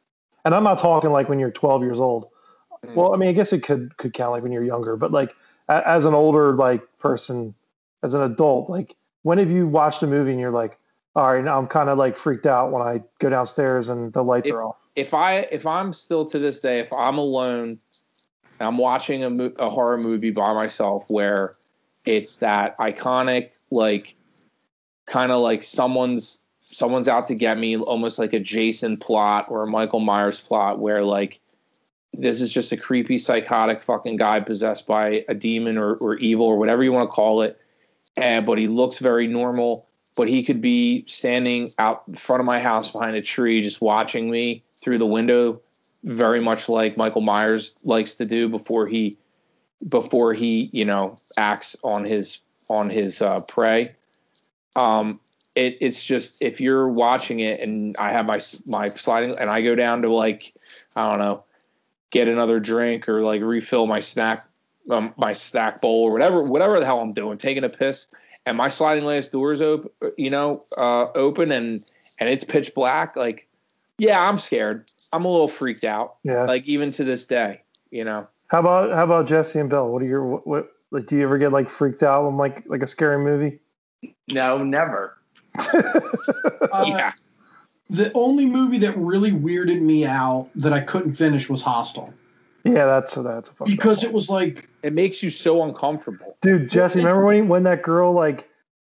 And 0.45 0.53
I'm 0.53 0.63
not 0.63 0.77
talking 0.77 1.11
like 1.11 1.29
when 1.29 1.39
you're 1.39 1.51
12 1.51 1.81
years 1.83 1.99
old. 1.99 2.27
Mm. 2.85 2.95
Well, 2.95 3.13
I 3.13 3.17
mean, 3.17 3.29
I 3.29 3.33
guess 3.33 3.53
it 3.53 3.63
could 3.63 3.97
could 3.97 4.13
count 4.13 4.31
like 4.31 4.43
when 4.43 4.51
you're 4.51 4.63
younger, 4.63 4.95
but 4.95 5.11
like 5.11 5.35
a, 5.69 5.87
as 5.87 6.05
an 6.05 6.13
older 6.13 6.53
like 6.53 6.81
person, 6.99 7.55
as 8.03 8.13
an 8.13 8.21
adult, 8.21 8.69
like 8.69 8.95
when 9.23 9.37
have 9.37 9.51
you 9.51 9.67
watched 9.67 10.03
a 10.03 10.07
movie 10.07 10.31
and 10.31 10.39
you're 10.39 10.51
like, 10.51 10.77
all 11.15 11.33
right, 11.33 11.43
now 11.43 11.57
I'm 11.57 11.67
kind 11.67 11.89
of 11.89 11.97
like 11.97 12.17
freaked 12.17 12.45
out 12.45 12.71
when 12.71 12.81
I 12.81 13.01
go 13.19 13.29
downstairs 13.29 13.89
and 13.89 14.11
the 14.13 14.23
lights 14.23 14.49
If- 14.49 14.55
are 14.55 14.63
off. 14.63 14.75
If 14.95 15.15
I 15.15 15.39
if 15.51 15.65
I'm 15.65 15.91
still 15.91 16.23
to 16.25 16.37
this 16.37 16.59
day, 16.59 16.79
if 16.79 16.93
I'm 16.93 17.17
alone 17.17 17.79
and 18.59 18.67
I'm 18.67 18.77
watching 18.77 19.23
a, 19.23 19.29
mo- 19.29 19.53
a 19.57 19.67
horror 19.67 19.97
movie 19.97 20.29
by 20.29 20.53
myself 20.53 21.03
where 21.09 21.55
it's 22.05 22.37
that 22.37 22.77
iconic 22.77 23.57
like 23.71 24.15
kind 25.07 25.31
of 25.31 25.41
like 25.41 25.63
someone's 25.63 26.39
someone's 26.63 27.07
out 27.07 27.27
to 27.27 27.35
get 27.35 27.57
me 27.57 27.75
almost 27.77 28.19
like 28.19 28.33
a 28.33 28.39
Jason 28.39 28.97
plot 28.97 29.45
or 29.49 29.63
a 29.63 29.67
Michael 29.67 29.99
Myers 29.99 30.39
plot 30.39 30.79
where 30.79 31.03
like 31.03 31.39
this 32.13 32.41
is 32.41 32.53
just 32.53 32.71
a 32.71 32.77
creepy 32.77 33.17
psychotic 33.17 33.81
fucking 33.81 34.17
guy 34.17 34.39
possessed 34.39 34.87
by 34.87 35.25
a 35.27 35.33
demon 35.33 35.77
or, 35.77 35.95
or 35.95 36.15
evil 36.17 36.45
or 36.45 36.57
whatever 36.57 36.83
you 36.83 36.91
want 36.91 37.09
to 37.09 37.13
call 37.13 37.41
it. 37.41 37.59
But 38.15 38.57
he 38.57 38.67
looks 38.67 38.99
very 38.99 39.27
normal 39.27 39.87
but 40.15 40.27
he 40.27 40.43
could 40.43 40.61
be 40.61 41.03
standing 41.07 41.69
out 41.79 42.03
in 42.07 42.15
front 42.15 42.39
of 42.39 42.45
my 42.45 42.59
house 42.59 42.89
behind 42.89 43.15
a 43.15 43.21
tree 43.21 43.61
just 43.61 43.81
watching 43.81 44.29
me 44.29 44.63
through 44.81 44.97
the 44.97 45.05
window 45.05 45.59
very 46.03 46.41
much 46.41 46.67
like 46.67 46.97
Michael 46.97 47.21
Myers 47.21 47.75
likes 47.83 48.13
to 48.15 48.25
do 48.25 48.49
before 48.49 48.87
he 48.87 49.17
before 49.89 50.33
he 50.33 50.69
you 50.73 50.85
know 50.85 51.17
acts 51.37 51.75
on 51.83 52.05
his 52.05 52.39
on 52.69 52.89
his 52.89 53.21
uh, 53.21 53.41
prey. 53.41 53.95
Um 54.75 55.19
it, 55.55 55.77
it's 55.81 56.03
just 56.03 56.41
if 56.41 56.59
you're 56.59 56.89
watching 56.89 57.39
it 57.39 57.59
and 57.59 57.95
I 57.97 58.11
have 58.11 58.25
my 58.25 58.39
my 58.65 58.89
sliding 58.89 59.37
and 59.37 59.49
I 59.49 59.61
go 59.61 59.75
down 59.75 60.01
to 60.01 60.13
like 60.13 60.53
I 60.95 61.09
don't 61.09 61.19
know 61.19 61.43
get 62.13 62.27
another 62.29 62.59
drink 62.59 63.09
or 63.09 63.23
like 63.23 63.41
refill 63.41 63.87
my 63.87 63.99
snack 63.99 64.39
um, 64.91 65.13
my 65.17 65.33
snack 65.33 65.81
bowl 65.81 66.03
or 66.03 66.11
whatever 66.11 66.43
whatever 66.43 66.79
the 66.79 66.85
hell 66.85 66.99
I'm 67.01 67.11
doing 67.11 67.37
taking 67.37 67.63
a 67.63 67.69
piss 67.69 68.07
and 68.45 68.55
my 68.55 68.69
sliding 68.69 69.03
glass 69.03 69.27
doors 69.27 69.61
open 69.61 69.89
you 70.17 70.29
know 70.29 70.63
uh, 70.77 71.05
open 71.15 71.51
and 71.51 71.83
and 72.19 72.29
it's 72.29 72.43
pitch 72.43 72.73
black 72.75 73.15
like 73.15 73.47
yeah 73.97 74.27
I'm 74.29 74.37
scared 74.37 74.91
I'm 75.11 75.25
a 75.25 75.27
little 75.27 75.47
freaked 75.47 75.83
out 75.83 76.17
Yeah. 76.23 76.43
like 76.43 76.65
even 76.65 76.91
to 76.91 77.03
this 77.03 77.25
day 77.25 77.61
you 77.89 78.03
know 78.03 78.27
How 78.49 78.59
about 78.59 78.93
how 78.93 79.03
about 79.05 79.25
Jesse 79.27 79.59
and 79.59 79.69
Bill? 79.69 79.89
What 79.91 80.01
are 80.03 80.05
your 80.05 80.23
what, 80.23 80.45
what 80.47 80.67
like? 80.91 81.07
Do 81.07 81.17
you 81.17 81.23
ever 81.23 81.39
get 81.39 81.51
like 81.51 81.69
freaked 81.69 82.03
out 82.03 82.25
when 82.25 82.37
like 82.37 82.63
like 82.67 82.83
a 82.83 82.87
scary 82.87 83.17
movie? 83.17 83.59
No, 84.31 84.63
never. 84.63 85.17
Uh, 85.73 86.85
yeah 86.87 87.11
The 87.93 88.11
only 88.13 88.47
movie 88.47 88.79
that 88.79 88.97
really 88.97 89.31
weirded 89.31 89.79
me 89.79 90.05
out 90.05 90.49
that 90.55 90.73
I 90.73 90.79
couldn't 90.79 91.13
finish 91.13 91.47
was 91.47 91.61
Hostel 91.61 92.11
Yeah, 92.63 92.85
that's 92.85 93.13
that's 93.13 93.51
a 93.59 93.65
because 93.65 94.03
it 94.03 94.11
was 94.11 94.29
like 94.29 94.67
it 94.81 94.93
makes 94.93 95.21
you 95.21 95.29
so 95.29 95.63
uncomfortable 95.63 96.37
dude. 96.41 96.69
Jesse, 96.69 96.99
remember 96.99 97.23
when 97.23 97.35
he, 97.35 97.41
when 97.43 97.63
that 97.63 97.83
girl 97.83 98.11
like 98.11 98.49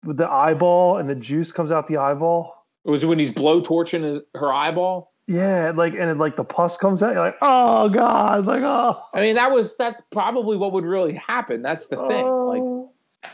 with 0.04 0.18
the 0.18 0.30
eyeball 0.30 0.98
and 0.98 1.08
the 1.08 1.16
juice 1.16 1.52
comes 1.52 1.72
out 1.72 1.88
the 1.88 1.98
eyeball? 1.98 2.66
it 2.86 2.90
was 2.90 3.06
when 3.06 3.20
he's 3.20 3.32
blow 3.32 3.62
torching 3.62 4.02
his, 4.02 4.22
her 4.34 4.52
eyeball 4.52 5.14
Yeah, 5.28 5.74
like 5.76 5.94
and 5.94 6.10
it, 6.10 6.18
like 6.18 6.36
the 6.36 6.46
pus 6.46 6.78
comes 6.78 7.04
out. 7.04 7.14
You're 7.14 7.24
like, 7.24 7.38
oh 7.42 7.90
god, 7.90 8.46
like 8.46 8.64
oh. 8.64 9.00
I 9.14 9.22
mean 9.22 9.36
that 9.36 9.52
was 9.52 9.78
that's 9.78 10.02
probably 10.12 10.58
what 10.58 10.72
would 10.74 10.86
really 10.86 11.14
happen 11.14 11.62
that's 11.62 11.88
the 11.88 11.98
thing 11.98 12.26
like 12.26 12.62
oh. 12.62 12.92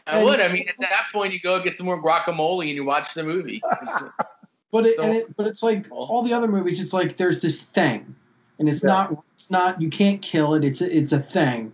I 0.08 0.24
would. 0.24 0.40
I 0.40 0.48
mean, 0.52 0.68
at 0.68 0.76
that 0.80 1.06
point, 1.12 1.34
you 1.34 1.40
go 1.40 1.62
get 1.62 1.78
some 1.78 1.86
more 1.86 2.02
guacamole 2.02 2.62
and 2.62 2.72
you 2.72 2.84
watch 2.84 3.14
the 3.14 3.24
movie. 3.24 3.62
It's- 4.74 4.96
But 4.98 5.06
it, 5.06 5.08
and 5.10 5.18
it, 5.18 5.36
but 5.36 5.48
it's 5.48 5.62
like 5.64 5.88
oh. 5.92 5.96
all 5.96 6.22
the 6.24 6.34
other 6.34 6.48
movies. 6.48 6.82
It's 6.82 6.94
like 6.94 7.18
there's 7.18 7.42
this 7.42 7.58
thing, 7.58 8.16
and 8.60 8.68
it's 8.68 8.84
Yeah. 8.84 8.88
not. 8.90 9.24
It's 9.36 9.52
not. 9.52 9.82
You 9.82 9.90
can't 9.90 10.22
kill 10.22 10.56
it. 10.56 10.64
It's 10.64 10.82
a, 10.82 10.98
it's 10.98 11.12
a 11.12 11.20
thing, 11.20 11.72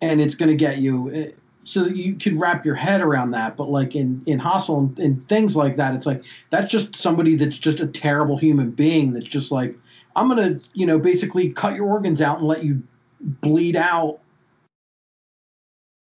and 0.00 0.20
it's 0.20 0.34
gonna 0.34 0.54
get 0.54 0.78
you. 0.78 1.08
It, 1.08 1.38
so 1.64 1.84
that 1.84 1.94
you 1.94 2.16
can 2.16 2.38
wrap 2.38 2.64
your 2.64 2.74
head 2.74 3.00
around 3.00 3.30
that. 3.32 3.56
But 3.56 3.68
like 3.70 3.94
in 3.96 4.22
in 4.26 4.38
Hostel 4.38 4.78
and, 4.80 4.98
and 4.98 5.22
things 5.24 5.54
like 5.56 5.76
that, 5.76 5.94
it's 5.94 6.06
like 6.06 6.24
that's 6.50 6.70
just 6.70 6.94
somebody 6.96 7.34
that's 7.36 7.58
just 7.58 7.80
a 7.80 7.86
terrible 7.86 8.36
human 8.36 8.70
being. 8.70 9.12
That's 9.12 9.26
just 9.28 9.50
like 9.52 9.76
I'm 10.16 10.28
gonna 10.28 10.58
you 10.74 10.86
know 10.86 10.98
basically 10.98 11.50
cut 11.52 11.74
your 11.74 11.86
organs 11.86 12.20
out 12.20 12.38
and 12.38 12.46
let 12.48 12.64
you 12.64 12.82
bleed 13.20 13.76
out. 13.76 14.18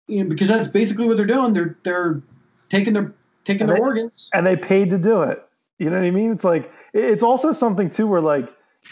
You 0.07 0.23
know, 0.23 0.29
because 0.29 0.47
that's 0.47 0.67
basically 0.67 1.05
what 1.05 1.17
they're 1.17 1.25
doing. 1.27 1.53
They're 1.53 1.77
they're 1.83 2.21
taking 2.69 2.93
their 2.93 3.13
taking 3.43 3.61
And 3.61 3.69
their 3.69 3.77
they- 3.77 3.81
organs. 3.81 4.29
and 4.33 4.45
they 4.45 4.55
paid 4.55 4.89
to 4.91 4.97
do 4.97 5.21
it. 5.23 5.43
You 5.79 5.89
know 5.89 5.97
what 5.97 6.05
I 6.05 6.11
mean? 6.11 6.31
It's 6.31 6.43
like 6.43 6.71
it's 6.93 7.23
also 7.23 7.51
something 7.53 7.89
too 7.89 8.05
where 8.07 8.21
like 8.21 8.47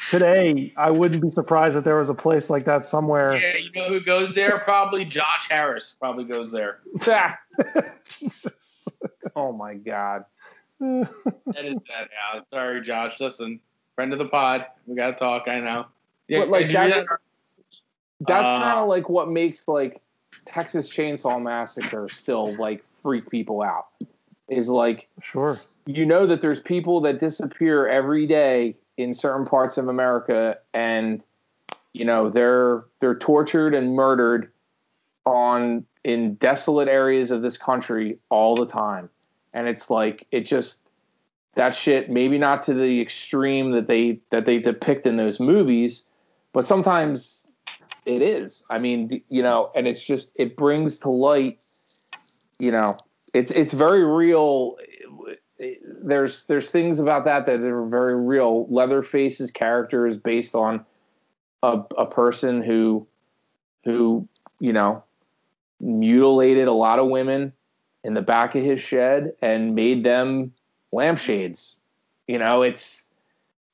today 0.10 0.74
I 0.78 0.90
wouldn't 0.90 1.22
be 1.22 1.30
surprised 1.32 1.78
if 1.78 1.84
there 1.84 1.98
was 1.98 2.10
a 2.10 2.14
place 2.14 2.50
like 2.50 2.66
that 2.66 2.86
somewhere. 2.86 3.36
yeah, 3.38 3.58
you 3.58 3.72
know 3.74 3.88
who 3.90 4.00
goes 4.00 4.34
there? 4.34 4.60
Probably 4.64 5.06
Josh 5.06 5.48
Harris. 5.50 5.94
Probably 6.00 6.24
goes 6.24 6.52
there. 6.52 6.80
Jesus. 8.08 8.88
oh 9.36 9.52
my 9.52 9.76
god 9.76 10.24
Edit 10.82 11.08
that 11.56 12.10
out. 12.34 12.46
Sorry, 12.54 12.82
Josh. 12.82 13.20
Listen, 13.20 13.60
friend 13.96 14.14
of 14.14 14.20
the 14.20 14.28
pod. 14.28 14.68
We 14.86 14.96
gotta 14.96 15.14
talk. 15.14 15.48
I 15.48 15.60
know. 15.60 15.88
Yeah, 16.28 16.40
But, 16.42 16.50
like, 16.50 16.62
did 16.68 16.72
you 16.74 16.78
hear 16.80 16.90
that's- 16.90 17.08
that? 17.10 17.20
That's 18.22 18.48
Uh, 18.48 18.60
kind 18.60 18.80
of 18.80 18.88
like 18.88 19.10
what 19.10 19.30
makes 19.30 19.68
like 19.68 20.02
Texas 20.46 20.90
Chainsaw 20.90 21.42
Massacre 21.42 22.10
still 22.10 22.56
like 22.58 22.84
freak 23.04 23.30
people 23.30 23.62
out. 23.62 23.88
Is 24.50 24.70
like 24.70 25.08
Sure. 25.22 25.60
You 25.88 26.06
know 26.06 26.28
that 26.28 26.42
there's 26.42 26.60
people 26.60 27.02
that 27.02 27.20
disappear 27.20 27.88
every 27.88 28.28
day 28.28 28.76
in 28.98 29.14
certain 29.14 29.46
parts 29.46 29.78
of 29.78 29.88
America, 29.88 30.58
and 30.74 31.24
you 31.94 32.06
know 32.06 32.30
they're 32.30 32.86
they're 33.00 33.18
tortured 33.18 33.74
and 33.74 33.96
murdered 33.96 34.52
on 35.26 35.86
in 36.04 36.36
desolate 36.36 36.88
areas 36.88 37.32
of 37.32 37.42
this 37.42 37.58
country 37.58 38.20
all 38.30 38.56
the 38.56 38.66
time, 38.66 39.10
and 39.54 39.68
it's 39.68 39.90
like 39.90 40.28
it 40.32 40.42
just 40.42 40.82
that 41.56 41.74
shit 41.74 42.10
maybe 42.10 42.38
not 42.38 42.62
to 42.62 42.74
the 42.74 43.02
extreme 43.02 43.72
that 43.72 43.88
they 43.88 44.20
that 44.30 44.46
they 44.46 44.60
depict 44.60 45.06
in 45.06 45.18
those 45.18 45.40
movies, 45.40 46.08
but 46.54 46.66
sometimes 46.66 47.48
it 48.06 48.22
is. 48.22 48.64
I 48.70 48.80
mean, 48.80 49.22
you 49.30 49.44
know, 49.44 49.72
and 49.76 49.88
it's 49.88 50.06
just 50.06 50.32
it 50.36 50.56
brings 50.56 51.00
to 51.00 51.10
light, 51.10 51.64
you 52.60 52.72
know, 52.72 52.98
it's 53.34 53.52
it's 53.52 53.74
very 53.74 54.04
real. 54.04 54.78
There's 56.04 56.46
there's 56.46 56.70
things 56.70 57.00
about 57.00 57.26
that 57.26 57.46
that 57.46 57.64
are 57.64 57.86
very 57.86 58.16
real. 58.16 58.68
Leatherface's 58.70 59.52
character 59.52 60.06
is 60.06 60.18
based 60.18 60.56
on 60.56 60.86
a 61.64 61.82
a 61.98 62.06
person 62.06 62.62
who 62.62 63.08
who 63.84 64.28
you 64.60 64.72
know 64.74 65.04
mutilated 65.80 66.68
a 66.68 66.74
lot 66.74 67.00
of 67.00 67.08
women 67.08 67.54
in 68.04 68.14
the 68.14 68.22
back 68.22 68.56
of 68.56 68.64
his 68.64 68.80
shed 68.80 69.34
and 69.42 69.76
made 69.76 70.04
them 70.04 70.52
lampshades. 70.92 71.76
You 72.28 72.38
know, 72.40 72.62
it's 72.62 73.04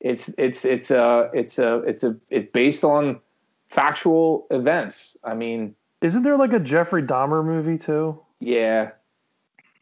it's 0.00 0.30
it's 0.38 0.64
it's 0.64 0.90
a 0.90 1.30
it's 1.34 1.58
a 1.58 1.76
it's 1.78 2.04
a 2.04 2.16
it's 2.30 2.50
based 2.52 2.84
on 2.84 3.20
factual 3.66 4.46
events. 4.50 5.16
I 5.24 5.34
mean, 5.34 5.74
Isn't 6.00 6.22
there 6.22 6.36
like 6.36 6.52
a 6.52 6.60
Jeffrey 6.60 7.02
Dahmer 7.02 7.44
movie 7.44 7.78
too? 7.78 8.20
yeah, 8.40 8.90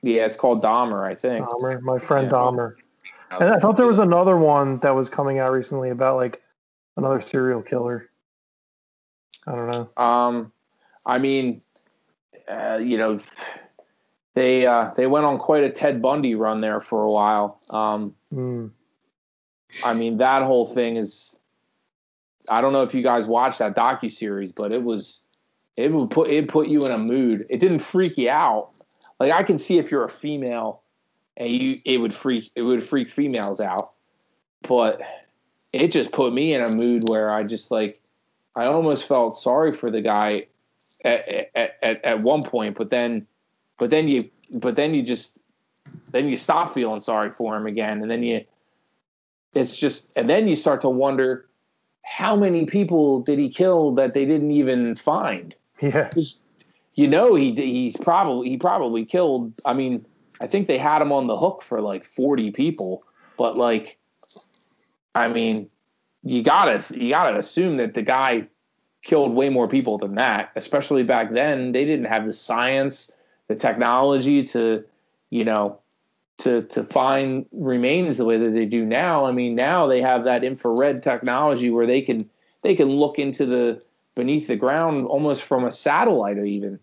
yeah. 0.03 0.27
It's 0.27 0.37
called 0.37 0.63
Dahmer, 0.63 1.09
I 1.09 1.15
think. 1.15 1.47
Dahmer, 1.47 1.81
my 1.81 1.99
friend 1.99 2.27
Yeah. 2.27 2.33
Dahmer. 2.33 2.75
And 3.41 3.55
I 3.55 3.59
thought 3.59 3.79
there 3.79 3.87
was 3.87 3.99
another 3.99 4.37
one 4.37 4.79
that 4.81 4.91
was 4.95 5.09
coming 5.09 5.39
out 5.39 5.53
recently 5.53 5.89
about 5.89 6.17
like 6.17 6.43
another 6.99 7.21
serial 7.21 7.63
killer. 7.63 8.11
I 9.47 9.55
don't 9.55 9.71
know. 9.71 9.89
Um, 10.03 10.53
I 11.07 11.19
mean, 11.19 11.63
uh, 12.47 12.79
you 12.83 12.99
know, 12.99 13.21
they 14.35 14.67
uh, 14.67 14.91
they 14.95 15.07
went 15.07 15.25
on 15.25 15.39
quite 15.39 15.65
a 15.65 15.71
Ted 15.71 16.03
Bundy 16.03 16.35
run 16.35 16.61
there 16.61 16.81
for 16.81 17.03
a 17.03 17.11
while. 17.11 17.61
Um, 17.71 18.15
Mm. 18.33 18.71
I 19.85 19.95
mean, 19.95 20.19
that 20.19 20.43
whole 20.43 20.67
thing 20.67 20.97
is. 20.97 21.39
I 22.51 22.61
don't 22.61 22.73
know 22.73 22.83
if 22.83 22.93
you 22.93 23.03
guys 23.03 23.27
watched 23.27 23.61
that 23.61 23.77
docu 23.77 24.11
series, 24.11 24.51
but 24.53 24.73
it 24.73 24.83
was 24.83 25.23
it 25.77 25.93
would 25.93 26.11
put 26.11 26.29
it 26.29 26.49
put 26.49 26.69
you 26.69 26.85
in 26.85 26.93
a 26.93 26.99
mood. 26.99 27.47
It 27.49 27.59
didn't 27.61 27.79
freak 27.79 28.19
you 28.19 28.31
out. 28.31 28.71
Like 29.23 29.31
I 29.31 29.45
can 29.45 29.57
see 29.57 29.79
if 29.79 29.93
you're 29.93 30.03
a 30.03 30.09
female, 30.09 30.83
and 31.37 31.49
you 31.49 31.77
it 31.85 32.01
would 32.01 32.13
freak 32.13 32.51
it 32.57 32.63
would 32.63 32.83
freak 32.83 33.09
females 33.09 33.61
out, 33.61 33.93
but 34.67 35.01
it 35.73 35.93
just 35.93 36.11
put 36.11 36.33
me 36.33 36.55
in 36.55 36.61
a 36.61 36.69
mood 36.69 37.09
where 37.09 37.31
I 37.31 37.45
just 37.45 37.71
like 37.71 38.03
I 38.57 38.65
almost 38.65 39.07
felt 39.07 39.39
sorry 39.39 39.71
for 39.71 39.93
the 39.93 40.01
guy 40.01 40.49
at 41.05 41.29
at, 41.55 41.77
at, 41.85 42.05
at 42.05 42.21
one 42.23 42.43
point, 42.43 42.77
but 42.77 42.91
then 42.91 43.25
but 43.79 43.91
then 43.91 44.09
you 44.09 44.29
but 44.55 44.75
then 44.75 44.93
you 44.93 45.05
just 45.05 45.39
then 46.11 46.29
you 46.29 46.37
stop 46.37 46.75
feeling 46.75 47.01
sorry 47.01 47.31
for 47.31 47.57
him 47.57 47.67
again, 47.67 48.03
and 48.03 48.11
then 48.11 48.25
you 48.25 48.45
it's 49.55 49.77
just 49.77 50.13
and 50.17 50.29
then 50.29 50.49
you 50.49 50.57
start 50.57 50.81
to 50.81 50.91
wonder 50.91 51.49
how 52.05 52.35
many 52.35 52.67
people 52.67 53.21
did 53.21 53.39
he 53.39 53.49
kill 53.49 53.93
that 53.93 54.15
they 54.15 54.27
didn't 54.27 54.51
even 54.51 54.97
find 54.97 55.55
Yeah. 55.81 56.11
You 56.95 57.09
know 57.09 57.35
he 57.35 57.53
he's 57.55 57.97
probably 57.97 58.51
he 58.51 58.57
probably 58.57 59.05
killed 59.05 59.53
i 59.65 59.73
mean 59.73 60.05
i 60.41 60.47
think 60.47 60.69
they 60.69 60.79
had 60.79 61.03
him 61.03 61.13
on 61.13 61.27
the 61.27 61.37
hook 61.37 61.63
for 61.63 61.81
like 61.81 62.05
40 62.05 62.51
people 62.51 63.05
but 63.37 63.57
like 63.57 63.99
i 65.15 65.29
mean 65.29 65.69
you 66.23 66.43
gotta 66.43 66.83
you 66.95 67.11
gotta 67.11 67.37
assume 67.37 67.77
that 67.79 67.95
the 67.95 68.03
guy 68.03 68.47
killed 69.03 69.35
way 69.35 69.49
more 69.49 69.67
people 69.67 69.99
than 69.99 70.15
that 70.15 70.51
especially 70.57 71.03
back 71.03 71.33
then 71.33 71.73
they 71.73 71.85
didn't 71.85 72.07
have 72.07 72.27
the 72.27 72.33
science 72.33 73.11
the 73.49 73.55
technology 73.55 74.43
to 74.43 74.85
you 75.31 75.45
know 75.45 75.79
to 76.43 76.63
to 76.63 76.83
find 76.85 77.47
remains 77.53 78.17
the 78.17 78.25
way 78.25 78.37
that 78.37 78.53
they 78.53 78.65
do 78.65 78.85
now. 78.85 79.25
I 79.25 79.31
mean 79.31 79.55
now 79.55 79.87
they 79.87 80.01
have 80.01 80.25
that 80.25 80.43
infrared 80.43 81.03
technology 81.03 81.71
where 81.71 81.87
they 81.87 82.03
can 82.03 82.29
they 82.63 82.75
can 82.75 82.89
look 82.89 83.19
into 83.19 83.47
the 83.47 83.83
beneath 84.15 84.47
the 84.47 84.57
ground 84.57 85.07
almost 85.07 85.43
from 85.43 85.65
a 85.65 85.71
satellite 85.71 86.39
even 86.39 86.79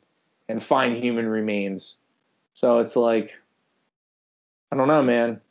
and 0.48 0.64
find 0.64 1.04
human 1.04 1.28
remains. 1.28 1.98
So 2.54 2.80
it's 2.80 2.96
like 2.96 3.38
I 4.72 4.76
don't 4.76 4.88
know, 4.88 5.02
man. 5.02 5.42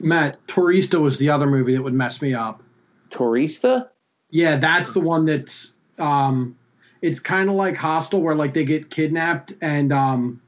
Matt, 0.00 0.44
Turista 0.46 1.00
was 1.00 1.18
the 1.18 1.28
other 1.28 1.46
movie 1.46 1.74
that 1.74 1.82
would 1.82 1.94
mess 1.94 2.22
me 2.22 2.34
up. 2.34 2.62
Turista 3.10 3.88
Yeah, 4.30 4.56
that's 4.56 4.92
the 4.92 5.00
one 5.00 5.26
that's 5.26 5.72
um 5.98 6.56
it's 7.02 7.20
kind 7.20 7.48
of 7.48 7.56
like 7.56 7.76
Hostel 7.76 8.22
where 8.22 8.34
like 8.34 8.54
they 8.54 8.64
get 8.64 8.90
kidnapped 8.90 9.54
and 9.60 9.92
um 9.92 10.40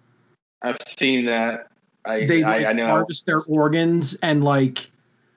I've 0.63 0.79
seen 0.87 1.27
that. 1.27 1.69
I 2.07 2.27
they 2.27 2.43
I, 2.43 2.59
like, 2.59 2.67
I 2.67 2.73
know. 2.73 2.87
harvest 2.87 3.27
their 3.27 3.41
organs 3.49 4.15
and 4.23 4.45
like 4.45 4.91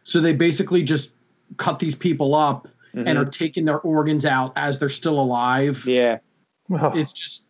so 0.03 0.21
they 0.21 0.33
basically 0.33 0.83
just 0.83 1.11
cut 1.57 1.79
these 1.79 1.95
people 1.95 2.35
up 2.35 2.67
and 2.99 3.07
Mhm. 3.17 3.21
are 3.21 3.25
taking 3.25 3.65
their 3.65 3.79
organs 3.81 4.25
out 4.25 4.53
as 4.55 4.79
they're 4.79 4.89
still 4.89 5.19
alive. 5.19 5.83
yeah. 5.85 6.19
Well, 6.69 6.91
It's 6.97 7.11
just 7.13 7.45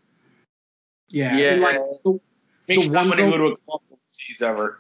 yeah, 1.10 1.38
Yeah. 1.38 1.54
and, 1.54 1.62
like 1.62 1.80
the, 2.04 2.20
Makes 2.68 2.84
the 2.84 2.90
me 2.90 2.94
not 2.94 3.00
one 3.02 3.10
want 3.10 3.20
to 3.20 3.26
go 3.32 3.38
to 3.38 3.54
a 3.54 3.58
club 3.58 3.82
overseas 3.92 4.42
ever. 4.42 4.80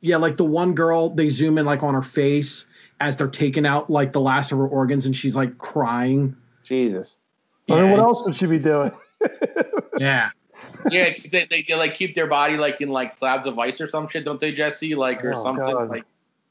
yeah, 0.00 0.16
like 0.16 0.36
the 0.36 0.44
one 0.44 0.74
girl 0.74 1.10
they 1.10 1.28
zoom 1.28 1.56
in 1.58 1.64
like 1.66 1.82
on 1.82 1.94
her 1.94 2.02
face 2.02 2.66
as 3.00 3.16
they're 3.16 3.28
taking 3.28 3.64
out 3.64 3.88
like 3.88 4.12
the 4.12 4.20
last 4.20 4.50
of 4.52 4.58
her 4.58 4.66
organs 4.66 5.06
and 5.06 5.16
she's 5.16 5.36
like 5.36 5.56
crying. 5.58 6.36
Jesus. 6.64 7.20
I 7.70 7.80
mean, 7.82 7.90
what 7.92 8.00
else 8.00 8.24
would 8.24 8.34
she 8.36 8.46
be 8.46 8.58
doing? 8.58 8.90
Yeah. 9.98 10.30
yeah, 10.90 11.10
they, 11.30 11.44
they, 11.50 11.62
they 11.66 11.74
like 11.74 11.94
keep 11.94 12.14
their 12.14 12.28
body 12.28 12.56
like 12.56 12.80
in 12.80 12.88
like 12.88 13.12
slabs 13.16 13.48
of 13.48 13.58
ice 13.58 13.80
or 13.80 13.88
some 13.88 14.06
shit, 14.06 14.24
don't 14.24 14.38
they, 14.38 14.52
Jesse? 14.52 14.94
Like 14.94 15.24
or 15.24 15.34
Oh, 15.34 15.42
something 15.42 15.64
God. 15.74 15.88
like 15.88 16.04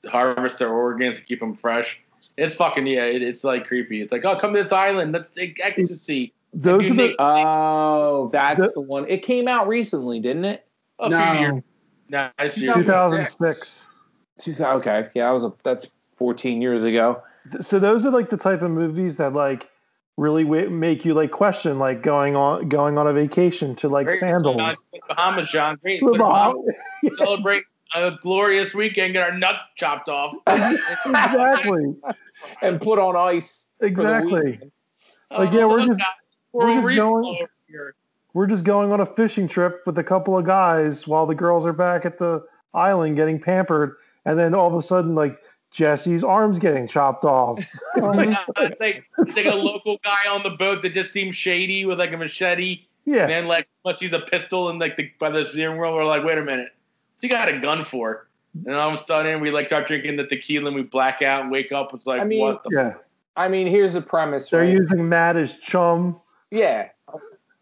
harvest 0.06 0.60
their 0.60 0.70
organs 0.74 1.16
to 1.18 1.24
keep 1.24 1.40
them 1.40 1.54
fresh. 1.54 1.98
It's 2.38 2.56
fucking 2.56 2.86
yeah. 2.88 3.06
It, 3.06 3.24
it's 3.24 3.44
like 3.44 3.66
creepy. 3.66 4.02
It's 4.02 4.12
like 4.12 4.24
oh, 4.26 4.38
come 4.38 4.54
to 4.54 4.62
this 4.64 4.72
island. 4.72 5.12
Let's 5.12 5.32
take 5.32 5.60
ecstasy. 5.64 6.34
Those 6.54 6.88
are 6.88 6.94
make- 6.94 7.18
the, 7.18 7.24
Oh, 7.24 8.30
that's 8.32 8.62
The- 8.62 8.72
the 8.76 8.82
one. 8.82 9.06
It 9.10 9.22
came 9.24 9.48
out 9.48 9.68
recently, 9.68 10.20
didn't 10.20 10.46
it? 10.46 10.66
A 11.00 11.10
no. 11.10 11.32
few 11.32 11.40
years. 11.40 11.64
No, 12.10 12.30
it's 12.40 12.58
years. 12.58 12.76
2006. 12.78 13.88
2000, 14.40 14.66
okay. 14.78 15.10
Yeah, 15.14 15.30
I 15.30 15.32
was 15.32 15.44
a, 15.44 15.54
that's 15.64 15.90
14 16.18 16.62
years 16.62 16.84
ago. 16.84 17.22
So 17.62 17.80
those 17.80 18.06
are 18.06 18.12
like 18.12 18.30
the 18.30 18.38
type 18.38 18.62
of 18.62 18.72
movies 18.72 19.18
that 19.18 19.34
like 19.34 19.70
really 20.16 20.44
wa- 20.44 20.70
make 20.70 21.06
you 21.06 21.14
like 21.14 21.32
question 21.32 21.78
like 21.80 22.02
going 22.02 22.36
on 22.36 22.68
going 22.70 22.98
on 22.98 23.08
a 23.08 23.14
vacation 23.14 23.76
to 23.76 23.90
like 23.90 24.08
Great. 24.08 24.20
sandals. 24.20 24.78
Bahamas, 25.08 25.52
John. 25.52 25.78
Great. 25.82 26.02
To 26.04 26.12
Bahamas. 26.18 26.66
Bahamas, 27.02 27.18
Celebrate 27.18 27.64
a 27.96 28.12
glorious 28.22 28.74
weekend. 28.74 29.14
Get 29.14 29.24
our 29.24 29.38
nuts 29.38 29.64
chopped 29.76 30.10
off. 30.10 30.34
exactly. 30.48 31.96
And 32.62 32.82
put 32.82 33.00
on 33.00 33.16
ice. 33.16 33.68
for 33.80 33.86
the 33.86 33.92
Exactly. 33.92 34.60
Like, 35.32 35.52
yeah, 35.54 35.66
we're 35.66 35.78
look 35.80 35.88
just- 35.90 36.00
out. 36.02 36.08
we're 36.54 36.82
just 36.82 36.96
going- 36.96 37.48
We're 38.34 38.48
just 38.48 38.64
going 38.66 38.92
on 38.92 39.00
a 39.00 39.06
fishing 39.06 39.48
trip 39.48 39.82
with 39.86 39.98
a 39.98 40.04
couple 40.04 40.38
of 40.38 40.46
guys 40.46 41.08
while 41.08 41.26
the 41.26 41.34
girls 41.36 41.66
are 41.66 41.74
back 41.74 42.06
at 42.06 42.18
the 42.20 42.46
island 42.74 43.16
getting 43.16 43.40
pampered, 43.40 43.96
and 44.26 44.38
then 44.38 44.54
all 44.54 44.68
of 44.68 44.76
a 44.76 44.82
sudden, 44.82 45.16
like 45.16 45.40
Jesse's 45.72 46.24
arms 46.24 46.60
getting 46.60 46.88
chopped 46.88 47.26
off. 47.26 47.60
Yeah, 47.96 48.44
it's 48.58 48.80
like 48.80 49.04
it's 49.18 49.36
like 49.36 49.46
a 49.48 49.56
local 49.56 49.98
guy 50.04 50.30
on 50.30 50.44
the 50.44 50.52
boat 50.52 50.82
that 50.84 50.90
just 50.90 51.12
seems 51.12 51.36
shady 51.36 51.86
with 51.86 51.98
like 52.00 52.12
a 52.14 52.18
machete. 52.18 52.86
And 53.06 53.16
yeah, 53.16 53.26
then 53.28 53.48
like 53.48 53.68
unless 53.84 54.00
he's 54.00 54.14
a 54.14 54.20
pistol 54.20 54.70
and 54.70 54.80
like 54.80 54.98
the 54.98 55.10
by 55.20 55.30
the 55.30 55.44
steering 55.46 55.80
wheel, 55.82 55.94
we're 55.96 56.06
like, 56.06 56.24
wait 56.24 56.38
a 56.38 56.44
minute, 56.44 56.70
what's 57.14 57.24
he 57.24 57.30
got 57.30 57.50
a 57.50 57.58
gun 57.60 57.84
for? 57.84 58.27
And 58.66 58.76
all 58.76 58.90
of 58.90 59.00
a 59.00 59.04
sudden 59.04 59.40
we 59.42 59.52
like 59.52 59.68
start 59.68 59.88
drinking 59.88 60.18
the 60.18 60.26
tequila 60.26 60.68
and 60.68 60.76
we 60.76 60.84
black 60.84 61.22
out 61.22 61.42
and 61.42 61.52
wake 61.52 61.72
up. 61.72 61.94
It's 61.94 62.08
like 62.08 62.22
I 62.22 62.24
mean- 62.24 62.42
what 62.42 62.64
the 62.64 62.70
yeah. 62.74 62.94
I 63.38 63.48
mean, 63.48 63.68
here's 63.68 63.94
the 63.94 64.02
premise. 64.02 64.50
They're 64.50 64.62
right? 64.62 64.74
using 64.74 65.08
Matt 65.08 65.38
as 65.38 65.60
chum. 65.60 66.20
Yeah, 66.50 66.90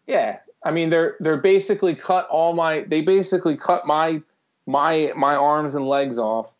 yeah. 0.06 0.38
I 0.64 0.70
mean, 0.70 0.88
they're 0.88 1.16
they're 1.20 1.36
basically 1.36 1.94
cut 1.94 2.26
all 2.28 2.54
my. 2.54 2.84
They 2.88 3.02
basically 3.02 3.56
cut 3.56 3.86
my 3.86 4.22
my 4.66 5.12
my 5.14 5.36
arms 5.36 5.74
and 5.74 5.86
legs 5.86 6.18
off, 6.18 6.52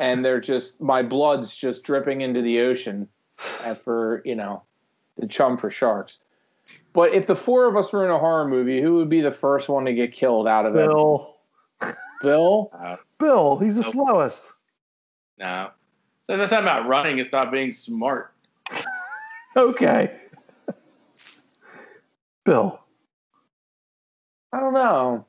and 0.00 0.24
they're 0.24 0.40
just 0.40 0.80
my 0.80 1.02
blood's 1.02 1.54
just 1.54 1.84
dripping 1.84 2.22
into 2.22 2.40
the 2.40 2.60
ocean, 2.60 3.06
for 3.84 4.22
you 4.24 4.34
know, 4.34 4.62
the 5.18 5.26
chum 5.26 5.58
for 5.58 5.70
sharks. 5.70 6.20
But 6.94 7.14
if 7.14 7.26
the 7.26 7.36
four 7.36 7.66
of 7.66 7.76
us 7.76 7.92
were 7.92 8.04
in 8.04 8.10
a 8.10 8.18
horror 8.18 8.48
movie, 8.48 8.80
who 8.80 8.94
would 8.96 9.08
be 9.08 9.20
the 9.20 9.30
first 9.30 9.68
one 9.68 9.84
to 9.84 9.92
get 9.92 10.12
killed 10.12 10.48
out 10.48 10.66
of 10.66 10.76
it? 10.76 10.88
Bill. 10.88 11.36
Bill. 12.22 12.70
Uh, 12.72 12.96
Bill, 13.22 13.56
he's 13.58 13.76
the 13.76 13.82
Nope. 13.82 13.92
slowest. 13.92 14.42
no. 15.38 15.70
So 16.24 16.36
that's 16.36 16.50
not 16.52 16.62
about 16.62 16.86
running. 16.88 17.18
It's 17.18 17.28
about 17.28 17.52
being 17.52 17.72
smart. 17.72 18.34
Okay. 19.54 20.10
Bill. 22.46 22.80
I 24.50 24.60
don't 24.60 24.72
know. 24.72 25.26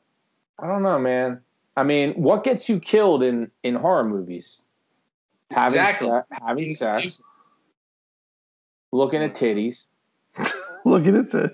I 0.58 0.66
don't 0.68 0.82
know, 0.82 0.98
man. 0.98 1.42
I 1.76 1.84
mean, 1.84 2.14
what 2.14 2.46
gets 2.46 2.70
you 2.70 2.80
killed 2.80 3.22
in 3.22 3.52
in 3.64 3.76
horror 3.76 4.06
movies? 4.06 4.62
Having 5.52 5.80
Exactly. 5.82 6.10
sex, 6.10 6.28
having 6.32 6.74
sex, 6.74 7.22
looking 8.94 9.22
at 9.22 9.34
mm-hmm. 9.36 9.46
titties. 9.46 9.88
Look 10.86 11.08
at 11.08 11.14
it. 11.14 11.30
To, 11.32 11.52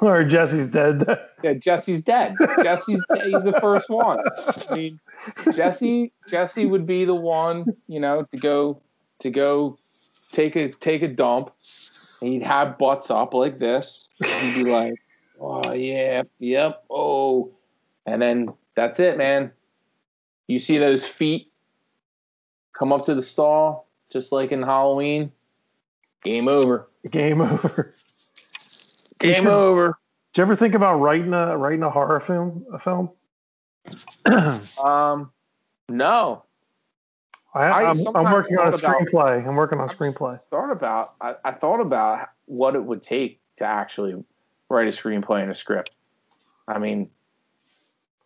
or 0.00 0.24
Jesse's 0.24 0.68
dead. 0.68 1.04
Yeah, 1.42 1.54
Jesse's 1.54 2.02
dead. 2.02 2.36
Jesse's 2.62 3.02
dead. 3.08 3.22
he's 3.26 3.44
the 3.44 3.58
first 3.60 3.88
one. 3.88 4.18
I 4.70 4.74
mean, 4.74 5.00
Jesse 5.54 6.12
Jesse 6.28 6.66
would 6.66 6.86
be 6.86 7.04
the 7.04 7.14
one, 7.14 7.66
you 7.88 8.00
know, 8.00 8.24
to 8.30 8.36
go 8.36 8.80
to 9.20 9.30
go 9.30 9.78
take 10.32 10.56
a 10.56 10.68
take 10.68 11.02
a 11.02 11.08
dump. 11.08 11.50
And 12.20 12.32
he'd 12.32 12.42
have 12.42 12.78
butts 12.78 13.10
up 13.10 13.34
like 13.34 13.58
this. 13.58 14.08
He'd 14.24 14.64
be 14.64 14.70
like, 14.70 14.94
"Oh 15.40 15.72
yeah, 15.72 16.22
yep, 16.38 16.84
oh," 16.88 17.50
and 18.06 18.22
then 18.22 18.52
that's 18.76 19.00
it, 19.00 19.18
man. 19.18 19.50
You 20.46 20.58
see 20.58 20.78
those 20.78 21.04
feet 21.04 21.50
come 22.72 22.92
up 22.92 23.04
to 23.06 23.14
the 23.14 23.22
stall, 23.22 23.88
just 24.10 24.32
like 24.32 24.52
in 24.52 24.62
Halloween. 24.62 25.32
Game 26.22 26.46
over. 26.46 26.88
Game 27.10 27.40
over. 27.40 27.94
Game 29.22 29.34
Did 29.34 29.42
you- 29.44 29.50
over. 29.50 29.98
Did 30.32 30.40
you 30.40 30.42
ever 30.44 30.56
think 30.56 30.74
about 30.74 30.96
writing 30.96 31.32
a 31.34 31.56
writing 31.56 31.82
a 31.82 31.90
horror 31.90 32.18
film? 32.20 32.64
A 32.72 32.78
film? 32.78 33.10
Um, 34.82 35.30
no, 35.88 36.44
I, 37.54 37.84
I'm 37.84 38.02
working 38.32 38.56
on 38.58 38.68
a 38.68 38.72
thought 38.72 38.80
about- 38.80 38.96
screenplay. 39.02 39.46
I'm 39.46 39.56
working 39.56 39.78
on 39.78 39.90
a 39.90 39.92
screenplay. 39.92 40.38
thought 40.50 40.70
about 40.70 41.14
I, 41.20 41.34
I 41.44 41.50
thought 41.52 41.80
about 41.80 42.28
what 42.46 42.74
it 42.74 42.82
would 42.84 43.02
take 43.02 43.40
to 43.56 43.64
actually 43.66 44.14
write 44.70 44.86
a 44.88 44.90
screenplay 44.90 45.42
and 45.42 45.50
a 45.50 45.54
script. 45.54 45.90
I 46.66 46.78
mean, 46.78 47.10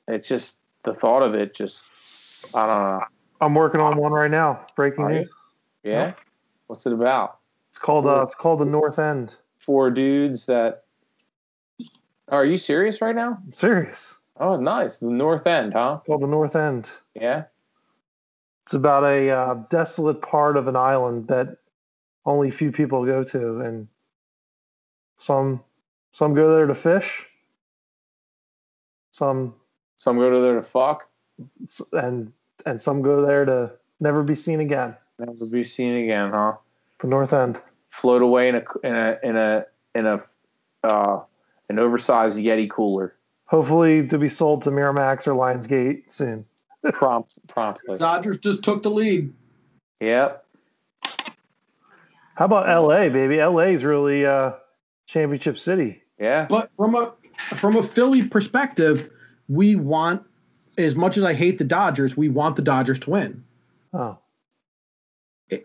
it's 0.07 0.29
just 0.29 0.61
the 0.85 0.95
thought 0.95 1.23
of 1.23 1.35
it. 1.35 1.55
Just 1.55 1.87
I 2.55 2.67
don't 2.67 2.83
know. 2.83 3.01
I'm 3.41 3.55
working 3.55 3.81
on 3.81 3.97
one 3.97 4.13
right 4.13 4.31
now. 4.31 4.65
Breaking 4.77 5.09
news. 5.09 5.31
Yeah, 5.83 6.13
what's 6.69 6.87
it 6.87 6.93
about? 6.93 7.39
It's 7.71 7.79
called 7.79 8.07
uh, 8.07 8.23
it's 8.23 8.35
called 8.35 8.61
the 8.61 8.65
North 8.67 8.99
End. 9.01 9.35
Four 9.59 9.91
dudes 9.91 10.47
that. 10.47 10.85
Are 12.29 12.45
you 12.45 12.57
serious 12.57 13.01
right 13.01 13.15
now? 13.15 13.39
I'm 13.45 13.53
serious. 13.53 14.17
Oh, 14.39 14.57
nice. 14.57 14.99
The 14.99 15.07
North 15.07 15.47
End, 15.47 15.73
huh? 15.73 16.01
called 16.07 16.23
the 16.23 16.27
North 16.27 16.57
End. 16.57 16.91
Yeah. 17.15 17.45
It's 18.65 18.75
about 18.75 19.05
a 19.05 19.31
uh, 19.31 19.55
desolate 19.71 20.21
part 20.21 20.57
of 20.57 20.67
an 20.67 20.77
island 20.77 21.29
that 21.29 21.59
only 22.25 22.51
few 22.51 22.73
people 22.73 23.07
go 23.07 23.23
to, 23.23 23.61
and 23.61 23.87
some 25.19 25.63
some 26.13 26.35
go 26.35 26.55
there 26.57 26.67
to 26.67 26.75
fish. 26.75 27.27
Some 29.13 29.55
Some 29.97 30.19
go 30.19 30.31
to 30.31 30.41
there 30.41 30.57
to 30.57 30.63
fuck. 30.63 31.09
and 31.93 32.33
and 32.67 32.83
some 32.83 33.03
go 33.03 33.25
there 33.25 33.45
to 33.45 33.71
never 34.01 34.25
be 34.25 34.35
seen 34.35 34.59
again. 34.61 34.97
Never 35.21 35.47
be 35.47 35.63
seen 35.63 36.05
again, 36.05 36.33
huh? 36.33 36.55
The 37.01 37.07
North 37.07 37.33
End. 37.33 37.61
Float 37.91 38.21
away 38.21 38.49
in 38.49 38.57
a 38.57 38.63
in 38.83 38.95
a 38.97 39.19
in 39.23 39.37
a 39.37 39.65
in 39.95 40.07
a 40.07 40.23
uh, 40.83 41.23
an 41.69 41.79
oversized 41.79 42.39
Yeti 42.39 42.71
cooler. 42.71 43.15
Hopefully 43.47 44.07
to 44.09 44.19
be 44.19 44.29
sold 44.29 44.63
to 44.63 44.71
Miramax 44.71 45.27
or 45.27 45.33
Lionsgate 45.33 46.03
soon. 46.11 46.45
prompt 46.93 47.39
promptly. 47.49 47.97
Dodgers 47.97 48.39
just 48.39 48.63
took 48.63 48.83
the 48.83 48.91
lead. 48.91 49.33
Yep. 50.01 50.45
How 52.35 52.45
about 52.45 52.69
L.A. 52.69 53.09
baby? 53.09 53.41
L.A. 53.41 53.69
is 53.69 53.83
really 53.85 54.27
uh, 54.27 54.53
championship 55.07 55.59
city. 55.59 56.03
Yeah. 56.19 56.47
But 56.49 56.71
from 56.77 56.95
a 56.95 57.15
from 57.55 57.77
a 57.77 57.83
Philly 57.83 58.27
perspective, 58.27 59.11
we 59.49 59.77
want 59.77 60.23
as 60.79 60.95
much 60.95 61.17
as 61.17 61.25
I 61.25 61.33
hate 61.33 61.59
the 61.59 61.65
Dodgers, 61.65 62.17
we 62.17 62.29
want 62.29 62.57
the 62.57 62.63
Dodgers 62.63 62.99
to 63.01 63.11
win. 63.11 63.45
Oh, 63.93 64.19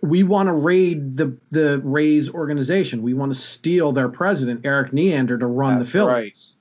We 0.03 0.21
want 0.23 0.47
to 0.47 0.53
raid 0.53 1.17
the 1.17 1.35
the 1.49 1.79
Rays 1.83 2.29
organization. 2.29 3.01
We 3.01 3.13
want 3.15 3.33
to 3.33 3.39
steal 3.39 3.91
their 3.91 4.09
president, 4.09 4.63
Erik 4.65 4.93
Neander, 4.93 5.37
to 5.39 5.47
run 5.47 5.79
That's 5.79 5.89
the 5.89 5.91
Phillies. 5.93 6.13
right. 6.13 6.55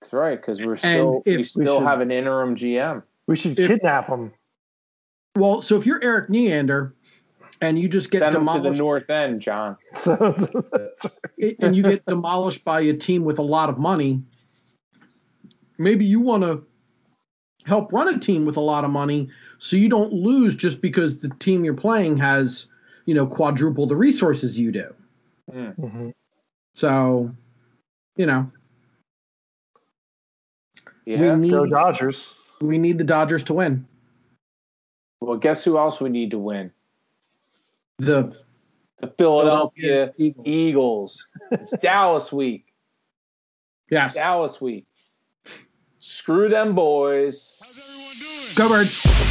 That's 0.00 0.12
right, 0.12 0.40
because 0.40 0.62
we're 0.62 0.76
still 0.76 1.22
if 1.26 1.32
we 1.32 1.36
we 1.38 1.44
still 1.44 1.78
should- 1.80 1.86
have 1.86 2.00
an 2.00 2.10
interim 2.10 2.54
GM. 2.54 3.02
we 3.26 3.36
should 3.36 3.58
If- 3.58 3.68
kidnap 3.68 4.08
them. 4.08 4.32
Well, 5.36 5.60
so 5.62 5.76
if 5.76 5.84
you're 5.86 6.02
Erik 6.02 6.30
Neander 6.30 6.94
and 7.60 7.78
you 7.78 7.88
just 7.88 8.10
get 8.10 8.20
Send 8.20 8.32
them 8.34 8.46
to 8.46 8.52
the 8.52 8.58
demolished 8.58 8.78
north 8.80 9.10
end, 9.10 9.40
John. 9.40 9.76
And 11.60 11.74
you 11.74 11.82
get 11.82 12.04
demolished 12.06 12.64
by 12.64 12.80
a 12.82 12.92
team 12.94 13.24
with 13.24 13.38
a 13.38 13.42
lot 13.42 13.68
of 13.70 13.78
money, 13.78 14.22
maybe 15.78 16.04
you 16.04 16.20
want 16.20 16.42
to 16.42 16.62
help 17.64 17.92
run 17.92 18.08
a 18.14 18.18
team 18.18 18.44
with 18.44 18.56
a 18.56 18.60
lot 18.60 18.84
of 18.84 18.90
money 18.90 19.28
so 19.62 19.76
you 19.76 19.88
don't 19.90 20.10
lose 20.12 20.56
just 20.56 20.80
because 20.80 21.20
the 21.20 21.28
team 21.38 21.64
you're 21.64 21.74
playing 21.74 22.16
has, 22.16 22.64
you 23.04 23.14
know, 23.14 23.26
quadruple 23.26 23.86
the 23.86 23.94
resources 23.94 24.58
you 24.58 24.72
do. 24.72 24.94
Mhm. 25.52 26.14
So, 26.72 27.30
you 28.16 28.24
know, 28.26 28.50
Yeah. 31.04 31.36
we 31.36 31.50
go 31.50 31.64
need 31.64 31.70
Dodgers. 31.70 32.34
we 32.62 32.78
need 32.78 32.96
the 32.98 33.04
Dodgers 33.04 33.42
to 33.44 33.54
win. 33.54 33.86
Well, 35.20 35.36
guess 35.36 35.62
who 35.62 35.76
else 35.76 36.00
we 36.00 36.08
need 36.08 36.30
to 36.30 36.38
win? 36.38 36.72
The 37.98 38.34
The 39.00 39.08
Philadelphia 39.18 40.14
Eagles. 40.16 40.46
Eagles. 40.46 41.28
It's 41.52 41.76
Dallas 41.82 42.32
week. 42.32 42.72
Yes. 43.90 44.14
Dallas 44.14 44.60
week. 44.60 44.86
Screw 45.98 46.48
them 46.48 46.74
boys. 46.74 47.58
How's 47.60 47.78
everyone 47.78 48.16
doing? 48.18 48.54
Go 48.56 48.68
Birds. 48.68 49.29